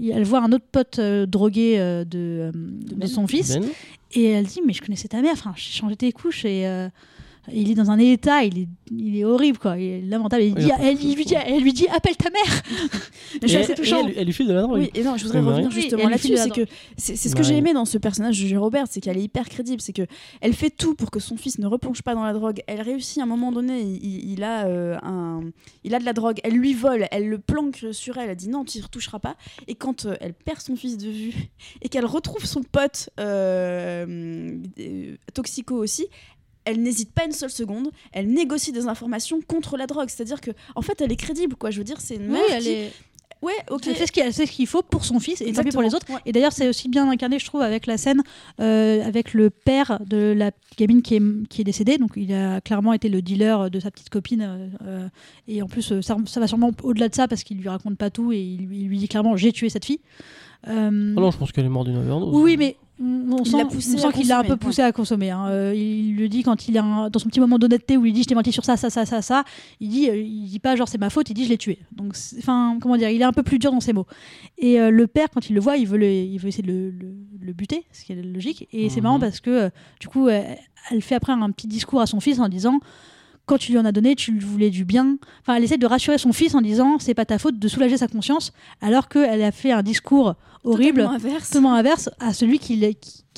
elle 0.00 0.24
voit 0.24 0.42
un 0.42 0.52
autre 0.52 0.64
pote 0.70 0.98
euh, 0.98 1.26
drogué 1.26 1.78
euh, 1.78 2.04
de, 2.04 2.18
euh, 2.18 2.52
de 2.52 2.94
Ben. 2.94 3.08
son 3.08 3.26
fils, 3.26 3.58
Ben. 3.58 3.64
et 4.12 4.24
elle 4.24 4.46
dit, 4.46 4.60
mais 4.66 4.72
je 4.72 4.82
connaissais 4.82 5.08
ta 5.08 5.20
mère, 5.22 5.32
enfin, 5.32 5.52
j'ai 5.56 5.72
changé 5.72 5.96
tes 5.96 6.12
couches, 6.12 6.44
et 6.44 6.66
il 7.52 7.70
est 7.70 7.74
dans 7.74 7.90
un 7.90 7.98
état, 7.98 8.42
il 8.44 8.58
est, 8.58 8.68
il 8.90 9.16
est 9.18 9.24
horrible, 9.24 9.58
quoi, 9.58 9.78
il 9.78 9.84
est 9.84 10.00
lamentable. 10.02 10.42
Il 10.42 10.54
dit, 10.54 10.70
elle, 10.80 10.96
lui 10.96 11.24
dit, 11.24 11.34
elle 11.34 11.62
lui 11.62 11.72
dit, 11.72 11.86
appelle 11.88 12.16
ta 12.16 12.30
mère 12.30 12.62
Je 13.42 13.46
suis 13.46 13.56
assez 13.56 13.74
touchant. 13.74 14.06
elle, 14.16 14.24
lui 14.24 14.32
file 14.32 14.48
de 14.48 14.52
la 14.52 14.62
drogue. 14.62 14.78
Oui, 14.78 14.90
et 14.94 15.02
non, 15.02 15.16
je 15.16 15.24
voudrais 15.24 15.40
Oui, 15.40 15.46
revenir 15.46 15.70
justement 15.70 16.08
là-dessus. 16.08 16.36
C'est 16.36 16.50
que 16.50 16.66
c'est 16.96 17.16
ce 17.16 17.34
que 17.34 17.40
Marie. 17.40 17.48
j'ai 17.48 17.56
aimé 17.56 17.72
dans 17.72 17.84
ce 17.84 17.98
personnage 17.98 18.36
de 18.36 18.46
Julia 18.46 18.58
Roberts, 18.58 18.86
c'est 18.90 19.00
qu'elle 19.00 19.18
est 19.18 19.22
hyper 19.22 19.48
crédible. 19.48 19.80
C'est 19.80 19.92
que 19.92 20.06
elle 20.40 20.54
fait 20.54 20.70
tout 20.70 20.94
pour 20.94 21.10
que 21.10 21.20
son 21.20 21.36
fils 21.36 21.58
ne 21.58 21.66
replonge 21.66 22.02
pas 22.02 22.14
dans 22.14 22.24
la 22.24 22.32
drogue. 22.32 22.62
Elle 22.66 22.80
réussit 22.80 23.18
à 23.18 23.22
un 23.22 23.26
moment 23.26 23.52
donné, 23.52 23.80
il, 23.80 24.42
a 24.42 24.66
euh, 24.66 24.98
un, 25.02 25.42
il 25.84 25.94
a 25.94 25.98
de 25.98 26.04
la 26.04 26.12
drogue. 26.12 26.40
Elle 26.44 26.54
lui 26.54 26.74
vole, 26.74 27.06
elle 27.10 27.28
le 27.28 27.38
planque 27.38 27.86
sur 27.92 28.18
elle. 28.18 28.30
Elle 28.30 28.36
dit 28.36 28.48
non, 28.48 28.64
tu 28.64 28.78
y 28.78 28.80
retoucheras 28.80 29.18
pas. 29.18 29.36
Et 29.68 29.74
quand 29.74 30.06
euh, 30.06 30.16
elle 30.20 30.34
perd 30.34 30.60
son 30.60 30.76
fils 30.76 30.96
de 30.96 31.10
vue 31.10 31.34
et 31.82 31.88
qu'elle 31.88 32.06
retrouve 32.06 32.44
son 32.44 32.62
pote 32.62 33.10
euh, 33.20 34.56
toxico 35.34 35.76
aussi. 35.76 36.06
Elle 36.66 36.82
n'hésite 36.82 37.12
pas 37.12 37.24
une 37.24 37.32
seule 37.32 37.50
seconde. 37.50 37.90
Elle 38.12 38.28
négocie 38.28 38.72
des 38.72 38.86
informations 38.88 39.40
contre 39.40 39.76
la 39.78 39.86
drogue. 39.86 40.08
C'est-à-dire 40.10 40.40
que, 40.42 40.50
en 40.74 40.82
fait, 40.82 41.00
elle 41.00 41.10
est 41.12 41.16
crédible, 41.16 41.56
quoi. 41.56 41.70
Je 41.70 41.78
veux 41.78 41.84
dire, 41.84 42.00
c'est 42.00 42.16
une 42.16 42.26
mère 42.26 42.42
Oui, 42.46 42.52
elle 42.54 42.62
qui, 42.62 42.68
est- 42.70 42.92
ouais, 43.42 43.52
ok, 43.70 43.86
Elle 43.86 43.94
fait 44.32 44.46
ce 44.46 44.50
qu'il 44.52 44.66
faut 44.66 44.82
pour 44.82 45.04
son 45.04 45.20
fils 45.20 45.40
et 45.40 45.52
tant 45.52 45.62
pour 45.62 45.82
les 45.82 45.94
autres. 45.94 46.06
Ouais. 46.12 46.18
Et 46.26 46.32
d'ailleurs, 46.32 46.52
c'est 46.52 46.68
aussi 46.68 46.88
bien 46.88 47.08
incarné, 47.08 47.38
je 47.38 47.46
trouve, 47.46 47.62
avec 47.62 47.86
la 47.86 47.96
scène 47.96 48.22
euh, 48.60 49.02
avec 49.04 49.32
le 49.32 49.50
père 49.50 50.00
de 50.04 50.34
la 50.36 50.50
gamine 50.76 51.02
qui 51.02 51.14
est, 51.16 51.22
qui 51.48 51.60
est 51.60 51.64
décédée. 51.64 51.98
Donc, 51.98 52.10
il 52.16 52.32
a 52.34 52.60
clairement 52.60 52.92
été 52.92 53.08
le 53.08 53.22
dealer 53.22 53.70
de 53.70 53.78
sa 53.80 53.90
petite 53.90 54.10
copine. 54.10 54.70
euh, 54.86 55.08
et 55.48 55.62
en 55.62 55.68
plus, 55.68 55.92
euh, 55.92 56.02
ça, 56.02 56.16
ça 56.26 56.40
va 56.40 56.46
sûrement 56.48 56.72
au-delà 56.82 57.08
de 57.08 57.14
ça 57.14 57.28
parce 57.28 57.44
qu'il 57.44 57.58
lui 57.58 57.68
raconte 57.68 57.96
pas 57.96 58.10
tout 58.10 58.32
et 58.32 58.40
il, 58.40 58.66
lui- 58.66 58.80
il 58.80 58.88
lui 58.88 58.98
dit 58.98 59.06
clairement 59.08 59.36
J'ai 59.36 59.52
tué 59.52 59.68
cette 59.68 59.84
fille. 59.84 60.00
Euh, 60.68 61.14
Oh 61.16 61.20
non, 61.20 61.30
je 61.30 61.38
pense 61.38 61.52
qu'elle 61.52 61.66
est 61.66 61.68
morte 61.68 61.86
d'une 61.86 61.98
overdose. 61.98 62.34
oui, 62.34 62.56
mais 62.56 62.76
on 63.00 63.32
on 63.32 63.42
Il 63.42 63.50
sent, 63.50 63.56
l'a 63.58 63.64
poussé 63.66 63.94
on 63.94 63.98
sent 63.98 64.06
à 64.06 64.12
qu'il 64.12 64.28
l'a 64.28 64.38
un 64.38 64.44
peu 64.44 64.56
poussé 64.56 64.82
à 64.82 64.90
consommer. 64.92 65.30
hein. 65.30 65.46
Euh, 65.48 65.74
il 65.74 66.16
le 66.16 66.28
dit 66.28 66.42
quand 66.42 66.66
il 66.68 66.76
est 66.76 66.80
un- 66.80 67.10
dans 67.10 67.18
son 67.18 67.28
petit 67.28 67.40
moment 67.40 67.58
d'honnêteté 67.58 67.96
où 67.96 68.06
il 68.06 68.12
dit 68.12 68.22
je 68.22 68.28
t'ai 68.28 68.34
menti 68.34 68.52
sur 68.52 68.64
ça, 68.64 68.76
ça, 68.76 68.88
ça, 68.90 69.04
ça, 69.04 69.20
ça. 69.22 69.44
Il 69.80 69.88
dit, 69.90 70.08
euh, 70.08 70.16
il 70.16 70.46
dit 70.48 70.58
pas 70.58 70.76
genre 70.76 70.88
c'est 70.88 70.98
ma 70.98 71.10
faute, 71.10 71.28
il 71.30 71.34
dit 71.34 71.44
je 71.44 71.50
l'ai 71.50 71.58
tué. 71.58 71.78
Donc, 71.92 72.14
enfin, 72.38 72.78
comment 72.80 72.96
dire, 72.96 73.10
il 73.10 73.20
est 73.20 73.24
un 73.24 73.32
peu 73.32 73.42
plus 73.42 73.58
dur 73.58 73.70
dans 73.72 73.80
ses 73.80 73.92
mots. 73.92 74.06
Et 74.58 74.80
euh, 74.80 74.90
le 74.90 75.06
père, 75.06 75.28
quand 75.32 75.48
il 75.50 75.54
le 75.54 75.60
voit, 75.60 75.76
il 75.76 75.86
veut, 75.86 75.98
le, 75.98 76.10
il 76.10 76.38
veut 76.38 76.48
essayer 76.48 76.62
de 76.66 76.72
le, 76.72 76.90
le- 76.90 77.14
le 77.40 77.52
buter, 77.52 77.84
ce 77.92 78.04
qui 78.04 78.12
est 78.12 78.22
logique. 78.22 78.66
Et 78.72 78.88
c'est 78.88 78.96
Mhm. 78.96 79.02
marrant 79.04 79.20
parce 79.20 79.40
que 79.40 79.50
euh, 79.50 79.70
du 80.00 80.08
coup, 80.08 80.28
euh, 80.28 80.42
elle 80.90 81.02
fait 81.02 81.14
après 81.16 81.32
un 81.32 81.50
petit 81.50 81.66
discours 81.66 82.00
à 82.00 82.06
son 82.06 82.20
fils 82.20 82.38
en 82.40 82.48
disant 82.48 82.80
quand 83.46 83.58
tu 83.58 83.72
lui 83.72 83.78
en 83.78 83.84
as 83.84 83.92
donné, 83.92 84.14
tu 84.16 84.32
lui 84.32 84.40
voulais 84.40 84.70
du 84.70 84.84
bien. 84.84 85.16
Enfin, 85.40 85.54
elle 85.54 85.64
essaie 85.64 85.78
de 85.78 85.86
rassurer 85.86 86.18
son 86.18 86.32
fils 86.32 86.54
en 86.54 86.60
disant 86.60 86.98
c'est 86.98 87.14
pas 87.14 87.24
ta 87.24 87.38
faute, 87.38 87.58
de 87.58 87.68
soulager 87.68 87.96
sa 87.96 88.08
conscience, 88.08 88.52
alors 88.80 89.08
qu'elle 89.08 89.42
a 89.42 89.52
fait 89.52 89.72
un 89.72 89.82
discours 89.82 90.34
horrible 90.64 91.02
Totalement 91.02 91.14
inverse. 91.14 91.48
totalement 91.48 91.74
inverse 91.74 92.10
à 92.18 92.32
celui 92.32 92.58
qui, 92.58 92.84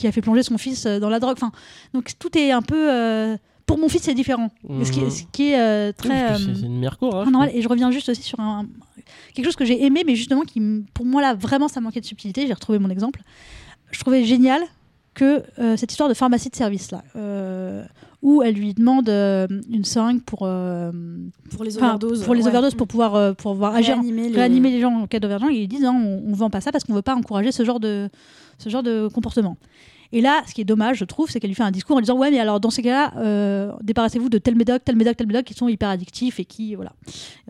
a 0.06 0.12
fait 0.12 0.20
plonger 0.22 0.42
son 0.42 0.56
fils 0.58 0.86
euh, 0.86 0.98
dans 0.98 1.10
la 1.10 1.20
drogue. 1.20 1.36
Enfin, 1.36 1.52
donc 1.92 2.12
tout 2.18 2.36
est 2.38 2.50
un 2.52 2.62
peu. 2.62 2.90
euh, 2.90 3.36
pour 3.66 3.76
mon 3.76 3.90
fils, 3.90 4.00
c'est 4.04 4.14
différent. 4.14 4.50
Ce 4.82 4.90
qui 4.90 5.00
est, 5.00 5.02
Mhm. 5.04 5.10
ce 5.10 5.22
qui 5.30 5.50
est 5.50 5.60
euh, 5.60 5.92
très. 5.92 6.38
c'est 6.38 6.54
c'est 6.54 6.60
une 6.64 6.78
mère 6.80 6.96
courage. 6.96 7.24
très 7.24 7.30
normal. 7.30 7.50
Et 7.52 7.60
je 7.60 7.68
reviens 7.68 7.90
juste 7.90 8.08
aussi 8.08 8.22
sur 8.22 8.40
un, 8.40 8.66
quelque 9.34 9.44
chose 9.44 9.56
que 9.56 9.66
j'ai 9.66 9.84
aimé, 9.84 10.04
mais 10.06 10.14
justement, 10.14 10.40
qui, 10.40 10.58
pour 10.94 11.04
moi, 11.04 11.20
là, 11.20 11.34
vraiment, 11.34 11.68
ça 11.68 11.82
manquait 11.82 12.00
de 12.00 12.06
subtilité. 12.06 12.46
J'ai 12.46 12.54
retrouvé 12.54 12.78
mon 12.78 12.88
exemple. 12.88 13.20
Je 13.90 14.00
trouvais 14.00 14.24
génial 14.24 14.62
que 15.12 15.42
euh, 15.58 15.76
cette 15.76 15.90
histoire 15.90 16.08
de 16.08 16.14
pharmacie 16.14 16.48
de 16.48 16.56
service, 16.56 16.92
là, 16.92 17.02
euh, 17.16 17.84
où 18.20 18.42
elle 18.42 18.54
lui 18.54 18.74
demande 18.74 19.08
euh, 19.08 19.46
une 19.70 19.84
seringue 19.84 20.22
pour. 20.22 20.40
euh, 20.42 20.90
pour 21.54 21.64
les 21.64 21.76
overdoses. 21.78 22.24
pour 22.24 22.34
les 22.34 22.42
ouais. 22.42 22.48
overdoses, 22.48 22.74
pour 22.74 22.88
pouvoir, 22.88 23.14
euh, 23.14 23.32
pour 23.32 23.52
pouvoir 23.52 23.74
agir 23.74 23.94
réanimer 23.94 24.28
les, 24.28 24.34
réanimer 24.36 24.70
les 24.70 24.80
gens 24.80 24.92
en 25.02 25.06
cas 25.06 25.20
d'overdose, 25.20 25.50
ils 25.52 25.68
disent 25.68 25.82
non, 25.82 25.92
on, 25.94 26.30
on 26.30 26.32
vend 26.34 26.50
pas 26.50 26.60
ça 26.60 26.72
parce 26.72 26.84
qu'on 26.84 26.94
veut 26.94 27.02
pas 27.02 27.14
encourager 27.14 27.52
ce 27.52 27.64
genre 27.64 27.78
de, 27.80 28.08
ce 28.58 28.68
genre 28.68 28.82
de 28.82 29.08
comportement. 29.08 29.56
Et 30.10 30.22
là, 30.22 30.42
ce 30.48 30.54
qui 30.54 30.62
est 30.62 30.64
dommage, 30.64 30.96
je 30.96 31.04
trouve, 31.04 31.30
c'est 31.30 31.38
qu'elle 31.38 31.50
lui 31.50 31.54
fait 31.54 31.62
un 31.62 31.70
discours 31.70 31.94
en 31.96 32.00
disant 32.00 32.16
ouais, 32.16 32.30
mais 32.30 32.38
alors 32.40 32.60
dans 32.60 32.70
ces 32.70 32.80
cas-là, 32.82 33.12
euh, 33.18 33.72
débarrassez-vous 33.82 34.30
de 34.30 34.38
tel 34.38 34.56
médoc, 34.56 34.82
tel 34.82 34.96
médoc, 34.96 35.16
tel 35.18 35.26
médoc 35.26 35.44
qui 35.44 35.52
sont 35.52 35.68
hyper 35.68 35.90
addictifs 35.90 36.40
et 36.40 36.46
qui 36.46 36.74
voilà 36.74 36.92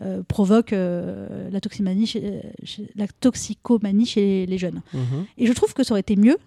euh, 0.01 0.21
provoquent 0.27 0.73
euh, 0.73 1.49
la 1.51 1.61
toximanie, 1.61 2.05
chez- 2.05 2.41
chez- 2.63 2.89
la 2.97 3.07
toxicomanie 3.07 4.05
chez 4.05 4.45
les 4.45 4.57
jeunes. 4.57 4.81
Mhm. 4.93 5.25
Et 5.37 5.47
je 5.47 5.53
trouve 5.53 5.73
que 5.73 5.83
ça 5.83 5.93
aurait 5.93 6.01
été 6.01 6.17
mieux 6.17 6.37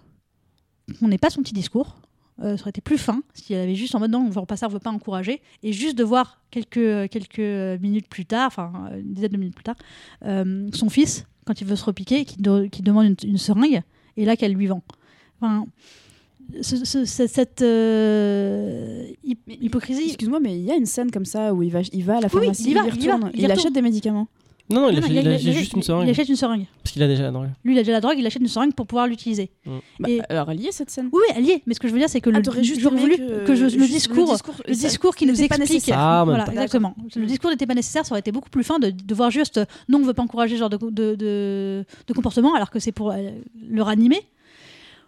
qu'on 1.00 1.08
n'ait 1.08 1.16
pas 1.18 1.30
son 1.30 1.40
petit 1.42 1.54
discours. 1.54 1.96
Euh, 2.42 2.56
ça 2.56 2.62
aurait 2.62 2.70
été 2.70 2.80
plus 2.80 2.98
fin 2.98 3.22
si 3.34 3.54
elle 3.54 3.60
avait 3.62 3.76
juste 3.76 3.94
en 3.94 4.00
mode 4.00 4.10
non, 4.10 4.18
on 4.26 4.28
veut 4.28 4.44
pas 4.46 4.56
ça, 4.56 4.66
on 4.66 4.70
veut 4.70 4.78
pas 4.80 4.90
encourager. 4.90 5.40
Et 5.62 5.72
juste 5.72 5.96
de 5.96 6.02
voir 6.04 6.40
quelques, 6.50 7.08
quelques 7.10 7.80
minutes 7.80 8.08
plus 8.08 8.26
tard, 8.26 8.48
enfin 8.48 8.72
une 8.98 9.12
dizaine 9.14 9.30
de 9.30 9.36
minutes 9.36 9.54
plus 9.54 9.62
tard, 9.64 9.76
euh, 10.24 10.68
son 10.72 10.88
fils, 10.88 11.24
quand 11.44 11.60
il 11.60 11.66
veut 11.66 11.76
se 11.76 11.84
repiquer, 11.84 12.24
qui, 12.24 12.40
demande 12.42 13.04
une, 13.06 13.16
une 13.30 13.38
seringue, 13.38 13.82
et 14.16 14.24
là 14.24 14.36
qu'elle 14.36 14.54
lui 14.54 14.66
vend. 14.66 14.82
Enfin, 15.40 15.66
ce- 16.60 16.84
ce- 16.84 17.04
ce- 17.04 17.26
cette 17.26 17.62
euh, 17.62 19.06
hypocrisie. 19.60 20.06
Excuse-moi, 20.06 20.40
mais 20.40 20.56
il 20.58 20.64
y 20.64 20.70
a 20.70 20.76
une 20.76 20.86
scène 20.86 21.10
comme 21.10 21.24
ça 21.24 21.54
où 21.54 21.62
il 21.62 21.70
va, 21.70 21.80
il 21.92 22.04
va 22.04 22.16
à 22.18 22.20
la 22.20 22.26
Oui, 22.26 22.32
oui, 22.34 22.40
pharmacie, 22.40 22.64
il 22.70 22.74
va, 22.74 22.80
il, 22.80 22.86
il 22.86 23.10
retourne, 23.12 23.30
il 23.34 23.50
achète 23.52 23.72
des 23.72 23.82
médicaments. 23.82 24.28
Non, 24.72 24.80
non, 24.82 24.90
il 24.90 24.96
a, 24.98 25.00
Non, 25.00 25.06
fait- 25.06 25.12
non, 25.14 25.20
il 25.20 25.28
a- 25.28 25.32
il- 25.34 25.38
j'ai 25.38 25.50
il- 25.50 25.56
juste 25.56 25.72
une 25.74 25.80
il 25.80 25.84
seringue. 25.84 26.08
achète 26.10 26.28
une 26.28 26.36
seringue. 26.36 26.66
Parce 26.82 26.92
qu'il 26.92 27.02
a 27.02 27.06
déjà 27.08 27.22
la 27.24 27.30
drogue. 27.30 27.48
Lui, 27.64 27.74
il 27.74 27.78
a 27.78 27.82
déjà 27.82 27.92
la 27.92 28.00
drogue, 28.00 28.14
il 28.18 28.26
achète 28.26 28.42
une 28.42 28.48
seringue 28.48 28.74
pour 28.74 28.86
pouvoir 28.86 29.06
l'utiliser. 29.06 29.50
Bah, 30.00 30.08
Et- 30.08 30.20
Alors, 30.28 30.50
elle 30.50 30.60
y 30.60 30.66
est 30.66 30.72
cette 30.72 30.90
scène. 30.90 31.08
Oui, 31.12 31.20
oui, 31.28 31.34
elle 31.36 31.44
y 31.46 31.50
est. 31.50 31.62
Mais 31.66 31.74
ce 31.74 31.80
que 31.80 31.88
je 31.88 31.92
veux 31.92 31.98
dire, 31.98 32.08
c'est 32.08 32.20
que 32.20 32.30
Ah, 32.34 32.40
le, 32.40 32.62
juste 32.62 32.80
voulu 32.82 33.16
que, 33.16 33.46
que, 33.46 33.54
je- 33.54 33.64
le, 33.66 33.86
discours, 33.86 34.36
le 34.66 34.74
ça- 34.74 34.88
discours 34.88 35.14
qui 35.14 35.26
nous 35.26 35.32
n'était 35.32 35.48
pas 35.48 35.56
explique. 35.56 35.74
nécessaire. 35.80 35.98
Ah, 35.98 36.24
voilà, 36.24 36.46
exactement. 36.50 36.94
Le 37.16 37.26
discours 37.26 37.50
n'était 37.50 37.66
pas 37.66 37.74
nécessaire, 37.74 38.04
ça 38.06 38.12
aurait 38.12 38.20
été 38.20 38.32
beaucoup 38.32 38.50
plus 38.50 38.64
fin 38.64 38.78
de, 38.78 38.90
de 38.90 39.14
voir 39.14 39.30
juste 39.30 39.60
non, 39.88 39.98
on 39.98 40.02
veut 40.04 40.14
pas 40.14 40.22
encourager 40.22 40.54
ce 40.56 40.60
genre 40.60 40.70
de, 40.70 40.78
de, 40.78 41.14
de- 41.14 41.84
de 42.06 42.12
comportement, 42.14 42.54
alors 42.54 42.70
que 42.70 42.78
c'est 42.78 42.92
pour 42.92 43.10
euh, 43.12 43.16
le 43.68 43.82
ranimer. 43.82 44.20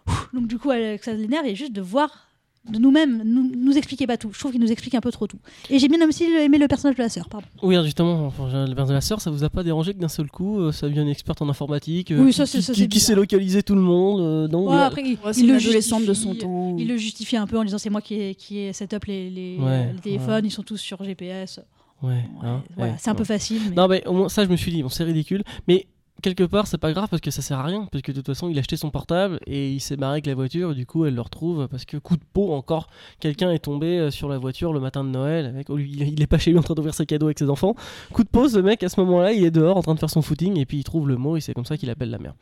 Ouh, 0.07 0.11
Donc 0.37 0.47
du 0.47 0.57
coup, 0.59 0.71
elle- 0.71 0.99
ça 1.01 1.13
l'énerve 1.13 1.45
et 1.47 1.55
juste 1.55 1.71
de 1.73 1.81
voir 1.81 2.24
de 2.71 2.79
nous-mêmes, 2.79 3.21
nous, 3.23 3.51
nous 3.55 3.77
expliquer 3.77 4.07
pas 4.07 4.17
tout. 4.17 4.29
Je 4.33 4.39
trouve 4.39 4.51
qu'il 4.51 4.59
nous 4.61 4.71
explique 4.71 4.95
un 4.95 5.01
peu 5.01 5.11
trop 5.11 5.27
tout. 5.27 5.37
Et 5.69 5.77
j'ai 5.79 5.87
bien 5.87 6.05
aussi 6.07 6.23
aimé 6.23 6.57
le 6.57 6.67
personnage 6.67 6.95
de 6.97 7.03
la 7.03 7.09
sœur, 7.09 7.29
pardon. 7.29 7.45
Oui, 7.61 7.75
justement, 7.83 8.25
enfin, 8.25 8.65
le 8.65 8.73
père 8.75 8.85
de 8.87 8.93
la 8.93 9.01
sœur, 9.01 9.21
ça 9.21 9.29
vous 9.31 9.43
a 9.43 9.49
pas 9.49 9.63
dérangé 9.63 9.93
que 9.93 9.99
d'un 9.99 10.07
seul 10.07 10.29
coup, 10.31 10.59
euh, 10.59 10.71
ça 10.71 10.87
devient 10.87 11.01
une 11.01 11.09
experte 11.09 11.41
en 11.41 11.49
informatique 11.49 12.11
euh, 12.11 12.19
Oui, 12.23 12.31
qui- 12.31 12.37
ça, 12.37 12.45
c'est- 12.45 12.57
qui, 12.57 12.63
ça, 12.63 12.73
qui- 12.73 12.87
qui 12.89 12.99
sait 12.99 13.15
localiser 13.15 13.61
tout 13.63 13.75
le 13.75 13.81
monde 13.81 14.19
euh, 14.21 14.47
non, 14.47 14.67
Ouais, 14.67 14.75
mais- 14.75 14.81
après, 14.81 15.01
il, 15.03 15.13
Ouais, 15.23 15.43
le 15.47 15.55
adolescente 15.57 16.05
de 16.05 16.13
son 16.13 16.31
justifie- 16.33 16.37
temps. 16.39 16.75
Il 16.79 16.87
le 16.87 16.97
justifie 16.97 17.37
un 17.37 17.47
peu 17.47 17.57
en 17.59 17.63
disant 17.63 17.77
c'est 17.77 17.89
moi 17.89 18.01
qui 18.01 18.15
ai, 18.15 18.35
qui 18.35 18.57
ai 18.59 18.73
set 18.73 18.93
up 18.93 19.05
les, 19.05 19.29
les, 19.29 19.57
Ouais, 19.59 19.93
les 19.93 19.99
téléphones, 19.99 20.45
ils 20.45 20.51
sont 20.51 20.63
tous 20.63 20.77
sur 20.77 21.03
GPS. 21.03 21.59
Ouais, 22.01 22.23
hein, 22.43 22.61
voilà, 22.75 22.91
ouais, 22.93 22.97
c'est 22.99 23.09
un 23.09 23.15
peu 23.15 23.23
facile. 23.23 23.61
mais- 23.69 23.75
Non, 23.75 23.87
mais 23.87 24.05
au 24.07 24.13
moins, 24.13 24.29
ça, 24.29 24.43
je 24.43 24.49
me 24.49 24.57
suis 24.57 24.71
dit, 24.71 24.83
bon, 24.83 24.89
c'est 24.89 25.03
ridicule. 25.05 25.43
Mais 25.67 25.87
quelque 26.21 26.43
part, 26.43 26.67
c'est 26.67 26.77
pas 26.77 26.91
grave 26.93 27.07
parce 27.09 27.21
que 27.21 27.31
ça 27.31 27.41
sert 27.41 27.59
à 27.59 27.63
rien. 27.63 27.87
Parce 27.91 28.01
que 28.01 28.11
de 28.11 28.17
toute 28.17 28.27
façon, 28.27 28.49
il 28.49 28.57
a 28.57 28.59
acheté 28.59 28.77
son 28.77 28.89
portable 28.89 29.39
et 29.45 29.71
il 29.71 29.79
s'est 29.79 29.95
barré 29.97 30.13
avec 30.13 30.25
la 30.25 30.35
voiture. 30.35 30.71
Et 30.71 30.75
du 30.75 30.85
coup, 30.85 31.05
elle 31.05 31.15
le 31.15 31.21
retrouve 31.21 31.67
parce 31.67 31.85
que 31.85 31.97
coup 31.97 32.15
de 32.17 32.23
peau, 32.33 32.53
encore, 32.53 32.87
quelqu'un 33.19 33.51
est 33.51 33.59
tombé 33.59 33.99
euh, 33.99 34.11
sur 34.11 34.27
la 34.29 34.37
voiture 34.37 34.73
le 34.73 34.79
matin 34.79 35.03
de 35.03 35.09
Noël. 35.09 35.45
Avec, 35.45 35.69
lieu- 35.69 35.79
il 35.85 36.21
est 36.21 36.27
pas 36.27 36.37
chez 36.37 36.51
lui 36.51 36.59
en 36.59 36.63
train 36.63 36.73
d'ouvrir 36.73 36.93
ses 36.93 37.05
cadeaux 37.05 37.27
avec 37.27 37.39
ses 37.39 37.49
enfants. 37.49 37.75
Coup 38.13 38.23
de 38.23 38.29
pause, 38.29 38.55
le 38.55 38.63
mec, 38.63 38.81
à 38.83 38.89
ce 38.89 38.99
moment-là, 39.01 39.33
il 39.33 39.43
est 39.43 39.51
dehors 39.51 39.77
en 39.77 39.81
train 39.81 39.93
de 39.93 39.99
faire 39.99 40.09
son 40.09 40.21
footing 40.21 40.57
et 40.57 40.65
puis 40.65 40.77
il 40.77 40.83
trouve 40.83 41.07
le 41.07 41.17
mot 41.17 41.37
et 41.37 41.41
c'est 41.41 41.53
comme 41.53 41.65
ça 41.65 41.77
qu'il 41.77 41.89
appelle 41.89 42.09
la 42.09 42.17
mère. 42.19 42.33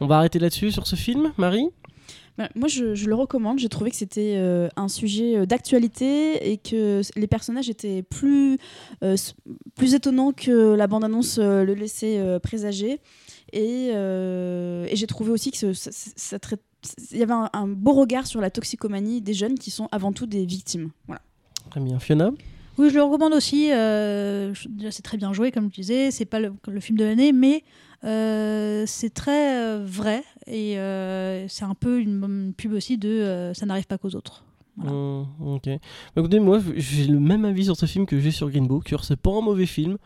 On 0.00 0.06
va 0.06 0.18
arrêter 0.18 0.38
là-dessus 0.38 0.72
sur 0.72 0.86
ce 0.86 0.96
film, 0.96 1.32
Marie? 1.36 1.68
Moi, 2.54 2.68
je, 2.68 2.94
je 2.94 3.08
le 3.08 3.14
recommande. 3.14 3.58
J'ai 3.58 3.68
trouvé 3.68 3.90
que 3.90 3.96
c'était 3.96 4.34
euh, 4.36 4.68
un 4.76 4.88
sujet 4.88 5.36
euh, 5.36 5.46
d'actualité 5.46 6.50
et 6.52 6.56
que 6.56 7.00
les 7.16 7.26
personnages 7.26 7.68
étaient 7.68 8.02
plus, 8.02 8.58
euh, 9.02 9.16
plus 9.76 9.94
étonnants 9.94 10.32
que 10.32 10.74
la 10.74 10.86
bande-annonce 10.86 11.38
euh, 11.38 11.64
le 11.64 11.74
laissait 11.74 12.18
euh, 12.18 12.38
présager. 12.38 13.00
Et, 13.52 13.90
euh, 13.94 14.86
et 14.88 14.96
j'ai 14.96 15.06
trouvé 15.06 15.30
aussi 15.30 15.50
que 15.50 15.56
ce- 15.56 15.72
ça, 15.72 15.90
ça- 15.92 16.10
ça 16.16 16.38
traite- 16.38 16.62
il 17.10 17.18
y 17.18 17.22
avait 17.22 17.32
un, 17.32 17.50
un 17.52 17.66
beau 17.66 17.92
regard 17.92 18.26
sur 18.26 18.40
la 18.40 18.50
toxicomanie 18.50 19.20
des 19.20 19.34
jeunes 19.34 19.58
qui 19.58 19.70
sont 19.70 19.88
avant 19.90 20.12
tout 20.12 20.26
des 20.26 20.44
victimes. 20.46 20.90
Voilà. 21.06 21.22
Très 21.70 21.80
bien. 21.80 21.98
Fiona? 21.98 22.30
Oui, 22.78 22.90
je 22.90 22.94
le 22.94 23.02
recommande 23.02 23.32
aussi. 23.34 23.72
euh, 23.72 24.54
c'est 24.90 25.02
très 25.02 25.16
bien 25.16 25.32
joué, 25.32 25.50
comme 25.50 25.68
je 25.70 25.74
disais. 25.80 26.10
C'est 26.12 26.24
pas 26.26 26.38
le, 26.38 26.52
le 26.68 26.78
film 26.78 26.96
de 26.96 27.04
l'année, 27.04 27.32
mais 27.32 27.56
euh, 27.56 27.87
c'est 28.02 29.12
très 29.14 29.56
euh, 29.60 29.84
vrai 29.84 30.22
et 30.46 30.78
euh, 30.78 31.46
c'est 31.48 31.64
un 31.64 31.74
peu 31.74 32.00
une, 32.00 32.22
une 32.24 32.52
pub 32.56 32.72
aussi 32.72 32.96
de 32.98 33.08
euh, 33.08 33.54
ça 33.54 33.66
n'arrive 33.66 33.86
pas 33.86 33.98
qu'aux 33.98 34.14
autres. 34.14 34.44
Voilà. 34.76 34.92
Hum, 34.96 35.26
ok. 35.44 35.66
Bah, 35.66 35.78
écoutez, 36.18 36.38
moi, 36.38 36.60
j'ai 36.76 37.06
le 37.06 37.18
même 37.18 37.44
avis 37.44 37.64
sur 37.64 37.76
ce 37.76 37.86
film 37.86 38.06
que 38.06 38.20
j'ai 38.20 38.30
sur 38.30 38.48
Green 38.48 38.66
Book. 38.68 38.94
C'est 39.02 39.16
pas 39.18 39.32
un 39.32 39.40
mauvais 39.40 39.66
film, 39.66 39.96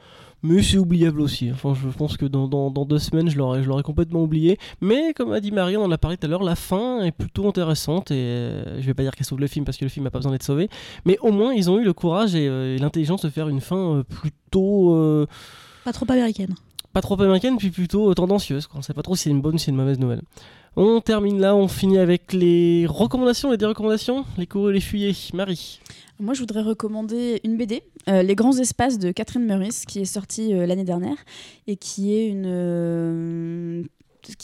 mais 0.42 0.62
c'est 0.62 0.78
oubliable 0.78 1.20
aussi. 1.20 1.52
Enfin, 1.52 1.74
je 1.74 1.86
pense 1.94 2.16
que 2.16 2.24
dans, 2.24 2.48
dans- 2.48 2.70
dans 2.70 2.86
deux 2.86 2.98
semaines, 2.98 3.28
je 3.28 3.36
l'aurais 3.36 3.82
complètement 3.82 4.22
oublié. 4.22 4.56
Mais 4.80 5.12
comme 5.12 5.30
a 5.32 5.40
dit 5.40 5.52
Marie, 5.52 5.76
on 5.76 5.84
en 5.84 5.90
a 5.92 5.98
parlé 5.98 6.16
tout 6.16 6.24
à 6.26 6.30
l'heure, 6.30 6.42
la 6.42 6.56
fin 6.56 7.02
est 7.02 7.12
plutôt 7.12 7.46
intéressante. 7.46 8.10
Et 8.10 8.14
euh, 8.14 8.80
je 8.80 8.86
vais 8.86 8.94
pas 8.94 9.02
dire 9.02 9.12
qu'elle 9.14 9.26
sauve 9.26 9.40
le 9.40 9.46
film 9.46 9.66
parce 9.66 9.76
que 9.76 9.84
le 9.84 9.90
film 9.90 10.04
n'a 10.04 10.10
pas 10.10 10.20
besoin 10.20 10.32
d'être 10.32 10.42
sauvé. 10.42 10.70
Mais 11.04 11.18
au 11.20 11.32
moins, 11.32 11.52
ils 11.52 11.68
ont 11.68 11.78
eu 11.78 11.84
le 11.84 11.92
courage 11.92 12.34
et, 12.34 12.48
euh, 12.48 12.74
et 12.74 12.78
l'intelligence 12.78 13.20
de 13.20 13.28
faire 13.28 13.48
une 13.50 13.60
fin 13.60 13.96
euh, 13.96 14.02
plutôt. 14.04 14.94
euh, 14.94 15.26
Pas 15.84 15.92
trop 15.92 16.06
américaine. 16.10 16.54
Pas 16.92 17.00
trop 17.00 17.20
américaine, 17.20 17.56
puis 17.56 17.70
plutôt 17.70 18.10
euh, 18.10 18.14
tendancieuse. 18.14 18.66
quoi. 18.66 18.78
On 18.78 18.82
sait 18.82 18.94
pas 18.94 19.02
trop 19.02 19.16
si 19.16 19.24
c'est 19.24 19.30
une 19.30 19.40
bonne 19.40 19.54
ou 19.54 19.58
si 19.58 19.66
c'est 19.66 19.70
une 19.70 19.76
mauvaise 19.76 19.98
nouvelle. 19.98 20.22
On 20.76 21.00
termine 21.00 21.38
là, 21.40 21.54
on 21.54 21.68
finit 21.68 21.98
avec 21.98 22.32
les 22.32 22.86
recommandations, 22.86 23.50
les 23.50 23.58
dérecommandations, 23.58 24.24
les 24.38 24.46
courus 24.46 24.70
et 24.70 24.74
les 24.74 24.80
fuyés. 24.80 25.16
Marie. 25.34 25.80
Moi, 26.18 26.34
je 26.34 26.40
voudrais 26.40 26.62
recommander 26.62 27.40
une 27.44 27.56
BD, 27.56 27.82
euh, 28.08 28.22
Les 28.22 28.34
Grands 28.34 28.56
Espaces 28.56 28.98
de 28.98 29.10
Catherine 29.10 29.44
Meurice, 29.44 29.84
qui 29.84 30.00
est 30.00 30.06
sortie 30.06 30.54
euh, 30.54 30.66
l'année 30.66 30.84
dernière 30.84 31.16
et 31.66 31.76
qui 31.76 32.14
est 32.14 32.28
une. 32.28 33.86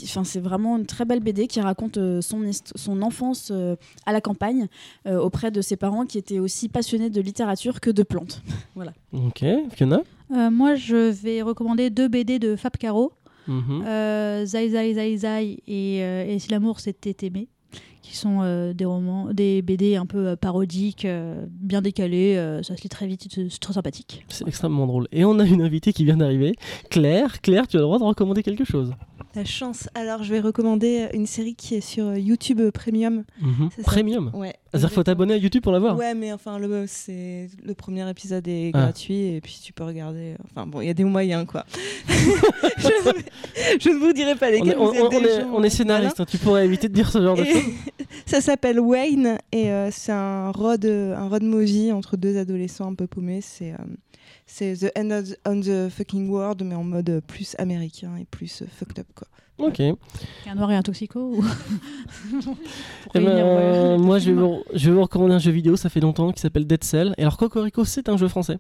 Enfin, 0.05 0.25
c'est 0.25 0.41
vraiment 0.41 0.77
une 0.77 0.87
très 0.87 1.05
belle 1.05 1.21
BD 1.21 1.47
qui 1.47 1.61
raconte 1.61 1.99
euh, 1.99 2.21
son, 2.21 3.03
enfance 3.03 3.51
euh, 3.53 3.77
à 4.07 4.13
la 4.13 4.21
campagne 4.21 4.67
euh, 5.07 5.19
auprès 5.21 5.51
de 5.51 5.61
ses 5.61 5.77
parents 5.77 6.05
qui 6.07 6.19
étaient 6.19 6.39
aussi 6.41 6.69
passionnés 6.69 7.11
de 7.11 7.21
littérature 7.21 7.81
que 7.81 7.91
de 7.91 8.03
plantes. 8.03 8.43
Ok, 9.13 9.45
Fiona? 9.75 10.03
Euh, 10.33 10.51
moi, 10.51 10.75
je 10.75 11.11
vais 11.11 11.43
recommander 11.43 11.91
deux 11.91 12.09
BD 12.09 12.39
de 12.39 12.57
Fab 12.57 12.77
Caro, 12.77 13.13
Mhm. 13.47 13.83
euh, 13.87 14.45
Zai 14.45 14.69
Zai 14.69 14.95
Zai 14.95 15.17
Zai 15.17 15.63
et, 15.67 16.03
euh, 16.03 16.27
et 16.27 16.39
Si 16.39 16.51
l'amour 16.51 16.81
c'était 16.81 17.27
aimé, 17.27 17.49
qui 18.03 18.15
sont 18.17 18.41
euh, 18.43 18.75
des 18.75 18.85
romans, 18.85 19.33
des 19.33 19.63
BD 19.63 19.97
un 19.97 20.05
peu 20.07 20.29
euh, 20.29 20.37
parodiques, 20.37 21.05
euh, 21.07 21.47
bien 21.49 21.81
décalés. 21.83 22.37
euh, 22.37 22.63
ça 22.63 22.77
se 22.77 22.83
lit 22.83 22.89
très 22.91 23.07
vite, 23.07 23.27
c'est 23.31 23.49
c'est 23.49 23.59
très 23.59 23.73
sympathique. 23.73 24.25
C'est 24.29 24.47
extrêmement 24.47 24.87
drôle. 24.87 25.09
Et 25.13 25.25
on 25.25 25.39
a 25.39 25.45
une 25.47 25.63
invitée 25.63 25.93
qui 25.95 26.05
vient 26.05 26.17
d'arriver. 26.19 26.55
Claire, 26.91 27.41
Claire, 27.41 27.67
tu 27.67 27.77
as 27.77 27.81
le 27.81 27.85
droit 27.87 27.99
de 27.99 28.05
recommander 28.05 28.43
quelque 28.43 28.65
chose. 28.65 28.93
La 29.39 29.45
chance. 29.45 29.89
Alors, 29.95 30.25
je 30.25 30.33
vais 30.33 30.41
recommander 30.41 31.07
une 31.15 31.27
série 31.27 31.55
qui 31.55 31.77
est 31.77 31.81
sur 31.81 32.07
euh, 32.07 32.19
YouTube 32.19 32.59
euh, 32.61 32.73
Premium. 32.73 33.23
Mhm. 33.41 33.69
Premium. 33.85 34.31
Ouais. 34.35 34.53
C'est-à-dire 34.73 34.91
faut 34.91 35.05
t'abonner 35.05 35.35
à 35.35 35.37
YouTube 35.37 35.63
pour 35.63 35.71
la 35.71 35.79
voir. 35.79 35.97
Ouais, 35.97 36.13
mais 36.13 36.33
enfin, 36.33 36.59
le, 36.59 36.67
le 36.67 37.75
premier 37.75 38.11
épisode 38.11 38.49
est 38.49 38.73
Ah. 38.75 38.81
gratuit 38.81 39.35
et 39.37 39.41
puis 39.41 39.61
tu 39.63 39.73
peux 39.73 39.85
regarder. 39.85 40.35
Enfin, 40.51 40.67
bon, 40.67 40.81
il 40.81 40.89
y 40.89 40.91
a 40.91 40.95
des 40.95 41.05
moyens, 41.05 41.47
quoi. 41.47 41.65
je, 42.09 43.23
je 43.81 43.89
ne 43.91 43.99
vous 44.01 44.13
dirai 44.13 44.35
pas 44.35 44.49
On 44.49 44.51
lesquels. 44.51 44.71
est, 44.71 44.77
on- 44.77 44.87
vous 44.91 44.95
êtes 44.97 45.03
on 45.05 45.21
des 45.21 45.27
est- 45.29 45.41
gens, 45.41 45.51
on 45.55 45.63
est 45.63 45.71
scénariste, 45.71 46.19
hein, 46.19 46.25
tu 46.29 46.39
pourrais 46.39 46.65
éviter 46.65 46.89
de 46.89 46.95
dire 46.95 47.09
ce 47.09 47.23
genre 47.23 47.37
de 47.37 47.45
choses. 47.45 47.63
Ça 48.27 48.41
s'appelle 48.41 48.81
Wayne 48.81 49.39
et 49.53 49.71
euh, 49.71 49.91
c'est 49.91 50.13
un 50.13 50.51
road, 50.51 50.85
un 50.85 51.29
road 51.29 51.43
movie 51.43 51.93
entre 51.93 52.17
deux 52.17 52.37
adolescents 52.39 52.89
un 52.91 52.95
peu 52.95 53.07
paumés. 53.07 53.41
C'est, 53.41 53.73
euh, 53.73 54.75
The 54.77 54.91
End 54.99 55.11
of 55.11 55.25
the- 55.31 55.39
on 55.47 55.61
the 55.61 55.89
Fucking 55.91 56.29
World, 56.29 56.63
mais 56.65 56.75
en 56.75 56.85
mode 56.85 57.21
plus 57.27 57.55
américain 57.59 58.17
et 58.21 58.25
plus 58.25 58.63
fucked 58.79 58.99
up, 58.99 59.07
quoi. 59.15 59.29
Ok. 59.59 59.81
Un 59.81 60.55
noir 60.55 60.71
et 60.71 60.77
un 60.77 60.83
toxico 60.83 61.19
ou... 61.19 61.43
ben, 63.15 63.27
euh, 63.27 63.97
ouais, 63.97 64.03
moi, 64.03 64.19
je 64.19 64.31
vais, 64.31 64.41
vous, 64.41 64.63
je 64.73 64.89
vais 64.89 64.95
vous 64.95 65.03
recommander 65.03 65.35
un 65.35 65.39
jeu 65.39 65.51
vidéo, 65.51 65.77
ça 65.77 65.89
fait 65.89 66.01
longtemps, 66.01 66.31
qui 66.33 66.41
s'appelle 66.41 66.67
Dead 66.67 66.83
Cell. 66.85 67.15
Et 67.19 67.23
alors, 67.23 67.37
Cocorico, 67.37 67.85
c'est 67.85 68.09
un 68.09 68.17
jeu 68.17 68.29
français. 68.29 68.59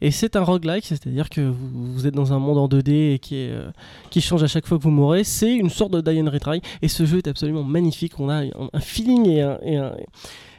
Et 0.00 0.10
c'est 0.10 0.36
un 0.36 0.42
roguelike, 0.42 0.86
c'est-à-dire 0.86 1.28
que 1.28 1.42
vous, 1.42 1.92
vous 1.92 2.06
êtes 2.06 2.14
dans 2.14 2.32
un 2.32 2.38
monde 2.38 2.58
en 2.58 2.66
2D 2.68 3.14
et 3.14 3.18
qui, 3.18 3.36
est, 3.36 3.50
euh, 3.50 3.70
qui 4.10 4.20
change 4.20 4.42
à 4.42 4.46
chaque 4.46 4.66
fois 4.66 4.78
que 4.78 4.82
vous 4.82 4.90
mourrez. 4.90 5.22
C'est 5.24 5.54
une 5.54 5.70
sorte 5.70 5.92
de 5.92 6.00
Die 6.00 6.20
and 6.20 6.30
Retry. 6.30 6.62
Et 6.82 6.88
ce 6.88 7.04
jeu 7.04 7.18
est 7.18 7.28
absolument 7.28 7.62
magnifique. 7.62 8.18
On 8.18 8.28
a 8.30 8.44
un, 8.44 8.48
un 8.72 8.80
feeling 8.80 9.28
et 9.28 9.42
un, 9.42 9.58
et 9.62 9.76
un- 9.76 9.92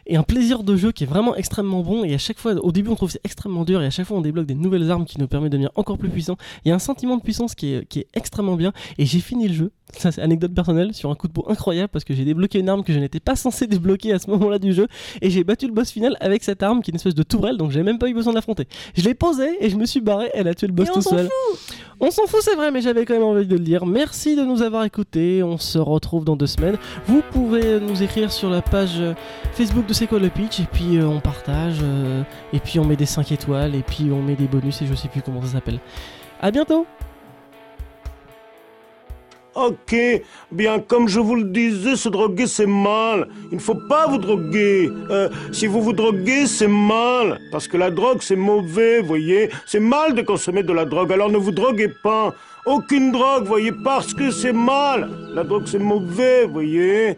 et 0.09 0.17
un 0.17 0.23
plaisir 0.23 0.63
de 0.63 0.75
jeu 0.75 0.91
qui 0.91 1.03
est 1.03 1.07
vraiment 1.07 1.35
extrêmement 1.35 1.81
bon. 1.81 2.03
Et 2.03 2.13
à 2.15 2.17
chaque 2.17 2.39
fois, 2.39 2.53
au 2.55 2.71
début, 2.71 2.89
on 2.89 2.95
trouve 2.95 3.11
c'est 3.11 3.21
extrêmement 3.23 3.63
dur. 3.63 3.81
Et 3.81 3.85
à 3.85 3.89
chaque 3.91 4.07
fois, 4.07 4.17
on 4.17 4.21
débloque 4.21 4.47
des 4.47 4.55
nouvelles 4.55 4.89
armes 4.89 5.05
qui 5.05 5.19
nous 5.19 5.27
permettent 5.27 5.51
de 5.51 5.57
devenir 5.57 5.71
encore 5.75 5.99
plus 5.99 6.09
puissants. 6.09 6.37
Il 6.65 6.69
y 6.69 6.71
a 6.71 6.75
un 6.75 6.79
sentiment 6.79 7.15
de 7.15 7.21
puissance 7.21 7.53
qui 7.53 7.73
est, 7.73 7.85
qui 7.85 7.99
est 7.99 8.07
extrêmement 8.15 8.55
bien. 8.55 8.73
Et 8.97 9.05
j'ai 9.05 9.19
fini 9.19 9.47
le 9.47 9.53
jeu. 9.53 9.71
Ça, 9.97 10.11
c'est 10.11 10.21
anecdote 10.21 10.53
personnelle 10.53 10.93
sur 10.93 11.09
un 11.11 11.15
coup 11.15 11.27
de 11.27 11.33
peau 11.33 11.45
incroyable 11.47 11.89
parce 11.89 12.05
que 12.05 12.13
j'ai 12.13 12.25
débloqué 12.25 12.59
une 12.59 12.69
arme 12.69 12.83
que 12.83 12.93
je 12.93 12.99
n'étais 12.99 13.19
pas 13.19 13.35
censé 13.35 13.67
débloquer 13.67 14.13
à 14.13 14.19
ce 14.19 14.29
moment-là 14.31 14.57
du 14.57 14.73
jeu. 14.73 14.87
Et 15.21 15.29
j'ai 15.29 15.43
battu 15.43 15.67
le 15.67 15.73
boss 15.73 15.91
final 15.91 16.17
avec 16.19 16.43
cette 16.43 16.63
arme 16.63 16.81
qui 16.81 16.89
est 16.89 16.93
une 16.93 16.97
espèce 16.97 17.15
de 17.15 17.23
tourelle. 17.23 17.57
Donc 17.57 17.71
j'ai 17.71 17.83
même 17.83 17.99
pas 17.99 18.09
eu 18.09 18.13
besoin 18.13 18.33
de 18.33 18.35
l'affronter. 18.35 18.67
Je 18.95 19.03
l'ai 19.03 19.13
posée 19.13 19.63
et 19.63 19.69
je 19.69 19.77
me 19.77 19.85
suis 19.85 20.01
barré. 20.01 20.29
Elle 20.33 20.47
a 20.47 20.55
tué 20.55 20.67
le 20.67 20.73
boss 20.73 20.89
Et 20.89 20.91
tout 20.91 21.01
seul. 21.01 21.29
On 22.01 22.11
s'en 22.11 22.27
fout, 22.27 22.39
c'est 22.41 22.55
vrai, 22.55 22.71
mais 22.71 22.79
j'avais 22.79 23.03
quand 23.03 23.13
même 23.13 23.23
envie 23.23 23.45
de 23.45 23.53
le 23.53 23.59
dire. 23.59 23.85
Merci 23.85 24.37
de 24.37 24.43
nous 24.43 24.61
avoir 24.61 24.85
écoutés. 24.85 25.43
On 25.43 25.57
se 25.57 25.77
retrouve 25.77 26.23
dans 26.23 26.37
deux 26.37 26.47
semaines. 26.47 26.77
Vous 27.05 27.21
pouvez 27.31 27.79
nous 27.81 28.01
écrire 28.01 28.31
sur 28.31 28.49
la 28.49 28.61
page 28.61 28.99
euh, 28.99 29.13
Facebook 29.51 29.85
de 29.85 29.93
C'est 29.93 30.07
quoi 30.07 30.19
le 30.19 30.29
pitch 30.29 30.61
et 30.61 30.67
puis 30.71 30.97
euh, 30.97 31.05
on 31.05 31.19
partage 31.19 31.79
euh, 31.83 32.23
et 32.53 32.59
puis 32.59 32.79
on 32.79 32.85
met 32.85 32.95
des 32.95 33.05
5 33.05 33.33
étoiles 33.33 33.75
et 33.75 33.83
puis 33.83 34.11
on 34.13 34.21
met 34.21 34.35
des 34.35 34.47
bonus 34.47 34.81
et 34.81 34.85
je 34.85 34.95
sais 34.95 35.09
plus 35.09 35.21
comment 35.21 35.41
ça 35.41 35.53
s'appelle. 35.53 35.79
À 36.41 36.51
bientôt. 36.51 36.87
Ok, 39.59 39.93
bien 40.53 40.79
comme 40.79 41.09
je 41.09 41.19
vous 41.19 41.35
le 41.35 41.43
disais, 41.43 41.97
se 41.97 42.07
droguer 42.07 42.47
c'est 42.47 42.65
mal. 42.65 43.27
Il 43.51 43.55
ne 43.55 43.61
faut 43.61 43.75
pas 43.89 44.07
vous 44.07 44.17
droguer. 44.17 44.89
Euh, 45.09 45.27
si 45.51 45.67
vous 45.67 45.81
vous 45.81 45.91
droguez, 45.91 46.47
c'est 46.47 46.69
mal. 46.69 47.37
Parce 47.51 47.67
que 47.67 47.75
la 47.75 47.91
drogue 47.91 48.19
c'est 48.21 48.37
mauvais, 48.37 49.01
voyez. 49.01 49.49
C'est 49.65 49.81
mal 49.81 50.13
de 50.13 50.21
consommer 50.21 50.63
de 50.63 50.71
la 50.71 50.85
drogue, 50.85 51.11
alors 51.11 51.29
ne 51.29 51.37
vous 51.37 51.51
droguez 51.51 51.91
pas. 52.01 52.33
Aucune 52.65 53.11
drogue, 53.11 53.43
voyez, 53.43 53.73
parce 53.83 54.13
que 54.13 54.31
c'est 54.31 54.53
mal. 54.53 55.09
La 55.33 55.43
drogue 55.43 55.63
c'est 55.65 55.77
mauvais, 55.77 56.45
voyez. 56.45 57.17